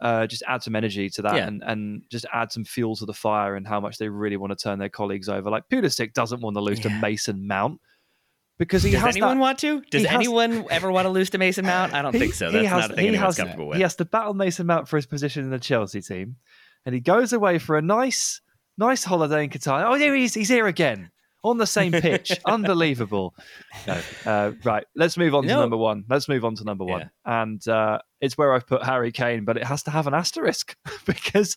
uh, 0.01 0.27
just 0.27 0.43
add 0.47 0.61
some 0.61 0.75
energy 0.75 1.09
to 1.11 1.21
that 1.23 1.35
Yeah. 1.35 1.47
and, 1.47 1.63
and 1.63 2.01
just 2.11 2.25
add 2.33 2.51
some 2.51 2.65
fuel 2.65 2.95
to 2.97 3.05
the 3.05 3.13
fire 3.13 3.55
and 3.55 3.65
how 3.67 3.79
much 3.79 3.97
they 3.97 4.09
really 4.09 4.37
want 4.37 4.51
to 4.51 4.61
turn 4.61 4.77
their 4.79 4.89
colleagues 4.89 5.29
over. 5.29 5.49
Like 5.49 5.69
Pulisic 5.69 6.13
doesn't 6.13 6.41
want 6.41 6.55
to 6.55 6.61
lose 6.61 6.79
to 6.81 6.89
Mason 6.89 7.47
Mount 7.47 7.79
because 8.59 8.83
he 8.83 8.91
Does 8.91 9.01
has 9.01 9.15
anyone 9.15 9.37
that, 9.37 9.41
want 9.41 9.59
to? 9.59 9.81
Does 9.89 10.01
he 10.01 10.07
has- 10.07 10.15
anyone 10.15 10.65
ever 10.69 10.91
want 10.91 11.05
to 11.05 11.09
lose 11.09 11.29
to 11.31 11.37
Mason 11.37 11.65
Mount? 11.65 11.93
I 11.93 12.01
don't 12.01 12.13
He- 12.13 12.19
think 12.19 12.33
so. 12.33 12.51
That's 12.51 12.67
has- 12.67 12.81
not 12.81 12.91
a 12.91 12.95
thing 12.95 13.07
anyone's 13.07 13.25
has- 13.25 13.37
comfortable 13.37 13.67
with. 13.69 13.77
He 13.77 13.83
has 13.83 13.95
to 13.95 14.05
battle 14.05 14.33
Mason 14.33 14.67
Mount 14.67 14.87
for 14.87 14.97
his 14.97 15.05
position 15.05 15.43
in 15.43 15.49
the 15.51 15.59
Chelsea 15.59 16.01
team, 16.01 16.35
and 16.85 16.93
he 16.93 17.01
goes 17.01 17.33
away 17.33 17.57
for 17.59 17.77
a 17.77 17.81
nice, 17.81 18.41
nice 18.77 19.03
holiday 19.03 19.43
in 19.45 19.49
Qatar. 19.49 19.83
Oh, 19.87 19.97
there 19.97 20.13
he 20.15 20.23
is. 20.25 20.33
He's 20.33 20.49
here 20.49 20.67
again 20.67 21.11
on 21.43 21.57
the 21.57 21.67
same 21.67 21.91
pitch. 21.91 22.31
Unbelievable. 22.45 23.35
No, 23.85 24.01
uh, 24.25 24.51
right. 24.63 24.85
Let's 24.95 25.17
move 25.17 25.35
on 25.35 25.43
to 25.43 25.49
No. 25.49 25.59
number 25.61 25.77
one. 25.77 26.03
Let's 26.09 26.27
move 26.27 26.43
on 26.43 26.55
to 26.55 26.63
number 26.63 26.83
one, 26.83 27.09
and 27.25 27.65
uh, 27.67 27.99
it's 28.21 28.37
where 28.37 28.53
I've 28.53 28.67
put 28.67 28.83
Harry 28.83 29.11
Kane, 29.11 29.45
but 29.45 29.57
it 29.57 29.63
has 29.63 29.83
to 29.83 29.91
have 29.91 30.07
an 30.07 30.13
asterisk 30.13 30.75
because 31.05 31.55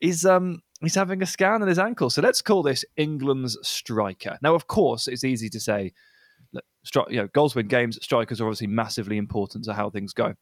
he's 0.00 0.24
um 0.24 0.62
he's 0.80 0.94
having 0.94 1.22
a 1.22 1.26
scan 1.26 1.62
on 1.62 1.68
his 1.68 1.78
ankle. 1.78 2.10
So 2.10 2.22
let's 2.22 2.42
call 2.42 2.62
this 2.62 2.84
England's 2.96 3.56
striker. 3.62 4.38
Now, 4.42 4.54
of 4.54 4.66
course, 4.66 5.08
it's 5.08 5.24
easy 5.24 5.48
to 5.50 5.60
say 5.60 5.92
look, 6.52 6.64
stri- 6.86 7.10
you 7.10 7.16
know, 7.18 7.28
goals 7.28 7.54
win 7.54 7.68
games. 7.68 7.98
Strikers 8.02 8.40
are 8.40 8.46
obviously 8.46 8.66
massively 8.66 9.16
important 9.18 9.64
to 9.64 9.74
how 9.74 9.90
things 9.90 10.12
go. 10.12 10.34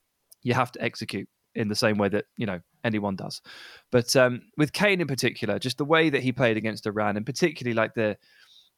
You 0.42 0.54
have 0.54 0.72
to 0.72 0.82
execute 0.82 1.28
in 1.54 1.66
the 1.68 1.74
same 1.74 1.98
way 1.98 2.08
that 2.08 2.26
you 2.36 2.46
know 2.46 2.60
anyone 2.84 3.16
does. 3.16 3.42
But 3.90 4.14
um, 4.14 4.42
with 4.56 4.72
Kane 4.72 5.00
in 5.00 5.08
particular, 5.08 5.58
just 5.58 5.78
the 5.78 5.84
way 5.84 6.08
that 6.10 6.22
he 6.22 6.30
played 6.30 6.56
against 6.56 6.86
Iran, 6.86 7.16
and 7.16 7.26
particularly 7.26 7.74
like 7.74 7.94
the 7.94 8.16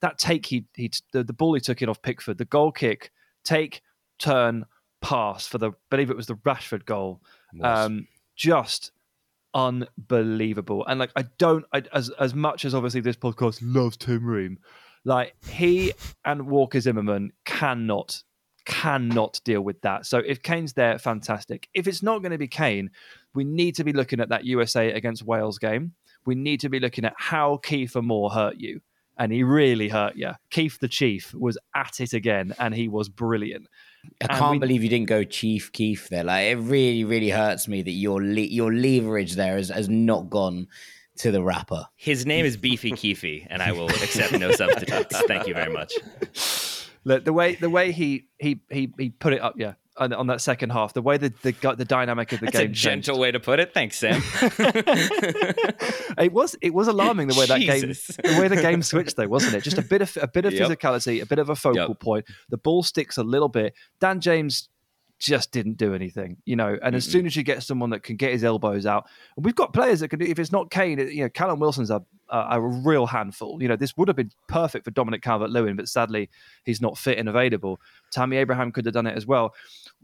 that 0.01 0.19
take 0.19 0.47
he 0.47 0.67
he 0.75 0.91
the, 1.13 1.23
the 1.23 1.33
ball 1.33 1.55
he 1.55 1.61
took 1.61 1.83
in 1.83 1.89
off 1.89 2.03
Pickford, 2.03 2.39
the 2.39 2.45
goal 2.45 2.73
kick, 2.73 3.13
take, 3.45 3.83
turn, 4.19 4.67
pass 5.01 5.47
for 5.47 5.59
the 5.59 5.71
I 5.71 5.75
believe 5.91 6.11
it 6.11 6.17
was 6.17 6.27
the 6.27 6.37
Rashford 6.37 6.85
goal. 6.85 7.21
Um, 7.63 8.07
just 8.37 8.93
unbelievable. 9.55 10.87
And 10.87 11.01
like 11.01 11.11
I 11.17 11.25
don't 11.39 11.65
I, 11.73 11.83
as 11.93 12.11
as 12.19 12.35
much 12.35 12.65
as 12.65 12.75
obviously 12.75 13.01
this 13.01 13.17
podcast 13.17 13.59
loves 13.63 13.97
Tim 13.97 14.25
Ream, 14.25 14.59
like 15.05 15.35
he 15.49 15.93
and 16.25 16.47
Walker 16.47 16.81
Zimmerman 16.81 17.33
cannot 17.45 18.23
cannot 18.65 19.41
deal 19.45 19.63
with 19.63 19.81
that. 19.83 20.07
So 20.07 20.19
if 20.19 20.43
Kane's 20.43 20.75
there, 20.75 20.99
fantastic. 20.99 21.69
If 21.75 21.89
it's 21.89 22.03
not 22.03 22.21
going 22.21 22.33
to 22.33 22.39
be 22.39 22.49
Kane, 22.49 22.91
we 23.35 23.45
need 23.45 23.75
to 23.77 23.85
be 23.85 23.93
looking 23.93 24.21
at 24.21 24.29
that 24.29 24.45
USA 24.45 24.93
against 24.93 25.23
Wales 25.23 25.59
game. 25.59 25.95
We 26.27 26.35
need 26.35 26.61
to 26.61 26.69
be 26.69 26.81
looking 26.81 27.05
at 27.05 27.15
how 27.17 27.61
Kiefer 27.63 28.05
Moore 28.05 28.31
hurt 28.31 28.57
you. 28.59 28.81
And 29.21 29.31
he 29.31 29.43
really 29.45 29.89
hurt 29.91 30.17
you. 30.17 30.33
Keith 30.51 30.79
the 30.81 30.89
Chief 30.89 31.33
was 31.35 31.57
at 31.77 32.01
it 32.01 32.13
again, 32.15 32.55
and 32.59 32.75
he 32.75 32.89
was 32.89 33.09
brilliant. 33.11 33.69
I 34.23 34.27
And 34.29 34.31
can't 34.39 34.51
we- 34.53 34.59
believe 34.61 34.83
you 34.83 34.89
didn't 34.89 35.09
go 35.09 35.25
Chief 35.25 35.71
Keef 35.73 36.09
there. 36.09 36.25
Like 36.25 36.47
it 36.49 36.57
really, 36.57 37.05
really 37.05 37.29
hurts 37.31 37.69
me 37.69 37.83
that 37.83 37.91
your 37.93 38.23
le- 38.25 38.41
your 38.41 38.73
leverage 38.73 39.35
there 39.35 39.57
has, 39.59 39.69
has 39.69 39.89
not 39.91 40.31
gone 40.31 40.67
to 41.19 41.31
the 41.31 41.43
rapper. 41.43 41.85
His 41.97 42.25
name 42.25 42.47
is 42.47 42.57
Beefy 42.57 42.93
Keefy, 43.01 43.47
and 43.51 43.61
I 43.63 43.73
will 43.73 43.91
accept 43.91 44.33
no 44.39 44.53
substitutes. 44.53 45.21
Thank 45.29 45.47
you 45.47 45.53
very 45.55 45.71
much. 45.71 45.93
Look, 47.05 47.25
the 47.27 47.33
way 47.35 47.57
the 47.57 47.69
way 47.71 47.93
he 47.93 48.25
he 48.39 48.63
he 48.71 48.91
he 48.99 49.11
put 49.11 49.35
it 49.35 49.43
up, 49.43 49.55
yeah, 49.59 49.75
on, 50.01 50.13
on 50.13 50.27
that 50.29 50.41
second 50.41 50.71
half, 50.71 50.93
the 50.95 51.03
way 51.03 51.17
the 51.19 51.33
the, 51.43 51.75
the 51.77 51.85
dynamic 51.85 52.33
of 52.33 52.41
the 52.41 52.47
That's 52.47 52.59
a 52.59 52.63
game 52.65 52.73
gentle 52.73 53.15
changed. 53.15 53.21
way 53.21 53.31
to 53.31 53.39
put 53.41 53.61
it. 53.61 53.73
Thanks, 53.73 53.99
Sam. 53.99 54.21
it 56.19 56.33
was 56.33 56.57
it 56.61 56.75
was 56.75 56.89
alarming 56.89 57.29
the 57.29 57.35
way 57.39 57.47
that 57.47 57.61
game 57.61 57.89
the 57.91 58.41
way 58.41 58.49
the 58.49 58.61
game 58.61 58.83
switched 58.83 59.17
though, 59.17 59.29
wasn't 59.29 59.55
it? 59.55 59.63
Just 59.63 59.79
a 59.79 59.83
bit 59.83 60.03
of 60.03 60.17
a 60.21 60.27
bit 60.29 60.45
of 60.47 60.53
Yep. 60.53 60.69
physicality, 60.69 61.23
a 61.23 61.27
bit 61.27 61.39
of 61.39 61.49
a 61.51 61.55
focal 61.57 61.89
Yep. 61.89 62.01
point. 62.01 62.25
The 62.49 62.57
ball 62.59 62.83
sticks 62.83 63.17
a 63.17 63.23
little 63.23 63.49
bit. 63.49 63.75
Dan 64.01 64.21
James 64.21 64.69
just 65.19 65.53
didn't 65.53 65.77
do 65.77 65.95
anything, 65.95 66.39
you 66.47 66.57
know. 66.57 66.79
And 66.83 66.97
as 66.97 67.05
soon 67.05 67.27
as 67.27 67.37
you 67.37 67.43
get 67.43 67.63
someone 67.63 67.91
that 67.91 68.03
can 68.03 68.17
get 68.17 68.33
his 68.33 68.43
elbows 68.43 68.87
out, 68.87 69.05
and 69.37 69.45
we've 69.45 69.55
got 69.55 69.75
players 69.75 70.01
that 70.01 70.09
can 70.09 70.19
do. 70.19 70.25
If 70.25 70.39
it's 70.39 70.51
not 70.51 70.71
Kane, 70.71 70.99
you 70.99 71.25
know, 71.25 71.29
Callum 71.29 71.61
Wilson's 71.61 71.91
a 71.91 72.03
a, 72.31 72.47
a 72.53 72.61
real 72.61 73.07
handful. 73.07 73.61
You 73.63 73.69
know, 73.69 73.77
this 73.77 73.97
would 73.99 74.09
have 74.09 74.17
been 74.17 74.31
perfect 74.49 74.85
for 74.85 74.91
Dominic 74.93 75.21
Calvert-Lewin, 75.21 75.77
but 75.77 75.89
sadly 75.89 76.31
he's 76.65 76.81
not 76.81 76.97
fit 76.97 77.19
and 77.19 77.29
available. 77.29 77.81
Tammy 78.13 78.37
Abraham 78.39 78.73
could 78.73 78.85
have 78.87 78.95
done 78.95 79.07
it 79.07 79.17
as 79.17 79.27
well. 79.27 79.53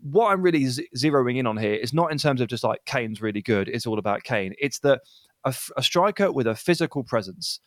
What 0.02 0.30
I'm 0.32 0.42
really 0.42 0.66
z- 0.66 0.88
zeroing 0.96 1.38
in 1.38 1.46
on 1.46 1.56
here 1.56 1.74
is 1.74 1.92
not 1.94 2.12
in 2.12 2.18
terms 2.18 2.40
of 2.40 2.48
just 2.48 2.64
like 2.64 2.84
Kane's 2.86 3.20
really 3.22 3.42
good. 3.42 3.68
It's 3.68 3.86
all 3.86 3.98
about 3.98 4.22
Kane. 4.24 4.54
It's 4.58 4.78
that 4.80 5.00
a, 5.44 5.48
f- 5.48 5.70
a 5.76 5.82
striker 5.82 6.30
with 6.32 6.46
a 6.46 6.54
physical 6.54 7.02
presence, 7.04 7.60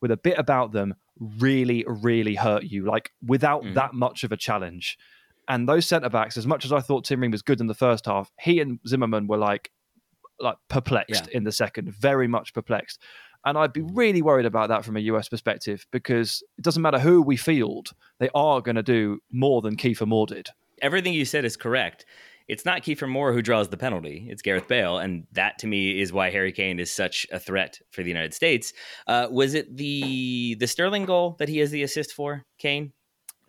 with 0.00 0.10
a 0.10 0.16
bit 0.16 0.38
about 0.38 0.72
them, 0.72 0.94
really, 1.18 1.84
really 1.86 2.34
hurt 2.34 2.64
you. 2.64 2.84
Like 2.86 3.12
without 3.24 3.62
Mhm. 3.62 3.74
that 3.74 3.94
much 3.94 4.24
of 4.24 4.32
a 4.32 4.36
challenge. 4.36 4.98
And 5.48 5.68
those 5.68 5.86
centre 5.86 6.10
backs, 6.10 6.36
as 6.36 6.46
much 6.46 6.64
as 6.64 6.72
I 6.72 6.80
thought 6.80 7.04
Tim 7.04 7.20
Ream 7.20 7.30
was 7.30 7.42
good 7.42 7.60
in 7.60 7.68
the 7.68 7.74
first 7.74 8.06
half, 8.06 8.32
he 8.40 8.60
and 8.60 8.80
Zimmerman 8.86 9.28
were 9.28 9.36
like, 9.38 9.70
like 10.40 10.56
perplexed 10.68 11.24
in 11.36 11.44
the 11.44 11.52
second, 11.52 11.92
very 11.94 12.26
much 12.28 12.52
perplexed. 12.52 13.00
And 13.44 13.56
I'd 13.56 13.72
be 13.72 13.80
really 13.82 14.22
worried 14.22 14.44
about 14.44 14.68
that 14.70 14.84
from 14.84 14.96
a 14.96 15.00
US 15.00 15.28
perspective 15.28 15.86
because 15.92 16.42
it 16.58 16.62
doesn't 16.64 16.82
matter 16.82 16.98
who 16.98 17.22
we 17.22 17.36
field, 17.36 17.90
they 18.18 18.28
are 18.34 18.60
going 18.60 18.74
to 18.74 18.82
do 18.82 19.20
more 19.30 19.62
than 19.62 19.76
Kiefer 19.76 20.06
Moore 20.06 20.26
did. 20.26 20.48
Everything 20.82 21.12
you 21.14 21.24
said 21.24 21.44
is 21.44 21.56
correct. 21.56 22.04
It's 22.48 22.64
not 22.64 22.82
Kiefer 22.82 23.08
Moore 23.08 23.32
who 23.32 23.42
draws 23.42 23.68
the 23.70 23.76
penalty. 23.76 24.26
It's 24.30 24.40
Gareth 24.40 24.68
Bale, 24.68 24.98
and 24.98 25.26
that 25.32 25.58
to 25.58 25.66
me 25.66 26.00
is 26.00 26.12
why 26.12 26.30
Harry 26.30 26.52
Kane 26.52 26.78
is 26.78 26.92
such 26.92 27.26
a 27.32 27.40
threat 27.40 27.80
for 27.90 28.02
the 28.04 28.08
United 28.08 28.34
States. 28.34 28.72
Uh, 29.08 29.26
was 29.30 29.54
it 29.54 29.76
the 29.76 30.54
the 30.60 30.66
Sterling 30.68 31.06
goal 31.06 31.34
that 31.40 31.48
he 31.48 31.58
has 31.58 31.70
the 31.72 31.82
assist 31.82 32.12
for 32.12 32.44
Kane? 32.58 32.92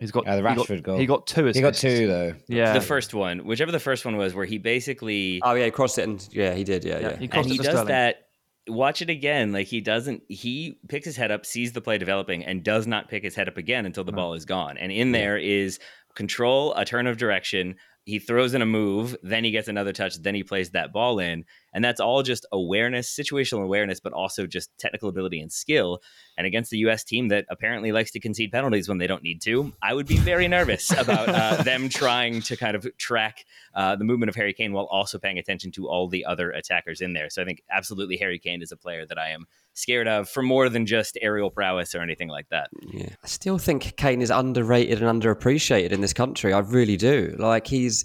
He's 0.00 0.10
got 0.10 0.26
Uh, 0.26 0.36
the 0.40 0.48
he 0.48 0.54
got- 0.54 0.66
Rashford 0.66 0.82
goal. 0.82 0.98
He 0.98 1.06
got 1.06 1.26
two 1.28 1.46
assists. 1.46 1.58
He 1.58 1.62
got 1.62 1.74
two 1.74 2.06
though. 2.08 2.34
Yeah, 2.48 2.72
the 2.72 2.80
first 2.80 3.14
one, 3.14 3.44
whichever 3.46 3.70
the 3.70 3.78
first 3.80 4.04
one 4.04 4.16
was, 4.16 4.34
where 4.34 4.46
he 4.46 4.58
basically 4.58 5.40
Oh 5.44 5.54
yeah, 5.54 5.66
he 5.66 5.70
crossed 5.70 5.98
it 5.98 6.08
and 6.08 6.28
yeah, 6.32 6.54
he 6.54 6.64
did. 6.64 6.84
Yeah, 6.84 6.98
Yeah, 6.98 7.00
yeah. 7.10 7.16
he 7.18 7.24
and 7.24 7.30
crossed 7.30 7.48
he 7.48 7.54
it 7.54 7.58
for 7.58 7.62
does 7.64 7.72
Sterling. 7.72 7.88
that. 7.88 8.24
Watch 8.68 9.00
it 9.00 9.08
again. 9.10 9.52
Like 9.52 9.66
he 9.68 9.80
doesn't. 9.80 10.22
He 10.28 10.78
picks 10.88 11.06
his 11.06 11.16
head 11.16 11.30
up, 11.30 11.46
sees 11.46 11.72
the 11.72 11.80
play 11.80 11.98
developing, 11.98 12.44
and 12.44 12.62
does 12.64 12.86
not 12.86 13.08
pick 13.08 13.22
his 13.22 13.34
head 13.34 13.48
up 13.48 13.56
again 13.56 13.86
until 13.86 14.04
the 14.04 14.12
ball 14.12 14.34
is 14.34 14.44
gone. 14.44 14.76
And 14.76 14.92
in 14.92 15.12
there 15.12 15.38
is 15.38 15.78
control, 16.18 16.74
a 16.74 16.84
turn 16.84 17.06
of 17.06 17.16
direction. 17.16 17.76
He 18.04 18.18
throws 18.18 18.52
in 18.54 18.60
a 18.60 18.66
move, 18.66 19.16
then 19.22 19.44
he 19.44 19.50
gets 19.50 19.68
another 19.68 19.92
touch, 19.92 20.16
then 20.16 20.34
he 20.34 20.42
plays 20.42 20.70
that 20.70 20.92
ball 20.92 21.18
in, 21.18 21.44
and 21.74 21.84
that's 21.84 22.00
all 22.00 22.22
just 22.22 22.46
awareness, 22.50 23.14
situational 23.14 23.62
awareness, 23.62 24.00
but 24.00 24.14
also 24.14 24.46
just 24.46 24.76
technical 24.78 25.10
ability 25.10 25.40
and 25.40 25.52
skill. 25.52 26.00
And 26.36 26.46
against 26.46 26.70
the 26.70 26.78
U.S. 26.78 27.04
team 27.04 27.28
that 27.28 27.44
apparently 27.50 27.92
likes 27.92 28.10
to 28.12 28.20
concede 28.20 28.50
penalties 28.50 28.88
when 28.88 28.98
they 28.98 29.06
don't 29.06 29.22
need 29.22 29.42
to, 29.42 29.72
I 29.82 29.94
would 29.94 30.06
be 30.06 30.16
very 30.16 30.48
nervous 30.48 30.90
about 30.98 31.28
uh, 31.28 31.62
them 31.62 31.88
trying 31.88 32.40
to 32.42 32.56
kind 32.56 32.74
of 32.74 32.86
track 32.96 33.44
uh, 33.74 33.94
the 33.94 34.04
movement 34.04 34.30
of 34.30 34.34
Harry 34.36 34.54
Kane 34.54 34.72
while 34.72 34.88
also 34.90 35.18
paying 35.18 35.38
attention 35.38 35.70
to 35.72 35.88
all 35.88 36.08
the 36.08 36.24
other 36.24 36.50
attackers 36.50 37.00
in 37.00 37.12
there. 37.12 37.30
So 37.30 37.42
I 37.42 37.44
think 37.44 37.62
absolutely 37.70 38.16
Harry 38.16 38.38
Kane 38.38 38.62
is 38.62 38.72
a 38.72 38.76
player 38.76 39.06
that 39.06 39.18
I 39.18 39.28
am 39.28 39.46
scared 39.78 40.08
of 40.08 40.28
for 40.28 40.42
more 40.42 40.68
than 40.68 40.86
just 40.86 41.18
aerial 41.22 41.50
prowess 41.50 41.94
or 41.94 42.02
anything 42.02 42.28
like 42.28 42.48
that. 42.50 42.68
Yeah. 42.92 43.10
I 43.22 43.26
still 43.26 43.58
think 43.58 43.96
Kane 43.96 44.20
is 44.20 44.30
underrated 44.30 45.02
and 45.02 45.22
underappreciated 45.22 45.92
in 45.92 46.00
this 46.00 46.12
country. 46.12 46.52
I 46.52 46.58
really 46.58 46.96
do. 46.96 47.34
Like 47.38 47.66
he's 47.66 48.04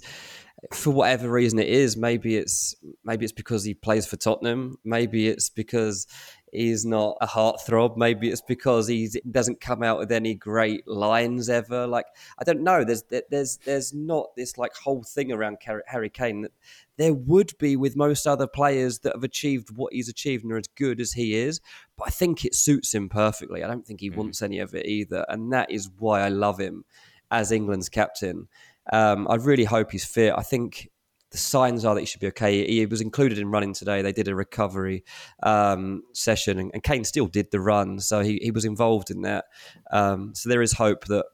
for 0.72 0.90
whatever 0.90 1.30
reason 1.30 1.58
it 1.58 1.68
is, 1.68 1.96
maybe 1.96 2.36
it's 2.36 2.74
maybe 3.04 3.24
it's 3.24 3.32
because 3.32 3.64
he 3.64 3.74
plays 3.74 4.06
for 4.06 4.16
Tottenham, 4.16 4.78
maybe 4.84 5.28
it's 5.28 5.50
because 5.50 6.06
he's 6.54 6.84
not 6.84 7.16
a 7.20 7.26
heartthrob. 7.26 7.96
Maybe 7.96 8.28
it's 8.28 8.40
because 8.40 8.88
he 8.88 9.10
doesn't 9.30 9.60
come 9.60 9.82
out 9.82 9.98
with 9.98 10.12
any 10.12 10.34
great 10.34 10.86
lines 10.86 11.48
ever. 11.48 11.86
Like 11.86 12.06
I 12.38 12.44
don't 12.44 12.62
know. 12.62 12.84
There's 12.84 13.04
there's 13.30 13.58
there's 13.58 13.92
not 13.92 14.34
this 14.36 14.56
like 14.56 14.74
whole 14.74 15.02
thing 15.02 15.32
around 15.32 15.58
Harry 15.86 16.10
Kane 16.10 16.42
that 16.42 16.52
there 16.96 17.14
would 17.14 17.52
be 17.58 17.76
with 17.76 17.96
most 17.96 18.26
other 18.26 18.46
players 18.46 19.00
that 19.00 19.14
have 19.14 19.24
achieved 19.24 19.76
what 19.76 19.92
he's 19.92 20.08
achieved 20.08 20.44
and 20.44 20.52
are 20.52 20.58
as 20.58 20.68
good 20.68 21.00
as 21.00 21.12
he 21.12 21.34
is. 21.34 21.60
But 21.96 22.08
I 22.08 22.10
think 22.10 22.44
it 22.44 22.54
suits 22.54 22.94
him 22.94 23.08
perfectly. 23.08 23.64
I 23.64 23.68
don't 23.68 23.86
think 23.86 24.00
he 24.00 24.10
mm. 24.10 24.16
wants 24.16 24.42
any 24.42 24.58
of 24.60 24.74
it 24.74 24.86
either, 24.86 25.24
and 25.28 25.52
that 25.52 25.70
is 25.70 25.90
why 25.98 26.20
I 26.20 26.28
love 26.28 26.58
him 26.58 26.84
as 27.30 27.52
England's 27.52 27.88
captain. 27.88 28.48
Um, 28.92 29.26
I 29.28 29.36
really 29.36 29.64
hope 29.64 29.90
he's 29.90 30.04
fit. 30.04 30.34
I 30.36 30.42
think 30.42 30.90
the 31.34 31.38
signs 31.38 31.84
are 31.84 31.96
that 31.96 32.00
he 32.00 32.06
should 32.06 32.20
be 32.20 32.28
okay. 32.28 32.64
He 32.64 32.86
was 32.86 33.00
included 33.00 33.40
in 33.40 33.50
running 33.50 33.74
today. 33.74 34.02
They 34.02 34.12
did 34.12 34.28
a 34.28 34.36
recovery 34.36 35.02
um, 35.42 36.04
session, 36.12 36.60
and, 36.60 36.70
and, 36.72 36.80
Kane 36.80 37.02
still 37.02 37.26
did 37.26 37.50
the 37.50 37.58
run, 37.58 37.98
so 37.98 38.20
he, 38.20 38.38
he 38.40 38.52
was 38.52 38.64
involved 38.64 39.10
in 39.10 39.22
that. 39.22 39.46
Um, 39.90 40.32
so 40.36 40.48
there 40.48 40.62
is 40.62 40.74
hope 40.74 41.06
that 41.06 41.24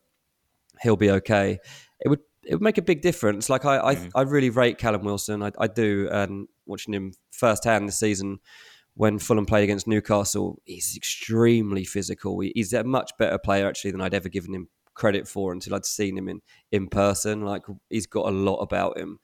he'll 0.81 0.97
be 0.97 1.11
okay. 1.11 1.59
It 2.01 2.09
would 2.09 2.21
it 2.47 2.55
would 2.55 2.63
make 2.63 2.79
a 2.79 2.83
big 2.83 3.03
difference. 3.03 3.51
Like 3.51 3.67
I 3.67 3.79
I, 3.79 3.95
mm. 3.97 4.11
I 4.15 4.23
really 4.23 4.49
rate 4.49 4.79
Callum 4.79 5.05
Wilson. 5.05 5.43
I, 5.43 5.53
I 5.59 5.67
do, 5.67 6.09
and 6.11 6.49
watching 6.65 6.95
him 6.95 7.13
firsthand 7.31 7.87
this 7.87 7.99
season 7.99 8.39
when 8.95 9.19
Fulham 9.19 9.45
played 9.45 9.65
against 9.65 9.87
Newcastle, 9.87 10.63
he's 10.65 10.97
extremely 10.97 11.85
physical. 11.85 12.41
He's 12.41 12.73
a 12.73 12.85
much 12.85 13.13
better 13.19 13.37
player 13.37 13.69
actually 13.69 13.91
than 13.91 14.01
I'd 14.01 14.15
ever 14.15 14.31
given 14.31 14.55
him 14.55 14.69
credit 14.95 15.27
for 15.27 15.53
until 15.53 15.75
I'd 15.75 15.87
seen 15.87 16.17
him 16.17 16.29
in 16.29 16.41
in 16.73 16.89
person. 16.89 17.43
Like 17.43 17.63
he's 17.89 18.07
got 18.07 18.27
a 18.27 18.31
lot 18.31 18.59
about 18.59 18.99
him. 18.99 19.19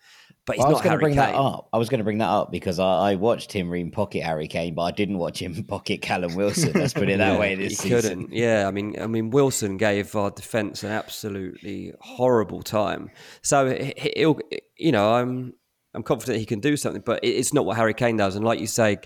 But 0.46 0.58
well, 0.58 0.68
I 0.68 0.70
was 0.70 0.80
going 0.80 0.92
to 0.92 0.98
bring 0.98 1.14
Kane. 1.14 1.32
that 1.32 1.34
up. 1.34 1.68
I 1.72 1.78
was 1.78 1.88
going 1.88 1.98
to 1.98 2.04
bring 2.04 2.18
that 2.18 2.28
up 2.28 2.52
because 2.52 2.78
I, 2.78 3.10
I, 3.10 3.14
watched 3.16 3.50
Tim 3.50 3.68
Ream 3.68 3.90
pocket 3.90 4.22
Harry 4.22 4.46
Kane, 4.46 4.76
but 4.76 4.82
I 4.82 4.92
didn't 4.92 5.18
watch 5.18 5.42
him 5.42 5.64
pocket 5.68 6.02
Callum 6.02 6.36
Wilson. 6.36 6.72
Let's 6.72 6.94
put 6.94 7.08
it 7.08 7.18
that 7.18 7.32
yeah, 7.32 7.38
way. 7.38 7.56
This 7.56 7.80
he 7.80 7.90
season. 7.90 8.20
couldn't. 8.20 8.32
Yeah, 8.32 8.68
I 8.68 8.70
mean, 8.70 8.94
I 9.00 9.08
mean, 9.08 9.30
Wilson 9.30 9.76
gave 9.76 10.14
our 10.14 10.30
defence 10.30 10.84
an 10.84 10.92
absolutely 10.92 11.92
horrible 12.00 12.62
time. 12.62 13.10
So 13.42 13.76
he'll, 13.96 14.38
you 14.78 14.92
know, 14.92 15.14
I'm 15.14 15.52
I'm 15.94 16.04
confident 16.04 16.38
he 16.38 16.46
can 16.46 16.60
do 16.60 16.76
something, 16.76 17.02
but 17.04 17.20
it's 17.24 17.52
not 17.52 17.66
what 17.66 17.76
Harry 17.76 17.94
Kane 17.94 18.16
does. 18.16 18.36
And 18.36 18.44
like 18.44 18.60
you 18.60 18.68
say, 18.68 18.98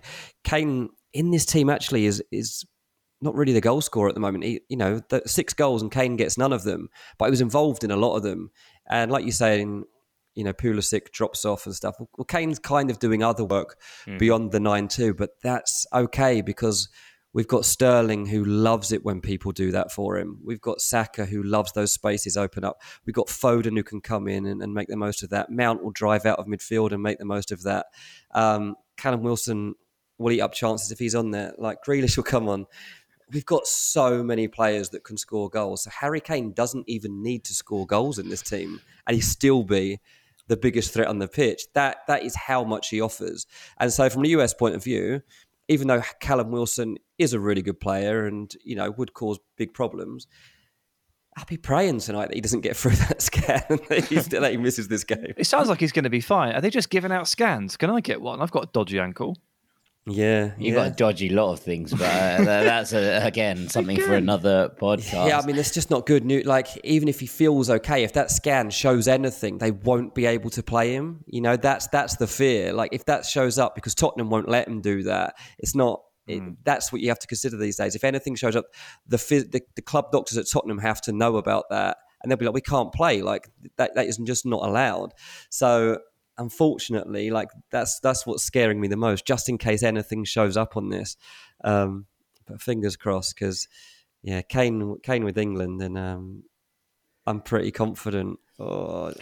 Kane 0.44 0.90
in 1.14 1.30
this 1.30 1.46
team 1.46 1.70
actually 1.70 2.04
is 2.04 2.22
is 2.30 2.66
not 3.22 3.34
really 3.34 3.54
the 3.54 3.60
goal 3.62 3.80
scorer 3.80 4.08
at 4.08 4.14
the 4.14 4.20
moment. 4.20 4.44
He, 4.44 4.60
you 4.68 4.76
know, 4.76 5.00
the 5.08 5.22
six 5.24 5.54
goals 5.54 5.80
and 5.80 5.90
Kane 5.90 6.16
gets 6.16 6.36
none 6.36 6.52
of 6.52 6.64
them, 6.64 6.88
but 7.18 7.26
he 7.26 7.30
was 7.30 7.40
involved 7.40 7.82
in 7.82 7.90
a 7.90 7.96
lot 7.96 8.16
of 8.16 8.22
them. 8.22 8.50
And 8.90 9.10
like 9.10 9.24
you 9.24 9.32
say, 9.32 9.60
in 9.60 9.84
you 10.40 10.44
know, 10.44 10.54
Pulisic 10.54 11.12
drops 11.12 11.44
off 11.44 11.66
and 11.66 11.74
stuff. 11.74 11.96
Well, 12.16 12.24
Kane's 12.24 12.58
kind 12.58 12.90
of 12.90 12.98
doing 12.98 13.22
other 13.22 13.44
work 13.44 13.78
mm. 14.06 14.18
beyond 14.18 14.52
the 14.52 14.58
9 14.58 14.88
2, 14.88 15.12
but 15.12 15.32
that's 15.42 15.86
okay 15.92 16.40
because 16.40 16.88
we've 17.34 17.46
got 17.46 17.66
Sterling 17.66 18.24
who 18.24 18.42
loves 18.42 18.90
it 18.90 19.04
when 19.04 19.20
people 19.20 19.52
do 19.52 19.70
that 19.72 19.92
for 19.92 20.16
him. 20.16 20.40
We've 20.42 20.62
got 20.62 20.80
Saka 20.80 21.26
who 21.26 21.42
loves 21.42 21.72
those 21.72 21.92
spaces 21.92 22.38
open 22.38 22.64
up. 22.64 22.80
We've 23.04 23.14
got 23.14 23.26
Foden 23.26 23.76
who 23.76 23.82
can 23.82 24.00
come 24.00 24.28
in 24.28 24.46
and, 24.46 24.62
and 24.62 24.72
make 24.72 24.88
the 24.88 24.96
most 24.96 25.22
of 25.22 25.28
that. 25.28 25.50
Mount 25.50 25.84
will 25.84 25.90
drive 25.90 26.24
out 26.24 26.38
of 26.38 26.46
midfield 26.46 26.92
and 26.92 27.02
make 27.02 27.18
the 27.18 27.26
most 27.26 27.52
of 27.52 27.62
that. 27.64 27.88
Um, 28.30 28.76
Callum 28.96 29.22
Wilson 29.22 29.74
will 30.16 30.32
eat 30.32 30.40
up 30.40 30.54
chances 30.54 30.90
if 30.90 30.98
he's 30.98 31.14
on 31.14 31.32
there. 31.32 31.52
Like 31.58 31.84
Grealish 31.86 32.16
will 32.16 32.24
come 32.24 32.48
on. 32.48 32.64
We've 33.30 33.44
got 33.44 33.66
so 33.66 34.24
many 34.24 34.48
players 34.48 34.88
that 34.88 35.04
can 35.04 35.18
score 35.18 35.50
goals. 35.50 35.82
So 35.82 35.90
Harry 35.90 36.22
Kane 36.22 36.54
doesn't 36.54 36.88
even 36.88 37.22
need 37.22 37.44
to 37.44 37.52
score 37.52 37.86
goals 37.86 38.18
in 38.18 38.30
this 38.30 38.40
team, 38.40 38.80
and 39.06 39.14
he 39.14 39.20
still 39.20 39.64
be 39.64 40.00
the 40.50 40.56
biggest 40.56 40.92
threat 40.92 41.06
on 41.06 41.18
the 41.18 41.28
pitch. 41.28 41.62
That 41.74 41.98
that 42.08 42.24
is 42.24 42.34
how 42.34 42.64
much 42.64 42.90
he 42.90 43.00
offers. 43.00 43.46
And 43.78 43.90
so, 43.90 44.10
from 44.10 44.22
the 44.22 44.30
US 44.30 44.52
point 44.52 44.74
of 44.74 44.84
view, 44.84 45.22
even 45.68 45.86
though 45.88 46.02
Callum 46.20 46.50
Wilson 46.50 46.98
is 47.18 47.32
a 47.32 47.40
really 47.40 47.62
good 47.62 47.80
player 47.80 48.26
and 48.26 48.52
you 48.62 48.76
know 48.76 48.90
would 48.90 49.14
cause 49.14 49.38
big 49.56 49.72
problems, 49.72 50.26
I'll 51.36 51.44
be 51.46 51.56
praying 51.56 52.00
tonight 52.00 52.26
that 52.26 52.34
he 52.34 52.40
doesn't 52.40 52.60
get 52.60 52.76
through 52.76 52.90
that 52.96 53.22
scan 53.22 53.62
and 53.68 53.80
that, 53.88 54.40
that 54.40 54.50
he 54.50 54.56
misses 54.58 54.88
this 54.88 55.04
game. 55.04 55.34
It 55.36 55.46
sounds 55.46 55.68
like 55.68 55.80
he's 55.80 55.92
going 55.92 56.04
to 56.04 56.10
be 56.10 56.20
fine. 56.20 56.54
Are 56.54 56.60
they 56.60 56.70
just 56.70 56.90
giving 56.90 57.12
out 57.12 57.28
scans? 57.28 57.76
Can 57.76 57.88
I 57.88 58.00
get 58.00 58.20
one? 58.20 58.42
I've 58.42 58.50
got 58.50 58.64
a 58.64 58.68
dodgy 58.72 58.98
ankle. 58.98 59.38
Yeah, 60.10 60.52
you 60.58 60.72
yeah. 60.72 60.74
got 60.74 60.86
a 60.88 60.90
dodgy 60.90 61.28
lot 61.28 61.52
of 61.52 61.60
things, 61.60 61.92
but 61.92 62.02
uh, 62.02 62.44
that's 62.44 62.92
a, 62.92 63.24
again 63.24 63.68
something 63.68 63.96
again. 63.96 64.08
for 64.08 64.14
another 64.14 64.74
podcast. 64.80 65.28
Yeah, 65.28 65.38
I 65.38 65.46
mean, 65.46 65.56
it's 65.56 65.72
just 65.72 65.90
not 65.90 66.06
good 66.06 66.24
news. 66.24 66.46
Like, 66.46 66.68
even 66.84 67.08
if 67.08 67.20
he 67.20 67.26
feels 67.26 67.70
okay, 67.70 68.02
if 68.02 68.12
that 68.14 68.30
scan 68.30 68.70
shows 68.70 69.08
anything, 69.08 69.58
they 69.58 69.70
won't 69.70 70.14
be 70.14 70.26
able 70.26 70.50
to 70.50 70.62
play 70.62 70.92
him. 70.92 71.24
You 71.26 71.40
know, 71.40 71.56
that's 71.56 71.86
that's 71.88 72.16
the 72.16 72.26
fear. 72.26 72.72
Like, 72.72 72.92
if 72.92 73.04
that 73.06 73.24
shows 73.24 73.58
up, 73.58 73.74
because 73.74 73.94
Tottenham 73.94 74.30
won't 74.30 74.48
let 74.48 74.66
him 74.66 74.80
do 74.80 75.02
that, 75.04 75.34
it's 75.58 75.74
not. 75.74 76.02
It, 76.26 76.42
mm. 76.42 76.56
That's 76.64 76.92
what 76.92 77.00
you 77.00 77.08
have 77.08 77.18
to 77.20 77.26
consider 77.26 77.56
these 77.56 77.76
days. 77.76 77.94
If 77.94 78.04
anything 78.04 78.34
shows 78.34 78.56
up, 78.56 78.66
the, 79.06 79.16
the 79.16 79.62
the 79.76 79.82
club 79.82 80.12
doctors 80.12 80.38
at 80.38 80.46
Tottenham 80.48 80.78
have 80.78 81.00
to 81.02 81.12
know 81.12 81.36
about 81.36 81.64
that, 81.70 81.98
and 82.22 82.30
they'll 82.30 82.38
be 82.38 82.44
like, 82.44 82.54
"We 82.54 82.60
can't 82.60 82.92
play. 82.92 83.22
Like 83.22 83.48
that. 83.76 83.94
That 83.94 84.06
isn't 84.06 84.26
just 84.26 84.44
not 84.44 84.64
allowed." 84.64 85.14
So 85.50 85.98
unfortunately, 86.40 87.30
like 87.30 87.50
that's 87.70 88.00
that's 88.00 88.26
what's 88.26 88.42
scaring 88.42 88.80
me 88.80 88.88
the 88.88 88.96
most. 88.96 89.24
Just 89.26 89.48
in 89.48 89.58
case 89.58 89.84
anything 89.84 90.24
shows 90.24 90.56
up 90.56 90.76
on 90.76 90.88
this, 90.88 91.16
um, 91.62 92.06
but 92.46 92.60
fingers 92.60 92.96
crossed 92.96 93.36
because 93.36 93.68
yeah, 94.22 94.42
Kane 94.42 94.96
Kane 95.02 95.24
with 95.24 95.38
England, 95.38 95.80
and 95.82 95.96
um, 95.96 96.42
I'm 97.26 97.40
pretty 97.42 97.70
confident. 97.70 98.40
Oh, 98.58 99.12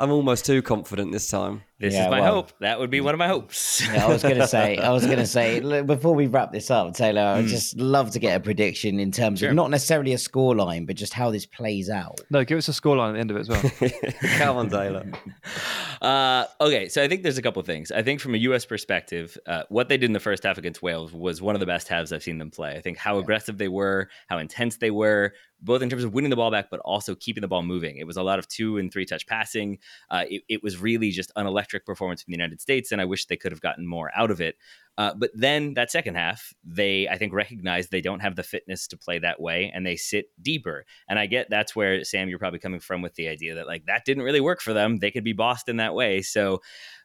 I'm 0.00 0.10
almost 0.10 0.46
too 0.46 0.62
confident 0.62 1.12
this 1.12 1.28
time. 1.28 1.62
This 1.80 1.94
yeah, 1.94 2.06
is 2.06 2.10
my 2.10 2.20
well, 2.20 2.34
hope. 2.34 2.52
That 2.58 2.80
would 2.80 2.90
be 2.90 3.00
one 3.00 3.14
of 3.14 3.18
my 3.18 3.28
hopes. 3.28 3.86
yeah, 3.86 4.04
I 4.04 4.08
was 4.08 4.22
going 4.22 4.38
to 4.38 4.48
say, 4.48 4.78
I 4.78 4.90
was 4.90 5.06
going 5.06 5.18
to 5.18 5.26
say, 5.26 5.60
look, 5.60 5.86
before 5.86 6.12
we 6.12 6.26
wrap 6.26 6.50
this 6.50 6.72
up, 6.72 6.92
Taylor, 6.94 7.20
mm. 7.20 7.34
I'd 7.34 7.42
hmm. 7.42 7.46
just 7.46 7.78
love 7.78 8.10
to 8.12 8.18
get 8.18 8.36
a 8.36 8.40
prediction 8.40 8.98
in 8.98 9.12
terms 9.12 9.38
sure. 9.38 9.50
of 9.50 9.54
not 9.54 9.70
necessarily 9.70 10.12
a 10.12 10.16
scoreline, 10.16 10.88
but 10.88 10.96
just 10.96 11.12
how 11.12 11.30
this 11.30 11.46
plays 11.46 11.88
out. 11.88 12.20
No, 12.30 12.44
give 12.44 12.58
us 12.58 12.68
a 12.68 12.72
scoreline 12.72 13.10
at 13.10 13.12
the 13.12 13.20
end 13.20 13.30
of 13.30 13.36
it 13.36 13.40
as 13.40 13.48
well. 13.48 14.10
Come 14.38 14.56
on, 14.56 14.70
Taylor. 14.70 15.06
Uh, 16.02 16.46
okay, 16.60 16.88
so 16.88 17.00
I 17.00 17.06
think 17.06 17.22
there's 17.22 17.38
a 17.38 17.42
couple 17.42 17.60
of 17.60 17.66
things. 17.66 17.92
I 17.92 18.02
think 18.02 18.20
from 18.20 18.34
a 18.34 18.38
U.S. 18.38 18.64
perspective, 18.64 19.38
uh, 19.46 19.62
what 19.68 19.88
they 19.88 19.96
did 19.96 20.06
in 20.06 20.14
the 20.14 20.20
first 20.20 20.42
half 20.42 20.58
against 20.58 20.82
Wales 20.82 21.12
was 21.12 21.40
one 21.40 21.54
of 21.54 21.60
the 21.60 21.66
best 21.66 21.86
halves 21.86 22.12
I've 22.12 22.24
seen 22.24 22.38
them 22.38 22.50
play. 22.50 22.76
I 22.76 22.80
think 22.80 22.98
how 22.98 23.14
yeah. 23.14 23.22
aggressive 23.22 23.56
they 23.56 23.68
were, 23.68 24.08
how 24.26 24.38
intense 24.38 24.78
they 24.78 24.90
were, 24.90 25.32
both 25.60 25.82
in 25.82 25.90
terms 25.90 26.04
of 26.04 26.14
winning 26.14 26.30
the 26.30 26.36
ball 26.36 26.50
back, 26.50 26.70
but 26.70 26.80
also 26.80 27.14
keeping 27.14 27.40
the 27.40 27.48
ball 27.48 27.62
moving. 27.62 27.96
It 27.96 28.06
was 28.06 28.16
a 28.16 28.22
lot 28.22 28.38
of 28.38 28.48
two 28.48 28.78
and 28.78 28.92
three 28.92 29.04
touch 29.04 29.26
passing. 29.26 29.78
Uh, 30.10 30.24
it, 30.28 30.42
it, 30.48 30.62
was 30.62 30.78
really 30.78 31.10
just 31.10 31.32
an 31.36 31.46
electric 31.68 31.84
performance 31.84 32.22
from 32.22 32.32
the 32.32 32.36
United 32.36 32.60
States, 32.60 32.92
and 32.92 33.00
I 33.00 33.04
wish 33.04 33.26
they 33.26 33.36
could 33.36 33.52
have 33.52 33.60
gotten 33.60 33.86
more 33.86 34.10
out 34.16 34.30
of 34.30 34.40
it. 34.40 34.56
Uh, 34.96 35.14
but 35.14 35.30
then 35.34 35.74
that 35.74 35.90
second 35.90 36.16
half, 36.16 36.52
they 36.64 37.06
I 37.08 37.18
think 37.18 37.32
recognize 37.32 37.88
they 37.88 38.00
don't 38.00 38.20
have 38.20 38.34
the 38.34 38.42
fitness 38.42 38.88
to 38.88 38.96
play 38.96 39.18
that 39.18 39.40
way, 39.40 39.70
and 39.74 39.86
they 39.86 39.96
sit 39.96 40.26
deeper. 40.40 40.86
And 41.08 41.18
I 41.18 41.26
get 41.26 41.48
that's 41.50 41.76
where 41.76 42.02
Sam, 42.04 42.28
you're 42.28 42.38
probably 42.38 42.58
coming 42.58 42.80
from 42.80 43.02
with 43.02 43.14
the 43.14 43.28
idea 43.28 43.54
that 43.56 43.66
like 43.66 43.86
that 43.86 44.04
didn't 44.04 44.24
really 44.24 44.40
work 44.40 44.60
for 44.60 44.72
them. 44.72 44.98
They 44.98 45.10
could 45.10 45.24
be 45.24 45.34
bossed 45.34 45.68
in 45.68 45.76
that 45.76 45.94
way, 45.94 46.22
so 46.22 46.60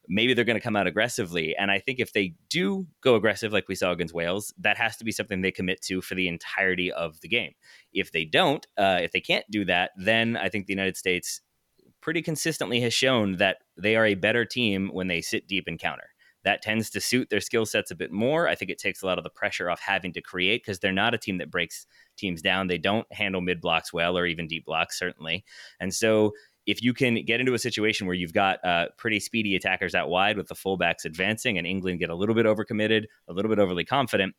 maybe 0.08 0.34
they're 0.34 0.46
going 0.46 0.58
to 0.58 0.64
come 0.64 0.76
out 0.76 0.88
aggressively. 0.88 1.56
And 1.56 1.70
I 1.72 1.80
think 1.80 2.00
if 2.00 2.14
they 2.14 2.34
do 2.50 2.88
go 3.02 3.16
aggressive, 3.16 3.54
like 3.54 3.68
we 3.68 3.76
saw 3.76 3.92
against 3.92 4.14
Wales, 4.14 4.54
that 4.60 4.78
has 4.78 4.98
to 4.98 5.06
be 5.06 5.12
something 5.12 5.42
they 5.42 5.52
commit 5.52 5.82
to 5.84 6.02
for 6.02 6.16
the 6.16 6.28
entirety 6.28 6.92
of 6.92 7.22
the 7.22 7.28
game. 7.28 7.52
If 7.94 8.12
they 8.12 8.26
don't, 8.26 8.66
uh, 8.78 9.00
if 9.02 9.12
they 9.12 9.22
can't 9.22 9.46
do 9.50 9.66
that, 9.66 9.92
then 9.96 10.36
I 10.36 10.50
think 10.50 10.66
the 10.66 10.74
United 10.74 10.98
States 10.98 11.42
pretty 12.04 12.22
consistently 12.22 12.82
has 12.82 12.94
shown 12.94 13.38
that 13.38 13.60
they 13.78 13.96
are 13.96 14.06
a 14.06 14.14
better 14.14 14.44
team 14.44 14.90
when 14.92 15.08
they 15.08 15.22
sit 15.22 15.48
deep 15.48 15.64
and 15.68 15.80
counter. 15.80 16.10
That 16.44 16.62
tends 16.62 16.90
to 16.90 17.00
suit 17.00 17.30
their 17.30 17.40
skill 17.40 17.66
sets 17.66 17.92
a 17.92 17.96
bit 17.96 18.12
more. 18.12 18.50
I 18.50 18.56
think 18.56 18.70
it 18.70 18.78
takes 18.78 19.02
a 19.02 19.06
lot 19.06 19.18
of 19.18 19.24
the 19.24 19.30
pressure 19.30 19.70
off 19.70 19.80
having 19.80 20.12
to 20.12 20.22
create 20.22 20.62
because 20.62 20.80
they're 20.80 20.92
not 20.92 21.14
a 21.14 21.18
team 21.18 21.38
that 21.38 21.50
breaks 21.50 21.88
teams 22.18 22.42
down. 22.42 22.68
They 22.68 22.78
don't 22.78 23.08
handle 23.14 23.40
mid 23.40 23.62
blocks 23.62 23.94
well 23.94 24.18
or 24.18 24.26
even 24.26 24.48
deep 24.48 24.66
blocks, 24.66 25.00
certainly. 25.00 25.46
And 25.80 25.94
so 25.94 26.34
if 26.66 26.84
you 26.84 26.94
can 26.94 27.24
get 27.24 27.40
into 27.40 27.54
a 27.54 27.60
situation 27.60 28.06
where 28.06 28.16
you've 28.16 28.34
got 28.34 28.64
uh, 28.66 28.88
pretty 28.98 29.22
speedy 29.22 29.56
attackers 29.56 29.96
out 29.96 30.10
wide 30.10 30.36
with 30.36 30.50
the 30.50 30.56
fullbacks 30.56 31.06
advancing 31.06 31.58
and 31.58 31.66
England 31.66 32.00
get 32.00 32.10
a 32.10 32.16
little 32.16 32.36
bit 32.36 32.46
overcommitted, 32.46 33.06
a 33.30 33.34
little 33.34 33.50
bit 33.50 33.60
overly 33.60 33.86
confident, 33.86 34.36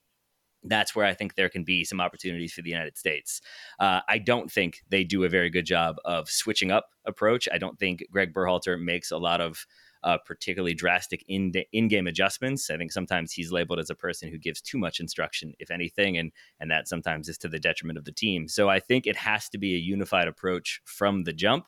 that's 0.65 0.97
where 0.97 1.07
I 1.07 1.15
think 1.15 1.35
there 1.35 1.49
can 1.49 1.65
be 1.65 1.85
some 1.85 2.01
opportunities 2.01 2.53
for 2.53 2.62
the 2.62 2.71
United 2.71 2.97
States. 2.97 3.41
Uh, 3.79 4.01
I 4.09 4.19
don't 4.19 4.51
think 4.51 4.83
they 4.89 5.05
do 5.05 5.25
a 5.25 5.29
very 5.29 5.51
good 5.51 5.67
job 5.67 5.97
of 6.05 6.29
switching 6.29 6.71
up 6.71 6.91
approach. 7.05 7.49
I 7.53 7.59
don't 7.59 7.79
think 7.79 8.05
Greg 8.11 8.33
Berhalter 8.33 8.81
makes 8.81 9.11
a 9.11 9.19
lot 9.19 9.41
of 9.41 9.67
uh, 10.05 10.19
particularly 10.19 10.75
drastic 10.75 11.25
in 11.29 11.51
in-game 11.73 12.07
adjustments. 12.07 12.69
I 12.71 12.77
think 12.77 12.93
sometimes 12.93 13.33
he's 13.33 13.51
labeled 13.51 13.79
as 13.79 13.89
a 13.89 13.95
person 13.95 14.31
who 14.31 14.39
gives 14.39 14.61
too 14.61 14.79
much 14.79 15.01
instruction, 15.01 15.55
if 15.59 15.71
anything, 15.71 16.19
and 16.19 16.31
and 16.61 16.71
that 16.71 16.89
sometimes 16.89 17.29
is 17.29 17.39
to 17.39 17.49
the 17.49 17.59
detriment 17.59 17.99
of 17.99 18.05
the 18.05 18.12
team. 18.12 18.47
So 18.47 18.69
I 18.69 18.81
think 18.81 19.07
it 19.07 19.17
has 19.17 19.49
to 19.49 19.59
be 19.59 19.75
a 19.75 19.79
unified 19.79 20.29
approach 20.29 20.81
from 20.85 21.25
the 21.25 21.33
jump. 21.33 21.67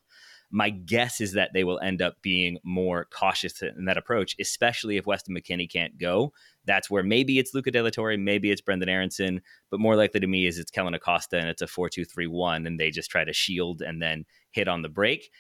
My 0.51 0.71
guess 0.71 1.21
is 1.21 1.33
that 1.33 1.51
they 1.55 1.65
will 1.65 1.81
end 1.81 2.01
up 2.01 2.23
being 2.23 2.59
more 2.63 3.07
cautious 3.11 3.61
in 3.63 3.87
that 3.87 3.97
approach, 3.97 4.37
especially 4.39 4.97
if 4.97 5.07
Weston 5.07 5.35
McKennie 5.35 5.71
can't 5.71 5.99
go. 5.99 6.33
That's 6.67 6.91
where 6.91 7.03
maybe 7.03 7.39
it's 7.39 7.55
Luca 7.55 7.71
De 7.71 7.91
Torre, 7.91 8.17
maybe 8.17 8.51
it's 8.51 8.61
Brenden 8.61 8.89
Aaronson, 8.89 9.41
but 9.71 9.81
more 9.81 9.97
likely 9.97 10.21
to 10.21 10.27
me 10.27 10.47
is 10.47 10.59
it's 10.59 10.71
Kellyn 10.71 10.95
Acosta 10.95 11.39
and 11.39 11.49
it's 11.49 11.63
a 11.63 11.67
4 11.67 11.89
2 11.89 12.05
3 12.05 12.27
1, 12.27 12.67
and 12.67 12.79
they 12.79 12.91
just 12.91 13.11
try 13.11 13.25
to 13.25 13.33
shield 13.33 13.83
and 13.83 14.03
then 14.03 14.25
hit 14.51 14.69
on 14.69 14.83
the 14.83 14.89
break. 14.89 15.31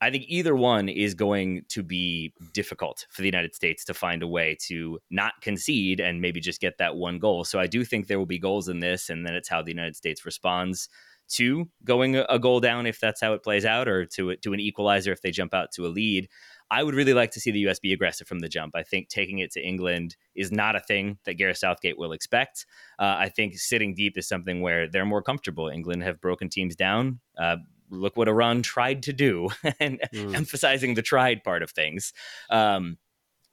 I 0.00 0.10
think 0.10 0.24
either 0.28 0.54
one 0.54 0.90
is 0.90 1.14
going 1.14 1.62
to 1.70 1.82
be 1.82 2.34
difficult 2.52 3.06
for 3.10 3.22
the 3.22 3.28
United 3.28 3.54
States 3.54 3.84
to 3.86 3.94
find 3.94 4.22
a 4.22 4.28
way 4.28 4.56
to 4.66 4.98
not 5.10 5.32
concede 5.40 6.00
and 6.00 6.20
maybe 6.20 6.38
just 6.38 6.60
get 6.60 6.76
that 6.78 6.96
one 6.96 7.18
goal. 7.18 7.44
So 7.44 7.58
I 7.58 7.66
do 7.66 7.82
think 7.82 8.06
there 8.06 8.18
will 8.18 8.26
be 8.26 8.38
goals 8.38 8.68
in 8.68 8.80
this, 8.80 9.08
and 9.08 9.26
then 9.26 9.34
it's 9.34 9.48
how 9.48 9.62
the 9.62 9.70
United 9.70 9.96
States 9.96 10.26
responds 10.26 10.88
to 11.28 11.68
going 11.82 12.16
a 12.16 12.38
goal 12.38 12.60
down 12.60 12.86
if 12.86 13.00
that's 13.00 13.20
how 13.20 13.32
it 13.32 13.42
plays 13.42 13.64
out, 13.64 13.88
or 13.88 14.04
to 14.04 14.36
to 14.36 14.52
an 14.52 14.60
equalizer 14.60 15.12
if 15.12 15.22
they 15.22 15.30
jump 15.30 15.54
out 15.54 15.72
to 15.72 15.86
a 15.86 15.88
lead. 15.88 16.28
I 16.70 16.82
would 16.82 16.94
really 16.94 17.14
like 17.14 17.30
to 17.32 17.40
see 17.40 17.50
the 17.50 17.60
US 17.60 17.78
be 17.78 17.92
aggressive 17.92 18.26
from 18.26 18.40
the 18.40 18.48
jump. 18.48 18.74
I 18.74 18.82
think 18.82 19.08
taking 19.08 19.38
it 19.38 19.52
to 19.52 19.64
England 19.64 20.16
is 20.34 20.50
not 20.50 20.76
a 20.76 20.80
thing 20.80 21.18
that 21.24 21.34
Gareth 21.34 21.58
Southgate 21.58 21.98
will 21.98 22.12
expect. 22.12 22.66
Uh, 22.98 23.14
I 23.18 23.28
think 23.28 23.56
sitting 23.58 23.94
deep 23.94 24.18
is 24.18 24.28
something 24.28 24.60
where 24.60 24.88
they're 24.88 25.04
more 25.04 25.22
comfortable. 25.22 25.68
England 25.68 26.02
have 26.02 26.20
broken 26.20 26.48
teams 26.48 26.74
down. 26.74 27.20
Uh, 27.38 27.56
look 27.90 28.16
what 28.16 28.28
Iran 28.28 28.62
tried 28.62 29.02
to 29.04 29.12
do, 29.12 29.48
and 29.80 30.00
mm. 30.12 30.34
emphasizing 30.34 30.94
the 30.94 31.02
tried 31.02 31.44
part 31.44 31.62
of 31.62 31.70
things. 31.70 32.12
Um, 32.50 32.98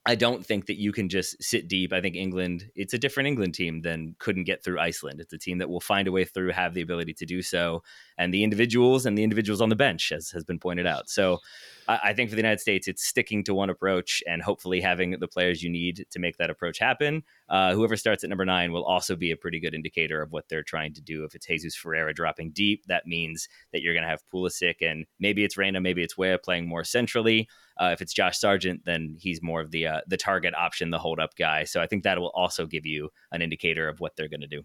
I 0.05 0.15
don't 0.15 0.45
think 0.45 0.65
that 0.65 0.77
you 0.77 0.91
can 0.91 1.07
just 1.07 1.41
sit 1.41 1.69
deep. 1.69 1.93
I 1.93 2.01
think 2.01 2.17
England, 2.17 2.69
it's 2.75 2.93
a 2.93 2.97
different 2.97 3.27
England 3.27 3.53
team 3.53 3.81
than 3.83 4.15
couldn't 4.19 4.43
get 4.43 4.61
through 4.61 4.79
Iceland. 4.79 5.21
It's 5.21 5.31
a 5.31 5.37
team 5.37 5.59
that 5.59 5.69
will 5.69 5.79
find 5.79 6.09
a 6.09 6.11
way 6.11 6.25
through, 6.25 6.51
have 6.51 6.73
the 6.73 6.81
ability 6.81 7.13
to 7.15 7.25
do 7.25 7.41
so, 7.41 7.83
and 8.17 8.33
the 8.33 8.43
individuals 8.43 9.05
and 9.05 9.17
the 9.17 9.23
individuals 9.23 9.61
on 9.61 9.69
the 9.69 9.75
bench, 9.75 10.11
as 10.11 10.31
has 10.31 10.43
been 10.43 10.59
pointed 10.59 10.87
out. 10.87 11.09
So 11.09 11.39
I 11.87 12.13
think 12.13 12.29
for 12.29 12.35
the 12.35 12.41
United 12.41 12.61
States, 12.61 12.87
it's 12.87 13.05
sticking 13.05 13.43
to 13.43 13.53
one 13.53 13.69
approach 13.69 14.23
and 14.25 14.41
hopefully 14.41 14.79
having 14.79 15.11
the 15.19 15.27
players 15.27 15.61
you 15.61 15.69
need 15.69 16.05
to 16.11 16.19
make 16.19 16.37
that 16.37 16.49
approach 16.49 16.79
happen. 16.79 17.23
Uh, 17.49 17.73
whoever 17.73 17.97
starts 17.97 18.23
at 18.23 18.29
number 18.29 18.45
nine 18.45 18.71
will 18.71 18.85
also 18.85 19.15
be 19.15 19.31
a 19.31 19.37
pretty 19.37 19.59
good 19.59 19.73
indicator 19.73 20.21
of 20.21 20.31
what 20.31 20.47
they're 20.47 20.63
trying 20.63 20.93
to 20.93 21.01
do. 21.01 21.25
If 21.25 21.35
it's 21.35 21.45
Jesus 21.45 21.75
Ferreira 21.75 22.13
dropping 22.13 22.51
deep, 22.51 22.85
that 22.87 23.05
means 23.05 23.49
that 23.71 23.81
you're 23.81 23.93
going 23.93 24.03
to 24.03 24.09
have 24.09 24.23
Pulisic 24.33 24.75
and 24.81 25.05
maybe 25.19 25.43
it's 25.43 25.57
Reyna, 25.57 25.81
maybe 25.81 26.03
it's 26.03 26.17
Weah 26.17 26.37
playing 26.37 26.67
more 26.67 26.83
centrally. 26.83 27.49
Uh, 27.77 27.89
if 27.91 28.01
it's 28.01 28.13
Josh 28.13 28.39
Sargent, 28.39 28.85
then 28.85 29.17
he's 29.19 29.41
more 29.41 29.59
of 29.59 29.71
the 29.71 29.87
uh, 29.87 30.01
the 30.07 30.17
target 30.17 30.53
option, 30.53 30.91
the 30.91 30.99
hold 30.99 31.19
up 31.19 31.35
guy. 31.35 31.63
So 31.63 31.81
I 31.81 31.87
think 31.87 32.03
that 32.03 32.19
will 32.19 32.31
also 32.35 32.65
give 32.65 32.85
you 32.85 33.09
an 33.31 33.41
indicator 33.41 33.89
of 33.89 33.99
what 33.99 34.15
they're 34.15 34.29
going 34.29 34.41
to 34.41 34.47
do. 34.47 34.63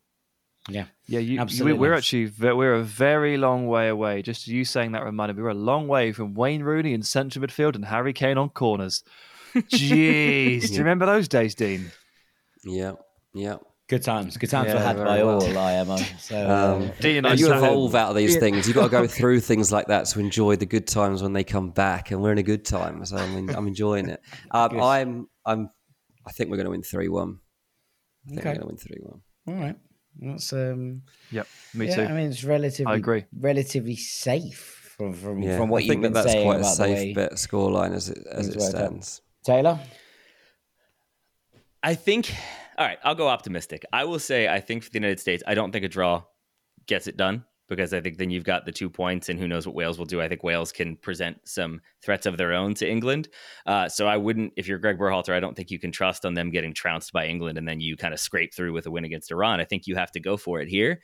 Yeah, 0.68 0.84
yeah. 1.06 1.20
You, 1.20 1.40
absolutely. 1.40 1.78
we're 1.78 1.94
actually 1.94 2.30
we're 2.38 2.74
a 2.74 2.82
very 2.82 3.36
long 3.36 3.66
way 3.66 3.88
away. 3.88 4.22
Just 4.22 4.46
you 4.46 4.64
saying 4.64 4.92
that 4.92 5.04
reminded 5.04 5.36
me, 5.36 5.42
we're 5.42 5.50
a 5.50 5.54
long 5.54 5.88
way 5.88 6.12
from 6.12 6.34
Wayne 6.34 6.62
Rooney 6.62 6.92
in 6.92 7.02
central 7.02 7.44
midfield 7.44 7.74
and 7.74 7.86
Harry 7.86 8.12
Kane 8.12 8.38
on 8.38 8.50
corners. 8.50 9.02
Jeez, 9.54 10.68
do 10.68 10.72
you 10.74 10.78
remember 10.78 11.06
those 11.06 11.26
days, 11.26 11.54
Dean? 11.54 11.90
Yeah, 12.64 12.92
yeah. 13.34 13.56
Good 13.88 14.02
times. 14.02 14.36
Good 14.36 14.50
times 14.50 14.68
yeah, 14.68 14.74
were 14.74 14.80
had 14.80 14.96
by 14.98 15.22
well. 15.22 15.42
all, 15.42 15.58
IMO. 15.58 15.96
So, 16.18 16.38
um, 16.38 16.82
uh, 16.82 16.88
Dean, 17.00 17.24
and 17.24 17.40
you 17.40 17.50
evolve 17.50 17.94
out 17.94 18.10
of 18.10 18.16
these 18.16 18.34
yeah. 18.34 18.40
things. 18.40 18.66
You've 18.66 18.76
got 18.76 18.84
to 18.84 18.90
go 18.90 19.06
through 19.06 19.40
things 19.40 19.72
like 19.72 19.86
that 19.86 20.04
to 20.08 20.20
enjoy 20.20 20.56
the 20.56 20.66
good 20.66 20.86
times 20.86 21.22
when 21.22 21.32
they 21.32 21.42
come 21.42 21.70
back, 21.70 22.10
and 22.10 22.20
we're 22.20 22.32
in 22.32 22.38
a 22.38 22.42
good 22.42 22.66
time. 22.66 23.02
So 23.06 23.16
I 23.16 23.26
mean, 23.28 23.48
I'm 23.48 23.66
enjoying 23.66 24.10
it. 24.10 24.20
Um, 24.50 24.80
I'm, 24.80 25.28
I'm, 25.46 25.70
I 26.26 26.32
think 26.32 26.50
we're 26.50 26.56
going 26.56 26.66
to 26.66 26.70
win 26.70 26.82
three 26.82 27.08
one. 27.08 27.38
I 28.26 28.28
think 28.28 28.40
okay. 28.40 28.48
we're 28.50 28.54
going 28.56 28.60
to 28.60 28.66
win 28.66 28.76
three 28.76 29.00
one. 29.00 29.20
All 29.46 29.54
right. 29.54 29.76
That's 30.20 30.52
um. 30.52 31.02
Yep, 31.30 31.46
me 31.74 31.88
yeah, 31.88 31.94
too. 31.94 32.02
I 32.02 32.12
mean, 32.12 32.30
it's 32.30 32.44
relatively. 32.44 32.92
I 32.92 32.96
agree. 32.96 33.24
Relatively 33.38 33.96
safe 33.96 34.94
from 34.96 35.12
from, 35.12 35.42
yeah, 35.42 35.56
from 35.56 35.68
what 35.68 35.82
I 35.82 35.86
you've 35.86 36.00
been 36.00 36.12
that 36.12 36.24
saying. 36.24 36.48
That's 36.48 36.76
quite 36.76 36.88
a 36.88 36.96
safe 36.96 37.14
bet 37.14 37.32
scoreline 37.32 37.94
as 37.94 38.08
it 38.08 38.18
as 38.30 38.48
it 38.48 38.60
stands. 38.60 39.22
Taylor. 39.44 39.78
I 41.82 41.94
think. 41.94 42.34
All 42.76 42.86
right, 42.86 42.98
I'll 43.02 43.14
go 43.14 43.28
optimistic. 43.28 43.84
I 43.92 44.04
will 44.04 44.20
say 44.20 44.48
I 44.48 44.60
think 44.60 44.84
for 44.84 44.90
the 44.90 44.98
United 44.98 45.18
States, 45.18 45.42
I 45.46 45.54
don't 45.54 45.72
think 45.72 45.84
a 45.84 45.88
draw 45.88 46.22
gets 46.86 47.06
it 47.08 47.16
done 47.16 47.44
because 47.68 47.92
I 47.92 48.00
think 48.00 48.18
then 48.18 48.30
you've 48.30 48.44
got 48.44 48.64
the 48.64 48.72
two 48.72 48.88
points, 48.90 49.28
and 49.28 49.38
who 49.38 49.46
knows 49.46 49.66
what 49.66 49.74
Wales 49.74 49.98
will 49.98 50.06
do. 50.06 50.20
I 50.20 50.28
think 50.28 50.42
Wales 50.42 50.72
can 50.72 50.96
present 50.96 51.38
some 51.44 51.80
threats 52.02 52.26
of 52.26 52.36
their 52.36 52.52
own 52.52 52.74
to 52.74 52.90
England. 52.90 53.28
Uh, 53.66 53.88
so 53.88 54.06
I 54.06 54.16
wouldn't, 54.16 54.52
if 54.56 54.66
you're 54.66 54.78
Greg 54.78 54.98
Berhalter, 54.98 55.34
I 55.34 55.40
don't 55.40 55.54
think 55.54 55.70
you 55.70 55.78
can 55.78 55.92
trust 55.92 56.24
on 56.24 56.34
them 56.34 56.50
getting 56.50 56.74
trounced 56.74 57.12
by 57.12 57.26
England 57.26 57.58
and 57.58 57.68
then 57.68 57.80
you 57.80 57.96
kind 57.96 58.14
of 58.14 58.20
scrape 58.20 58.54
through 58.54 58.72
with 58.72 58.86
a 58.86 58.90
win 58.90 59.04
against 59.04 59.30
Iran. 59.30 59.60
I 59.60 59.64
think 59.64 59.86
you 59.86 59.96
have 59.96 60.12
to 60.12 60.20
go 60.20 60.36
for 60.36 60.60
it 60.60 60.68
here. 60.68 61.00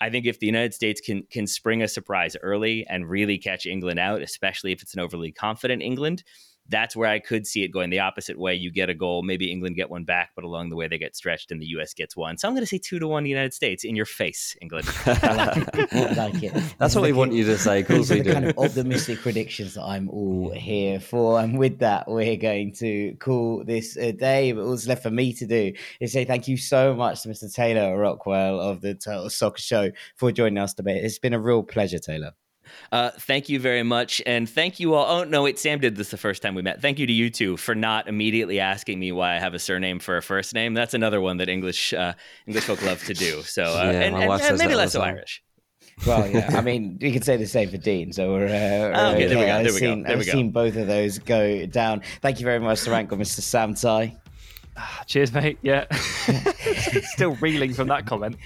I 0.00 0.10
think 0.10 0.26
if 0.26 0.38
the 0.38 0.46
United 0.46 0.74
States 0.74 1.00
can 1.00 1.24
can 1.30 1.46
spring 1.46 1.82
a 1.82 1.88
surprise 1.88 2.36
early 2.42 2.86
and 2.88 3.08
really 3.08 3.38
catch 3.38 3.66
England 3.66 3.98
out, 3.98 4.22
especially 4.22 4.72
if 4.72 4.82
it's 4.82 4.94
an 4.94 5.00
overly 5.00 5.32
confident 5.32 5.82
England, 5.82 6.22
that's 6.68 6.94
where 6.94 7.08
I 7.08 7.18
could 7.18 7.46
see 7.46 7.62
it 7.64 7.68
going 7.68 7.90
the 7.90 8.00
opposite 8.00 8.38
way. 8.38 8.54
You 8.54 8.70
get 8.70 8.90
a 8.90 8.94
goal, 8.94 9.22
maybe 9.22 9.50
England 9.50 9.76
get 9.76 9.90
one 9.90 10.04
back, 10.04 10.30
but 10.34 10.44
along 10.44 10.70
the 10.70 10.76
way 10.76 10.88
they 10.88 10.98
get 10.98 11.16
stretched 11.16 11.50
and 11.50 11.60
the 11.60 11.66
U.S. 11.66 11.94
gets 11.94 12.16
one. 12.16 12.36
So 12.36 12.46
I'm 12.48 12.54
going 12.54 12.62
to 12.62 12.66
say 12.66 12.78
two 12.78 12.98
to 12.98 13.08
one 13.08 13.26
United 13.26 13.54
States 13.54 13.84
in 13.84 13.96
your 13.96 14.04
face, 14.04 14.56
England. 14.60 14.88
I 15.06 15.34
like 15.34 15.56
it. 15.56 15.92
I 15.92 16.12
like 16.12 16.42
it. 16.42 16.74
That's 16.78 16.94
what 16.94 17.04
we 17.04 17.12
want 17.12 17.32
you 17.32 17.44
to 17.44 17.58
say. 17.58 17.82
Cool, 17.82 17.98
These 17.98 18.12
are 18.12 18.16
the 18.16 18.22
do. 18.22 18.32
kind 18.32 18.44
of 18.46 18.58
optimistic 18.58 19.20
predictions 19.20 19.74
that 19.74 19.84
I'm 19.84 20.08
all 20.10 20.50
mm. 20.50 20.56
here 20.56 21.00
for. 21.00 21.40
And 21.40 21.58
with 21.58 21.78
that, 21.78 22.08
we're 22.08 22.36
going 22.36 22.72
to 22.74 23.14
call 23.18 23.64
this 23.64 23.96
a 23.96 24.12
day. 24.12 24.52
But 24.52 24.66
what's 24.66 24.86
left 24.86 25.02
for 25.02 25.10
me 25.10 25.32
to 25.34 25.46
do 25.46 25.72
is 26.00 26.12
say 26.12 26.24
thank 26.24 26.48
you 26.48 26.56
so 26.56 26.94
much 26.94 27.22
to 27.22 27.28
Mr. 27.28 27.52
Taylor 27.52 27.96
Rockwell 27.98 28.60
of 28.60 28.80
the 28.80 28.94
Total 28.94 29.30
Soccer 29.30 29.60
Show 29.60 29.90
for 30.16 30.32
joining 30.32 30.58
us 30.58 30.74
today. 30.74 31.00
It's 31.02 31.18
been 31.18 31.34
a 31.34 31.40
real 31.40 31.62
pleasure, 31.62 31.98
Taylor. 31.98 32.32
Uh, 32.92 33.10
thank 33.10 33.48
you 33.48 33.60
very 33.60 33.82
much. 33.82 34.22
And 34.26 34.48
thank 34.48 34.80
you 34.80 34.94
all. 34.94 35.20
Oh, 35.20 35.24
no, 35.24 35.42
wait, 35.42 35.58
Sam 35.58 35.80
did 35.80 35.96
this 35.96 36.10
the 36.10 36.16
first 36.16 36.42
time 36.42 36.54
we 36.54 36.62
met. 36.62 36.80
Thank 36.80 36.98
you 36.98 37.06
to 37.06 37.12
you 37.12 37.30
two 37.30 37.56
for 37.56 37.74
not 37.74 38.08
immediately 38.08 38.60
asking 38.60 38.98
me 38.98 39.12
why 39.12 39.36
I 39.36 39.38
have 39.38 39.54
a 39.54 39.58
surname 39.58 39.98
for 39.98 40.16
a 40.16 40.22
first 40.22 40.54
name. 40.54 40.74
That's 40.74 40.94
another 40.94 41.20
one 41.20 41.38
that 41.38 41.48
English 41.48 41.92
uh, 41.92 42.14
English 42.46 42.64
folk 42.64 42.82
love 42.82 43.04
to 43.04 43.14
do. 43.14 43.42
So, 43.42 43.64
uh, 43.64 43.84
yeah, 43.84 44.00
and, 44.00 44.16
and, 44.16 44.30
and 44.30 44.58
maybe 44.58 44.74
less 44.74 44.92
so 44.92 45.00
Irish. 45.00 45.42
Well, 46.06 46.28
yeah. 46.28 46.56
I 46.56 46.60
mean, 46.62 46.98
you 47.00 47.12
could 47.12 47.24
say 47.24 47.36
the 47.36 47.46
same 47.46 47.70
for 47.70 47.76
Dean. 47.76 48.12
So 48.12 48.32
we're, 48.32 48.46
uh, 48.46 48.98
oh, 48.98 49.10
okay, 49.14 49.26
there 49.26 49.38
we 49.38 49.44
go. 49.44 49.46
There 49.46 49.54
I've 49.56 49.64
we 49.64 49.70
seen, 49.70 50.02
go. 50.02 50.08
There 50.08 50.18
I've 50.18 50.24
seen 50.24 50.50
both 50.50 50.76
of 50.76 50.86
those 50.86 51.18
go 51.18 51.66
down. 51.66 52.02
Thank 52.22 52.40
you 52.40 52.44
very 52.44 52.60
much 52.60 52.82
to 52.82 52.90
rank 52.90 53.10
Mr. 53.10 53.40
Sam 53.40 53.74
Tighe. 54.78 55.06
Cheers, 55.06 55.32
mate. 55.32 55.58
Yeah. 55.62 55.86
Still 57.14 57.34
reeling 57.36 57.72
from 57.74 57.88
that 57.88 58.06
comment. 58.06 58.36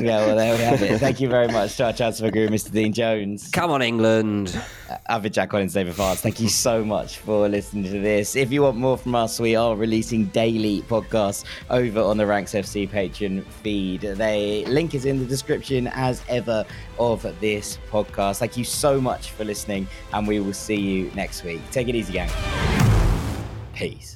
Yeah, 0.00 0.26
well, 0.26 0.36
there 0.36 0.56
we 0.56 0.62
have 0.62 0.82
it. 0.82 0.98
Thank 0.98 1.20
you 1.20 1.28
very 1.28 1.48
much 1.48 1.76
to 1.76 1.86
our 1.86 1.92
transfer 1.92 2.30
guru, 2.30 2.48
Mr. 2.48 2.72
Dean 2.72 2.92
Jones. 2.92 3.50
Come 3.50 3.70
on, 3.70 3.82
England. 3.82 4.58
Uh, 4.90 4.96
Avid 5.08 5.32
Jack 5.32 5.50
Collins, 5.50 5.72
David 5.72 5.94
Fars. 5.94 6.20
Thank 6.20 6.40
you 6.40 6.48
so 6.48 6.84
much 6.84 7.18
for 7.18 7.48
listening 7.48 7.84
to 7.84 8.00
this. 8.00 8.36
If 8.36 8.52
you 8.52 8.62
want 8.62 8.76
more 8.76 8.98
from 8.98 9.14
us, 9.14 9.40
we 9.40 9.56
are 9.56 9.74
releasing 9.76 10.26
daily 10.26 10.82
podcasts 10.82 11.44
over 11.70 12.00
on 12.00 12.16
the 12.16 12.26
Ranks 12.26 12.52
FC 12.52 12.88
Patreon 12.88 13.44
feed. 13.44 14.02
The 14.02 14.64
link 14.66 14.94
is 14.94 15.04
in 15.04 15.18
the 15.18 15.26
description, 15.26 15.86
as 15.88 16.22
ever, 16.28 16.64
of 16.98 17.22
this 17.40 17.78
podcast. 17.90 18.38
Thank 18.38 18.56
you 18.56 18.64
so 18.64 19.00
much 19.00 19.30
for 19.30 19.44
listening, 19.44 19.86
and 20.12 20.26
we 20.26 20.40
will 20.40 20.52
see 20.52 20.76
you 20.76 21.10
next 21.14 21.44
week. 21.44 21.60
Take 21.70 21.88
it 21.88 21.94
easy, 21.94 22.12
gang. 22.12 22.30
Peace. 23.74 24.15